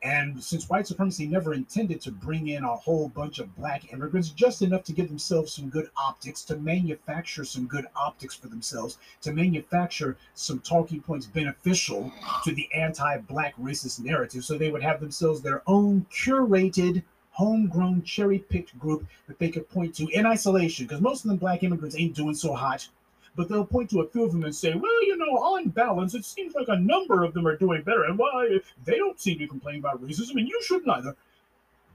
And 0.04 0.44
since 0.44 0.68
white 0.68 0.88
supremacy 0.88 1.28
never 1.28 1.54
intended 1.54 2.02
to 2.02 2.12
bring 2.12 2.48
in 2.48 2.64
a 2.64 2.76
whole 2.76 3.10
bunch 3.10 3.38
of 3.38 3.56
black 3.56 3.94
immigrants, 3.94 4.30
just 4.30 4.64
enough 4.64 4.84
to 4.86 4.94
give 4.94 5.10
themselves 5.10 5.54
some 5.54 5.70
good 5.70 5.92
optics, 5.96 6.44
to 6.46 6.56
manufacture 6.56 7.46
some 7.46 7.68
good 7.68 7.86
optics 7.96 8.34
for 8.34 8.48
themselves, 8.48 8.98
to 9.22 9.32
manufacture 9.32 10.18
some 10.34 10.60
talking 10.60 11.02
points 11.02 11.28
beneficial 11.28 12.12
to 12.44 12.52
the 12.52 12.68
anti 12.74 13.18
black 13.18 13.56
racist 13.58 14.00
narrative, 14.00 14.44
so 14.44 14.58
they 14.58 14.72
would 14.72 14.82
have 14.82 15.00
themselves 15.00 15.42
their 15.42 15.62
own 15.68 16.08
curated, 16.12 17.04
homegrown, 17.30 18.02
cherry 18.02 18.40
picked 18.40 18.78
group 18.80 19.06
that 19.28 19.38
they 19.38 19.50
could 19.50 19.70
point 19.70 19.94
to 19.94 20.08
in 20.08 20.26
isolation, 20.26 20.88
because 20.88 21.02
most 21.02 21.24
of 21.24 21.30
them 21.30 21.38
black 21.38 21.62
immigrants 21.62 21.96
ain't 21.96 22.16
doing 22.16 22.34
so 22.34 22.56
hot 22.56 22.88
but 23.36 23.48
they'll 23.48 23.66
point 23.66 23.90
to 23.90 24.02
a 24.02 24.08
few 24.08 24.26
of 24.26 24.32
them 24.32 24.44
and 24.44 24.56
say, 24.56 24.74
well, 24.74 25.06
you 25.06 25.18
know, 25.18 25.38
on 25.38 25.70
balance, 25.70 26.14
it 26.14 26.26
seems 26.26 26.54
like 26.54 26.68
a 26.68 26.76
number 26.76 27.24
of 27.24 27.34
them 27.34 27.48
are 27.48 27.56
doing 27.56 27.82
better. 27.82 28.04
And 28.04 28.18
why 28.18 28.60
they 28.86 28.98
don't 28.98 29.20
seem 29.20 29.40
to 29.40 29.48
complain 29.48 29.80
about 29.80 30.04
racism, 30.04 30.36
and 30.36 30.48
you 30.48 30.62
shouldn't 30.64 30.90
either. 30.90 31.16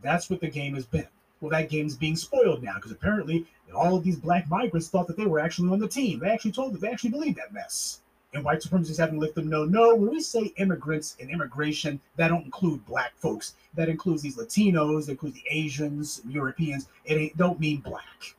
That's 0.03 0.31
what 0.31 0.41
the 0.41 0.49
game 0.49 0.75
has 0.75 0.87
been. 0.87 1.09
Well, 1.41 1.51
that 1.51 1.69
game's 1.69 1.97
being 1.97 2.17
spoiled 2.17 2.63
now 2.63 2.77
because 2.77 2.93
apparently 2.93 3.47
all 3.75 3.97
of 3.97 4.05
these 4.05 4.19
black 4.19 4.49
migrants 4.49 4.89
thought 4.89 5.07
that 5.09 5.17
they 5.17 5.27
were 5.27 5.41
actually 5.41 5.71
on 5.71 5.79
the 5.79 5.89
team. 5.89 6.21
They 6.21 6.31
actually 6.31 6.53
told 6.53 6.73
that 6.73 6.81
they 6.81 6.89
actually 6.89 7.11
believed 7.11 7.37
that 7.39 7.53
mess. 7.53 8.01
And 8.33 8.45
white 8.45 8.61
supremacists 8.61 8.99
haven't 8.99 9.21
let 9.21 9.35
them 9.35 9.49
know, 9.49 9.65
no, 9.65 9.95
when 9.95 10.11
we 10.11 10.21
say 10.21 10.53
immigrants 10.57 11.17
and 11.21 11.31
immigration, 11.31 12.01
that 12.17 12.29
don't 12.29 12.45
include 12.45 12.85
black 12.87 13.13
folks. 13.17 13.55
That 13.75 13.89
includes 13.89 14.23
these 14.23 14.37
Latinos, 14.37 15.07
that 15.07 15.13
includes 15.13 15.37
the 15.37 15.49
Asians, 15.49 16.23
Europeans. 16.29 16.89
It 17.05 17.37
don't 17.37 17.61
mean 17.61 17.79
black 17.79 18.35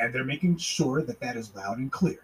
and 0.00 0.12
they're 0.12 0.24
making 0.24 0.56
sure 0.56 1.02
that 1.02 1.20
that 1.20 1.36
is 1.36 1.54
loud 1.54 1.78
and 1.78 1.92
clear. 1.92 2.20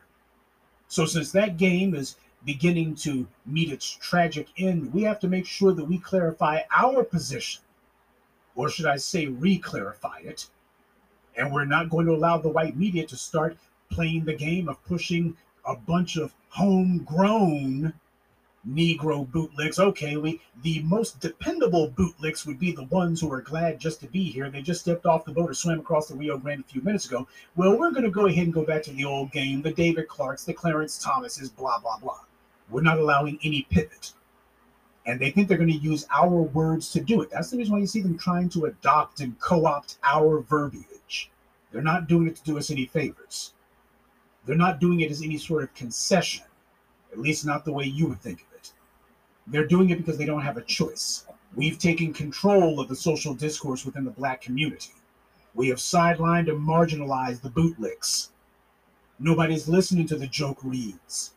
So, 0.89 1.05
since 1.05 1.33
that 1.33 1.57
game 1.57 1.95
is 1.95 2.17
beginning 2.45 2.95
to 2.95 3.27
meet 3.45 3.73
its 3.73 3.89
tragic 3.91 4.49
end, 4.57 4.93
we 4.93 5.03
have 5.03 5.21
to 5.21 5.29
make 5.29 5.47
sure 5.47 5.73
that 5.73 5.85
we 5.85 5.99
clarify 5.99 6.61
our 6.75 7.03
position, 7.03 7.63
or 8.55 8.69
should 8.69 8.87
I 8.87 8.97
say, 8.97 9.27
re 9.27 9.59
clarify 9.59 10.21
it. 10.21 10.49
And 11.37 11.53
we're 11.53 11.65
not 11.65 11.91
going 11.91 12.07
to 12.07 12.15
allow 12.15 12.39
the 12.39 12.49
white 12.49 12.77
media 12.77 13.07
to 13.07 13.17
start 13.17 13.59
playing 13.91 14.25
the 14.25 14.35
game 14.35 14.69
of 14.69 14.83
pushing 14.85 15.37
a 15.67 15.77
bunch 15.77 16.17
of 16.17 16.35
homegrown 16.49 17.93
Negro 18.69 19.27
bootlicks. 19.29 19.79
Okay, 19.79 20.17
we 20.17 20.41
the 20.63 20.83
most 20.83 21.21
dependable 21.21 21.91
bootlicks 21.91 22.47
would 22.47 22.59
be 22.59 22.73
the 22.73 22.85
ones 22.85 23.21
who 23.21 23.33
are 23.33 23.41
glad 23.41 23.79
just 23.79 24.01
to 24.01 24.09
be 24.09 24.25
here. 24.25 24.51
They 24.51 24.63
just 24.63 24.81
stepped 24.81 25.07
off 25.07 25.25
the 25.25 25.33
boat 25.33 25.51
or 25.51 25.55
swam 25.55 25.79
across 25.81 26.09
the 26.09 26.17
Rio 26.17 26.37
Grande 26.37 26.65
a 26.67 26.73
few 26.73 26.83
minutes 26.83 27.07
ago. 27.07 27.29
Well, 27.55 27.79
we're 27.79 27.93
going 27.93 28.05
to 28.05 28.11
go 28.11 28.27
ahead 28.27 28.45
and 28.45 28.55
go 28.55 28.65
back 28.65 28.83
to 28.85 28.93
the 28.93 29.05
old 29.05 29.31
game, 29.31 29.63
the 29.63 29.73
David 29.73 30.09
Clarkes, 30.09 30.45
the 30.45 30.53
Clarence 30.53 30.99
Thomases, 30.99 31.49
blah 31.49 31.79
blah 31.79 31.99
blah. 31.99 32.21
We're 32.69 32.83
not 32.83 32.99
allowing 32.99 33.39
any 33.45 33.67
pivot, 33.71 34.13
and 35.07 35.21
they 35.21 35.31
think 35.31 35.49
they're 35.49 35.59
going 35.59 35.71
to 35.71 35.77
use 35.77 36.07
our 36.13 36.43
words 36.43 36.91
to 36.93 37.01
do 37.01 37.23
it. 37.23 37.31
That's 37.31 37.51
the 37.51 37.59
reason 37.59 37.75
why 37.75 37.81
you 37.81 37.87
see 37.87 38.03
them 38.03 38.19
trying 38.19 38.49
to 38.51 38.65
adopt 38.65 39.21
and 39.21 39.39
co-opt 39.39 39.99
our 40.03 40.41
verbiage. 40.41 41.31
They're 41.71 41.83
not 41.83 42.09
doing 42.09 42.27
it 42.27 42.37
to 42.37 42.43
do 42.43 42.59
us 42.59 42.71
any 42.71 42.87
favors. 42.87 43.53
They're 44.45 44.57
not 44.57 44.81
doing 44.81 45.01
it 45.01 45.11
as 45.11 45.23
any 45.23 45.39
sort 45.39 45.63
of 45.63 45.75
concession, 45.75 46.47
at 47.13 47.19
least 47.19 47.45
not 47.45 47.65
the 47.65 47.73
way 47.73 47.85
you 47.85 48.07
would 48.07 48.21
think 48.21 48.41
of 48.41 48.47
it. 48.51 48.56
They're 49.47 49.67
doing 49.67 49.91
it 49.91 49.99
because 49.99 50.19
they 50.19 50.27
don't 50.27 50.43
have 50.43 50.57
a 50.57 50.63
choice. 50.63 51.25
We've 51.55 51.79
taken 51.79 52.13
control 52.13 52.81
of 52.81 52.89
the 52.89 52.97
social 52.97 53.33
discourse 53.33 53.85
within 53.85 54.05
the 54.05 54.11
black 54.11 54.41
community. 54.41 54.93
We 55.55 55.69
have 55.69 55.79
sidelined 55.79 56.51
and 56.51 56.61
marginalized 56.61 57.43
the 57.43 57.51
bootlicks. 57.51 58.29
Nobody's 59.19 59.69
listening 59.69 60.07
to 60.09 60.17
the 60.17 60.27
joke 60.27 60.59
reads. 60.63 61.33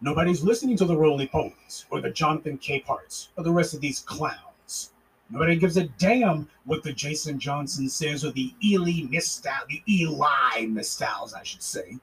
Nobody's 0.00 0.42
listening 0.42 0.76
to 0.78 0.84
the 0.84 0.96
roly 0.96 1.26
polies 1.26 1.84
or 1.90 2.00
the 2.00 2.10
Jonathan 2.10 2.56
Capeharts 2.58 3.28
or 3.36 3.44
the 3.44 3.52
rest 3.52 3.74
of 3.74 3.80
these 3.80 4.00
clowns. 4.00 4.92
Nobody 5.28 5.56
gives 5.56 5.76
a 5.76 5.88
damn 5.98 6.48
what 6.64 6.82
the 6.82 6.92
Jason 6.92 7.38
Johnson 7.38 7.88
says 7.88 8.24
or 8.24 8.30
the 8.30 8.54
Elie 8.64 9.08
Mystal, 9.10 9.52
the 9.68 9.82
Elie 9.86 10.68
Mystals, 10.68 11.34
I 11.34 11.42
should 11.42 11.62
say. 11.62 11.98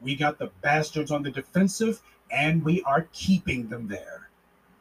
We 0.00 0.14
got 0.14 0.38
the 0.38 0.52
bastards 0.60 1.10
on 1.10 1.24
the 1.24 1.30
defensive 1.30 2.00
and 2.30 2.64
we 2.64 2.82
are 2.82 3.08
keeping 3.12 3.68
them 3.68 3.88
there. 3.88 4.28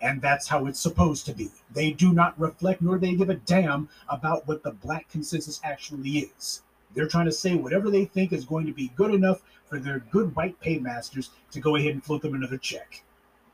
And 0.02 0.22
that's 0.22 0.48
how 0.48 0.68
it's 0.68 0.80
supposed 0.80 1.26
to 1.26 1.34
be. 1.34 1.50
They 1.72 1.92
do 1.92 2.14
not 2.14 2.40
reflect 2.40 2.82
nor 2.82 2.98
they 2.98 3.16
give 3.16 3.30
a 3.30 3.36
damn 3.36 3.90
about 4.10 4.48
what 4.48 4.64
the 4.64 4.72
black 4.72 5.10
consensus 5.10 5.60
actually 5.64 6.30
is. 6.40 6.62
They're 6.94 7.08
trying 7.08 7.26
to 7.26 7.32
say 7.32 7.56
whatever 7.56 7.90
they 7.90 8.06
think 8.06 8.32
is 8.32 8.46
going 8.46 8.66
to 8.68 8.74
be 8.74 8.92
good 8.96 9.14
enough 9.14 9.42
for 9.66 9.80
their 9.80 10.00
good 10.12 10.36
white 10.36 10.60
paymasters 10.60 11.32
to 11.52 11.60
go 11.60 11.76
ahead 11.76 11.94
and 11.94 12.04
float 12.04 12.22
them 12.22 12.36
another 12.36 12.58
check. 12.58 13.04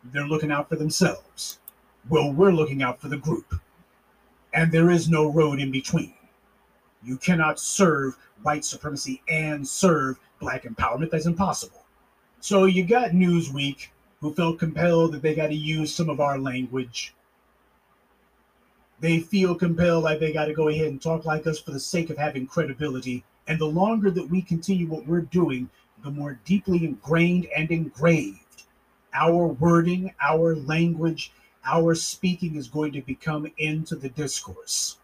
They're 0.04 0.28
looking 0.28 0.52
out 0.52 0.70
for 0.70 0.76
themselves. 0.76 1.60
Well, 2.10 2.32
we're 2.32 2.52
looking 2.52 2.84
out 2.84 3.00
for 3.00 3.08
the 3.08 3.18
group. 3.18 3.56
And 4.54 4.72
there 4.72 4.90
is 4.90 5.10
no 5.10 5.32
road 5.32 5.60
in 5.60 5.72
between. 5.72 6.14
You 7.04 7.18
cannot 7.18 7.60
serve 7.60 8.18
white 8.44 8.64
supremacy 8.64 9.22
and 9.28 9.68
serve 9.68 10.20
black 10.40 10.64
empowerment. 10.64 11.10
That's 11.10 11.26
impossible. 11.26 11.83
So 12.44 12.66
you 12.66 12.84
got 12.84 13.12
Newsweek, 13.12 13.88
who 14.20 14.34
felt 14.34 14.60
compelled 14.60 15.14
that 15.14 15.22
they 15.22 15.34
got 15.34 15.48
to 15.48 15.56
use 15.56 15.96
some 15.96 16.10
of 16.10 16.20
our 16.20 16.38
language. 16.38 17.16
They 19.00 19.22
feel 19.22 19.56
compelled 19.56 20.04
like 20.04 20.20
they 20.20 20.34
got 20.34 20.48
to 20.48 20.54
go 20.54 20.68
ahead 20.68 20.88
and 20.88 21.02
talk 21.02 21.24
like 21.24 21.48
us 21.48 21.62
for 21.62 21.72
the 21.72 21.80
sake 21.80 22.10
of 22.10 22.18
having 22.18 22.46
credibility. 22.46 23.24
And 23.48 23.58
the 23.58 23.66
longer 23.66 24.12
that 24.12 24.30
we 24.30 24.42
continue 24.42 24.88
what 24.88 25.08
we're 25.08 25.22
doing, 25.22 25.70
the 26.04 26.12
more 26.12 26.38
deeply 26.44 26.84
ingrained 26.84 27.48
and 27.56 27.72
engraved 27.72 28.64
our 29.14 29.48
wording, 29.48 30.14
our 30.22 30.54
language 30.54 31.32
our 31.64 31.96
speaking 31.96 32.58
is 32.58 32.68
going 32.68 32.92
to 32.92 33.02
become 33.04 33.50
into 33.58 33.96
the 33.96 34.10
discourse. 34.10 34.98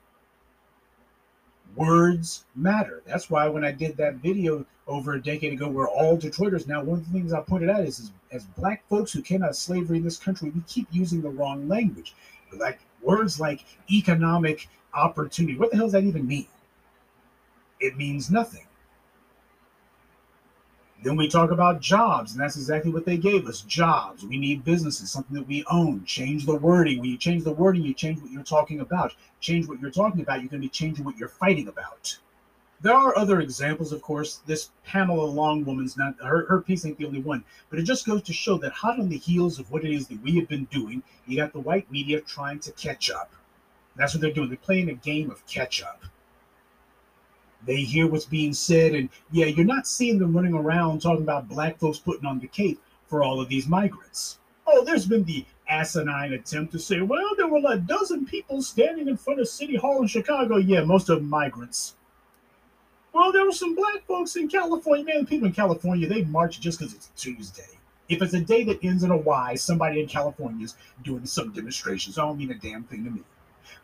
Words 1.80 2.44
matter. 2.58 3.02
That's 3.06 3.30
why 3.30 3.48
when 3.48 3.64
I 3.64 3.72
did 3.72 3.96
that 3.96 4.16
video 4.16 4.66
over 4.86 5.14
a 5.14 5.24
decade 5.24 5.54
ago, 5.54 5.70
we're 5.70 5.88
all 5.88 6.18
Detroiters. 6.18 6.68
Now, 6.68 6.84
one 6.84 7.00
of 7.00 7.06
the 7.06 7.14
things 7.18 7.32
I 7.32 7.40
pointed 7.40 7.70
out 7.70 7.86
is, 7.86 8.00
is 8.00 8.12
as 8.34 8.44
black 8.58 8.84
folks 8.90 9.14
who 9.14 9.22
came 9.22 9.44
out 9.44 9.52
of 9.52 9.56
slavery 9.56 9.96
in 9.96 10.04
this 10.04 10.18
country, 10.18 10.50
we 10.50 10.60
keep 10.68 10.90
using 10.92 11.22
the 11.22 11.30
wrong 11.30 11.70
language. 11.70 12.16
Like 12.52 12.82
words 13.02 13.40
like 13.40 13.64
economic 13.90 14.68
opportunity. 14.94 15.58
What 15.58 15.72
the 15.72 15.78
hell 15.78 15.86
does 15.86 15.94
that 15.94 16.04
even 16.04 16.28
mean? 16.28 16.48
It 17.80 17.96
means 17.96 18.30
nothing. 18.30 18.66
Then 21.02 21.16
we 21.16 21.30
talk 21.30 21.52
about 21.52 21.80
jobs, 21.80 22.34
and 22.34 22.42
that's 22.42 22.58
exactly 22.58 22.92
what 22.92 23.06
they 23.06 23.18
gave 23.18 23.48
us 23.48 23.62
jobs. 23.62 24.26
We 24.26 24.38
need 24.38 24.66
businesses, 24.66 25.10
something 25.10 25.36
that 25.36 25.48
we 25.48 25.64
own. 25.72 26.04
Change 26.04 26.46
the 26.46 26.56
wording. 26.56 27.00
When 27.00 27.10
you 27.10 27.18
change 27.18 27.46
the 27.46 27.54
wording, 27.54 27.84
you 27.84 27.94
change 27.94 28.22
what 28.22 28.32
you're 28.32 28.44
talking 28.44 28.82
about. 28.82 29.14
Change 29.40 29.68
what 29.68 29.80
you're 29.80 29.92
talking 29.92 30.22
about, 30.22 30.42
you're 30.42 30.50
going 30.50 30.62
to 30.62 30.68
be 30.68 30.70
changing 30.70 31.06
what 31.06 31.16
you're 31.18 31.30
fighting 31.30 31.70
about. 31.70 32.18
There 32.82 32.94
are 32.94 33.18
other 33.18 33.40
examples, 33.40 33.94
of 33.94 34.02
course. 34.02 34.42
This 34.46 34.72
Pamela 34.86 35.26
Long 35.26 35.66
woman's 35.66 35.98
not 35.98 36.16
her, 36.22 36.46
her 36.48 36.62
piece 36.62 36.86
ain't 36.86 36.98
the 36.98 37.06
only 37.06 37.22
one, 37.22 37.44
but 37.70 37.80
it 37.80 37.84
just 37.84 38.06
goes 38.06 38.22
to 38.24 38.34
show 38.34 38.58
that 38.58 38.72
hot 38.72 39.00
on 39.00 39.10
the 39.10 39.18
heels 39.18 39.60
of 39.60 39.72
what 39.72 39.84
it 39.86 39.94
is 39.94 40.08
that 40.08 40.22
we 40.22 40.38
have 40.38 40.48
been 40.48 40.66
doing, 40.66 41.04
you 41.26 41.38
got 41.38 41.54
the 41.54 41.60
white 41.60 41.90
media 41.92 42.22
trying 42.22 42.60
to 42.60 42.72
catch 42.74 43.10
up. 43.10 43.32
That's 43.96 44.14
what 44.14 44.22
they're 44.22 44.32
doing. 44.32 44.50
They're 44.50 44.58
playing 44.58 44.90
a 44.90 44.94
game 44.94 45.30
of 45.30 45.46
catch 45.46 45.82
up. 45.84 46.04
They 47.65 47.77
hear 47.77 48.07
what's 48.07 48.26
being 48.26 48.53
said, 48.53 48.94
and 48.94 49.10
yeah, 49.31 49.48
you're 49.48 49.65
not 49.65 49.88
seeing 49.88 50.18
them 50.18 50.36
running 50.36 50.53
around 50.53 51.02
talking 51.02 51.23
about 51.23 51.49
black 51.49 51.77
folks 51.77 51.99
putting 51.99 52.26
on 52.26 52.40
the 52.40 52.48
cape 52.48 52.81
for 53.07 53.22
all 53.23 53.41
of 53.41 53.49
these 53.49 53.68
migrants. 53.68 54.40
Oh, 54.65 54.84
there's 54.86 55.06
been 55.06 55.23
the 55.23 55.45
asinine 55.68 56.34
attempt 56.34 56.72
to 56.72 56.80
say, 56.80 57.02
well, 57.02 57.36
there 57.36 57.48
were 57.48 57.61
a 57.68 57.77
dozen 57.77 58.26
people 58.26 58.61
standing 58.61 59.07
in 59.07 59.18
front 59.18 59.40
of 59.40 59.48
City 59.48 59.76
Hall 59.76 60.02
in 60.02 60.07
Chicago. 60.07 60.57
Yeah, 60.57 60.84
most 60.84 61.10
of 61.10 61.18
them 61.18 61.30
migrants. 61.30 61.95
Well, 63.14 63.31
there 63.31 63.45
were 63.45 63.52
some 63.52 63.76
black 63.76 64.06
folks 64.07 64.36
in 64.36 64.48
California. 64.48 65.03
Man, 65.03 65.26
people 65.26 65.48
in 65.48 65.53
California, 65.53 66.07
they 66.07 66.23
march 66.26 66.60
just 66.60 66.80
because 66.80 66.94
it's 66.94 67.10
Tuesday. 67.18 67.64
If 68.07 68.22
it's 68.22 68.34
a 68.34 68.40
day 68.40 68.64
that 68.65 68.84
ends 68.84 69.03
in 69.03 69.11
a 69.11 69.18
Y, 69.18 69.56
somebody 69.56 69.99
in 69.99 70.07
California 70.07 70.65
is 70.65 70.76
doing 71.03 71.26
some 71.26 71.52
demonstrations. 71.52 72.18
I 72.18 72.23
don't 72.23 72.38
mean 72.38 72.52
a 72.52 72.56
damn 72.56 72.84
thing 72.84 73.03
to 73.06 73.11
me. 73.11 73.22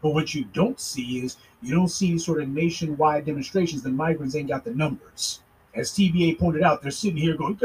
But 0.02 0.10
what 0.10 0.34
you 0.34 0.46
don't 0.46 0.80
see 0.80 1.20
is 1.20 1.38
you 1.62 1.74
don't 1.74 1.90
see 1.90 2.18
sort 2.18 2.42
of 2.42 2.50
nationwide 2.50 3.26
demonstrations. 3.26 3.82
The 3.82 3.90
migrants 3.90 4.36
ain't 4.36 4.50
got 4.50 4.64
the 4.64 4.74
numbers. 4.74 5.42
As 5.74 5.92
TBA 5.92 6.40
pointed 6.40 6.64
out, 6.64 6.82
they're 6.82 6.92
sitting 6.92 7.18
here 7.18 7.36
going, 7.36 7.58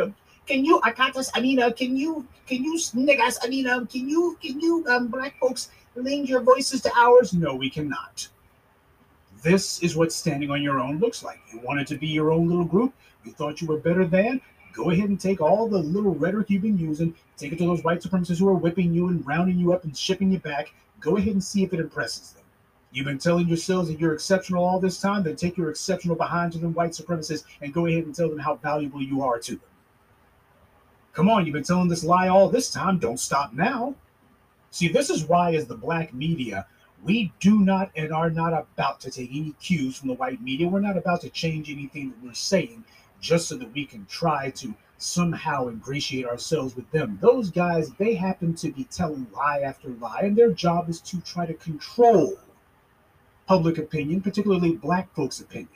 can 0.50 0.64
you 0.64 0.80
Akatas, 0.80 1.30
I 1.34 1.40
mean, 1.40 1.60
uh, 1.60 1.70
can 1.70 1.96
you 1.96 2.26
can 2.46 2.64
you 2.64 2.74
niggas, 2.74 3.38
I 3.42 3.48
mean, 3.48 3.68
um, 3.68 3.86
can 3.86 4.08
you 4.08 4.36
can 4.42 4.58
you 4.58 4.84
um 4.88 5.06
black 5.06 5.38
folks 5.38 5.70
lend 5.94 6.28
your 6.28 6.40
voices 6.40 6.80
to 6.82 6.90
ours? 6.96 7.32
No, 7.32 7.54
we 7.54 7.70
cannot. 7.70 8.28
This 9.42 9.80
is 9.82 9.96
what 9.96 10.12
standing 10.12 10.50
on 10.50 10.60
your 10.60 10.80
own 10.80 10.98
looks 10.98 11.22
like. 11.22 11.38
You 11.52 11.60
wanted 11.60 11.86
to 11.86 11.96
be 11.96 12.08
your 12.08 12.32
own 12.32 12.48
little 12.48 12.64
group. 12.64 12.92
You 13.24 13.32
thought 13.32 13.60
you 13.60 13.68
were 13.68 13.78
better 13.78 14.04
than. 14.04 14.40
Go 14.72 14.90
ahead 14.90 15.08
and 15.08 15.20
take 15.20 15.40
all 15.40 15.68
the 15.68 15.78
little 15.78 16.14
rhetoric 16.14 16.50
you've 16.50 16.62
been 16.62 16.78
using, 16.78 17.14
take 17.36 17.52
it 17.52 17.58
to 17.58 17.64
those 17.66 17.82
white 17.82 18.00
supremacists 18.00 18.38
who 18.38 18.48
are 18.48 18.54
whipping 18.54 18.92
you 18.92 19.08
and 19.08 19.26
rounding 19.26 19.58
you 19.58 19.72
up 19.72 19.84
and 19.84 19.96
shipping 19.96 20.32
you 20.32 20.38
back. 20.38 20.72
Go 21.00 21.16
ahead 21.16 21.32
and 21.32 21.42
see 21.42 21.64
if 21.64 21.72
it 21.72 21.80
impresses 21.80 22.32
them. 22.32 22.44
You've 22.92 23.06
been 23.06 23.18
telling 23.18 23.48
yourselves 23.48 23.88
that 23.88 24.00
you're 24.00 24.14
exceptional 24.14 24.64
all 24.64 24.80
this 24.80 25.00
time, 25.00 25.22
then 25.22 25.36
take 25.36 25.56
your 25.56 25.70
exceptional 25.70 26.16
behind 26.16 26.52
to 26.52 26.58
them 26.58 26.74
white 26.74 26.90
supremacists 26.90 27.44
and 27.62 27.72
go 27.72 27.86
ahead 27.86 28.04
and 28.04 28.14
tell 28.14 28.28
them 28.28 28.38
how 28.38 28.56
valuable 28.56 29.02
you 29.02 29.22
are 29.22 29.38
to 29.38 29.52
them. 29.52 29.60
Come 31.12 31.28
on, 31.28 31.46
you've 31.46 31.54
been 31.54 31.62
telling 31.62 31.88
this 31.88 32.04
lie 32.04 32.28
all 32.28 32.48
this 32.48 32.70
time. 32.70 32.98
Don't 32.98 33.18
stop 33.18 33.52
now. 33.52 33.94
See, 34.70 34.88
this 34.88 35.10
is 35.10 35.24
why, 35.24 35.54
as 35.54 35.66
the 35.66 35.76
black 35.76 36.14
media, 36.14 36.66
we 37.02 37.32
do 37.40 37.60
not 37.60 37.90
and 37.96 38.12
are 38.12 38.30
not 38.30 38.52
about 38.52 39.00
to 39.00 39.10
take 39.10 39.30
any 39.30 39.54
cues 39.60 39.96
from 39.96 40.08
the 40.08 40.14
white 40.14 40.40
media. 40.42 40.68
We're 40.68 40.80
not 40.80 40.96
about 40.96 41.20
to 41.22 41.30
change 41.30 41.70
anything 41.70 42.10
that 42.10 42.22
we're 42.22 42.34
saying 42.34 42.84
just 43.20 43.48
so 43.48 43.56
that 43.56 43.72
we 43.72 43.84
can 43.84 44.06
try 44.06 44.50
to 44.50 44.74
somehow 45.02 45.68
ingratiate 45.68 46.26
ourselves 46.26 46.76
with 46.76 46.90
them. 46.90 47.18
Those 47.20 47.50
guys, 47.50 47.90
they 47.92 48.14
happen 48.14 48.54
to 48.56 48.70
be 48.70 48.84
telling 48.84 49.26
lie 49.34 49.60
after 49.60 49.88
lie, 49.88 50.20
and 50.22 50.36
their 50.36 50.52
job 50.52 50.88
is 50.88 51.00
to 51.02 51.20
try 51.22 51.46
to 51.46 51.54
control 51.54 52.38
public 53.46 53.78
opinion, 53.78 54.20
particularly 54.20 54.76
black 54.76 55.12
folks' 55.14 55.40
opinion. 55.40 55.68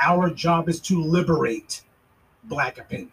Our 0.00 0.30
job 0.30 0.68
is 0.68 0.80
to 0.82 1.02
liberate 1.02 1.82
black 2.44 2.78
opinion. 2.78 3.10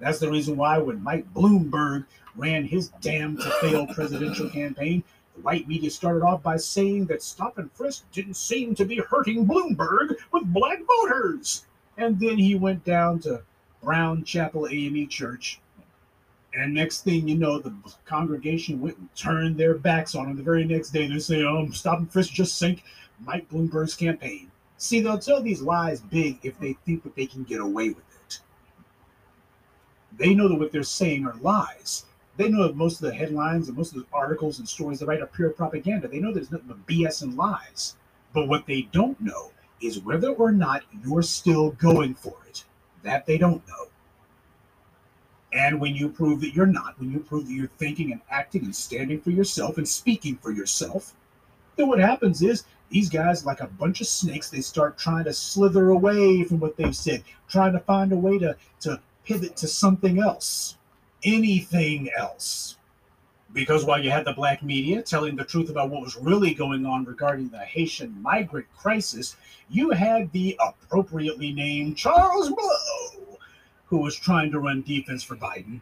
That's 0.00 0.18
the 0.18 0.30
reason 0.30 0.56
why 0.56 0.78
when 0.78 1.02
Mike 1.02 1.32
Bloomberg 1.32 2.06
ran 2.34 2.64
his 2.64 2.88
damn 3.00 3.36
to 3.36 3.50
fail 3.60 3.86
presidential 3.86 4.50
campaign, 4.50 5.04
the 5.36 5.42
white 5.42 5.68
media 5.68 5.90
started 5.90 6.24
off 6.24 6.42
by 6.42 6.56
saying 6.56 7.06
that 7.06 7.22
stop 7.22 7.58
and 7.58 7.70
frisk 7.72 8.10
didn't 8.12 8.34
seem 8.34 8.74
to 8.74 8.84
be 8.84 8.96
hurting 8.96 9.46
Bloomberg 9.46 10.16
with 10.32 10.52
black 10.52 10.80
voters. 10.86 11.66
And 11.98 12.18
then 12.18 12.38
he 12.38 12.54
went 12.54 12.84
down 12.84 13.20
to 13.20 13.42
Brown 13.82 14.24
Chapel 14.24 14.68
AME 14.68 15.08
Church. 15.08 15.60
And 16.54 16.74
next 16.74 17.02
thing 17.02 17.26
you 17.26 17.36
know, 17.36 17.58
the 17.58 17.74
congregation 18.04 18.80
went 18.80 18.98
and 18.98 19.14
turned 19.14 19.56
their 19.56 19.74
backs 19.74 20.14
on 20.14 20.26
him. 20.26 20.36
The 20.36 20.42
very 20.42 20.64
next 20.64 20.90
day, 20.90 21.06
they 21.06 21.18
say, 21.18 21.44
um, 21.44 21.72
stop 21.72 21.98
and 21.98 22.12
frisk 22.12 22.32
just 22.32 22.58
sank 22.58 22.84
Mike 23.20 23.48
Bloomberg's 23.48 23.94
campaign. 23.94 24.50
See, 24.76 25.00
they'll 25.00 25.18
tell 25.18 25.42
these 25.42 25.62
lies 25.62 26.00
big 26.00 26.40
if 26.42 26.58
they 26.58 26.74
think 26.84 27.04
that 27.04 27.16
they 27.16 27.26
can 27.26 27.44
get 27.44 27.60
away 27.60 27.88
with 27.88 28.04
it. 28.26 28.40
They 30.18 30.34
know 30.34 30.48
that 30.48 30.58
what 30.58 30.72
they're 30.72 30.82
saying 30.82 31.26
are 31.26 31.36
lies. 31.36 32.04
They 32.36 32.48
know 32.48 32.66
that 32.66 32.76
most 32.76 33.02
of 33.02 33.08
the 33.08 33.14
headlines 33.14 33.68
and 33.68 33.76
most 33.76 33.94
of 33.94 34.00
the 34.00 34.06
articles 34.12 34.58
and 34.58 34.68
stories 34.68 34.98
they 34.98 35.06
write 35.06 35.20
are 35.20 35.26
pure 35.26 35.50
propaganda. 35.50 36.08
They 36.08 36.18
know 36.18 36.32
there's 36.32 36.50
nothing 36.50 36.68
but 36.68 36.86
BS 36.86 37.22
and 37.22 37.36
lies. 37.36 37.96
But 38.32 38.48
what 38.48 38.66
they 38.66 38.82
don't 38.92 39.20
know 39.20 39.52
is 39.80 40.00
whether 40.00 40.30
or 40.30 40.52
not 40.52 40.82
you're 41.04 41.22
still 41.22 41.70
going 41.72 42.14
for 42.14 42.36
it. 42.48 42.64
That 43.02 43.26
they 43.26 43.38
don't 43.38 43.66
know. 43.68 43.86
And 45.52 45.80
when 45.80 45.94
you 45.94 46.08
prove 46.08 46.40
that 46.40 46.54
you're 46.54 46.66
not, 46.66 46.98
when 46.98 47.10
you 47.12 47.20
prove 47.20 47.46
that 47.46 47.52
you're 47.52 47.68
thinking 47.78 48.12
and 48.12 48.22
acting 48.30 48.64
and 48.64 48.74
standing 48.74 49.20
for 49.20 49.30
yourself 49.30 49.76
and 49.76 49.86
speaking 49.86 50.36
for 50.36 50.50
yourself, 50.50 51.14
then 51.76 51.88
what 51.88 51.98
happens 51.98 52.42
is 52.42 52.64
these 52.90 53.10
guys, 53.10 53.44
like 53.44 53.60
a 53.60 53.66
bunch 53.66 54.00
of 54.00 54.06
snakes, 54.06 54.50
they 54.50 54.60
start 54.60 54.98
trying 54.98 55.24
to 55.24 55.32
slither 55.32 55.90
away 55.90 56.44
from 56.44 56.60
what 56.60 56.76
they've 56.76 56.96
said, 56.96 57.22
trying 57.48 57.72
to 57.72 57.80
find 57.80 58.12
a 58.12 58.16
way 58.16 58.38
to, 58.38 58.56
to 58.80 59.00
pivot 59.24 59.56
to 59.56 59.68
something 59.68 60.18
else, 60.20 60.76
anything 61.24 62.10
else. 62.16 62.76
Because 63.52 63.84
while 63.84 64.02
you 64.02 64.10
had 64.10 64.24
the 64.24 64.32
black 64.32 64.62
media 64.62 65.02
telling 65.02 65.36
the 65.36 65.44
truth 65.44 65.68
about 65.68 65.90
what 65.90 66.02
was 66.02 66.16
really 66.16 66.54
going 66.54 66.86
on 66.86 67.04
regarding 67.04 67.48
the 67.48 67.58
Haitian 67.58 68.20
migrant 68.22 68.66
crisis, 68.76 69.36
you 69.68 69.90
had 69.90 70.32
the 70.32 70.58
appropriately 70.58 71.52
named 71.52 71.96
Charles 71.96 72.48
Blow, 72.48 73.38
who 73.86 73.98
was 73.98 74.16
trying 74.16 74.50
to 74.52 74.58
run 74.58 74.82
defense 74.82 75.22
for 75.22 75.36
Biden 75.36 75.80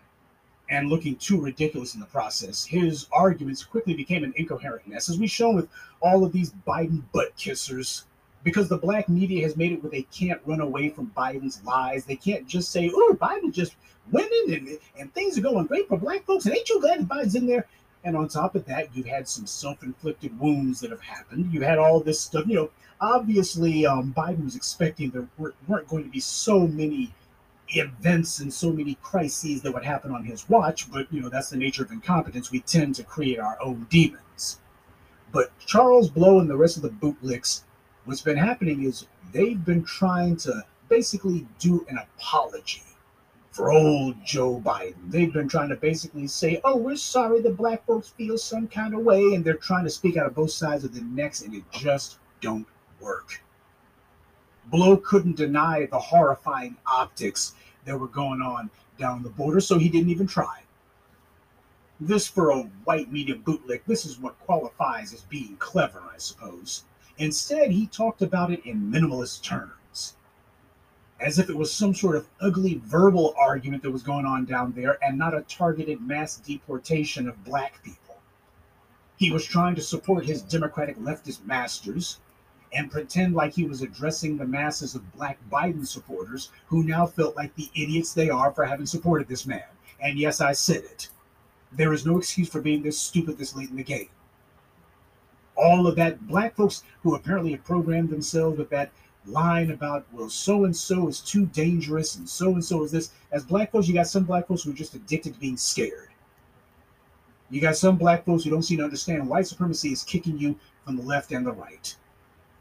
and 0.69 0.89
looking 0.89 1.17
too 1.17 1.41
ridiculous 1.41 1.95
in 1.95 2.01
the 2.01 2.07
process. 2.07 2.65
His 2.65 3.07
arguments 3.13 3.65
quickly 3.65 3.95
became 3.95 4.25
an 4.25 4.33
incoherent 4.37 4.87
mess, 4.89 5.09
as 5.09 5.19
we've 5.19 5.31
shown 5.31 5.55
with 5.55 5.69
all 6.01 6.25
of 6.25 6.33
these 6.33 6.53
Biden 6.67 7.03
butt 7.13 7.37
kissers 7.37 8.05
because 8.43 8.69
the 8.69 8.79
black 8.79 9.09
media 9.09 9.43
has 9.43 9.57
made 9.57 9.73
it 9.73 9.83
where 9.83 9.91
they 9.91 10.03
can't 10.03 10.41
run 10.47 10.61
away 10.61 10.89
from 10.89 11.13
Biden's 11.17 11.63
lies. 11.65 12.05
They 12.05 12.17
can't 12.17 12.47
just 12.47 12.71
say, 12.71 12.91
oh, 12.93 13.17
Biden 13.21 13.53
just 13.53 13.77
winning 14.11 14.55
and, 14.55 14.79
and 14.99 15.13
things 15.15 15.39
are 15.39 15.43
going 15.43 15.67
great 15.67 15.89
for 15.89 15.99
black 15.99 16.25
folks. 16.25 16.47
And 16.47 16.57
ain't 16.57 16.69
you 16.69 16.81
glad 16.81 17.01
Biden's 17.09 17.35
in 17.35 17.47
there? 17.47 17.67
And 18.05 18.17
on 18.17 18.29
top 18.29 18.55
of 18.55 18.65
that, 18.65 18.95
you've 18.95 19.07
had 19.07 19.29
some 19.29 19.47
self 19.47 19.83
inflicted 19.83 20.39
wounds 20.41 20.81
that 20.81 20.91
have 20.91 21.03
happened. 21.03 21.53
You 21.53 21.61
had 21.61 21.79
all 21.79 22.01
this 22.01 22.19
stuff. 22.19 22.47
You 22.47 22.55
know, 22.55 22.71
obviously, 23.01 23.85
um, 23.85 24.15
Biden 24.17 24.45
was 24.45 24.57
expecting 24.57 25.11
there 25.11 25.29
weren't 25.37 25.89
going 25.89 26.05
to 26.05 26.11
be 26.11 26.21
so 26.21 26.67
many 26.67 27.13
events 27.69 28.41
and 28.41 28.53
so 28.53 28.73
many 28.73 28.97
crises 29.03 29.61
that 29.63 29.73
would 29.73 29.85
happen 29.85 30.13
on 30.13 30.25
his 30.25 30.49
watch. 30.49 30.91
But, 30.91 31.13
you 31.13 31.21
know, 31.21 31.29
that's 31.29 31.51
the 31.51 31.59
nature 31.59 31.83
of 31.83 31.93
incompetence. 31.93 32.51
We 32.51 32.61
tend 32.61 32.95
to 32.97 33.05
create 33.05 33.39
our 33.39 33.59
own 33.63 33.87
demons. 33.91 34.61
But 35.31 35.57
Charles 35.59 36.09
Blow 36.09 36.41
and 36.41 36.49
the 36.49 36.57
rest 36.57 36.77
of 36.77 36.83
the 36.83 36.89
bootlicks 36.89 37.63
what's 38.11 38.23
been 38.23 38.37
happening 38.37 38.83
is 38.83 39.07
they've 39.31 39.65
been 39.65 39.85
trying 39.85 40.37
to 40.37 40.65
basically 40.89 41.47
do 41.61 41.87
an 41.89 41.97
apology 41.97 42.83
for 43.53 43.71
old 43.71 44.17
Joe 44.25 44.61
Biden. 44.61 44.97
They've 45.07 45.33
been 45.33 45.49
trying 45.49 45.69
to 45.69 45.77
basically 45.77 46.27
say, 46.27 46.61
oh, 46.65 46.77
we're 46.77 46.97
sorry 46.97 47.41
the 47.41 47.51
black 47.51 47.87
folks 47.87 48.09
feel 48.09 48.37
some 48.37 48.67
kind 48.67 48.95
of 48.95 49.05
way, 49.05 49.21
and 49.35 49.45
they're 49.45 49.55
trying 49.55 49.85
to 49.85 49.91
speak 49.91 50.17
out 50.17 50.27
of 50.27 50.35
both 50.35 50.51
sides 50.51 50.83
of 50.83 50.93
the 50.93 51.03
necks, 51.03 51.43
and 51.43 51.55
it 51.55 51.63
just 51.71 52.19
don't 52.41 52.67
work. 52.99 53.41
Blow 54.67 54.97
couldn't 54.97 55.37
deny 55.37 55.87
the 55.87 55.99
horrifying 56.01 56.77
optics 56.89 57.55
that 57.85 57.97
were 57.97 58.09
going 58.09 58.43
on 58.43 58.71
down 58.99 59.23
the 59.23 59.31
border, 59.31 59.61
so 59.61 59.79
he 59.79 59.89
didn't 59.89 60.11
even 60.11 60.27
try. 60.27 60.63
This, 62.01 62.27
for 62.27 62.51
a 62.51 62.63
white 62.83 63.13
media 63.13 63.37
bootlick, 63.37 63.83
this 63.87 64.05
is 64.05 64.19
what 64.19 64.37
qualifies 64.41 65.15
as 65.15 65.23
being 65.23 65.57
clever, 65.59 66.03
I 66.13 66.19
suppose. 66.19 66.83
Instead, 67.21 67.71
he 67.71 67.87
talked 67.87 68.23
about 68.23 68.51
it 68.51 68.65
in 68.65 68.91
minimalist 68.91 69.43
terms, 69.43 70.17
as 71.21 71.39
if 71.39 71.51
it 71.51 71.57
was 71.57 71.71
some 71.71 71.95
sort 71.95 72.17
of 72.17 72.27
ugly 72.41 72.81
verbal 72.83 73.35
argument 73.37 73.83
that 73.83 73.91
was 73.91 74.03
going 74.03 74.25
on 74.25 74.47
down 74.47 74.73
there 74.73 74.97
and 75.05 75.19
not 75.19 75.37
a 75.37 75.43
targeted 75.43 76.01
mass 76.01 76.39
deportation 76.39 77.29
of 77.29 77.45
black 77.45 77.85
people. 77.85 78.17
He 79.19 79.31
was 79.31 79.45
trying 79.45 79.75
to 79.75 79.83
support 79.83 80.25
his 80.25 80.41
Democratic 80.41 80.99
leftist 80.99 81.45
masters 81.45 82.21
and 82.73 82.91
pretend 82.91 83.35
like 83.35 83.53
he 83.53 83.65
was 83.65 83.83
addressing 83.83 84.39
the 84.39 84.47
masses 84.47 84.95
of 84.95 85.13
black 85.13 85.37
Biden 85.53 85.87
supporters 85.87 86.51
who 86.69 86.85
now 86.85 87.07
felt 87.07 87.37
like 87.37 87.55
the 87.55 87.69
idiots 87.75 88.15
they 88.15 88.31
are 88.31 88.51
for 88.51 88.65
having 88.65 88.87
supported 88.87 89.29
this 89.29 89.45
man. 89.45 89.69
And 90.01 90.19
yes, 90.19 90.41
I 90.41 90.53
said 90.53 90.85
it. 90.85 91.11
There 91.71 91.93
is 91.93 92.07
no 92.07 92.17
excuse 92.17 92.49
for 92.49 92.63
being 92.63 92.83
this 92.83 92.99
stupid 92.99 93.37
this 93.37 93.55
late 93.55 93.69
in 93.69 93.77
the 93.77 93.85
game. 93.85 94.09
All 95.63 95.87
of 95.87 95.97
that, 95.97 96.27
black 96.27 96.57
folks 96.57 96.85
who 97.03 97.15
apparently 97.15 97.53
have 97.53 97.65
programmed 97.65 98.09
themselves 98.09 98.59
with 98.59 98.71
that 98.71 98.91
line 99.27 99.71
about, 99.71 100.07
well, 100.13 100.31
so 100.31 100.65
and 100.65 100.75
so 100.75 101.09
is 101.09 101.21
too 101.21 101.47
dangerous 101.47 102.17
and 102.17 102.29
so 102.29 102.55
and 102.55 102.65
so 102.65 102.83
is 102.83 102.93
this. 102.93 103.11
As 103.31 103.45
black 103.45 103.71
folks, 103.71 103.87
you 103.87 103.95
got 103.95 104.07
some 104.07 104.25
black 104.25 104.49
folks 104.49 104.63
who 104.63 104.71
are 104.71 104.75
just 104.75 104.95
addicted 104.95 105.35
to 105.35 105.41
being 105.41 105.59
scared. 105.59 106.09
You 107.51 107.61
got 107.61 107.77
some 107.77 107.97
black 107.97 108.25
folks 108.25 108.45
who 108.45 108.51
don't 108.51 108.63
seem 108.63 108.79
to 108.79 108.85
understand 108.85 109.29
white 109.29 109.47
supremacy 109.47 109.93
is 109.93 110.03
kicking 110.03 110.39
you 110.39 110.57
from 110.85 110.97
the 110.97 111.03
left 111.03 111.33
and 111.33 111.45
the 111.45 111.53
right. 111.53 111.95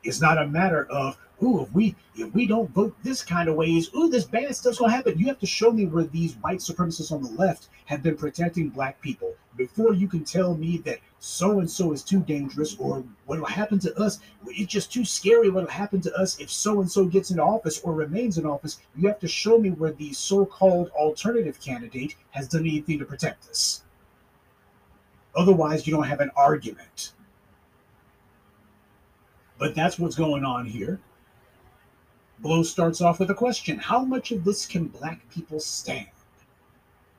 It's 0.04 0.20
not 0.20 0.38
a 0.38 0.48
matter 0.48 0.86
of, 0.86 1.18
ooh, 1.44 1.62
if 1.62 1.72
we 1.72 1.96
if 2.16 2.34
we 2.34 2.48
don't 2.48 2.72
vote 2.72 2.96
this 3.04 3.24
kind 3.24 3.48
of 3.50 3.56
ways, 3.56 3.90
ooh, 3.96 4.10
this 4.10 4.26
bad 4.26 4.56
stuff's 4.56 4.80
gonna 4.80 4.92
happen. 4.92 5.18
You 5.18 5.28
have 5.28 5.40
to 5.40 5.46
show 5.46 5.72
me 5.72 5.86
where 5.86 6.06
these 6.06 6.36
white 6.38 6.60
supremacists 6.60 7.12
on 7.12 7.22
the 7.22 7.32
left 7.32 7.70
have 7.86 8.02
been 8.02 8.18
protecting 8.18 8.70
black 8.70 9.00
people 9.02 9.36
before 9.56 9.94
you 9.94 10.08
can 10.08 10.24
tell 10.24 10.56
me 10.56 10.78
that 10.86 11.00
so 11.20 11.60
and 11.60 11.70
so 11.70 11.92
is 11.92 12.02
too 12.02 12.22
dangerous 12.22 12.78
or 12.80 13.04
what'll 13.26 13.46
happen 13.46 13.78
to 13.80 14.00
us. 14.00 14.20
It's 14.48 14.72
just 14.72 14.92
too 14.92 15.04
scary 15.04 15.50
what'll 15.50 15.70
happen 15.70 16.00
to 16.02 16.14
us 16.16 16.40
if 16.40 16.50
so 16.50 16.80
and 16.80 16.90
so 16.90 17.06
gets 17.06 17.32
in 17.32 17.40
office 17.40 17.82
or 17.82 17.94
remains 17.94 18.38
in 18.38 18.46
office. 18.46 18.80
You 18.96 19.08
have 19.10 19.20
to 19.20 19.28
show 19.28 19.60
me 19.60 19.72
where 19.72 19.92
the 19.92 20.14
so-called 20.14 20.90
alternative 20.92 21.60
candidate 21.60 22.16
has 22.32 22.48
done 22.48 22.62
anything 22.62 23.00
to 23.00 23.06
protect 23.06 23.50
us. 23.50 23.84
Otherwise, 25.36 25.86
you 25.86 25.94
don't 25.94 26.08
have 26.08 26.22
an 26.22 26.32
argument. 26.36 27.14
But 29.58 29.76
that's 29.76 30.00
what's 30.00 30.16
going 30.16 30.46
on 30.46 30.66
here. 30.66 31.00
Blow 32.40 32.64
starts 32.64 33.02
off 33.02 33.20
with 33.20 33.30
a 33.30 33.36
question 33.36 33.78
How 33.78 34.06
much 34.06 34.32
of 34.32 34.46
this 34.46 34.66
can 34.66 34.88
black 34.88 35.30
people 35.30 35.60
stand? 35.60 36.08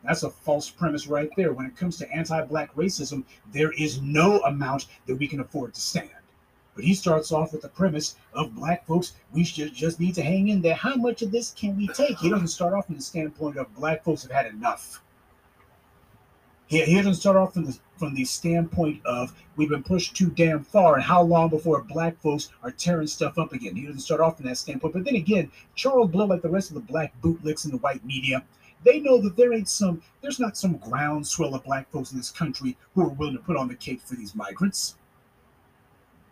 That's 0.04 0.22
a 0.22 0.30
false 0.30 0.70
premise 0.70 1.06
right 1.06 1.30
there. 1.36 1.52
When 1.52 1.66
it 1.66 1.76
comes 1.76 1.98
to 1.98 2.10
anti 2.10 2.42
black 2.42 2.74
racism, 2.74 3.24
there 3.52 3.72
is 3.72 4.00
no 4.00 4.40
amount 4.40 4.86
that 5.06 5.16
we 5.16 5.28
can 5.28 5.40
afford 5.40 5.74
to 5.74 5.80
stand. 5.80 6.10
But 6.74 6.84
he 6.84 6.94
starts 6.94 7.32
off 7.32 7.52
with 7.52 7.62
the 7.62 7.68
premise 7.68 8.16
of 8.32 8.54
black 8.54 8.86
folks, 8.86 9.12
we 9.32 9.44
should 9.44 9.74
just 9.74 10.00
need 10.00 10.14
to 10.14 10.22
hang 10.22 10.48
in 10.48 10.62
there. 10.62 10.74
How 10.74 10.94
much 10.94 11.20
of 11.20 11.30
this 11.30 11.50
can 11.50 11.76
we 11.76 11.88
take? 11.88 12.18
He 12.18 12.30
doesn't 12.30 12.48
start 12.48 12.72
off 12.72 12.86
from 12.86 12.96
the 12.96 13.02
standpoint 13.02 13.56
of 13.56 13.74
black 13.74 14.04
folks 14.04 14.22
have 14.22 14.32
had 14.32 14.46
enough. 14.46 15.02
He, 16.68 16.82
he 16.84 16.94
doesn't 16.94 17.16
start 17.16 17.36
off 17.36 17.54
from 17.54 17.66
the 17.66 17.78
from 17.98 18.14
the 18.14 18.24
standpoint 18.24 19.04
of 19.04 19.34
we've 19.56 19.68
been 19.68 19.82
pushed 19.82 20.16
too 20.16 20.30
damn 20.30 20.64
far 20.64 20.94
and 20.94 21.02
how 21.02 21.20
long 21.20 21.50
before 21.50 21.82
black 21.82 22.18
folks 22.22 22.48
are 22.62 22.70
tearing 22.70 23.08
stuff 23.08 23.36
up 23.38 23.52
again. 23.52 23.76
He 23.76 23.84
doesn't 23.84 24.00
start 24.00 24.22
off 24.22 24.38
from 24.38 24.46
that 24.46 24.56
standpoint. 24.56 24.94
But 24.94 25.04
then 25.04 25.16
again, 25.16 25.50
Charles 25.74 26.10
Blow, 26.10 26.24
like 26.24 26.40
the 26.40 26.48
rest 26.48 26.70
of 26.70 26.76
the 26.76 26.80
black 26.80 27.12
bootlicks 27.20 27.66
in 27.66 27.72
the 27.72 27.76
white 27.78 28.02
media, 28.06 28.42
they 28.84 29.00
know 29.00 29.20
that 29.20 29.36
there 29.36 29.52
ain't 29.52 29.68
some, 29.68 30.02
there's 30.22 30.40
not 30.40 30.56
some 30.56 30.76
groundswell 30.78 31.54
of 31.54 31.64
black 31.64 31.90
folks 31.90 32.12
in 32.12 32.18
this 32.18 32.30
country 32.30 32.76
who 32.94 33.02
are 33.02 33.10
willing 33.10 33.36
to 33.36 33.42
put 33.42 33.56
on 33.56 33.68
the 33.68 33.74
cape 33.74 34.00
for 34.02 34.14
these 34.14 34.34
migrants. 34.34 34.96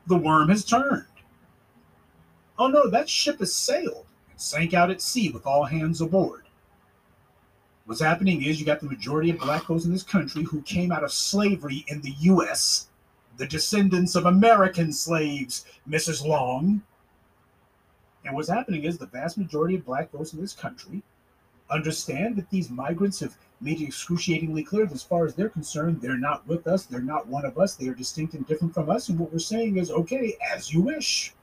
The 0.06 0.16
worm 0.16 0.48
has 0.48 0.64
turned. 0.64 1.04
Oh 2.58 2.68
no, 2.68 2.88
that 2.88 3.08
ship 3.08 3.38
has 3.40 3.54
sailed 3.54 4.06
and 4.30 4.40
sank 4.40 4.72
out 4.74 4.90
at 4.90 5.02
sea 5.02 5.30
with 5.30 5.46
all 5.46 5.64
hands 5.64 6.00
aboard. 6.00 6.44
What's 7.84 8.00
happening 8.00 8.42
is 8.42 8.58
you 8.58 8.66
got 8.66 8.80
the 8.80 8.86
majority 8.86 9.30
of 9.30 9.38
black 9.38 9.64
folks 9.64 9.84
in 9.84 9.92
this 9.92 10.02
country 10.02 10.42
who 10.42 10.60
came 10.62 10.92
out 10.92 11.04
of 11.04 11.12
slavery 11.12 11.84
in 11.88 12.00
the 12.02 12.14
U.S., 12.20 12.88
the 13.36 13.46
descendants 13.46 14.14
of 14.14 14.26
American 14.26 14.92
slaves, 14.92 15.64
Mrs. 15.88 16.26
Long. 16.26 16.82
And 18.24 18.34
what's 18.34 18.48
happening 18.48 18.84
is 18.84 18.98
the 18.98 19.06
vast 19.06 19.38
majority 19.38 19.76
of 19.76 19.86
black 19.86 20.10
folks 20.10 20.32
in 20.32 20.40
this 20.40 20.52
country 20.52 21.02
understand 21.70 22.36
that 22.36 22.50
these 22.50 22.70
migrants 22.70 23.20
have 23.20 23.36
made 23.60 23.80
it 23.80 23.86
excruciatingly 23.86 24.62
clear 24.62 24.86
that 24.86 24.94
as 24.94 25.02
far 25.02 25.26
as 25.26 25.34
they're 25.34 25.48
concerned, 25.48 26.00
they're 26.00 26.16
not 26.16 26.46
with 26.46 26.66
us, 26.66 26.84
they're 26.84 27.00
not 27.00 27.26
one 27.26 27.44
of 27.44 27.58
us, 27.58 27.74
they 27.74 27.88
are 27.88 27.94
distinct 27.94 28.34
and 28.34 28.46
different 28.46 28.72
from 28.72 28.88
us. 28.88 29.08
And 29.08 29.18
what 29.18 29.32
we're 29.32 29.38
saying 29.38 29.76
is, 29.76 29.90
okay, 29.90 30.36
as 30.54 30.72
you 30.72 30.80
wish. 30.80 31.34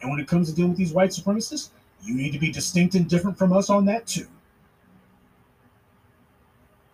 And 0.00 0.10
when 0.10 0.20
it 0.20 0.26
comes 0.26 0.48
to 0.48 0.54
dealing 0.54 0.72
with 0.72 0.78
these 0.78 0.92
white 0.92 1.10
supremacists, 1.10 1.70
you 2.02 2.14
need 2.14 2.32
to 2.32 2.38
be 2.38 2.50
distinct 2.50 2.94
and 2.96 3.08
different 3.08 3.38
from 3.38 3.52
us 3.52 3.70
on 3.70 3.84
that 3.86 4.06
too. 4.06 4.26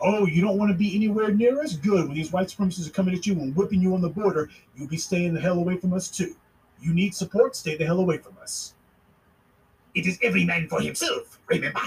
Oh, 0.01 0.27
you 0.27 0.43
don't 0.43 0.59
want 0.59 0.71
to 0.71 0.77
be 0.77 0.95
anywhere 0.95 1.33
near 1.33 1.61
us? 1.61 1.75
Good. 1.75 2.07
When 2.07 2.15
these 2.15 2.31
white 2.31 2.49
supremacists 2.49 2.87
are 2.87 2.93
coming 2.93 3.15
at 3.15 3.27
you 3.27 3.33
and 3.33 3.57
whipping 3.57 3.81
you 3.81 3.95
on 3.95 4.01
the 4.01 4.09
border, 4.09 4.49
you'll 4.77 4.89
be 4.89 4.97
staying 4.97 5.35
the 5.35 5.41
hell 5.41 5.59
away 5.59 5.77
from 5.77 5.93
us 5.93 6.09
too. 6.09 6.37
You 6.81 6.95
need 6.95 7.15
support? 7.15 7.57
Stay 7.57 7.77
the 7.77 7.85
hell 7.85 7.99
away 7.99 8.19
from 8.19 8.37
us. 8.41 8.75
It 9.99 10.07
is 10.07 10.17
every 10.23 10.45
man 10.45 10.69
for 10.69 10.81
himself, 10.81 11.41
remember? 11.49 11.81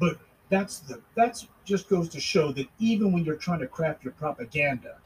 But 0.00 0.18
that's 0.48 0.80
the 0.80 1.00
that's 1.14 1.46
just 1.64 1.88
goes 1.88 2.08
to 2.08 2.18
show 2.18 2.50
that 2.52 2.66
even 2.80 3.12
when 3.12 3.24
you're 3.24 3.36
trying 3.36 3.60
to 3.60 3.68
craft 3.68 4.02
your 4.02 4.14
propaganda, 4.14 4.96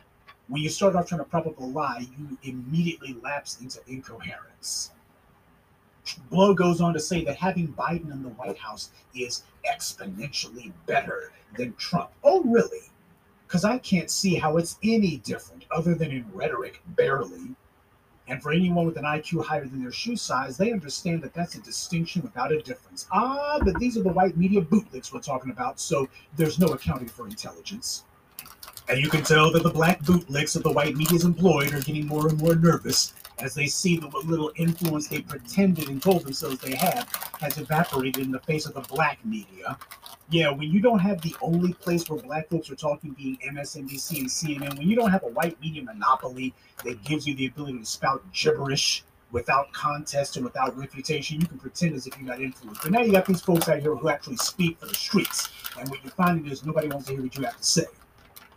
when 0.49 0.63
you 0.63 0.71
start 0.71 0.97
off 0.97 1.07
trying 1.07 1.19
to 1.19 1.27
prop 1.27 1.47
up 1.47 1.59
a 1.59 1.63
lie, 1.63 2.07
you 2.17 2.39
immediately 2.45 3.15
lapse 3.23 3.61
into 3.61 3.79
incoherence. 3.87 4.93
Blow 6.31 6.55
goes 6.55 6.81
on 6.81 6.95
to 6.95 7.01
say 7.01 7.23
that 7.27 7.37
having 7.37 7.69
Biden 7.69 8.11
in 8.11 8.23
the 8.23 8.31
White 8.31 8.59
House 8.59 8.89
is 9.15 9.43
exponentially 9.71 10.73
better 10.87 11.31
than 11.59 11.75
Trump. 11.75 12.09
Oh, 12.25 12.43
really? 12.45 12.91
Because 13.47 13.67
I 13.67 13.77
can't 13.77 14.11
see 14.11 14.37
how 14.37 14.57
it's 14.57 14.79
any 14.83 15.19
different 15.19 15.67
other 15.71 15.95
than 15.95 16.11
in 16.11 16.25
rhetoric, 16.33 16.81
barely. 16.87 17.55
And 18.29 18.43
for 18.43 18.53
anyone 18.53 18.87
with 18.87 18.97
an 18.97 19.05
IQ 19.05 19.45
higher 19.45 19.67
than 19.67 19.83
their 19.83 19.93
shoe 19.93 20.17
size, 20.17 20.57
they 20.57 20.73
understand 20.73 21.23
that 21.23 21.35
that's 21.35 21.57
a 21.57 21.61
distinction 21.61 22.23
without 22.23 22.53
a 22.53 22.63
difference. 22.63 23.07
Ah, 23.13 23.59
but 23.63 23.79
these 23.79 23.97
are 23.97 24.03
the 24.03 24.13
white 24.13 24.37
media 24.37 24.61
bootlicks 24.61 25.13
we're 25.13 25.21
talking 25.21 25.51
about, 25.51 25.81
so 25.81 26.09
there's 26.37 26.59
no 26.59 26.69
accounting 26.69 27.09
for 27.09 27.27
intelligence. 27.27 28.05
And 28.89 29.01
you 29.01 29.09
can 29.09 29.23
tell 29.23 29.51
that 29.53 29.63
the 29.63 29.71
black 29.71 30.01
bootlicks 30.03 30.55
that 30.55 30.63
the 30.63 30.73
white 30.73 30.97
media's 30.97 31.25
employed 31.25 31.73
are 31.73 31.81
getting 31.81 32.07
more 32.07 32.29
and 32.29 32.39
more 32.39 32.55
nervous 32.55 33.13
as 33.39 33.55
they 33.55 33.67
see 33.67 33.99
what 33.99 34.25
little 34.25 34.53
influence 34.57 35.09
they 35.09 35.21
pretended 35.21 35.89
and 35.89 36.03
told 36.03 36.25
themselves 36.25 36.59
they 36.59 36.75
had 36.75 37.07
has 37.41 37.59
evaporated 37.59 38.25
in 38.25 38.31
the 38.31 38.41
face 38.41 38.67
of 38.67 38.75
the 38.75 38.81
black 38.83 39.25
media. 39.25 39.77
Yeah, 40.31 40.51
when 40.51 40.71
you 40.71 40.81
don't 40.81 41.01
have 41.01 41.21
the 41.21 41.35
only 41.43 41.75
place 41.75 42.09
where 42.09 42.21
black 42.21 42.49
folks 42.49 42.71
are 42.71 42.77
talking 42.77 43.11
being 43.13 43.37
MSNBC 43.39 44.19
and 44.19 44.29
CNN, 44.29 44.79
when 44.79 44.89
you 44.89 44.97
don't 44.97 45.11
have 45.11 45.25
a 45.25 45.29
white 45.29 45.61
media 45.61 45.83
monopoly 45.83 46.55
that 46.85 47.03
gives 47.05 47.27
you 47.27 47.35
the 47.35 47.47
ability 47.47 47.79
to 47.79 47.85
spout 47.85 48.23
gibberish 48.33 49.05
without 49.33 49.73
contest 49.73 50.37
and 50.37 50.45
without 50.45 50.77
refutation, 50.77 51.41
you 51.41 51.47
can 51.47 51.59
pretend 51.59 51.95
as 51.95 52.07
if 52.07 52.19
you 52.19 52.27
got 52.27 52.41
influence. 52.41 52.79
But 52.83 52.93
now 52.93 53.01
you 53.01 53.13
got 53.13 53.27
these 53.27 53.41
folks 53.41 53.69
out 53.69 53.81
here 53.81 53.95
who 53.95 54.09
actually 54.09 54.37
speak 54.37 54.79
for 54.79 54.87
the 54.87 54.95
streets. 54.95 55.51
And 55.79 55.89
what 55.89 56.03
you're 56.05 56.13
finding 56.13 56.51
is 56.51 56.65
nobody 56.65 56.89
wants 56.89 57.07
to 57.07 57.15
hear 57.15 57.23
what 57.23 57.37
you 57.37 57.45
have 57.45 57.57
to 57.57 57.65
say. 57.65 57.85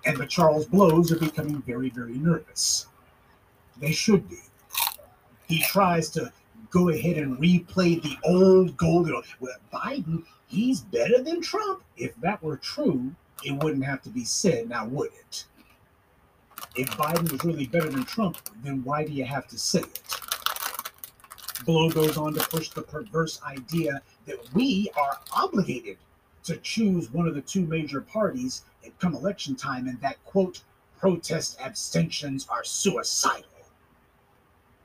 And 0.05 0.17
the 0.17 0.27
Charles 0.27 0.65
Blows 0.65 1.11
are 1.11 1.19
becoming 1.19 1.61
very, 1.63 1.89
very 1.89 2.13
nervous. 2.13 2.87
They 3.79 3.91
should 3.91 4.29
be 4.29 4.37
he 5.47 5.61
tries 5.63 6.09
to 6.11 6.31
go 6.69 6.89
ahead 6.89 7.17
and 7.17 7.37
replay 7.37 8.01
the 8.01 8.17
old 8.23 8.75
golden. 8.77 9.21
Well, 9.39 9.55
Biden, 9.73 10.23
he's 10.47 10.81
better 10.81 11.21
than 11.21 11.41
Trump. 11.41 11.83
If 11.97 12.15
that 12.21 12.41
were 12.43 12.57
true, 12.57 13.13
it 13.43 13.63
wouldn't 13.63 13.85
have 13.85 14.01
to 14.03 14.09
be 14.09 14.23
said, 14.23 14.69
now 14.69 14.85
would 14.87 15.11
it? 15.13 15.45
If 16.75 16.89
Biden 16.91 17.31
was 17.31 17.43
really 17.43 17.67
better 17.67 17.89
than 17.89 18.03
Trump, 18.05 18.37
then 18.63 18.83
why 18.83 19.05
do 19.05 19.13
you 19.13 19.25
have 19.25 19.47
to 19.47 19.57
say 19.57 19.79
it? 19.79 20.01
Blow 21.65 21.89
goes 21.89 22.17
on 22.17 22.33
to 22.33 22.41
push 22.49 22.69
the 22.69 22.81
perverse 22.81 23.41
idea 23.43 24.01
that 24.25 24.37
we 24.53 24.91
are 24.97 25.19
obligated 25.31 25.97
to 26.43 26.57
choose 26.57 27.11
one 27.11 27.27
of 27.27 27.35
the 27.35 27.41
two 27.41 27.65
major 27.65 28.01
parties 28.01 28.65
at 28.85 28.97
come 28.99 29.15
election 29.15 29.55
time, 29.55 29.87
and 29.87 29.99
that 30.01 30.23
quote, 30.25 30.61
protest 30.99 31.59
abstentions 31.61 32.45
are 32.49 32.63
suicidal. 32.63 33.54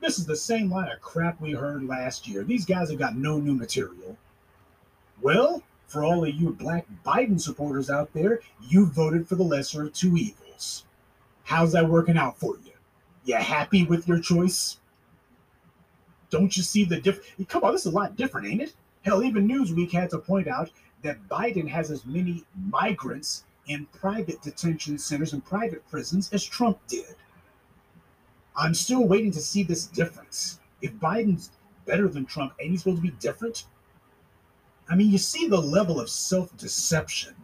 This 0.01 0.17
is 0.17 0.25
the 0.25 0.35
same 0.35 0.71
line 0.71 0.91
of 0.91 0.99
crap 0.99 1.39
we 1.39 1.51
heard 1.51 1.83
last 1.83 2.27
year. 2.27 2.43
These 2.43 2.65
guys 2.65 2.89
have 2.89 2.97
got 2.97 3.15
no 3.15 3.37
new 3.37 3.53
material. 3.53 4.17
Well, 5.21 5.61
for 5.85 6.03
all 6.03 6.23
of 6.23 6.33
you 6.33 6.53
black 6.53 6.87
Biden 7.05 7.39
supporters 7.39 7.91
out 7.91 8.11
there, 8.11 8.39
you 8.67 8.87
voted 8.87 9.27
for 9.27 9.35
the 9.35 9.43
lesser 9.43 9.83
of 9.83 9.93
two 9.93 10.17
evils. 10.17 10.85
How's 11.43 11.73
that 11.73 11.87
working 11.87 12.17
out 12.17 12.39
for 12.39 12.55
you? 12.65 12.71
You 13.25 13.35
happy 13.35 13.83
with 13.83 14.07
your 14.07 14.19
choice? 14.19 14.77
Don't 16.31 16.57
you 16.57 16.63
see 16.63 16.83
the 16.83 16.99
difference? 16.99 17.29
Come 17.47 17.63
on, 17.63 17.73
this 17.73 17.85
is 17.85 17.93
a 17.93 17.95
lot 17.95 18.15
different, 18.15 18.47
ain't 18.47 18.61
it? 18.61 18.73
Hell, 19.03 19.23
even 19.23 19.47
Newsweek 19.47 19.91
had 19.91 20.09
to 20.11 20.17
point 20.17 20.47
out 20.47 20.71
that 21.03 21.27
Biden 21.29 21.67
has 21.67 21.91
as 21.91 22.05
many 22.05 22.43
migrants 22.55 23.43
in 23.67 23.85
private 23.87 24.41
detention 24.41 24.97
centers 24.97 25.33
and 25.33 25.45
private 25.45 25.87
prisons 25.91 26.31
as 26.33 26.43
Trump 26.43 26.79
did. 26.87 27.15
I'm 28.55 28.73
still 28.73 29.07
waiting 29.07 29.31
to 29.31 29.39
see 29.39 29.63
this 29.63 29.85
difference. 29.85 30.59
If 30.81 30.93
Biden's 30.93 31.51
better 31.85 32.07
than 32.07 32.25
Trump, 32.25 32.53
ain't 32.59 32.71
he 32.71 32.77
supposed 32.77 32.97
to 32.97 33.01
be 33.01 33.17
different? 33.19 33.65
I 34.89 34.95
mean, 34.95 35.09
you 35.09 35.17
see 35.17 35.47
the 35.47 35.61
level 35.61 35.99
of 35.99 36.09
self 36.09 36.55
deception 36.57 37.35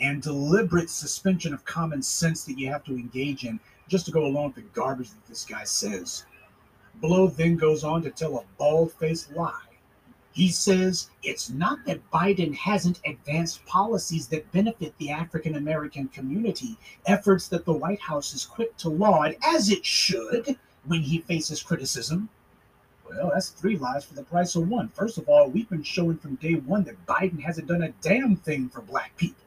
and 0.00 0.22
deliberate 0.22 0.90
suspension 0.90 1.54
of 1.54 1.64
common 1.64 2.02
sense 2.02 2.44
that 2.44 2.58
you 2.58 2.68
have 2.68 2.84
to 2.84 2.92
engage 2.92 3.44
in 3.44 3.58
just 3.88 4.06
to 4.06 4.12
go 4.12 4.26
along 4.26 4.46
with 4.46 4.56
the 4.56 4.62
garbage 4.72 5.10
that 5.10 5.26
this 5.26 5.44
guy 5.44 5.64
says. 5.64 6.24
Blow 6.96 7.26
then 7.28 7.56
goes 7.56 7.84
on 7.84 8.02
to 8.02 8.10
tell 8.10 8.38
a 8.38 8.44
bald 8.58 8.92
faced 8.92 9.32
lie. 9.32 9.73
He 10.34 10.48
says 10.48 11.10
it's 11.22 11.48
not 11.48 11.84
that 11.86 12.10
Biden 12.10 12.56
hasn't 12.56 13.00
advanced 13.06 13.64
policies 13.66 14.26
that 14.28 14.50
benefit 14.50 14.92
the 14.98 15.10
African 15.10 15.54
American 15.54 16.08
community, 16.08 16.76
efforts 17.06 17.46
that 17.48 17.64
the 17.64 17.72
White 17.72 18.00
House 18.00 18.34
is 18.34 18.44
quick 18.44 18.76
to 18.78 18.88
laud, 18.88 19.36
as 19.46 19.70
it 19.70 19.86
should, 19.86 20.58
when 20.86 21.02
he 21.02 21.20
faces 21.20 21.62
criticism. 21.62 22.28
Well, 23.08 23.30
that's 23.32 23.50
three 23.50 23.76
lies 23.76 24.04
for 24.04 24.14
the 24.14 24.24
price 24.24 24.56
of 24.56 24.68
one. 24.68 24.88
First 24.88 25.18
of 25.18 25.28
all, 25.28 25.48
we've 25.50 25.68
been 25.68 25.84
showing 25.84 26.18
from 26.18 26.34
day 26.34 26.54
one 26.54 26.82
that 26.82 27.06
Biden 27.06 27.40
hasn't 27.40 27.68
done 27.68 27.82
a 27.82 27.94
damn 28.02 28.34
thing 28.34 28.68
for 28.68 28.80
black 28.80 29.16
people. 29.16 29.44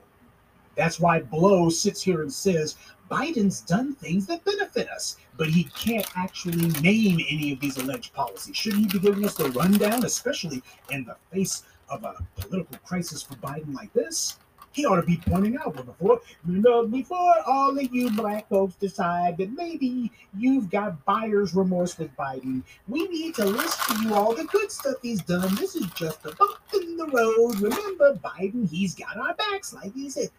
That's 0.75 1.01
why 1.01 1.19
Blow 1.19 1.69
sits 1.69 2.01
here 2.01 2.21
and 2.21 2.31
says 2.31 2.77
Biden's 3.11 3.59
done 3.59 3.93
things 3.95 4.25
that 4.27 4.45
benefit 4.45 4.87
us, 4.89 5.17
but 5.37 5.47
he 5.47 5.65
can't 5.65 6.05
actually 6.15 6.67
name 6.81 7.19
any 7.29 7.53
of 7.53 7.59
these 7.59 7.77
alleged 7.77 8.13
policies. 8.13 8.55
Shouldn't 8.55 8.91
he 8.91 8.99
be 8.99 9.05
giving 9.05 9.25
us 9.25 9.35
the 9.35 9.49
rundown, 9.51 10.03
especially 10.03 10.61
in 10.89 11.05
the 11.05 11.15
face 11.31 11.63
of 11.89 12.03
a 12.03 12.15
political 12.35 12.77
crisis 12.79 13.21
for 13.21 13.35
Biden 13.35 13.73
like 13.73 13.93
this? 13.93 14.37
He 14.73 14.85
ought 14.85 14.97
to 14.97 15.03
be 15.03 15.17
pointing 15.17 15.57
out, 15.57 15.73
before 15.73 16.21
you 16.47 16.59
know, 16.59 16.85
before 16.85 17.33
all 17.47 17.75
of 17.75 17.91
you 17.91 18.11
black 18.11 18.47
folks 18.47 18.75
decide 18.75 19.37
that 19.37 19.51
maybe 19.53 20.11
you've 20.37 20.69
got 20.69 21.03
buyer's 21.03 21.55
remorse 21.55 21.97
with 21.97 22.15
Biden, 22.15 22.61
we 22.87 23.07
need 23.07 23.33
to 23.35 23.45
list 23.45 23.81
to 23.87 24.03
you 24.03 24.13
all 24.13 24.35
the 24.35 24.43
good 24.43 24.71
stuff 24.71 24.97
he's 25.01 25.23
done. 25.23 25.55
This 25.55 25.75
is 25.75 25.87
just 25.95 26.23
a 26.25 26.35
bump 26.35 26.59
in 26.75 26.95
the 26.95 27.07
road. 27.07 27.59
Remember, 27.59 28.19
Biden, 28.23 28.69
he's 28.69 28.93
got 28.93 29.17
our 29.17 29.33
backs, 29.33 29.73
like 29.73 29.95
he 29.95 30.11
said. 30.11 30.29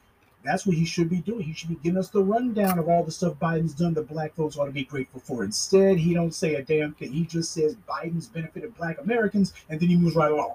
That's 0.45 0.67
what 0.67 0.77
he 0.77 0.85
should 0.85 1.11
be 1.11 1.19
doing. 1.21 1.43
He 1.43 1.53
should 1.53 1.69
be 1.69 1.79
giving 1.83 1.99
us 1.99 2.11
the 2.11 2.23
rundown 2.23 2.79
of 2.79 2.89
all 2.89 3.03
the 3.05 3.11
stuff 3.11 3.35
Biden's 3.35 3.75
done 3.75 3.95
that 3.95 4.09
black 4.09 4.35
folks 4.35 4.57
ought 4.57 4.67
to 4.67 4.73
be 4.73 4.85
grateful 4.85 5.21
for. 5.21 5.45
Instead, 5.45 5.99
he 5.99 6.15
don't 6.15 6.35
say 6.35 6.55
a 6.55 6.63
damn 6.63 6.95
thing. 6.95 7.13
He 7.13 7.25
just 7.25 7.53
says 7.53 7.77
Biden's 7.89 8.29
benefited 8.29 8.77
black 8.77 9.01
Americans, 9.01 9.53
and 9.69 9.81
then 9.81 9.89
he 9.89 9.97
moves 9.97 10.15
right 10.15 10.31
along. 10.31 10.55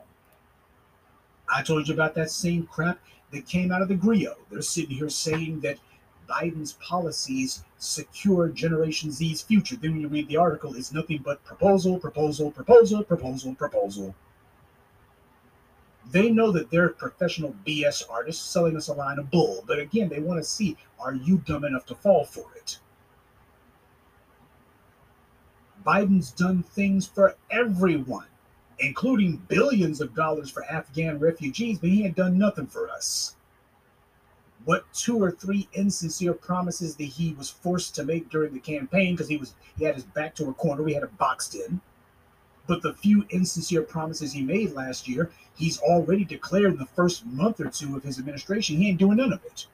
I 1.54 1.62
told 1.64 1.88
you 1.88 1.94
about 1.94 2.16
that 2.16 2.32
same 2.32 2.66
crap 2.66 3.00
that 3.32 3.46
came 3.46 3.72
out 3.72 3.82
of 3.82 3.90
the 3.90 3.96
Grio. 3.96 4.36
They're 4.50 4.62
sitting 4.62 4.96
here 4.96 5.10
saying 5.10 5.60
that 5.62 5.78
Biden's 6.30 6.74
policies 6.74 7.64
secure 7.78 8.48
Generation 8.48 9.12
Z's 9.12 9.42
future. 9.42 9.76
Then 9.76 9.92
when 9.92 10.02
you 10.02 10.08
read 10.08 10.30
the 10.30 10.38
article, 10.38 10.76
it's 10.76 10.94
nothing 10.94 11.22
but 11.24 11.44
proposal, 11.44 12.00
proposal, 12.00 12.52
proposal, 12.52 13.04
proposal, 13.04 13.54
proposal. 13.56 14.16
They 16.12 16.30
know 16.30 16.52
that 16.52 16.70
they're 16.70 16.90
professional 16.90 17.56
BS 17.66 18.04
artists 18.10 18.44
selling 18.44 18.76
us 18.76 18.88
a 18.88 18.94
line 18.94 19.20
of 19.20 19.32
bull, 19.32 19.64
but 19.68 19.80
again, 19.80 20.10
they 20.10 20.20
want 20.20 20.40
to 20.40 20.44
see 20.44 20.78
are 21.00 21.16
you 21.16 21.38
dumb 21.40 21.66
enough 21.66 21.86
to 21.88 21.96
fall 21.96 22.26
for 22.26 22.46
it? 22.56 22.80
Biden's 25.86 26.32
done 26.32 26.64
things 26.64 27.06
for 27.06 27.36
everyone, 27.52 28.28
including 28.80 29.38
billions 29.48 30.00
of 30.00 30.16
dollars 30.16 30.50
for 30.50 30.64
Afghan 30.66 31.20
refugees, 31.20 31.80
but 31.80 31.90
he 31.90 32.04
had 32.04 32.16
done 32.16 32.38
nothing 32.38 32.68
for 32.68 32.90
us. 32.90 33.36
What 34.66 34.86
two 34.94 35.22
or 35.22 35.32
three 35.32 35.68
insincere 35.74 36.34
promises 36.34 36.96
that 36.96 37.04
he 37.04 37.34
was 37.34 37.50
forced 37.50 37.96
to 37.96 38.06
make 38.06 38.30
during 38.30 38.54
the 38.54 38.60
campaign 38.62 39.14
because 39.14 39.28
he 39.28 39.36
was 39.36 39.56
he 39.78 39.84
had 39.84 39.96
his 39.96 40.06
back 40.06 40.36
to 40.36 40.50
a 40.50 40.54
corner, 40.54 40.84
we 40.84 40.94
had 40.94 41.04
it 41.04 41.18
boxed 41.18 41.56
in. 41.56 41.82
But 42.66 42.82
the 42.82 42.94
few 42.94 43.26
insincere 43.30 43.82
promises 43.82 44.32
he 44.32 44.42
made 44.42 44.72
last 44.72 45.08
year, 45.08 45.32
he's 45.56 45.80
already 45.80 46.24
declared 46.24 46.74
in 46.74 46.78
the 46.78 46.86
first 46.86 47.26
month 47.26 47.60
or 47.60 47.70
two 47.70 47.96
of 47.96 48.04
his 48.04 48.20
administration 48.20 48.78
he 48.78 48.90
ain't 48.90 49.00
doing 49.00 49.18
none 49.18 49.34
of 49.34 49.44
it. 49.46 49.68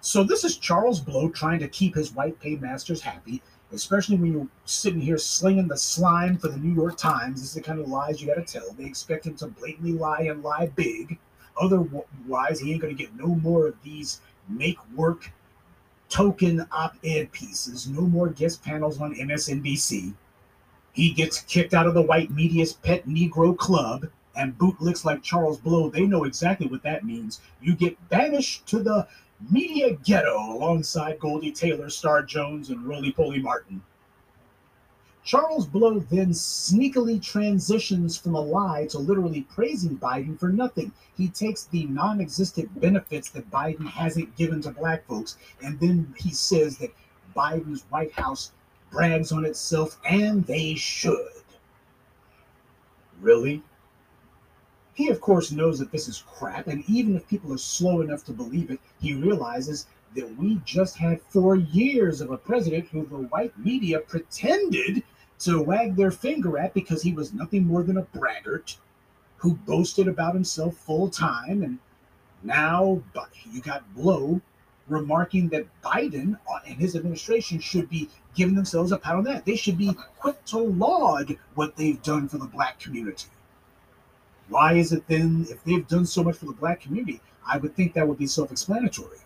So 0.00 0.24
this 0.24 0.44
is 0.44 0.56
Charles 0.56 1.00
Blow 1.00 1.28
trying 1.28 1.58
to 1.58 1.68
keep 1.68 1.94
his 1.94 2.14
white 2.14 2.38
paymasters 2.40 3.02
happy, 3.02 3.42
especially 3.72 4.16
when 4.16 4.32
you're 4.32 4.48
sitting 4.64 5.00
here 5.00 5.18
slinging 5.18 5.68
the 5.68 5.76
slime 5.76 6.38
for 6.38 6.48
the 6.48 6.56
New 6.56 6.72
York 6.72 6.96
Times. 6.96 7.40
This 7.40 7.50
is 7.50 7.54
the 7.54 7.60
kind 7.60 7.80
of 7.80 7.88
lies 7.88 8.20
you 8.20 8.28
got 8.28 8.34
to 8.34 8.52
tell. 8.52 8.72
They 8.72 8.86
expect 8.86 9.26
him 9.26 9.34
to 9.36 9.48
blatantly 9.48 9.92
lie 9.92 10.22
and 10.22 10.42
lie 10.42 10.70
big. 10.76 11.18
Otherwise, 11.60 12.60
he 12.60 12.72
ain't 12.72 12.80
going 12.80 12.96
to 12.96 13.02
get 13.02 13.14
no 13.16 13.26
more 13.26 13.66
of 13.66 13.82
these 13.82 14.20
make 14.48 14.78
work 14.94 15.30
token 16.08 16.66
op-ed 16.72 17.30
pieces, 17.32 17.88
no 17.88 18.02
more 18.02 18.28
guest 18.28 18.62
panels 18.62 19.00
on 19.00 19.14
MSNBC. 19.14 20.14
He 20.92 21.12
gets 21.12 21.42
kicked 21.42 21.74
out 21.74 21.86
of 21.86 21.94
the 21.94 22.02
white 22.02 22.30
media's 22.30 22.72
pet 22.72 23.06
Negro 23.06 23.56
club, 23.56 24.08
and 24.34 24.56
bootlicks 24.56 25.04
like 25.04 25.22
Charles 25.22 25.58
Blow, 25.58 25.90
they 25.90 26.06
know 26.06 26.24
exactly 26.24 26.66
what 26.66 26.82
that 26.84 27.04
means. 27.04 27.40
You 27.60 27.74
get 27.74 28.08
banished 28.08 28.66
to 28.68 28.82
the 28.82 29.06
media 29.50 29.94
ghetto 29.94 30.36
alongside 30.36 31.18
Goldie 31.18 31.52
Taylor, 31.52 31.90
Star 31.90 32.22
Jones, 32.22 32.70
and 32.70 32.86
Roly 32.86 33.12
Poly 33.12 33.40
Martin. 33.40 33.82
Charles 35.24 35.66
Blow 35.66 35.98
then 35.98 36.30
sneakily 36.30 37.20
transitions 37.22 38.16
from 38.16 38.34
a 38.34 38.40
lie 38.40 38.86
to 38.86 38.98
literally 38.98 39.42
praising 39.42 39.98
Biden 39.98 40.38
for 40.40 40.48
nothing. 40.48 40.90
He 41.16 41.28
takes 41.28 41.64
the 41.64 41.84
non 41.84 42.20
existent 42.20 42.80
benefits 42.80 43.28
that 43.30 43.50
Biden 43.50 43.86
hasn't 43.86 44.36
given 44.36 44.62
to 44.62 44.70
black 44.70 45.06
folks, 45.06 45.36
and 45.62 45.78
then 45.80 46.14
he 46.16 46.30
says 46.30 46.78
that 46.78 46.94
Biden's 47.36 47.84
White 47.90 48.12
House 48.12 48.52
brags 48.90 49.32
on 49.32 49.44
itself, 49.44 49.98
and 50.08 50.44
they 50.44 50.74
should. 50.74 51.42
Really? 53.20 53.62
He, 54.94 55.08
of 55.08 55.20
course, 55.20 55.52
knows 55.52 55.78
that 55.78 55.92
this 55.92 56.08
is 56.08 56.24
crap, 56.26 56.66
and 56.66 56.82
even 56.88 57.16
if 57.16 57.28
people 57.28 57.52
are 57.52 57.58
slow 57.58 58.00
enough 58.00 58.24
to 58.24 58.32
believe 58.32 58.70
it, 58.70 58.80
he 59.00 59.14
realizes 59.14 59.86
that 60.16 60.36
we 60.36 60.60
just 60.64 60.96
had 60.96 61.20
four 61.20 61.56
years 61.56 62.20
of 62.20 62.30
a 62.30 62.36
president 62.36 62.88
who 62.88 63.06
the 63.06 63.16
white 63.16 63.56
media 63.58 64.00
pretended 64.00 65.02
to 65.38 65.62
wag 65.62 65.94
their 65.94 66.10
finger 66.10 66.58
at 66.58 66.74
because 66.74 67.02
he 67.02 67.12
was 67.12 67.32
nothing 67.32 67.64
more 67.64 67.82
than 67.82 67.98
a 67.98 68.02
braggart 68.02 68.76
who 69.36 69.54
boasted 69.54 70.08
about 70.08 70.34
himself 70.34 70.76
full 70.76 71.08
time. 71.08 71.62
And 71.62 71.78
now 72.42 73.02
but 73.14 73.30
you 73.52 73.60
got 73.60 73.94
Blow 73.94 74.40
remarking 74.88 75.48
that 75.50 75.66
Biden 75.82 76.38
uh, 76.50 76.58
and 76.66 76.76
his 76.76 76.96
administration 76.96 77.58
should 77.58 77.88
be 77.88 78.08
giving 78.34 78.54
themselves 78.54 78.92
a 78.92 78.98
pat 78.98 79.16
on 79.16 79.24
that. 79.24 79.44
They 79.44 79.56
should 79.56 79.78
be 79.78 79.96
quick 80.18 80.44
to 80.46 80.58
laud 80.58 81.36
what 81.54 81.76
they've 81.76 82.02
done 82.02 82.28
for 82.28 82.38
the 82.38 82.46
black 82.46 82.78
community. 82.78 83.28
Why 84.48 84.74
is 84.74 84.92
it 84.92 85.06
then, 85.08 85.46
if 85.50 85.62
they've 85.64 85.86
done 85.86 86.06
so 86.06 86.22
much 86.22 86.36
for 86.36 86.46
the 86.46 86.52
black 86.52 86.80
community, 86.80 87.20
I 87.46 87.58
would 87.58 87.74
think 87.74 87.92
that 87.94 88.06
would 88.06 88.18
be 88.18 88.26
self 88.26 88.50
explanatory. 88.50 89.18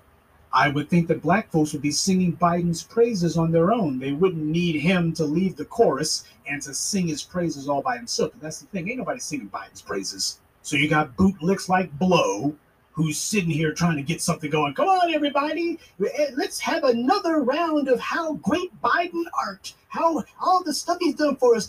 I 0.54 0.68
would 0.68 0.90
think 0.90 1.08
that 1.08 1.22
black 1.22 1.50
folks 1.50 1.72
would 1.72 1.80
be 1.80 1.90
singing 1.90 2.36
Biden's 2.36 2.82
praises 2.82 3.38
on 3.38 3.52
their 3.52 3.72
own. 3.72 3.98
They 3.98 4.12
wouldn't 4.12 4.44
need 4.44 4.80
him 4.80 5.12
to 5.14 5.24
lead 5.24 5.56
the 5.56 5.64
chorus 5.64 6.24
and 6.46 6.60
to 6.62 6.74
sing 6.74 7.08
his 7.08 7.22
praises 7.22 7.68
all 7.68 7.80
by 7.80 7.96
himself. 7.96 8.32
But 8.32 8.42
that's 8.42 8.60
the 8.60 8.66
thing, 8.66 8.88
ain't 8.88 8.98
nobody 8.98 9.20
singing 9.20 9.48
Biden's 9.48 9.80
praises. 9.80 10.40
So 10.60 10.76
you 10.76 10.88
got 10.88 11.16
bootlicks 11.16 11.68
like 11.68 11.98
Blow, 11.98 12.54
who's 12.92 13.18
sitting 13.18 13.50
here 13.50 13.72
trying 13.72 13.96
to 13.96 14.02
get 14.02 14.20
something 14.20 14.50
going. 14.50 14.74
Come 14.74 14.88
on, 14.88 15.12
everybody, 15.12 15.78
eh, 16.00 16.30
let's 16.36 16.60
have 16.60 16.84
another 16.84 17.42
round 17.42 17.88
of 17.88 17.98
how 18.00 18.34
great 18.34 18.70
Biden 18.82 19.24
art, 19.44 19.74
how 19.88 20.22
all 20.40 20.62
the 20.62 20.74
stuff 20.74 20.98
he's 21.00 21.14
done 21.14 21.36
for 21.36 21.56
us. 21.56 21.68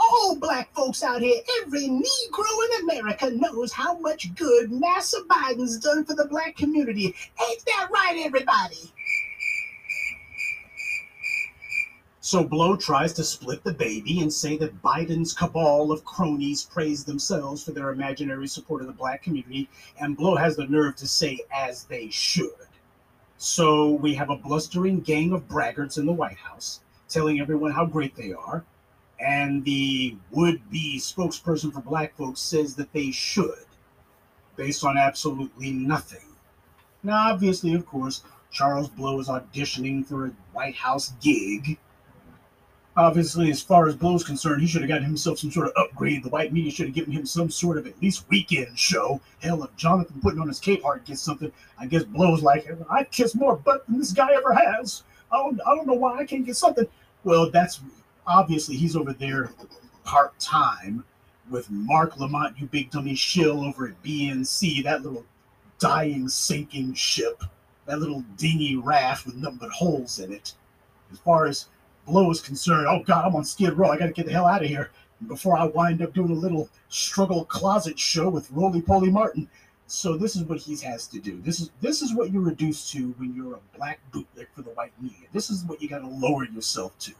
All 0.00 0.36
black 0.36 0.72
folks 0.74 1.02
out 1.02 1.22
here, 1.22 1.40
every 1.60 1.88
Negro 1.88 2.44
in 2.64 2.88
America 2.88 3.30
knows 3.30 3.72
how 3.72 3.98
much 3.98 4.32
good 4.36 4.70
Massa 4.70 5.22
Biden's 5.28 5.76
done 5.78 6.04
for 6.04 6.14
the 6.14 6.26
black 6.26 6.56
community. 6.56 7.06
Ain't 7.48 7.64
that 7.66 7.88
right, 7.90 8.22
everybody? 8.24 8.92
So 12.28 12.44
Blow 12.44 12.76
tries 12.76 13.14
to 13.14 13.24
split 13.24 13.64
the 13.64 13.72
baby 13.72 14.20
and 14.20 14.30
say 14.30 14.58
that 14.58 14.82
Biden's 14.82 15.32
cabal 15.32 15.90
of 15.90 16.04
cronies 16.04 16.62
praise 16.62 17.02
themselves 17.02 17.64
for 17.64 17.70
their 17.70 17.88
imaginary 17.88 18.48
support 18.48 18.82
of 18.82 18.86
the 18.86 18.92
black 18.92 19.22
community, 19.22 19.70
and 19.98 20.14
Blow 20.14 20.36
has 20.36 20.54
the 20.54 20.66
nerve 20.66 20.96
to 20.96 21.06
say 21.06 21.40
as 21.50 21.84
they 21.84 22.10
should. 22.10 22.68
So 23.38 23.92
we 23.92 24.14
have 24.16 24.28
a 24.28 24.36
blustering 24.36 25.00
gang 25.00 25.32
of 25.32 25.48
braggarts 25.48 25.96
in 25.96 26.04
the 26.04 26.12
White 26.12 26.36
House 26.36 26.80
telling 27.08 27.40
everyone 27.40 27.72
how 27.72 27.86
great 27.86 28.14
they 28.14 28.34
are, 28.34 28.62
and 29.18 29.64
the 29.64 30.14
would-be 30.30 30.98
spokesperson 30.98 31.72
for 31.72 31.80
black 31.80 32.14
folks 32.14 32.42
says 32.42 32.74
that 32.74 32.92
they 32.92 33.10
should, 33.10 33.64
based 34.54 34.84
on 34.84 34.98
absolutely 34.98 35.70
nothing. 35.70 36.28
Now, 37.02 37.32
obviously, 37.32 37.72
of 37.72 37.86
course, 37.86 38.22
Charles 38.52 38.90
Blow 38.90 39.18
is 39.18 39.28
auditioning 39.28 40.04
for 40.04 40.26
a 40.26 40.32
White 40.52 40.76
House 40.76 41.14
gig 41.22 41.78
Obviously, 42.98 43.48
as 43.48 43.62
far 43.62 43.86
as 43.86 43.94
Blow's 43.94 44.24
concerned, 44.24 44.60
he 44.60 44.66
should 44.66 44.80
have 44.80 44.88
gotten 44.88 45.04
himself 45.04 45.38
some 45.38 45.52
sort 45.52 45.68
of 45.68 45.72
upgrade. 45.76 46.24
The 46.24 46.30
white 46.30 46.52
media 46.52 46.72
should 46.72 46.86
have 46.86 46.96
given 46.96 47.12
him 47.12 47.24
some 47.24 47.48
sort 47.48 47.78
of 47.78 47.86
at 47.86 48.02
least 48.02 48.28
weekend 48.28 48.76
show. 48.76 49.20
Hell, 49.40 49.62
if 49.62 49.74
Jonathan 49.76 50.20
putting 50.20 50.40
on 50.40 50.48
his 50.48 50.58
cape 50.58 50.82
heart 50.82 51.04
gets 51.04 51.22
something, 51.22 51.52
I 51.78 51.86
guess 51.86 52.02
Blow's 52.02 52.42
like, 52.42 52.68
I 52.90 53.04
kiss 53.04 53.36
more 53.36 53.54
butt 53.54 53.86
than 53.86 53.98
this 53.98 54.12
guy 54.12 54.32
ever 54.32 54.52
has. 54.52 55.04
I 55.30 55.36
don't, 55.36 55.60
I 55.64 55.76
don't 55.76 55.86
know 55.86 55.94
why 55.94 56.18
I 56.18 56.24
can't 56.24 56.44
get 56.44 56.56
something. 56.56 56.88
Well, 57.22 57.48
that's 57.52 57.80
obviously 58.26 58.74
he's 58.74 58.96
over 58.96 59.12
there 59.12 59.52
part 60.02 60.36
time 60.40 61.04
with 61.50 61.70
Marc 61.70 62.18
Lamont, 62.18 62.58
you 62.58 62.66
big 62.66 62.90
dummy 62.90 63.14
shill 63.14 63.64
over 63.64 63.86
at 63.86 64.02
BNC, 64.02 64.82
that 64.82 65.02
little 65.02 65.24
dying, 65.78 66.28
sinking 66.28 66.94
ship, 66.94 67.44
that 67.86 68.00
little 68.00 68.24
dingy 68.36 68.74
raft 68.74 69.24
with 69.24 69.36
nothing 69.36 69.58
but 69.60 69.70
holes 69.70 70.18
in 70.18 70.32
it. 70.32 70.54
As 71.12 71.18
far 71.20 71.46
as 71.46 71.66
Blow 72.08 72.30
is 72.30 72.40
concerned, 72.40 72.86
oh 72.88 73.02
God, 73.04 73.26
I'm 73.26 73.36
on 73.36 73.44
Skid 73.44 73.74
Row. 73.74 73.90
I 73.90 73.98
got 73.98 74.06
to 74.06 74.12
get 74.12 74.26
the 74.26 74.32
hell 74.32 74.46
out 74.46 74.62
of 74.62 74.68
here 74.68 74.90
before 75.26 75.58
I 75.58 75.64
wind 75.66 76.00
up 76.00 76.14
doing 76.14 76.30
a 76.30 76.34
little 76.34 76.70
struggle 76.88 77.44
closet 77.44 77.98
show 77.98 78.30
with 78.30 78.50
Roly 78.50 78.80
Poly 78.80 79.10
Martin. 79.10 79.48
So 79.86 80.16
this 80.16 80.34
is 80.34 80.44
what 80.44 80.58
he 80.58 80.76
has 80.76 81.06
to 81.08 81.18
do. 81.18 81.40
This 81.42 81.60
is 81.60 81.70
this 81.80 82.02
is 82.02 82.14
what 82.14 82.30
you're 82.30 82.42
reduced 82.42 82.92
to 82.92 83.14
when 83.18 83.34
you're 83.34 83.54
a 83.54 83.76
black 83.76 84.00
bootleg 84.10 84.48
for 84.54 84.62
the 84.62 84.70
white 84.70 84.92
media. 85.00 85.26
This 85.32 85.50
is 85.50 85.64
what 85.64 85.82
you 85.82 85.88
got 85.88 86.00
to 86.00 86.08
lower 86.08 86.44
yourself 86.44 86.98
to. 87.00 87.12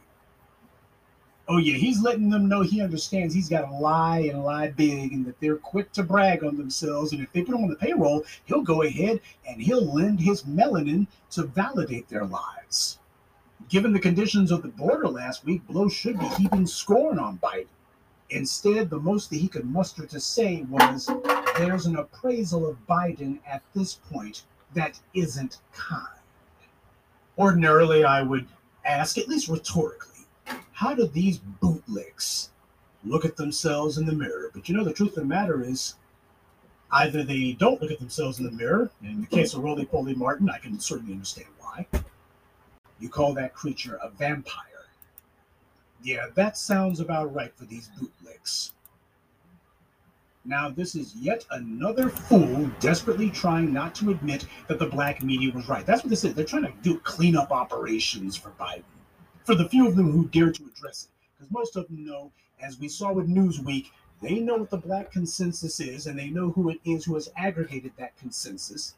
Oh 1.47 1.57
yeah, 1.57 1.73
he's 1.75 2.01
letting 2.01 2.29
them 2.29 2.47
know 2.47 2.61
he 2.61 2.81
understands 2.81 3.33
he's 3.33 3.49
got 3.49 3.61
to 3.61 3.73
lie 3.73 4.19
and 4.19 4.43
lie 4.43 4.69
big, 4.69 5.13
and 5.13 5.25
that 5.25 5.39
they're 5.39 5.57
quick 5.57 5.91
to 5.93 6.03
brag 6.03 6.43
on 6.43 6.57
themselves. 6.57 7.11
And 7.11 7.21
if 7.21 7.31
they 7.33 7.41
put 7.41 7.55
him 7.55 7.63
on 7.63 7.69
the 7.69 7.75
payroll, 7.75 8.23
he'll 8.45 8.61
go 8.61 8.83
ahead 8.83 9.19
and 9.47 9.61
he'll 9.61 9.85
lend 9.85 10.19
his 10.19 10.43
melanin 10.43 11.07
to 11.31 11.43
validate 11.43 12.07
their 12.07 12.25
lies. 12.25 12.99
Given 13.69 13.93
the 13.93 13.99
conditions 13.99 14.51
of 14.51 14.63
the 14.63 14.69
border 14.69 15.07
last 15.07 15.45
week, 15.45 15.65
Blow 15.67 15.89
should 15.89 16.19
be 16.19 16.27
heaping 16.29 16.65
scorn 16.65 17.19
on 17.19 17.37
Biden. 17.37 17.67
Instead, 18.31 18.89
the 18.89 18.99
most 18.99 19.29
that 19.29 19.37
he 19.37 19.47
could 19.47 19.65
muster 19.65 20.07
to 20.07 20.19
say 20.19 20.63
was, 20.69 21.07
There's 21.55 21.85
an 21.85 21.95
appraisal 21.95 22.67
of 22.67 22.87
Biden 22.87 23.37
at 23.45 23.61
this 23.75 23.93
point 23.93 24.43
that 24.73 24.99
isn't 25.13 25.59
kind. 25.71 26.07
Ordinarily, 27.37 28.03
I 28.03 28.23
would 28.23 28.47
ask, 28.85 29.19
at 29.19 29.27
least 29.27 29.47
rhetorically, 29.47 30.25
how 30.71 30.95
do 30.95 31.05
these 31.05 31.39
bootlicks 31.61 32.49
look 33.03 33.23
at 33.23 33.37
themselves 33.37 33.99
in 33.99 34.07
the 34.07 34.13
mirror? 34.13 34.49
But 34.51 34.67
you 34.67 34.75
know, 34.75 34.83
the 34.83 34.93
truth 34.93 35.09
of 35.09 35.23
the 35.23 35.25
matter 35.25 35.63
is, 35.63 35.93
either 36.91 37.23
they 37.23 37.51
don't 37.53 37.79
look 37.81 37.91
at 37.91 37.99
themselves 37.99 38.39
in 38.39 38.45
the 38.45 38.51
mirror. 38.51 38.89
In 39.03 39.21
the 39.21 39.27
case 39.27 39.53
of 39.53 39.63
Roly 39.63 39.85
Poly 39.85 40.15
Martin, 40.15 40.49
I 40.49 40.57
can 40.57 40.79
certainly 40.79 41.13
understand 41.13 41.49
why. 41.59 41.85
You 42.99 43.09
call 43.09 43.33
that 43.33 43.53
creature 43.53 43.99
a 44.01 44.09
vampire. 44.09 44.65
Yeah, 46.03 46.27
that 46.35 46.57
sounds 46.57 46.99
about 46.99 47.33
right 47.33 47.53
for 47.55 47.65
these 47.65 47.89
bootlicks. 47.99 48.71
Now, 50.45 50.69
this 50.69 50.95
is 50.95 51.15
yet 51.15 51.45
another 51.51 52.09
fool 52.09 52.71
desperately 52.79 53.29
trying 53.29 53.73
not 53.73 53.93
to 53.95 54.11
admit 54.11 54.45
that 54.67 54.79
the 54.79 54.85
black 54.85 55.21
media 55.21 55.51
was 55.53 55.67
right. 55.67 55.85
That's 55.85 56.03
what 56.03 56.09
this 56.09 56.23
is. 56.23 56.33
They're 56.33 56.45
trying 56.45 56.63
to 56.63 56.73
do 56.81 56.99
cleanup 56.99 57.51
operations 57.51 58.35
for 58.35 58.51
Biden. 58.51 58.83
For 59.43 59.55
the 59.55 59.67
few 59.69 59.87
of 59.87 59.95
them 59.95 60.11
who 60.11 60.27
dare 60.27 60.51
to 60.51 60.63
address 60.63 61.05
it. 61.05 61.11
Because 61.37 61.51
most 61.51 61.75
of 61.75 61.87
them 61.87 62.05
know, 62.05 62.31
as 62.61 62.79
we 62.79 62.87
saw 62.87 63.11
with 63.11 63.27
Newsweek, 63.27 63.91
they 64.21 64.39
know 64.39 64.57
what 64.57 64.69
the 64.69 64.77
black 64.77 65.11
consensus 65.11 65.79
is 65.79 66.07
and 66.07 66.17
they 66.17 66.29
know 66.29 66.51
who 66.51 66.69
it 66.69 66.79
is 66.83 67.05
who 67.05 67.15
has 67.15 67.29
aggregated 67.37 67.91
that 67.97 68.17
consensus. 68.17 68.95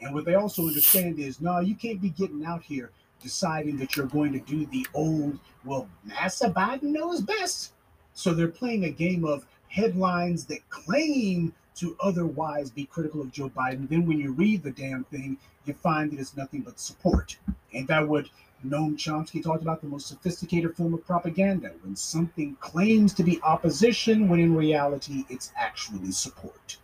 And 0.00 0.14
what 0.14 0.24
they 0.24 0.34
also 0.34 0.66
understand 0.66 1.18
is 1.18 1.40
no, 1.40 1.60
you 1.60 1.74
can't 1.74 2.00
be 2.00 2.10
getting 2.10 2.44
out 2.44 2.62
here 2.62 2.90
deciding 3.22 3.76
that 3.78 3.96
you're 3.96 4.06
going 4.06 4.32
to 4.32 4.40
do 4.40 4.66
the 4.66 4.86
old, 4.94 5.38
well, 5.64 5.88
Massa 6.04 6.50
Biden 6.50 6.84
knows 6.84 7.20
best. 7.20 7.72
So 8.14 8.34
they're 8.34 8.48
playing 8.48 8.84
a 8.84 8.90
game 8.90 9.24
of 9.24 9.46
headlines 9.68 10.44
that 10.46 10.68
claim 10.70 11.52
to 11.76 11.96
otherwise 12.00 12.70
be 12.70 12.84
critical 12.84 13.20
of 13.20 13.30
Joe 13.30 13.50
Biden. 13.50 13.88
Then 13.88 14.06
when 14.06 14.18
you 14.18 14.32
read 14.32 14.62
the 14.62 14.72
damn 14.72 15.04
thing, 15.04 15.38
you 15.64 15.74
find 15.74 16.10
that 16.10 16.18
it's 16.18 16.36
nothing 16.36 16.62
but 16.62 16.80
support. 16.80 17.36
And 17.72 17.86
that 17.88 18.08
would 18.08 18.28
Noam 18.66 18.96
Chomsky 18.96 19.42
talked 19.42 19.62
about 19.62 19.80
the 19.80 19.86
most 19.86 20.08
sophisticated 20.08 20.74
form 20.74 20.92
of 20.92 21.06
propaganda 21.06 21.70
when 21.82 21.94
something 21.94 22.56
claims 22.56 23.14
to 23.14 23.22
be 23.22 23.40
opposition 23.42 24.28
when 24.28 24.40
in 24.40 24.56
reality 24.56 25.24
it's 25.28 25.52
actually 25.56 26.10
support. 26.10 26.76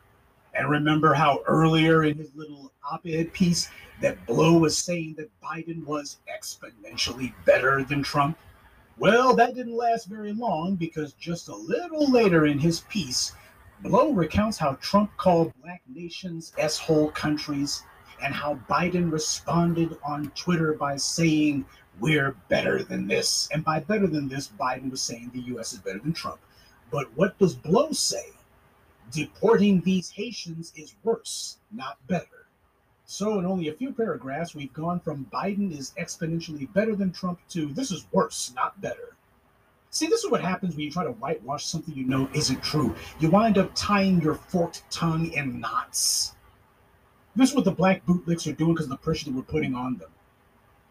And 0.54 0.70
remember 0.70 1.14
how 1.14 1.42
earlier 1.46 2.04
in 2.04 2.16
his 2.16 2.30
little 2.36 2.70
op 2.88 3.04
ed 3.06 3.32
piece 3.32 3.68
that 4.00 4.24
Blow 4.26 4.58
was 4.58 4.76
saying 4.76 5.14
that 5.18 5.30
Biden 5.40 5.84
was 5.84 6.18
exponentially 6.28 7.32
better 7.44 7.84
than 7.84 8.02
Trump? 8.02 8.38
Well, 8.98 9.34
that 9.36 9.54
didn't 9.54 9.76
last 9.76 10.06
very 10.06 10.32
long 10.32 10.76
because 10.76 11.14
just 11.14 11.48
a 11.48 11.54
little 11.54 12.10
later 12.10 12.46
in 12.46 12.58
his 12.58 12.80
piece, 12.82 13.32
Blow 13.82 14.12
recounts 14.12 14.58
how 14.58 14.74
Trump 14.80 15.10
called 15.16 15.52
black 15.62 15.82
nations 15.88 16.52
S 16.58 16.78
hole 16.78 17.10
countries 17.10 17.82
and 18.22 18.34
how 18.34 18.54
Biden 18.68 19.10
responded 19.10 19.96
on 20.04 20.30
Twitter 20.36 20.74
by 20.74 20.96
saying, 20.96 21.64
We're 22.00 22.36
better 22.48 22.82
than 22.82 23.06
this. 23.06 23.48
And 23.52 23.64
by 23.64 23.80
better 23.80 24.06
than 24.06 24.28
this, 24.28 24.48
Biden 24.48 24.90
was 24.90 25.02
saying 25.02 25.30
the 25.34 25.56
US 25.56 25.72
is 25.72 25.80
better 25.80 25.98
than 25.98 26.12
Trump. 26.12 26.40
But 26.90 27.08
what 27.16 27.38
does 27.38 27.54
Blow 27.54 27.90
say? 27.92 28.34
deporting 29.14 29.80
these 29.82 30.10
Haitians 30.10 30.72
is 30.76 30.96
worse, 31.02 31.58
not 31.72 32.04
better. 32.06 32.43
So, 33.06 33.38
in 33.38 33.44
only 33.44 33.68
a 33.68 33.74
few 33.74 33.92
paragraphs, 33.92 34.54
we've 34.54 34.72
gone 34.72 34.98
from 35.00 35.26
Biden 35.32 35.76
is 35.78 35.92
exponentially 35.98 36.72
better 36.72 36.96
than 36.96 37.12
Trump 37.12 37.38
to 37.50 37.66
this 37.74 37.90
is 37.90 38.06
worse, 38.12 38.52
not 38.56 38.80
better. 38.80 39.16
See, 39.90 40.06
this 40.06 40.24
is 40.24 40.30
what 40.30 40.40
happens 40.40 40.74
when 40.74 40.86
you 40.86 40.90
try 40.90 41.04
to 41.04 41.12
whitewash 41.12 41.66
something 41.66 41.94
you 41.94 42.04
know 42.04 42.28
isn't 42.34 42.62
true. 42.62 42.94
You 43.20 43.30
wind 43.30 43.58
up 43.58 43.70
tying 43.74 44.20
your 44.20 44.34
forked 44.34 44.82
tongue 44.90 45.32
in 45.32 45.60
knots. 45.60 46.34
This 47.36 47.50
is 47.50 47.54
what 47.54 47.64
the 47.64 47.72
black 47.72 48.04
bootlicks 48.06 48.50
are 48.50 48.56
doing 48.56 48.74
because 48.74 48.86
of 48.86 48.90
the 48.90 48.96
pressure 48.96 49.26
that 49.26 49.34
we're 49.34 49.42
putting 49.42 49.74
on 49.74 49.98
them. 49.98 50.10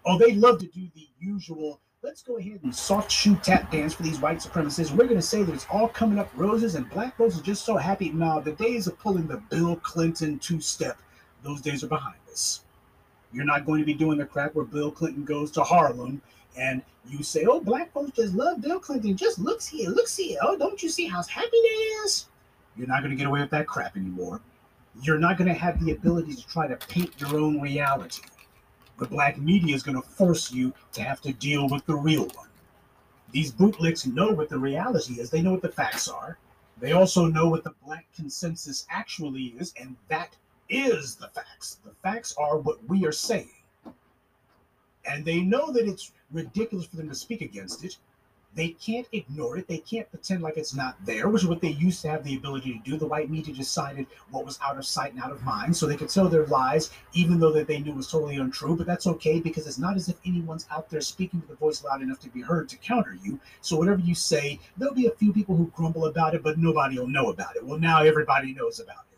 Oh, 0.05 0.17
they 0.17 0.33
love 0.33 0.59
to 0.59 0.67
do 0.67 0.87
the 0.93 1.07
usual 1.19 1.79
let's 2.03 2.21
go 2.21 2.37
ahead 2.37 2.59
and 2.63 2.75
soft 2.75 3.09
shoe 3.09 3.35
tap 3.37 3.71
dance 3.71 3.93
for 3.93 4.03
these 4.03 4.19
white 4.19 4.39
supremacists. 4.39 4.91
We're 4.91 5.05
going 5.05 5.15
to 5.15 5.21
say 5.21 5.41
that 5.41 5.53
it's 5.53 5.65
all 5.71 5.87
coming 5.87 6.19
up 6.19 6.29
roses 6.35 6.75
and 6.75 6.89
black 6.89 7.15
folks 7.15 7.39
are 7.39 7.43
just 7.43 7.65
so 7.65 7.77
happy. 7.77 8.11
Now, 8.11 8.41
the 8.41 8.51
days 8.51 8.87
of 8.87 8.99
pulling 8.99 9.25
the 9.25 9.37
Bill 9.49 9.77
Clinton 9.77 10.37
two 10.39 10.59
step, 10.59 10.97
those 11.43 11.61
days 11.61 11.83
are 11.83 11.87
behind 11.87 12.17
us. 12.31 12.61
You're 13.31 13.45
not 13.45 13.65
going 13.65 13.79
to 13.79 13.85
be 13.85 13.93
doing 13.93 14.17
the 14.17 14.25
crap 14.25 14.55
where 14.55 14.65
Bill 14.65 14.91
Clinton 14.91 15.25
goes 15.25 15.51
to 15.51 15.63
Harlem 15.63 16.21
and 16.57 16.81
you 17.07 17.23
say, 17.23 17.45
oh, 17.45 17.59
black 17.59 17.91
folks 17.91 18.11
just 18.11 18.33
love 18.33 18.61
Bill 18.61 18.79
Clinton. 18.79 19.17
Just 19.17 19.39
looks 19.39 19.67
here, 19.67 19.89
looks 19.89 20.15
here. 20.15 20.37
Oh, 20.41 20.57
don't 20.57 20.81
you 20.81 20.89
see 20.89 21.07
how 21.07 21.23
happy 21.23 21.49
they 21.51 21.67
is? 22.05 22.27
You're 22.77 22.87
not 22.87 22.99
going 22.99 23.11
to 23.11 23.17
get 23.17 23.27
away 23.27 23.41
with 23.41 23.49
that 23.51 23.67
crap 23.67 23.97
anymore. 23.97 24.39
You're 25.01 25.19
not 25.19 25.37
going 25.37 25.47
to 25.47 25.53
have 25.53 25.83
the 25.83 25.91
ability 25.91 26.35
to 26.35 26.47
try 26.47 26.67
to 26.67 26.75
paint 26.75 27.19
your 27.19 27.39
own 27.39 27.59
reality 27.59 28.21
the 28.97 29.05
black 29.05 29.37
media 29.37 29.75
is 29.75 29.83
going 29.83 30.01
to 30.01 30.07
force 30.07 30.51
you 30.51 30.73
to 30.93 31.01
have 31.01 31.21
to 31.21 31.33
deal 31.33 31.67
with 31.67 31.85
the 31.85 31.95
real 31.95 32.25
one. 32.35 32.47
These 33.31 33.51
bootlicks 33.51 34.05
know 34.05 34.31
what 34.31 34.49
the 34.49 34.59
reality 34.59 35.19
is, 35.19 35.29
they 35.29 35.41
know 35.41 35.51
what 35.51 35.61
the 35.61 35.69
facts 35.69 36.07
are. 36.07 36.37
They 36.79 36.91
also 36.91 37.25
know 37.25 37.49
what 37.49 37.63
the 37.63 37.73
black 37.85 38.05
consensus 38.15 38.85
actually 38.89 39.55
is, 39.59 39.73
and 39.79 39.95
that 40.09 40.35
is 40.73 41.15
the 41.15 41.27
facts. 41.27 41.79
The 41.85 41.91
facts 42.01 42.35
are 42.37 42.57
what 42.57 42.83
we 42.89 43.05
are 43.05 43.11
saying. 43.11 43.49
And 45.05 45.25
they 45.25 45.41
know 45.41 45.71
that 45.71 45.87
it's 45.87 46.11
ridiculous 46.31 46.85
for 46.85 46.95
them 46.95 47.09
to 47.09 47.15
speak 47.15 47.41
against 47.41 47.83
it, 47.83 47.97
they 48.55 48.69
can't 48.69 49.07
ignore 49.13 49.57
it. 49.57 49.67
They 49.67 49.79
can't 49.79 50.09
pretend 50.11 50.43
like 50.43 50.57
it's 50.57 50.75
not 50.75 50.95
there, 51.05 51.27
which 51.27 51.41
is 51.41 51.49
what 51.49 51.59
they 51.59 51.69
used 51.69 52.01
to 52.03 52.09
have 52.09 52.23
the 52.23 52.35
ability 52.35 52.73
to 52.73 52.91
do. 52.91 52.97
The 52.97 53.07
white 53.07 53.29
media 53.29 53.53
decided 53.53 54.05
what 54.29 54.45
was 54.45 54.59
out 54.63 54.77
of 54.77 54.85
sight 54.85 55.13
and 55.13 55.23
out 55.23 55.31
of 55.31 55.43
mind, 55.43 55.75
so 55.75 55.87
they 55.87 55.95
could 55.95 56.09
tell 56.09 56.29
their 56.29 56.45
lies, 56.45 56.91
even 57.13 57.39
though 57.39 57.51
that 57.51 57.67
they 57.67 57.79
knew 57.79 57.93
was 57.93 58.11
totally 58.11 58.35
untrue. 58.35 58.75
But 58.75 58.85
that's 58.85 59.07
okay 59.07 59.39
because 59.39 59.65
it's 59.65 59.79
not 59.79 59.95
as 59.95 60.07
if 60.07 60.17
anyone's 60.25 60.67
out 60.69 60.89
there 60.89 61.01
speaking 61.01 61.41
with 61.41 61.49
a 61.49 61.55
voice 61.55 61.83
loud 61.83 62.03
enough 62.03 62.19
to 62.19 62.29
be 62.29 62.41
heard 62.41 62.69
to 62.69 62.77
counter 62.77 63.17
you. 63.23 63.39
So 63.61 63.77
whatever 63.77 64.01
you 64.01 64.13
say, 64.13 64.59
there'll 64.77 64.93
be 64.93 65.07
a 65.07 65.11
few 65.11 65.33
people 65.33 65.55
who 65.55 65.71
grumble 65.75 66.05
about 66.05 66.35
it, 66.35 66.43
but 66.43 66.59
nobody 66.59 66.99
will 66.99 67.07
know 67.07 67.31
about 67.31 67.55
it. 67.55 67.65
Well, 67.65 67.79
now 67.79 68.03
everybody 68.03 68.53
knows 68.53 68.79
about 68.79 69.05
it. 69.11 69.12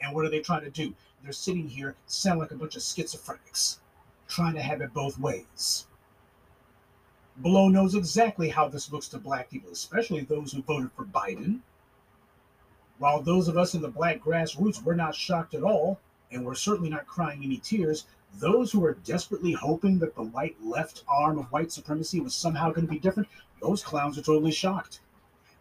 And 0.00 0.14
what 0.14 0.24
are 0.24 0.30
they 0.30 0.40
trying 0.40 0.64
to 0.64 0.70
do? 0.70 0.94
They're 1.22 1.32
sitting 1.32 1.68
here, 1.68 1.96
sound 2.06 2.40
like 2.40 2.50
a 2.50 2.56
bunch 2.56 2.76
of 2.76 2.82
schizophrenics, 2.82 3.78
trying 4.28 4.54
to 4.54 4.62
have 4.62 4.80
it 4.80 4.94
both 4.94 5.18
ways. 5.18 5.86
Blow 7.36 7.68
knows 7.68 7.94
exactly 7.94 8.48
how 8.48 8.68
this 8.68 8.90
looks 8.90 9.08
to 9.08 9.18
black 9.18 9.50
people, 9.50 9.70
especially 9.70 10.22
those 10.22 10.52
who 10.52 10.62
voted 10.62 10.92
for 10.92 11.04
Biden. 11.04 11.60
While 12.98 13.22
those 13.22 13.48
of 13.48 13.56
us 13.56 13.74
in 13.74 13.82
the 13.82 13.88
black 13.88 14.20
grassroots, 14.20 14.82
we're 14.82 14.94
not 14.94 15.14
shocked 15.14 15.54
at 15.54 15.62
all, 15.62 16.00
and 16.30 16.44
we're 16.44 16.54
certainly 16.54 16.90
not 16.90 17.06
crying 17.06 17.44
any 17.44 17.58
tears. 17.58 18.06
Those 18.34 18.72
who 18.72 18.84
are 18.84 18.94
desperately 18.94 19.52
hoping 19.52 19.98
that 19.98 20.14
the 20.14 20.22
white 20.22 20.56
left 20.62 21.04
arm 21.08 21.38
of 21.38 21.50
white 21.52 21.72
supremacy 21.72 22.20
was 22.20 22.34
somehow 22.34 22.70
going 22.70 22.86
to 22.86 22.92
be 22.92 22.98
different, 22.98 23.28
those 23.60 23.82
clowns 23.82 24.16
are 24.16 24.22
totally 24.22 24.52
shocked 24.52 25.00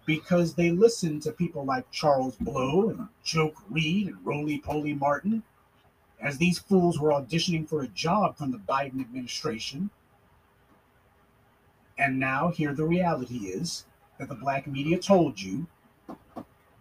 because 0.09 0.55
they 0.55 0.71
listen 0.71 1.19
to 1.19 1.31
people 1.31 1.63
like 1.63 1.91
Charles 1.91 2.35
Blow 2.37 2.89
and 2.89 3.07
Joke 3.23 3.53
Reid 3.69 4.07
and 4.07 4.17
Roly 4.25 4.57
Poly 4.57 4.95
Martin 4.95 5.43
as 6.19 6.39
these 6.39 6.57
fools 6.57 6.99
were 6.99 7.11
auditioning 7.11 7.69
for 7.69 7.83
a 7.83 7.87
job 7.89 8.35
from 8.35 8.51
the 8.51 8.57
Biden 8.57 8.99
administration 9.01 9.91
and 11.99 12.19
now 12.19 12.49
here 12.49 12.73
the 12.73 12.85
reality 12.85 13.49
is 13.49 13.85
that 14.17 14.29
the 14.29 14.33
black 14.33 14.65
media 14.65 14.97
told 14.97 15.39
you 15.39 15.67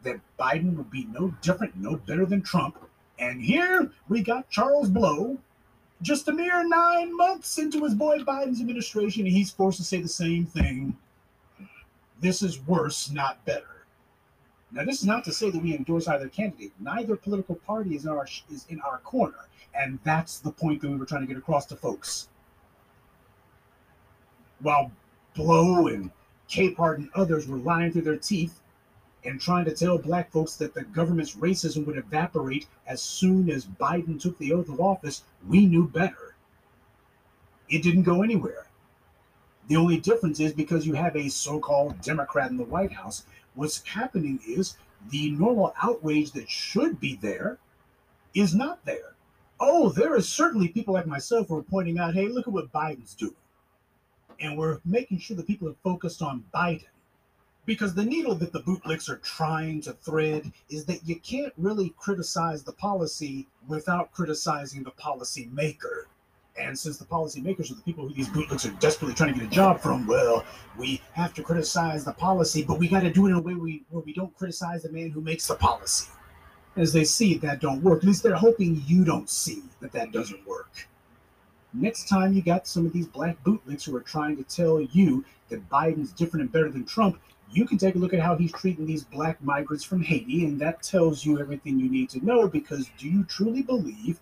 that 0.05 0.20
Biden 0.40 0.74
would 0.78 0.90
be 0.90 1.06
no 1.12 1.34
different, 1.42 1.76
no 1.76 1.96
better 1.96 2.24
than 2.24 2.40
Trump. 2.40 2.78
And 3.18 3.42
here 3.42 3.90
we 4.09 4.22
got 4.22 4.48
Charles 4.48 4.88
Blow, 4.88 5.36
just 6.00 6.28
a 6.28 6.32
mere 6.32 6.66
nine 6.66 7.14
months 7.14 7.59
into 7.59 7.84
his 7.84 7.94
boy 7.94 8.20
Biden's 8.20 8.60
administration, 8.60 9.26
and 9.26 9.36
he's 9.36 9.50
forced 9.50 9.76
to 9.78 9.84
say 9.84 10.00
the 10.00 10.09
same 10.09 10.46
thing. 10.46 10.96
This 12.20 12.43
is 12.43 12.61
worse, 12.66 13.11
not 13.11 13.45
better. 13.45 13.85
Now, 14.70 14.85
this 14.85 15.01
is 15.01 15.07
not 15.07 15.24
to 15.24 15.32
say 15.32 15.51
that 15.51 15.62
we 15.62 15.74
endorse 15.74 16.09
either 16.09 16.28
candidate. 16.28 16.73
Neither 16.78 17.16
political 17.16 17.55
party 17.55 17.97
is 17.97 18.05
in 18.05 18.11
our 18.11 18.27
is 18.51 18.66
in 18.69 18.81
our 18.82 18.99
corner, 18.99 19.49
and 19.74 19.99
that's 20.05 20.40
the 20.40 20.51
point 20.51 20.82
that 20.82 20.90
we 20.90 20.97
were 20.97 21.07
trying 21.07 21.23
to 21.23 21.27
get 21.27 21.39
across 21.39 21.65
to 21.66 21.77
folks. 21.77 22.28
While 24.61 24.93
Blow 25.35 25.86
and 25.86 26.11
Capehart 26.49 26.97
and 26.97 27.11
others 27.15 27.47
were 27.47 27.59
lying 27.59 27.93
through 27.93 28.03
their 28.03 28.16
teeth 28.16 28.61
and 29.24 29.40
trying 29.40 29.65
to 29.66 29.74
tell 29.74 29.99
black 29.99 30.31
folks 30.31 30.57
that 30.57 30.74
the 30.74 30.82
government's 30.82 31.36
racism 31.36 31.86
would 31.86 31.97
evaporate 31.97 32.66
as 32.86 33.03
soon 33.03 33.51
as 33.51 33.66
Biden 33.66 34.20
took 34.20 34.36
the 34.39 34.53
oath 34.53 34.69
of 34.69 34.81
office, 34.81 35.23
we 35.47 35.66
knew 35.66 35.86
better. 35.86 36.35
It 37.69 37.82
didn't 37.82 38.03
go 38.03 38.23
anywhere. 38.23 38.68
The 39.69 39.77
only 39.77 39.99
difference 39.99 40.40
is 40.40 40.55
because 40.55 40.86
you 40.86 40.95
have 40.95 41.15
a 41.15 41.28
so 41.28 41.61
called 41.61 42.01
Democrat 42.01 42.51
in 42.51 42.57
the 42.57 42.65
White 42.65 42.93
House, 42.93 43.24
what's 43.55 43.86
happening 43.86 44.40
is 44.47 44.78
the 45.11 45.31
normal 45.32 45.74
outrage 45.82 46.32
that 46.32 46.49
should 46.49 46.99
be 46.99 47.16
there 47.16 47.59
is 48.35 48.55
not 48.55 48.85
there. 48.86 49.15
Oh, 49.61 49.90
there 49.90 50.15
are 50.15 50.23
certainly 50.23 50.69
people 50.69 50.95
like 50.95 51.07
myself 51.07 51.49
who 51.49 51.57
are 51.57 51.62
pointing 51.62 51.99
out, 51.99 52.15
hey, 52.15 52.28
look 52.28 52.47
at 52.47 52.53
what 52.53 52.73
Biden's 52.73 53.15
doing. 53.15 53.35
And 54.40 54.57
we're 54.57 54.81
making 54.85 55.19
sure 55.19 55.36
that 55.36 55.47
people 55.47 55.69
are 55.69 55.77
focused 55.82 56.23
on 56.23 56.45
Biden. 56.55 56.85
Because 57.66 57.95
the 57.95 58.05
needle 58.05 58.35
that 58.36 58.53
the 58.53 58.62
bootlicks 58.62 59.11
are 59.11 59.19
trying 59.19 59.82
to 59.82 59.93
thread 59.93 60.51
is 60.70 60.86
that 60.86 61.07
you 61.07 61.16
can't 61.16 61.53
really 61.59 61.93
criticize 61.99 62.62
the 62.62 62.73
policy 62.73 63.47
without 63.66 64.12
criticizing 64.12 64.82
the 64.82 64.93
policy 64.93 65.51
maker. 65.53 66.07
And 66.60 66.78
since 66.78 66.98
the 66.98 67.05
policymakers 67.05 67.70
are 67.70 67.74
the 67.74 67.82
people 67.82 68.06
who 68.06 68.14
these 68.14 68.28
bootlicks 68.28 68.68
are 68.68 68.74
desperately 68.80 69.14
trying 69.14 69.32
to 69.35 69.40
get 69.40 69.48
a 69.48 69.55
job 69.55 69.80
from, 69.80 70.06
well, 70.06 70.44
we 70.76 71.01
have 71.12 71.32
to 71.35 71.43
criticize 71.43 72.05
the 72.05 72.12
policy, 72.12 72.62
but 72.62 72.78
we 72.78 72.89
got 72.89 73.01
to 73.01 73.12
do 73.12 73.26
it 73.26 73.30
in 73.30 73.36
a 73.36 73.40
way 73.40 73.55
we, 73.55 73.82
where 73.90 74.02
we 74.02 74.12
don't 74.12 74.36
criticize 74.36 74.82
the 74.82 74.90
man 74.90 75.10
who 75.10 75.20
makes 75.20 75.47
the 75.47 75.55
policy. 75.55 76.10
As 76.76 76.93
they 76.93 77.05
see 77.05 77.36
that 77.39 77.60
don't 77.60 77.82
work, 77.82 77.98
at 77.98 78.05
least 78.05 78.22
they're 78.22 78.35
hoping 78.35 78.82
you 78.86 79.05
don't 79.05 79.30
see 79.30 79.62
that 79.80 79.93
that 79.93 80.12
doesn't 80.12 80.47
work. 80.47 80.89
Next 81.72 82.09
time 82.09 82.32
you 82.32 82.43
got 82.43 82.66
some 82.66 82.86
of 82.86 82.93
these 82.93 83.06
black 83.06 83.43
bootlicks 83.44 83.85
who 83.85 83.97
are 83.97 84.01
trying 84.01 84.36
to 84.36 84.43
tell 84.44 84.80
you 84.80 85.24
that 85.48 85.68
Biden's 85.68 86.12
different 86.12 86.43
and 86.43 86.52
better 86.52 86.70
than 86.70 86.85
Trump, 86.85 87.20
you 87.51 87.66
can 87.66 87.78
take 87.78 87.94
a 87.94 87.98
look 87.98 88.14
at 88.14 88.20
how 88.20 88.36
he's 88.36 88.52
treating 88.52 88.86
these 88.86 89.05
black 89.05 89.43
migrants 89.43 89.85
from 89.85 90.02
Haiti, 90.02 90.44
and 90.44 90.60
that 90.60 90.82
tells 90.82 91.24
you 91.24 91.40
everything 91.40 91.78
you 91.78 91.89
need 91.89 92.10
to 92.10 92.24
know. 92.24 92.47
Because 92.48 92.90
do 92.98 93.09
you 93.09 93.24
truly 93.24 93.62
believe 93.62 94.20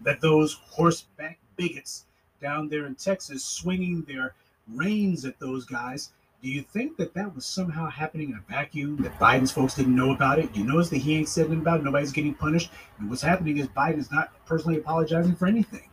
that 0.00 0.20
those 0.20 0.54
horseback 0.70 1.38
bigots 1.56 2.06
down 2.40 2.68
there 2.68 2.86
in 2.86 2.94
Texas 2.94 3.44
swinging 3.44 4.02
their 4.02 4.34
reins 4.68 5.24
at 5.24 5.38
those 5.38 5.64
guys. 5.64 6.10
Do 6.42 6.50
you 6.50 6.62
think 6.62 6.96
that 6.96 7.14
that 7.14 7.32
was 7.34 7.46
somehow 7.46 7.88
happening 7.88 8.30
in 8.30 8.36
a 8.36 8.52
vacuum, 8.52 8.96
that 9.02 9.16
Biden's 9.18 9.52
folks 9.52 9.74
didn't 9.74 9.94
know 9.94 10.12
about 10.12 10.40
it? 10.40 10.54
You 10.56 10.64
notice 10.64 10.88
that 10.90 10.98
he 10.98 11.16
ain't 11.16 11.28
said 11.28 11.46
anything 11.46 11.60
about 11.60 11.80
it. 11.80 11.84
Nobody's 11.84 12.10
getting 12.10 12.34
punished. 12.34 12.72
And 12.98 13.08
what's 13.08 13.22
happening 13.22 13.58
is 13.58 13.68
Biden 13.68 13.98
is 13.98 14.10
not 14.10 14.32
personally 14.44 14.78
apologizing 14.78 15.36
for 15.36 15.46
anything. 15.46 15.88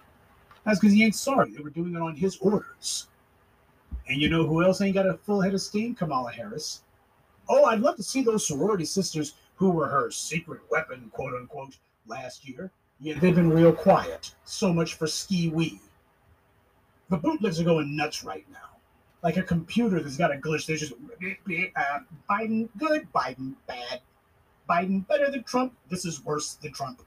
That's 0.66 0.80
because 0.80 0.94
he 0.94 1.04
ain't 1.04 1.16
sorry. 1.16 1.52
They 1.52 1.62
were 1.62 1.70
doing 1.70 1.96
it 1.96 2.02
on 2.02 2.16
his 2.16 2.38
orders. 2.38 3.08
And 4.08 4.20
you 4.20 4.28
know 4.28 4.46
who 4.48 4.64
else 4.64 4.82
ain't 4.82 4.96
got 4.96 5.06
a 5.06 5.14
full 5.14 5.40
head 5.40 5.54
of 5.54 5.62
steam? 5.62 5.94
Kamala 5.94 6.32
Harris. 6.32 6.82
Oh, 7.48 7.66
I'd 7.66 7.82
love 7.82 7.96
to 7.98 8.04
see 8.04 8.24
those 8.24 8.48
sorority 8.48 8.86
sisters 8.86 9.36
who 9.56 9.70
were 9.70 9.88
her 9.88 10.10
secret 10.10 10.62
weapon, 10.72 11.12
quote 11.14 11.36
unquote, 11.36 11.78
last 12.08 12.48
year. 12.48 12.72
Yeah, 13.02 13.18
they've 13.20 13.36
been 13.36 13.50
real 13.50 13.72
quiet. 13.72 14.36
So 14.44 14.74
much 14.74 14.96
for 14.96 15.08
Skee-Wee. 15.08 15.80
The 17.10 17.18
bootlegs 17.18 17.60
are 17.60 17.64
going 17.64 17.96
nuts 17.96 18.24
right 18.24 18.46
now. 18.52 18.78
Like 19.24 19.38
a 19.38 19.44
computer 19.44 20.00
that's 20.00 20.18
got 20.18 20.34
a 20.34 20.38
glitch. 20.38 20.66
They're 20.66 20.78
just 20.78 20.94
uh, 20.94 22.00
Biden 22.30 22.70
good, 22.78 23.08
Biden 23.14 23.56
bad, 23.68 24.02
Biden 24.70 25.08
better 25.08 25.32
than 25.32 25.44
Trump. 25.44 25.74
This 25.90 26.06
is 26.06 26.24
worse 26.24 26.54
than 26.56 26.72
Trump. 26.72 27.02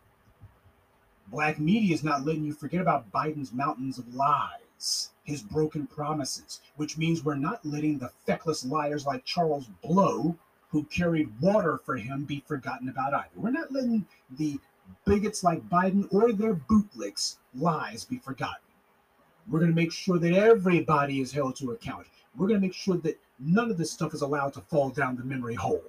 Black 1.28 1.58
media 1.58 1.94
is 1.94 2.04
not 2.04 2.26
letting 2.26 2.44
you 2.44 2.52
forget 2.52 2.80
about 2.80 3.10
Biden's 3.12 3.52
mountains 3.52 3.98
of 3.98 4.14
lies, 4.14 5.10
his 5.24 5.42
broken 5.42 5.86
promises, 5.86 6.60
which 6.76 6.98
means 6.98 7.24
we're 7.24 7.34
not 7.34 7.64
letting 7.64 7.98
the 7.98 8.10
feckless 8.26 8.64
liars 8.64 9.06
like 9.06 9.24
Charles 9.24 9.68
Blow, 9.82 10.36
who 10.68 10.84
carried 10.84 11.40
water 11.40 11.80
for 11.84 11.96
him, 11.96 12.24
be 12.24 12.42
forgotten 12.46 12.88
about 12.88 13.14
either. 13.14 13.30
We're 13.36 13.50
not 13.50 13.72
letting 13.72 14.04
the 14.30 14.58
bigots 15.04 15.44
like 15.44 15.68
Biden 15.68 16.12
or 16.12 16.32
their 16.32 16.54
bootlicks 16.54 17.36
lies 17.54 18.04
be 18.04 18.18
forgotten. 18.18 18.56
We're 19.48 19.58
going 19.58 19.70
to 19.70 19.76
make 19.76 19.92
sure 19.92 20.18
that 20.18 20.32
everybody 20.32 21.20
is 21.20 21.32
held 21.32 21.56
to 21.56 21.72
account. 21.72 22.06
We're 22.36 22.48
going 22.48 22.60
to 22.60 22.66
make 22.66 22.74
sure 22.74 22.96
that 22.98 23.20
none 23.38 23.70
of 23.70 23.76
this 23.76 23.90
stuff 23.90 24.14
is 24.14 24.22
allowed 24.22 24.54
to 24.54 24.60
fall 24.60 24.90
down 24.90 25.16
the 25.16 25.24
memory 25.24 25.54
hole. 25.54 25.82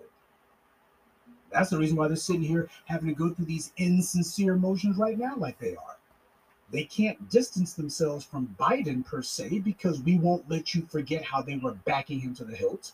That's 1.52 1.70
the 1.70 1.78
reason 1.78 1.96
why 1.96 2.08
they're 2.08 2.18
sitting 2.18 2.42
here 2.42 2.68
having 2.86 3.10
to 3.10 3.16
go 3.16 3.30
through 3.30 3.46
these 3.46 3.72
insincere 3.78 4.56
motions 4.56 4.98
right 4.98 5.18
now, 5.18 5.36
like 5.38 5.60
they 5.60 5.76
are. 5.76 5.98
They 6.72 6.86
can't 6.86 7.30
distance 7.30 7.74
themselves 7.74 8.26
from 8.26 8.56
Biden 8.60 9.06
per 9.06 9.22
se 9.22 9.60
because 9.60 10.02
we 10.02 10.18
won't 10.18 10.50
let 10.50 10.74
you 10.74 10.88
forget 10.90 11.24
how 11.24 11.44
they 11.44 11.58
were 11.58 11.74
backing 11.86 12.20
him 12.20 12.34
to 12.36 12.44
the 12.44 12.56
hilt. 12.56 12.94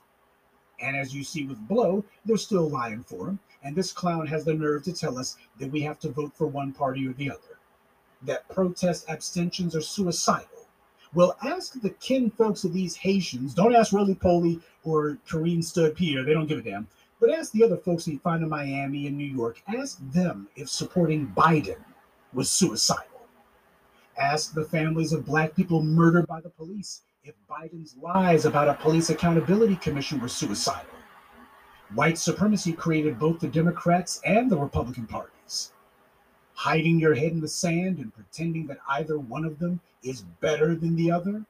And 0.82 0.98
as 0.98 1.16
you 1.16 1.24
see 1.24 1.46
with 1.46 1.66
Blow, 1.68 2.04
they're 2.26 2.36
still 2.36 2.70
lying 2.70 3.04
for 3.04 3.30
him. 3.30 3.40
And 3.64 3.76
this 3.76 3.92
clown 3.92 4.26
has 4.28 4.46
the 4.46 4.54
nerve 4.54 4.84
to 4.84 4.94
tell 4.94 5.18
us 5.18 5.38
that 5.60 5.72
we 5.72 5.82
have 5.82 6.00
to 6.00 6.10
vote 6.10 6.34
for 6.34 6.48
one 6.48 6.72
party 6.72 7.08
or 7.08 7.14
the 7.14 7.32
other, 7.32 7.60
that 8.22 8.48
protest 8.50 9.10
abstentions 9.10 9.76
are 9.76 9.82
suicidal. 9.82 10.48
Well, 11.14 11.36
ask 11.44 11.82
the 11.82 11.90
kin 11.90 12.30
folks 12.30 12.64
of 12.64 12.74
these 12.74 12.96
Haitians. 12.96 13.54
Don't 13.54 13.76
ask 13.76 13.92
Roly 13.92 14.16
Poly 14.16 14.60
or 14.84 15.18
Karine 15.28 15.64
Stud 15.64 15.96
Pierre. 15.96 16.24
They 16.24 16.34
don't 16.34 16.48
give 16.48 16.60
a 16.60 16.62
damn. 16.62 16.88
But 17.20 17.32
ask 17.32 17.52
the 17.52 17.64
other 17.64 17.78
folks 17.78 18.06
that 18.06 18.12
you 18.12 18.20
find 18.20 18.44
in 18.44 18.50
Miami 18.50 19.08
and 19.08 19.18
New 19.18 19.26
York. 19.26 19.62
Ask 19.68 20.00
them 20.12 20.48
if 20.56 20.70
supporting 20.70 21.34
Biden 21.36 21.84
was 22.32 22.50
suicidal. 22.50 23.06
Ask 24.18 24.54
the 24.54 24.66
families 24.66 25.12
of 25.12 25.26
black 25.26 25.56
people 25.56 25.82
murdered 25.82 26.28
by 26.28 26.42
the 26.42 26.50
police 26.50 27.02
if 27.24 27.36
Biden's 27.50 27.96
lies 28.02 28.46
about 28.46 28.70
a 28.70 28.76
police 28.76 29.10
accountability 29.10 29.76
commission 29.78 30.20
were 30.22 30.28
suicidal. 30.28 30.86
White 31.96 32.20
supremacy 32.20 32.72
created 32.72 33.18
both 33.18 33.40
the 33.40 33.48
Democrats 33.48 34.22
and 34.24 34.50
the 34.50 34.58
Republican 34.58 35.08
parties. 35.08 35.72
Hiding 36.54 37.00
your 37.00 37.16
head 37.16 37.32
in 37.32 37.42
the 37.42 37.48
sand 37.48 37.98
and 37.98 38.14
pretending 38.14 38.68
that 38.68 38.80
either 38.88 39.18
one 39.18 39.44
of 39.44 39.58
them 39.58 39.80
is 40.04 40.22
better 40.40 40.76
than 40.76 40.96
the 40.96 41.10
other, 41.10 41.46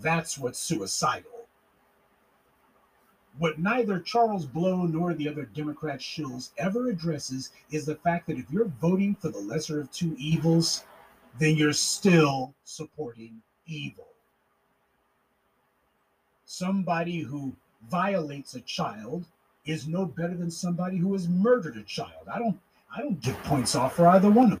that's 0.00 0.38
what's 0.38 0.58
suicidal. 0.58 1.46
What 3.36 3.58
neither 3.58 3.98
Charles 3.98 4.46
Blow 4.46 4.86
nor 4.86 5.12
the 5.12 5.28
other 5.28 5.44
Democrat 5.44 6.00
shills 6.00 6.50
ever 6.56 6.88
addresses 6.88 7.50
is 7.70 7.84
the 7.84 7.96
fact 7.96 8.26
that 8.28 8.38
if 8.38 8.50
you're 8.50 8.72
voting 8.80 9.16
for 9.16 9.28
the 9.28 9.40
lesser 9.40 9.80
of 9.80 9.90
two 9.90 10.14
evils, 10.18 10.84
then 11.38 11.56
you're 11.56 11.72
still 11.72 12.54
supporting 12.62 13.42
evil. 13.66 14.06
Somebody 16.44 17.20
who 17.20 17.54
violates 17.90 18.54
a 18.54 18.60
child 18.60 19.26
is 19.64 19.88
no 19.88 20.04
better 20.04 20.34
than 20.34 20.50
somebody 20.50 20.96
who 20.96 21.12
has 21.12 21.28
murdered 21.28 21.76
a 21.76 21.82
child. 21.82 22.28
I 22.32 22.38
don't 22.38 22.58
I 22.94 23.00
don't 23.00 23.20
give 23.20 23.36
points 23.44 23.74
off 23.74 23.96
for 23.96 24.06
either 24.08 24.30
one 24.30 24.52
of 24.52 24.60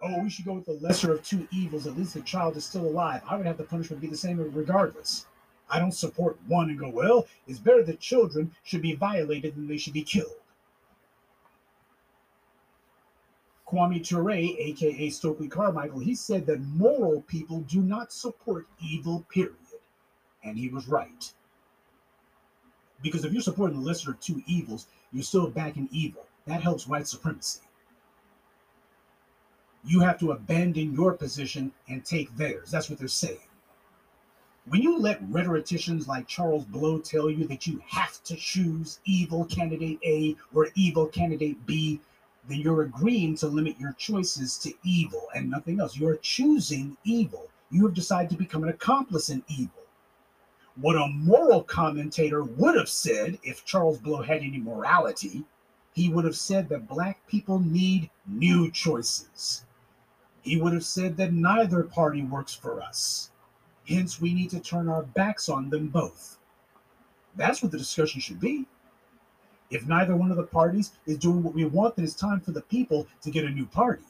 Oh, 0.00 0.22
we 0.22 0.30
should 0.30 0.44
go 0.44 0.52
with 0.52 0.66
the 0.66 0.72
lesser 0.74 1.12
of 1.12 1.24
two 1.24 1.48
evils. 1.50 1.86
At 1.86 1.96
least 1.96 2.14
the 2.14 2.20
child 2.20 2.56
is 2.56 2.64
still 2.64 2.86
alive. 2.86 3.22
I 3.28 3.36
would 3.36 3.46
have 3.46 3.58
the 3.58 3.64
punishment 3.64 4.00
be 4.00 4.06
the 4.06 4.16
same 4.16 4.38
regardless. 4.54 5.26
I 5.70 5.80
don't 5.80 5.92
support 5.92 6.38
one 6.46 6.70
and 6.70 6.78
go, 6.78 6.88
well, 6.88 7.26
it's 7.46 7.58
better 7.58 7.82
that 7.82 8.00
children 8.00 8.52
should 8.62 8.80
be 8.80 8.94
violated 8.94 9.56
than 9.56 9.66
they 9.66 9.76
should 9.76 9.92
be 9.92 10.02
killed. 10.02 10.36
Kwame 13.66 14.02
Ture, 14.02 14.30
aka 14.30 15.10
Stokely 15.10 15.48
Carmichael, 15.48 15.98
he 15.98 16.14
said 16.14 16.46
that 16.46 16.60
moral 16.60 17.20
people 17.22 17.60
do 17.62 17.82
not 17.82 18.12
support 18.12 18.66
evil, 18.80 19.26
period. 19.28 19.56
And 20.42 20.56
he 20.56 20.68
was 20.68 20.88
right. 20.88 21.32
Because 23.02 23.24
if 23.24 23.32
you're 23.32 23.42
supporting 23.42 23.78
the 23.80 23.86
lesser 23.86 24.10
of 24.10 24.20
two 24.20 24.42
evils, 24.46 24.86
you're 25.12 25.22
still 25.22 25.48
backing 25.48 25.88
evil. 25.92 26.26
That 26.46 26.62
helps 26.62 26.86
white 26.86 27.06
supremacy. 27.06 27.60
You 29.84 30.00
have 30.00 30.18
to 30.20 30.32
abandon 30.32 30.94
your 30.94 31.12
position 31.12 31.72
and 31.88 32.04
take 32.04 32.36
theirs. 32.36 32.70
That's 32.70 32.90
what 32.90 32.98
they're 32.98 33.08
saying. 33.08 33.38
When 34.66 34.82
you 34.82 34.98
let 34.98 35.22
rhetoricians 35.30 36.08
like 36.08 36.26
Charles 36.26 36.64
Blow 36.64 36.98
tell 36.98 37.30
you 37.30 37.46
that 37.46 37.66
you 37.66 37.80
have 37.86 38.22
to 38.24 38.36
choose 38.36 38.98
evil 39.06 39.46
candidate 39.46 39.98
A 40.04 40.36
or 40.52 40.68
evil 40.74 41.06
candidate 41.06 41.64
B, 41.64 42.00
then 42.48 42.58
you're 42.58 42.82
agreeing 42.82 43.34
to 43.36 43.46
limit 43.46 43.78
your 43.78 43.92
choices 43.94 44.58
to 44.58 44.72
evil 44.84 45.28
and 45.34 45.48
nothing 45.48 45.80
else. 45.80 45.96
You're 45.96 46.16
choosing 46.16 46.96
evil. 47.04 47.48
You 47.70 47.86
have 47.86 47.94
decided 47.94 48.30
to 48.30 48.36
become 48.36 48.62
an 48.62 48.70
accomplice 48.70 49.30
in 49.30 49.42
evil 49.48 49.77
what 50.80 50.96
a 50.96 51.08
moral 51.08 51.62
commentator 51.62 52.44
would 52.44 52.76
have 52.76 52.88
said 52.88 53.38
if 53.42 53.64
Charles 53.64 53.98
Blow 53.98 54.22
had 54.22 54.42
any 54.42 54.58
morality, 54.58 55.44
he 55.92 56.08
would 56.08 56.24
have 56.24 56.36
said 56.36 56.68
that 56.68 56.88
black 56.88 57.26
people 57.26 57.58
need 57.58 58.10
new 58.26 58.70
choices. 58.70 59.64
He 60.42 60.60
would 60.60 60.72
have 60.72 60.84
said 60.84 61.16
that 61.16 61.32
neither 61.32 61.82
party 61.82 62.22
works 62.22 62.54
for 62.54 62.80
us. 62.80 63.30
Hence, 63.88 64.20
we 64.20 64.32
need 64.34 64.50
to 64.50 64.60
turn 64.60 64.88
our 64.88 65.02
backs 65.02 65.48
on 65.48 65.70
them 65.70 65.88
both. 65.88 66.38
That's 67.34 67.62
what 67.62 67.72
the 67.72 67.78
discussion 67.78 68.20
should 68.20 68.38
be. 68.38 68.66
If 69.70 69.86
neither 69.86 70.14
one 70.14 70.30
of 70.30 70.36
the 70.36 70.44
parties 70.44 70.92
is 71.06 71.18
doing 71.18 71.42
what 71.42 71.54
we 71.54 71.64
want, 71.64 71.96
then 71.96 72.04
it's 72.04 72.14
time 72.14 72.40
for 72.40 72.52
the 72.52 72.62
people 72.62 73.06
to 73.22 73.30
get 73.30 73.44
a 73.44 73.50
new 73.50 73.66
party. 73.66 74.04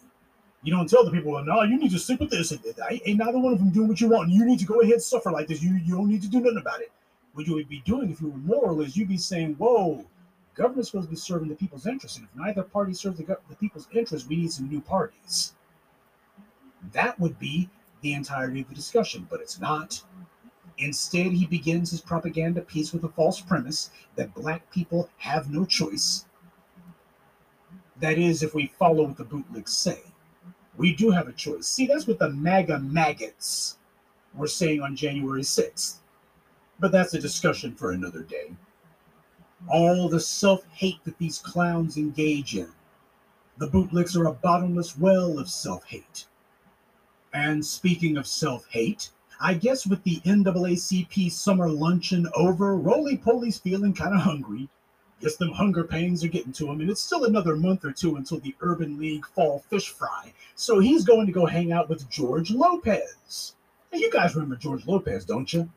You 0.68 0.74
don't 0.74 0.86
tell 0.86 1.02
the 1.02 1.10
people, 1.10 1.32
well, 1.32 1.42
no, 1.42 1.62
you 1.62 1.78
need 1.78 1.92
to 1.92 1.98
stick 1.98 2.20
with 2.20 2.28
this. 2.28 2.52
Ain't 2.52 3.18
neither 3.18 3.38
one 3.38 3.54
of 3.54 3.58
them 3.58 3.70
doing 3.70 3.88
what 3.88 4.02
you 4.02 4.08
want. 4.10 4.28
You 4.28 4.44
need 4.44 4.58
to 4.58 4.66
go 4.66 4.82
ahead 4.82 4.92
and 4.92 5.02
suffer 5.02 5.32
like 5.32 5.48
this. 5.48 5.62
You, 5.62 5.72
you 5.72 5.94
don't 5.94 6.10
need 6.10 6.20
to 6.20 6.28
do 6.28 6.40
nothing 6.40 6.58
about 6.58 6.82
it. 6.82 6.92
What 7.32 7.46
you 7.46 7.54
would 7.54 7.70
be 7.70 7.80
doing 7.86 8.10
if 8.10 8.20
you 8.20 8.28
were 8.28 8.36
moral 8.36 8.82
is 8.82 8.94
you'd 8.94 9.08
be 9.08 9.16
saying, 9.16 9.54
whoa, 9.54 10.04
government's 10.52 10.90
supposed 10.90 11.06
to 11.06 11.10
be 11.10 11.16
serving 11.16 11.48
the 11.48 11.54
people's 11.54 11.86
interests. 11.86 12.18
And 12.18 12.28
if 12.30 12.38
neither 12.38 12.62
party 12.62 12.92
serves 12.92 13.16
the, 13.16 13.38
the 13.48 13.56
people's 13.56 13.88
interests, 13.94 14.28
we 14.28 14.36
need 14.36 14.52
some 14.52 14.68
new 14.68 14.82
parties. 14.82 15.54
That 16.92 17.18
would 17.18 17.38
be 17.38 17.70
the 18.02 18.12
entirety 18.12 18.60
of 18.60 18.68
the 18.68 18.74
discussion, 18.74 19.26
but 19.30 19.40
it's 19.40 19.58
not. 19.58 20.02
Instead, 20.76 21.32
he 21.32 21.46
begins 21.46 21.92
his 21.92 22.02
propaganda 22.02 22.60
piece 22.60 22.92
with 22.92 23.04
a 23.04 23.08
false 23.08 23.40
premise 23.40 23.88
that 24.16 24.34
black 24.34 24.70
people 24.70 25.08
have 25.16 25.50
no 25.50 25.64
choice. 25.64 26.26
That 28.00 28.18
is, 28.18 28.42
if 28.42 28.54
we 28.54 28.66
follow 28.78 29.04
what 29.04 29.16
the 29.16 29.24
bootlegs 29.24 29.74
say, 29.74 30.02
we 30.78 30.94
do 30.94 31.10
have 31.10 31.28
a 31.28 31.32
choice. 31.32 31.66
See, 31.66 31.86
that's 31.86 32.06
what 32.06 32.20
the 32.20 32.30
MAGA 32.30 32.78
maggots 32.78 33.76
were 34.34 34.46
saying 34.46 34.80
on 34.80 34.96
January 34.96 35.42
6th. 35.42 35.96
But 36.78 36.92
that's 36.92 37.14
a 37.14 37.20
discussion 37.20 37.74
for 37.74 37.90
another 37.90 38.22
day. 38.22 38.52
All 39.68 40.08
the 40.08 40.20
self 40.20 40.64
hate 40.72 41.02
that 41.04 41.18
these 41.18 41.40
clowns 41.40 41.96
engage 41.96 42.56
in. 42.56 42.68
The 43.58 43.66
bootlegs 43.66 44.16
are 44.16 44.26
a 44.26 44.32
bottomless 44.32 44.96
well 44.96 45.40
of 45.40 45.50
self 45.50 45.84
hate. 45.84 46.26
And 47.34 47.66
speaking 47.66 48.16
of 48.16 48.28
self 48.28 48.66
hate, 48.68 49.10
I 49.40 49.54
guess 49.54 49.84
with 49.84 50.02
the 50.04 50.20
NAACP 50.24 51.32
summer 51.32 51.68
luncheon 51.68 52.28
over, 52.34 52.76
Roly 52.76 53.16
Poly's 53.16 53.58
feeling 53.58 53.94
kind 53.94 54.14
of 54.14 54.20
hungry. 54.20 54.68
Guess 55.20 55.36
them 55.36 55.50
hunger 55.50 55.82
pains 55.82 56.22
are 56.22 56.28
getting 56.28 56.52
to 56.52 56.70
him, 56.70 56.80
and 56.80 56.88
it's 56.88 57.02
still 57.02 57.24
another 57.24 57.56
month 57.56 57.84
or 57.84 57.90
two 57.90 58.16
until 58.16 58.38
the 58.38 58.54
Urban 58.60 58.98
League 58.98 59.26
fall 59.26 59.64
fish 59.68 59.88
fry. 59.88 60.32
So 60.54 60.78
he's 60.78 61.04
going 61.04 61.26
to 61.26 61.32
go 61.32 61.44
hang 61.44 61.72
out 61.72 61.88
with 61.88 62.08
George 62.08 62.50
Lopez. 62.52 63.54
And 63.90 64.00
you 64.00 64.10
guys 64.12 64.34
remember 64.34 64.56
George 64.56 64.86
Lopez, 64.86 65.24
don't 65.24 65.52
you? 65.52 65.68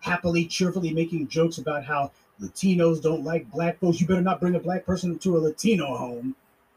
Happily, 0.00 0.46
cheerfully 0.46 0.94
making 0.94 1.28
jokes 1.28 1.58
about 1.58 1.84
how 1.84 2.12
Latinos 2.40 3.02
don't 3.02 3.24
like 3.24 3.50
black 3.50 3.78
folks. 3.78 4.00
You 4.00 4.06
better 4.06 4.22
not 4.22 4.40
bring 4.40 4.54
a 4.54 4.60
black 4.60 4.86
person 4.86 5.18
to 5.18 5.36
a 5.36 5.38
Latino 5.38 5.96
home. 5.96 6.34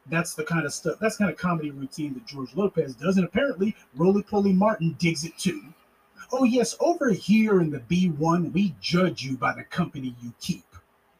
That's 0.09 0.35
the 0.35 0.43
kind 0.43 0.65
of 0.65 0.73
stuff, 0.73 0.97
that's 0.99 1.17
kind 1.17 1.31
of 1.31 1.37
comedy 1.37 1.71
routine 1.71 2.13
that 2.13 2.25
George 2.25 2.55
Lopez 2.55 2.95
does. 2.95 3.17
And 3.17 3.25
apparently, 3.25 3.75
Roly 3.95 4.23
Poly 4.23 4.53
Martin 4.53 4.95
digs 4.99 5.23
it 5.23 5.37
too. 5.37 5.61
Oh, 6.31 6.43
yes, 6.43 6.75
over 6.81 7.11
here 7.11 7.61
in 7.61 7.69
the 7.69 7.79
B1, 7.79 8.51
we 8.51 8.75
judge 8.81 9.23
you 9.23 9.37
by 9.37 9.53
the 9.53 9.63
company 9.63 10.15
you 10.21 10.33
keep. 10.41 10.65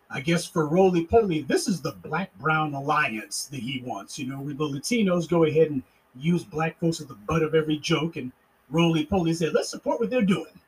I 0.10 0.22
guess 0.22 0.46
for 0.46 0.68
Roly 0.68 1.06
Poly, 1.06 1.42
this 1.42 1.68
is 1.68 1.82
the 1.82 1.92
black 1.92 2.34
brown 2.40 2.74
alliance 2.74 3.46
that 3.46 3.60
he 3.60 3.84
wants. 3.86 4.18
You 4.18 4.28
know, 4.28 4.40
where 4.40 4.54
the 4.54 4.64
Latinos 4.64 5.30
go 5.30 5.44
ahead 5.44 5.70
and 5.70 5.84
use 6.16 6.44
black 6.44 6.80
folks 6.80 7.02
as 7.02 7.08
the 7.08 7.14
butt 7.14 7.44
of 7.44 7.54
every 7.54 7.78
joke, 7.78 8.16
and 8.16 8.32
Roly 8.70 9.06
Poly 9.06 9.34
said, 9.34 9.54
let's 9.54 9.70
support 9.70 10.00
what 10.00 10.10
they're 10.10 10.22
doing. 10.22 10.60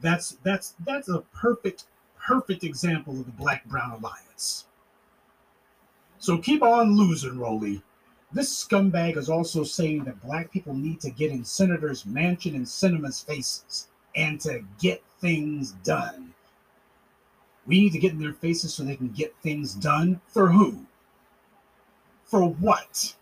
That's 0.00 0.38
that's 0.42 0.74
that's 0.84 1.08
a 1.08 1.20
perfect, 1.34 1.84
perfect 2.18 2.64
example 2.64 3.14
of 3.14 3.26
the 3.26 3.32
black 3.32 3.64
brown 3.66 3.92
alliance. 3.92 4.66
So 6.18 6.38
keep 6.38 6.62
on 6.62 6.96
losing, 6.96 7.38
Roly. 7.38 7.82
This 8.32 8.64
scumbag 8.64 9.16
is 9.16 9.28
also 9.28 9.64
saying 9.64 10.04
that 10.04 10.22
black 10.22 10.52
people 10.52 10.74
need 10.74 11.00
to 11.00 11.10
get 11.10 11.32
in 11.32 11.44
Senators 11.44 12.04
Manchin 12.04 12.54
and 12.54 12.64
Sinema's 12.64 13.20
faces 13.20 13.88
and 14.14 14.40
to 14.40 14.62
get 14.78 15.02
things 15.20 15.72
done. 15.82 16.29
We 17.66 17.80
need 17.80 17.92
to 17.92 17.98
get 17.98 18.12
in 18.12 18.18
their 18.18 18.32
faces 18.32 18.74
so 18.74 18.82
they 18.82 18.96
can 18.96 19.08
get 19.08 19.34
things 19.42 19.74
done. 19.74 20.20
For 20.28 20.50
who? 20.50 20.86
For 22.24 22.42
what? 22.42 23.14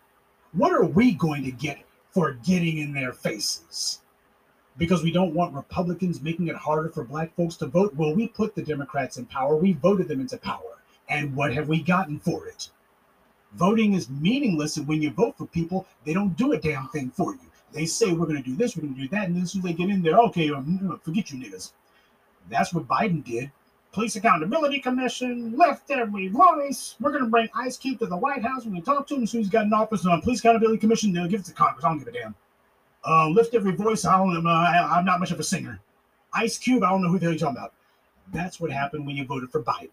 What 0.52 0.72
are 0.72 0.84
we 0.84 1.12
going 1.12 1.44
to 1.44 1.50
get 1.50 1.84
for 2.10 2.32
getting 2.32 2.78
in 2.78 2.92
their 2.92 3.12
faces? 3.12 4.00
Because 4.76 5.02
we 5.02 5.10
don't 5.10 5.34
want 5.34 5.54
Republicans 5.54 6.22
making 6.22 6.48
it 6.48 6.56
harder 6.56 6.88
for 6.88 7.04
black 7.04 7.34
folks 7.34 7.56
to 7.56 7.66
vote? 7.66 7.94
Well, 7.94 8.14
we 8.14 8.28
put 8.28 8.54
the 8.54 8.62
Democrats 8.62 9.16
in 9.16 9.26
power. 9.26 9.56
We 9.56 9.72
voted 9.72 10.08
them 10.08 10.20
into 10.20 10.38
power. 10.38 10.78
And 11.08 11.34
what 11.34 11.52
have 11.52 11.68
we 11.68 11.82
gotten 11.82 12.18
for 12.18 12.46
it? 12.46 12.70
Voting 13.54 13.94
is 13.94 14.10
meaningless, 14.10 14.76
and 14.76 14.86
when 14.86 15.00
you 15.00 15.10
vote 15.10 15.36
for 15.36 15.46
people, 15.46 15.86
they 16.04 16.12
don't 16.12 16.36
do 16.36 16.52
a 16.52 16.58
damn 16.58 16.88
thing 16.88 17.10
for 17.10 17.32
you. 17.32 17.40
They 17.72 17.86
say 17.86 18.12
we're 18.12 18.26
going 18.26 18.42
to 18.42 18.50
do 18.50 18.56
this, 18.56 18.76
we're 18.76 18.82
going 18.82 18.94
to 18.94 19.00
do 19.00 19.08
that, 19.08 19.26
and 19.26 19.36
then 19.36 19.42
as 19.42 19.52
soon 19.52 19.60
as 19.60 19.66
they 19.66 19.72
get 19.72 19.90
in 19.90 20.02
there, 20.02 20.18
okay, 20.18 20.50
um, 20.50 21.00
forget 21.02 21.30
you 21.30 21.38
niggas. 21.38 21.72
That's 22.50 22.72
what 22.72 22.86
Biden 22.86 23.24
did. 23.24 23.50
Police 23.92 24.16
Accountability 24.16 24.80
Commission, 24.80 25.56
left 25.56 25.90
every 25.90 26.28
voice. 26.28 26.94
We're 27.00 27.10
going 27.10 27.24
to 27.24 27.30
bring 27.30 27.48
Ice 27.54 27.78
Cube 27.78 27.98
to 28.00 28.06
the 28.06 28.16
White 28.16 28.42
House. 28.42 28.64
We're 28.64 28.72
going 28.72 28.82
to 28.82 28.86
talk 28.86 29.06
to 29.08 29.14
him 29.14 29.22
as 29.22 29.30
soon 29.30 29.40
as 29.40 29.46
he's 29.46 29.52
got 29.52 29.64
an 29.64 29.72
office 29.72 30.04
on 30.04 30.20
Police 30.20 30.40
Accountability 30.40 30.78
Commission. 30.78 31.12
They'll 31.12 31.26
give 31.26 31.40
it 31.40 31.46
to 31.46 31.52
Congress. 31.52 31.84
I 31.84 31.88
don't 31.88 31.98
give 31.98 32.08
a 32.08 32.12
damn. 32.12 32.34
Uh, 33.04 33.28
lift 33.28 33.54
every 33.54 33.72
voice. 33.72 34.04
I 34.04 34.18
don't. 34.18 34.46
Uh, 34.46 34.50
I, 34.50 34.98
I'm 34.98 35.04
not 35.04 35.20
much 35.20 35.30
of 35.30 35.40
a 35.40 35.44
singer. 35.44 35.80
Ice 36.34 36.58
Cube. 36.58 36.82
I 36.82 36.90
don't 36.90 37.02
know 37.02 37.08
who 37.08 37.18
the 37.18 37.24
hell 37.24 37.32
you're 37.32 37.38
talking 37.38 37.56
about. 37.56 37.72
That's 38.32 38.60
what 38.60 38.70
happened 38.70 39.06
when 39.06 39.16
you 39.16 39.24
voted 39.24 39.50
for 39.50 39.62
Biden. 39.62 39.90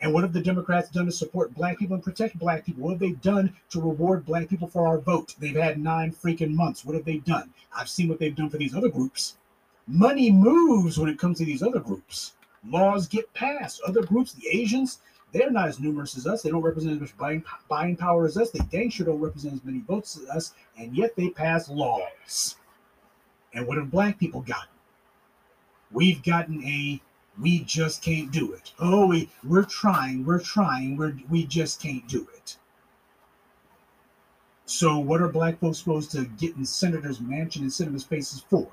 And 0.00 0.12
what 0.12 0.22
have 0.22 0.32
the 0.32 0.40
Democrats 0.40 0.90
done 0.90 1.06
to 1.06 1.12
support 1.12 1.54
black 1.54 1.78
people 1.78 1.94
and 1.94 2.02
protect 2.02 2.38
black 2.38 2.64
people? 2.64 2.82
What 2.82 2.90
have 2.90 2.98
they 3.00 3.12
done 3.12 3.54
to 3.70 3.80
reward 3.80 4.24
black 4.24 4.48
people 4.48 4.68
for 4.68 4.86
our 4.86 4.98
vote? 4.98 5.34
They've 5.38 5.54
had 5.56 5.78
nine 5.78 6.12
freaking 6.12 6.54
months. 6.54 6.84
What 6.84 6.96
have 6.96 7.04
they 7.04 7.18
done? 7.18 7.52
I've 7.76 7.88
seen 7.88 8.08
what 8.08 8.18
they've 8.18 8.34
done 8.34 8.50
for 8.50 8.56
these 8.56 8.74
other 8.74 8.88
groups. 8.88 9.36
Money 9.86 10.30
moves 10.30 10.98
when 10.98 11.08
it 11.08 11.18
comes 11.18 11.38
to 11.38 11.44
these 11.44 11.62
other 11.62 11.80
groups. 11.80 12.34
Laws 12.68 13.06
get 13.08 13.32
passed. 13.34 13.80
Other 13.86 14.02
groups, 14.02 14.32
the 14.32 14.48
Asians, 14.48 15.00
they're 15.32 15.50
not 15.50 15.68
as 15.68 15.80
numerous 15.80 16.16
as 16.16 16.26
us. 16.26 16.42
They 16.42 16.50
don't 16.50 16.62
represent 16.62 16.94
as 16.94 17.00
much 17.00 17.16
buying, 17.16 17.44
buying 17.68 17.96
power 17.96 18.26
as 18.26 18.36
us. 18.36 18.50
They 18.50 18.60
dang 18.70 18.90
sure 18.90 19.06
don't 19.06 19.20
represent 19.20 19.54
as 19.54 19.64
many 19.64 19.80
votes 19.80 20.16
as 20.16 20.28
us. 20.28 20.54
And 20.76 20.96
yet 20.96 21.16
they 21.16 21.30
pass 21.30 21.68
laws. 21.68 22.56
And 23.54 23.66
what 23.66 23.78
have 23.78 23.90
black 23.90 24.18
people 24.18 24.40
gotten? 24.42 24.68
We've 25.90 26.22
gotten 26.22 26.62
a 26.64 27.00
we 27.40 27.60
just 27.60 28.02
can't 28.02 28.30
do 28.30 28.52
it. 28.52 28.72
Oh, 28.78 29.06
we, 29.06 29.30
we're 29.44 29.64
trying, 29.64 30.24
we're 30.24 30.40
trying, 30.40 30.96
we're, 30.96 31.14
we 31.30 31.46
just 31.46 31.80
can't 31.80 32.06
do 32.08 32.26
it. 32.34 32.56
So, 34.66 34.98
what 34.98 35.20
are 35.20 35.28
black 35.28 35.58
folks 35.58 35.78
supposed 35.78 36.10
to 36.12 36.24
get 36.24 36.56
in 36.56 36.64
senators' 36.64 37.18
Manchin 37.18 37.62
and 37.62 37.70
Sinema's 37.70 38.04
faces 38.04 38.44
for? 38.48 38.68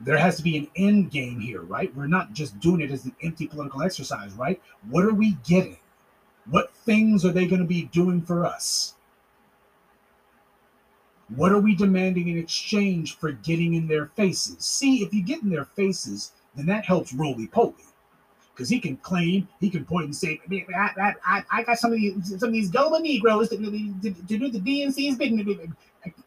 There 0.00 0.16
has 0.16 0.36
to 0.38 0.42
be 0.42 0.56
an 0.56 0.68
end 0.76 1.10
game 1.10 1.38
here, 1.40 1.60
right? 1.60 1.94
We're 1.94 2.06
not 2.06 2.32
just 2.32 2.58
doing 2.58 2.80
it 2.80 2.90
as 2.90 3.04
an 3.04 3.14
empty 3.22 3.46
political 3.46 3.82
exercise, 3.82 4.32
right? 4.32 4.60
What 4.88 5.04
are 5.04 5.12
we 5.12 5.32
getting? 5.46 5.78
What 6.48 6.72
things 6.72 7.24
are 7.24 7.32
they 7.32 7.46
going 7.46 7.60
to 7.60 7.68
be 7.68 7.84
doing 7.84 8.22
for 8.22 8.46
us? 8.46 8.94
What 11.36 11.52
are 11.52 11.60
we 11.60 11.76
demanding 11.76 12.28
in 12.28 12.38
exchange 12.38 13.16
for 13.18 13.32
getting 13.32 13.74
in 13.74 13.86
their 13.86 14.06
faces? 14.06 14.64
See, 14.64 15.02
if 15.02 15.14
you 15.14 15.22
get 15.22 15.42
in 15.42 15.50
their 15.50 15.66
faces, 15.66 16.32
then 16.56 16.66
that 16.66 16.84
helps 16.84 17.12
Roly 17.12 17.46
Poly. 17.46 17.74
Because 18.52 18.68
he 18.68 18.80
can 18.80 18.96
claim, 18.98 19.48
he 19.60 19.70
can 19.70 19.84
point 19.84 20.06
and 20.06 20.16
say, 20.16 20.40
I, 20.76 21.14
I, 21.24 21.44
I 21.50 21.62
got 21.62 21.78
some 21.78 21.92
of 21.92 21.98
these 21.98 22.38
some 22.38 22.48
of 22.48 22.52
these 22.52 22.68
gullible 22.68 23.00
Negroes 23.00 23.48
to, 23.50 23.56
to, 23.56 24.12
to, 24.12 24.38
do 24.38 24.50
the 24.50 24.58
DNC's 24.58 25.16
bidding. 25.16 25.74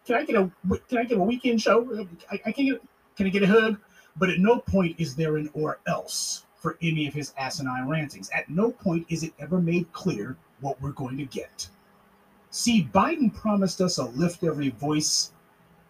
Can 0.05 0.15
I 0.15 0.23
get 0.23 0.35
a 0.35 0.49
can 0.87 0.97
I 0.97 1.03
get 1.03 1.17
a 1.17 1.21
weekend 1.21 1.61
show? 1.61 2.07
I, 2.31 2.41
I 2.45 2.51
can 2.51 2.65
get 2.65 2.81
can 3.15 3.27
I 3.27 3.29
get 3.29 3.43
a 3.43 3.47
hug? 3.47 3.77
But 4.15 4.29
at 4.29 4.39
no 4.39 4.59
point 4.59 4.99
is 4.99 5.15
there 5.15 5.37
an 5.37 5.49
or 5.53 5.79
else 5.87 6.45
for 6.55 6.77
any 6.81 7.07
of 7.07 7.13
his 7.13 7.33
asinine 7.37 7.87
rantings. 7.87 8.29
At 8.29 8.49
no 8.49 8.71
point 8.71 9.05
is 9.09 9.23
it 9.23 9.33
ever 9.39 9.59
made 9.59 9.91
clear 9.91 10.37
what 10.61 10.81
we're 10.81 10.91
going 10.91 11.17
to 11.17 11.25
get. 11.25 11.67
See, 12.51 12.87
Biden 12.93 13.33
promised 13.33 13.81
us 13.81 13.97
a 13.97 14.05
lift 14.05 14.43
every 14.43 14.69
voice 14.69 15.31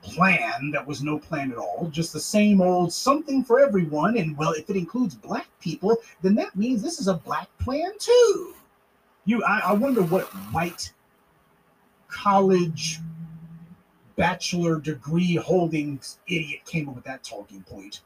plan 0.02 0.72
that 0.72 0.86
was 0.86 1.04
no 1.04 1.18
plan 1.18 1.52
at 1.52 1.58
all, 1.58 1.90
just 1.92 2.12
the 2.12 2.20
same 2.20 2.62
old 2.62 2.92
something 2.92 3.44
for 3.44 3.60
everyone. 3.60 4.18
And 4.18 4.38
well, 4.38 4.52
if 4.54 4.70
it 4.70 4.76
includes 4.76 5.16
black 5.16 5.48
people, 5.62 5.98
then 6.22 6.36
that 6.36 6.56
means 6.56 6.82
this 6.82 7.00
is 7.00 7.08
a 7.08 7.14
black 7.14 7.50
plan 7.60 7.92
too. 8.00 8.56
You, 9.26 9.44
I, 9.44 9.60
I 9.60 9.74
wonder 9.74 10.02
what 10.02 10.26
white 10.52 10.92
college 12.08 13.00
bachelor 14.16 14.80
degree 14.80 15.36
holding 15.36 16.00
idiot 16.28 16.66
came 16.66 16.90
up 16.90 16.96
with 16.96 17.04
that 17.06 17.24
talking 17.24 17.64
point. 17.64 18.02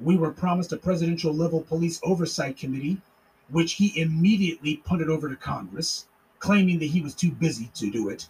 We 0.00 0.16
were 0.16 0.32
promised 0.32 0.72
a 0.72 0.76
presidential 0.76 1.32
level 1.32 1.62
police 1.62 2.00
oversight 2.02 2.56
committee, 2.56 3.00
which 3.48 3.74
he 3.74 4.00
immediately 4.00 4.76
punted 4.78 5.08
over 5.08 5.28
to 5.28 5.36
Congress, 5.36 6.06
claiming 6.38 6.78
that 6.80 6.86
he 6.86 7.00
was 7.00 7.14
too 7.14 7.30
busy 7.30 7.70
to 7.74 7.90
do 7.90 8.08
it 8.08 8.28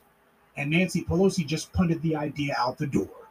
and 0.57 0.71
Nancy 0.71 1.03
Pelosi 1.03 1.45
just 1.47 1.73
punted 1.73 2.01
the 2.03 2.15
idea 2.15 2.55
out 2.57 2.79
the 2.79 2.87
door. 2.87 3.29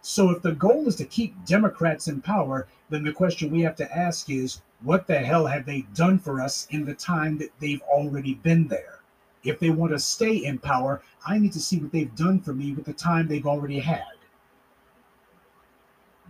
So, 0.00 0.30
if 0.30 0.42
the 0.42 0.52
goal 0.52 0.86
is 0.86 0.96
to 0.96 1.04
keep 1.04 1.44
Democrats 1.44 2.08
in 2.08 2.22
power, 2.22 2.68
then 2.88 3.02
the 3.02 3.12
question 3.12 3.50
we 3.50 3.62
have 3.62 3.76
to 3.76 3.96
ask 3.96 4.30
is 4.30 4.62
what 4.82 5.06
the 5.06 5.18
hell 5.18 5.46
have 5.46 5.66
they 5.66 5.82
done 5.94 6.18
for 6.18 6.40
us 6.40 6.66
in 6.70 6.84
the 6.84 6.94
time 6.94 7.38
that 7.38 7.50
they've 7.60 7.82
already 7.82 8.34
been 8.34 8.68
there? 8.68 8.95
If 9.46 9.60
they 9.60 9.70
want 9.70 9.92
to 9.92 9.98
stay 10.00 10.44
in 10.44 10.58
power, 10.58 11.02
I 11.24 11.38
need 11.38 11.52
to 11.52 11.60
see 11.60 11.78
what 11.78 11.92
they've 11.92 12.14
done 12.16 12.40
for 12.40 12.52
me 12.52 12.72
with 12.72 12.84
the 12.84 12.92
time 12.92 13.28
they've 13.28 13.46
already 13.46 13.78
had. 13.78 14.02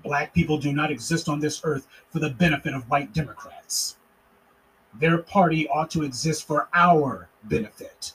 Black 0.02 0.34
people 0.34 0.58
do 0.58 0.70
not 0.70 0.90
exist 0.90 1.26
on 1.26 1.40
this 1.40 1.62
earth 1.64 1.88
for 2.10 2.18
the 2.18 2.28
benefit 2.28 2.74
of 2.74 2.90
white 2.90 3.14
Democrats. 3.14 3.96
Their 4.92 5.16
party 5.18 5.66
ought 5.66 5.90
to 5.92 6.02
exist 6.02 6.46
for 6.46 6.68
our 6.74 7.30
benefit. 7.42 8.12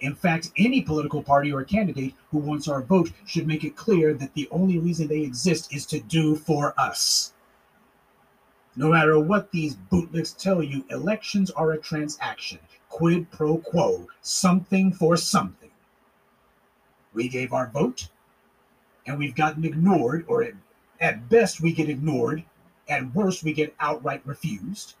In 0.00 0.14
fact, 0.14 0.52
any 0.56 0.82
political 0.82 1.24
party 1.24 1.52
or 1.52 1.64
candidate 1.64 2.14
who 2.30 2.38
wants 2.38 2.68
our 2.68 2.82
vote 2.82 3.10
should 3.26 3.48
make 3.48 3.64
it 3.64 3.74
clear 3.74 4.14
that 4.14 4.34
the 4.34 4.48
only 4.52 4.78
reason 4.78 5.08
they 5.08 5.22
exist 5.22 5.74
is 5.74 5.84
to 5.86 5.98
do 5.98 6.36
for 6.36 6.74
us. 6.78 7.32
No 8.76 8.90
matter 8.90 9.18
what 9.18 9.50
these 9.50 9.74
bootlicks 9.74 10.36
tell 10.36 10.62
you, 10.62 10.84
elections 10.90 11.50
are 11.50 11.72
a 11.72 11.78
transaction, 11.78 12.60
quid 12.98 13.30
pro 13.30 13.58
quo, 13.58 14.06
something 14.20 14.92
for 14.92 15.16
something. 15.16 15.70
We 17.14 17.28
gave 17.28 17.52
our 17.52 17.70
vote, 17.70 18.08
and 19.06 19.18
we've 19.18 19.34
gotten 19.34 19.64
ignored, 19.64 20.24
or 20.28 20.42
at, 20.42 20.54
at 21.00 21.28
best, 21.28 21.60
we 21.60 21.72
get 21.72 21.88
ignored, 21.88 22.44
at 22.88 23.14
worst, 23.14 23.44
we 23.44 23.52
get 23.52 23.74
outright 23.80 24.22
refused 24.26 24.94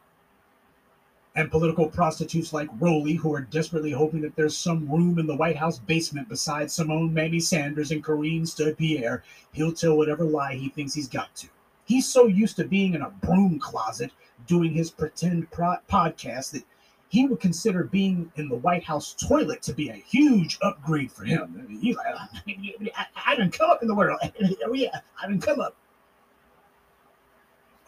and 1.38 1.52
political 1.52 1.88
prostitutes 1.88 2.52
like 2.52 2.68
Roly, 2.80 3.14
who 3.14 3.32
are 3.32 3.42
desperately 3.42 3.92
hoping 3.92 4.20
that 4.22 4.34
there's 4.34 4.56
some 4.56 4.90
room 4.90 5.20
in 5.20 5.26
the 5.28 5.36
White 5.36 5.56
House 5.56 5.78
basement 5.78 6.28
beside 6.28 6.66
Symone 6.66 7.12
Mamie 7.12 7.38
Sanders 7.38 7.92
and 7.92 8.02
Karine 8.02 8.42
Stode 8.42 8.76
Pierre, 8.76 9.22
he'll 9.52 9.72
tell 9.72 9.96
whatever 9.96 10.24
lie 10.24 10.54
he 10.54 10.68
thinks 10.68 10.94
he's 10.94 11.06
got 11.06 11.32
to. 11.36 11.46
He's 11.84 12.08
so 12.08 12.26
used 12.26 12.56
to 12.56 12.64
being 12.64 12.94
in 12.94 13.02
a 13.02 13.10
broom 13.10 13.60
closet 13.60 14.10
doing 14.48 14.72
his 14.72 14.90
pretend 14.90 15.48
pro- 15.52 15.76
podcast 15.88 16.50
that 16.50 16.64
he 17.08 17.26
would 17.26 17.40
consider 17.40 17.84
being 17.84 18.30
in 18.36 18.48
the 18.48 18.56
White 18.56 18.84
House 18.84 19.14
toilet 19.14 19.62
to 19.62 19.72
be 19.72 19.88
a 19.88 19.94
huge 19.94 20.58
upgrade 20.62 21.10
for 21.10 21.24
him. 21.24 21.78
He's 21.80 21.96
like, 21.96 22.06
I, 22.94 23.06
I 23.26 23.36
didn't 23.36 23.52
come 23.52 23.70
up 23.70 23.82
in 23.82 23.88
the 23.88 23.94
world. 23.94 24.20
oh, 24.64 24.74
yeah, 24.74 25.00
I 25.20 25.26
didn't 25.26 25.42
come 25.42 25.60
up. 25.60 25.74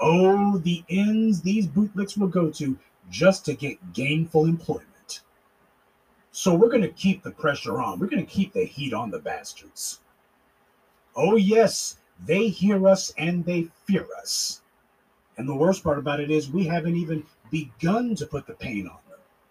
Oh, 0.01 0.57
the 0.59 0.83
ends 0.89 1.43
these 1.43 1.67
bootlicks 1.67 2.17
will 2.17 2.29
go 2.29 2.51
to 2.53 2.79
just 3.11 3.45
to 3.45 3.55
get 3.55 3.93
gainful 3.93 4.47
employment. 4.47 5.21
So 6.33 6.55
we're 6.55 6.71
going 6.71 6.83
to 6.83 6.89
keep 6.89 7.23
the 7.23 7.31
pressure 7.31 7.83
on. 7.83 7.99
We're 7.99 8.07
going 8.07 8.25
to 8.25 8.33
keep 8.33 8.55
the 8.55 8.65
heat 8.65 8.95
on 8.95 9.11
the 9.11 9.19
bastards. 9.19 10.01
Oh, 11.15 11.37
yes, 11.37 11.99
they 12.25 12.49
hear 12.49 12.89
us 12.89 13.13
and 13.19 13.45
they 13.45 13.69
fear 13.85 14.07
us. 14.19 14.63
And 15.37 15.47
the 15.47 15.55
worst 15.55 15.85
part 15.85 15.99
about 15.99 16.21
it 16.21 16.31
is 16.31 16.51
we 16.51 16.65
haven't 16.65 16.97
even 16.97 17.25
begun 17.51 18.15
to 18.15 18.27
put 18.27 18.47
the 18.47 18.55
pain 18.55 18.87
on. 18.87 19.10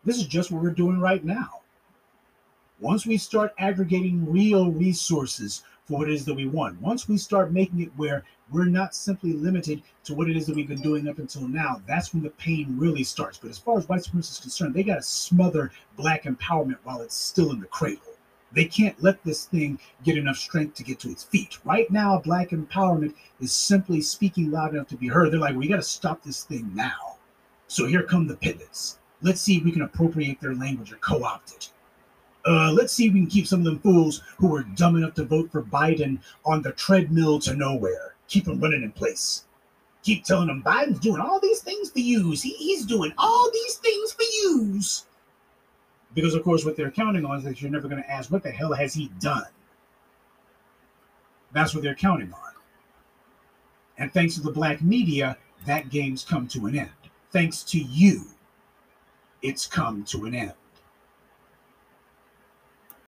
This 0.09 0.17
is 0.17 0.25
just 0.25 0.49
what 0.49 0.63
we're 0.63 0.71
doing 0.71 0.99
right 0.99 1.23
now. 1.23 1.61
Once 2.79 3.05
we 3.05 3.15
start 3.15 3.53
aggregating 3.59 4.27
real 4.27 4.71
resources 4.71 5.61
for 5.85 5.99
what 5.99 6.09
it 6.09 6.15
is 6.15 6.25
that 6.25 6.33
we 6.33 6.47
want, 6.47 6.81
once 6.81 7.07
we 7.07 7.15
start 7.15 7.53
making 7.53 7.81
it 7.81 7.91
where 7.95 8.23
we're 8.49 8.65
not 8.65 8.95
simply 8.95 9.33
limited 9.33 9.83
to 10.05 10.15
what 10.15 10.27
it 10.27 10.35
is 10.35 10.47
that 10.47 10.55
we've 10.55 10.67
been 10.67 10.81
doing 10.81 11.07
up 11.07 11.19
until 11.19 11.47
now. 11.47 11.79
That's 11.85 12.11
when 12.11 12.23
the 12.23 12.31
pain 12.31 12.75
really 12.75 13.03
starts. 13.03 13.37
But 13.37 13.51
as 13.51 13.59
far 13.59 13.77
as 13.77 13.87
white 13.87 14.03
supremacy 14.03 14.31
is 14.31 14.39
concerned, 14.39 14.73
they 14.73 14.81
got 14.81 14.95
to 14.95 15.03
smother 15.03 15.71
black 15.95 16.23
empowerment 16.23 16.79
while 16.83 17.01
it's 17.01 17.13
still 17.13 17.51
in 17.51 17.59
the 17.59 17.67
cradle. 17.67 18.15
They 18.51 18.65
can't 18.65 18.99
let 19.03 19.23
this 19.23 19.45
thing 19.45 19.77
get 20.03 20.17
enough 20.17 20.37
strength 20.37 20.73
to 20.77 20.83
get 20.83 20.99
to 21.01 21.11
its 21.11 21.23
feet. 21.23 21.59
Right 21.63 21.91
now, 21.91 22.17
black 22.17 22.49
empowerment 22.49 23.13
is 23.39 23.53
simply 23.53 24.01
speaking 24.01 24.49
loud 24.49 24.73
enough 24.73 24.87
to 24.87 24.97
be 24.97 25.07
heard. 25.07 25.31
They're 25.31 25.39
like, 25.39 25.55
we 25.55 25.67
got 25.67 25.75
to 25.75 25.83
stop 25.83 26.23
this 26.23 26.45
thing 26.45 26.71
now. 26.73 27.17
So 27.67 27.85
here 27.85 28.01
come 28.01 28.25
the 28.25 28.37
pivots. 28.37 28.98
Let's 29.21 29.41
see 29.41 29.57
if 29.57 29.63
we 29.63 29.71
can 29.71 29.81
appropriate 29.81 30.39
their 30.39 30.55
language 30.55 30.91
or 30.91 30.97
co 30.97 31.23
opt 31.23 31.51
it. 31.51 31.69
Uh, 32.45 32.71
let's 32.71 32.93
see 32.93 33.07
if 33.07 33.13
we 33.13 33.19
can 33.19 33.29
keep 33.29 33.47
some 33.47 33.59
of 33.59 33.65
them 33.65 33.79
fools 33.79 34.23
who 34.37 34.55
are 34.55 34.63
dumb 34.63 34.95
enough 34.95 35.13
to 35.15 35.25
vote 35.25 35.51
for 35.51 35.61
Biden 35.61 36.19
on 36.45 36.61
the 36.61 36.71
treadmill 36.71 37.39
to 37.39 37.53
nowhere 37.53 38.09
keep 38.29 38.45
them 38.45 38.61
running 38.61 38.83
in 38.83 38.91
place. 38.91 39.43
Keep 40.03 40.23
telling 40.23 40.47
them 40.47 40.63
Biden's 40.63 40.99
doing 40.99 41.19
all 41.19 41.41
these 41.41 41.59
things 41.59 41.89
for 41.89 41.99
yous. 41.99 42.41
He, 42.41 42.51
he's 42.51 42.85
doing 42.85 43.11
all 43.17 43.51
these 43.51 43.75
things 43.75 44.13
for 44.13 44.23
yous. 44.43 45.05
Because, 46.13 46.33
of 46.33 46.43
course, 46.43 46.63
what 46.63 46.77
they're 46.77 46.91
counting 46.91 47.25
on 47.25 47.39
is 47.39 47.43
that 47.43 47.61
you're 47.61 47.69
never 47.69 47.89
going 47.89 48.01
to 48.01 48.09
ask, 48.09 48.31
what 48.31 48.43
the 48.43 48.51
hell 48.51 48.73
has 48.73 48.93
he 48.93 49.11
done? 49.19 49.43
That's 51.51 51.73
what 51.73 51.83
they're 51.83 51.95
counting 51.95 52.31
on. 52.31 52.53
And 53.97 54.13
thanks 54.13 54.35
to 54.35 54.41
the 54.41 54.51
black 54.51 54.81
media, 54.81 55.37
that 55.65 55.89
game's 55.89 56.23
come 56.23 56.47
to 56.49 56.67
an 56.67 56.77
end. 56.77 56.89
Thanks 57.31 57.63
to 57.63 57.79
you, 57.79 58.25
it's 59.41 59.67
come 59.67 60.03
to 60.05 60.25
an 60.25 60.35
end. 60.35 60.53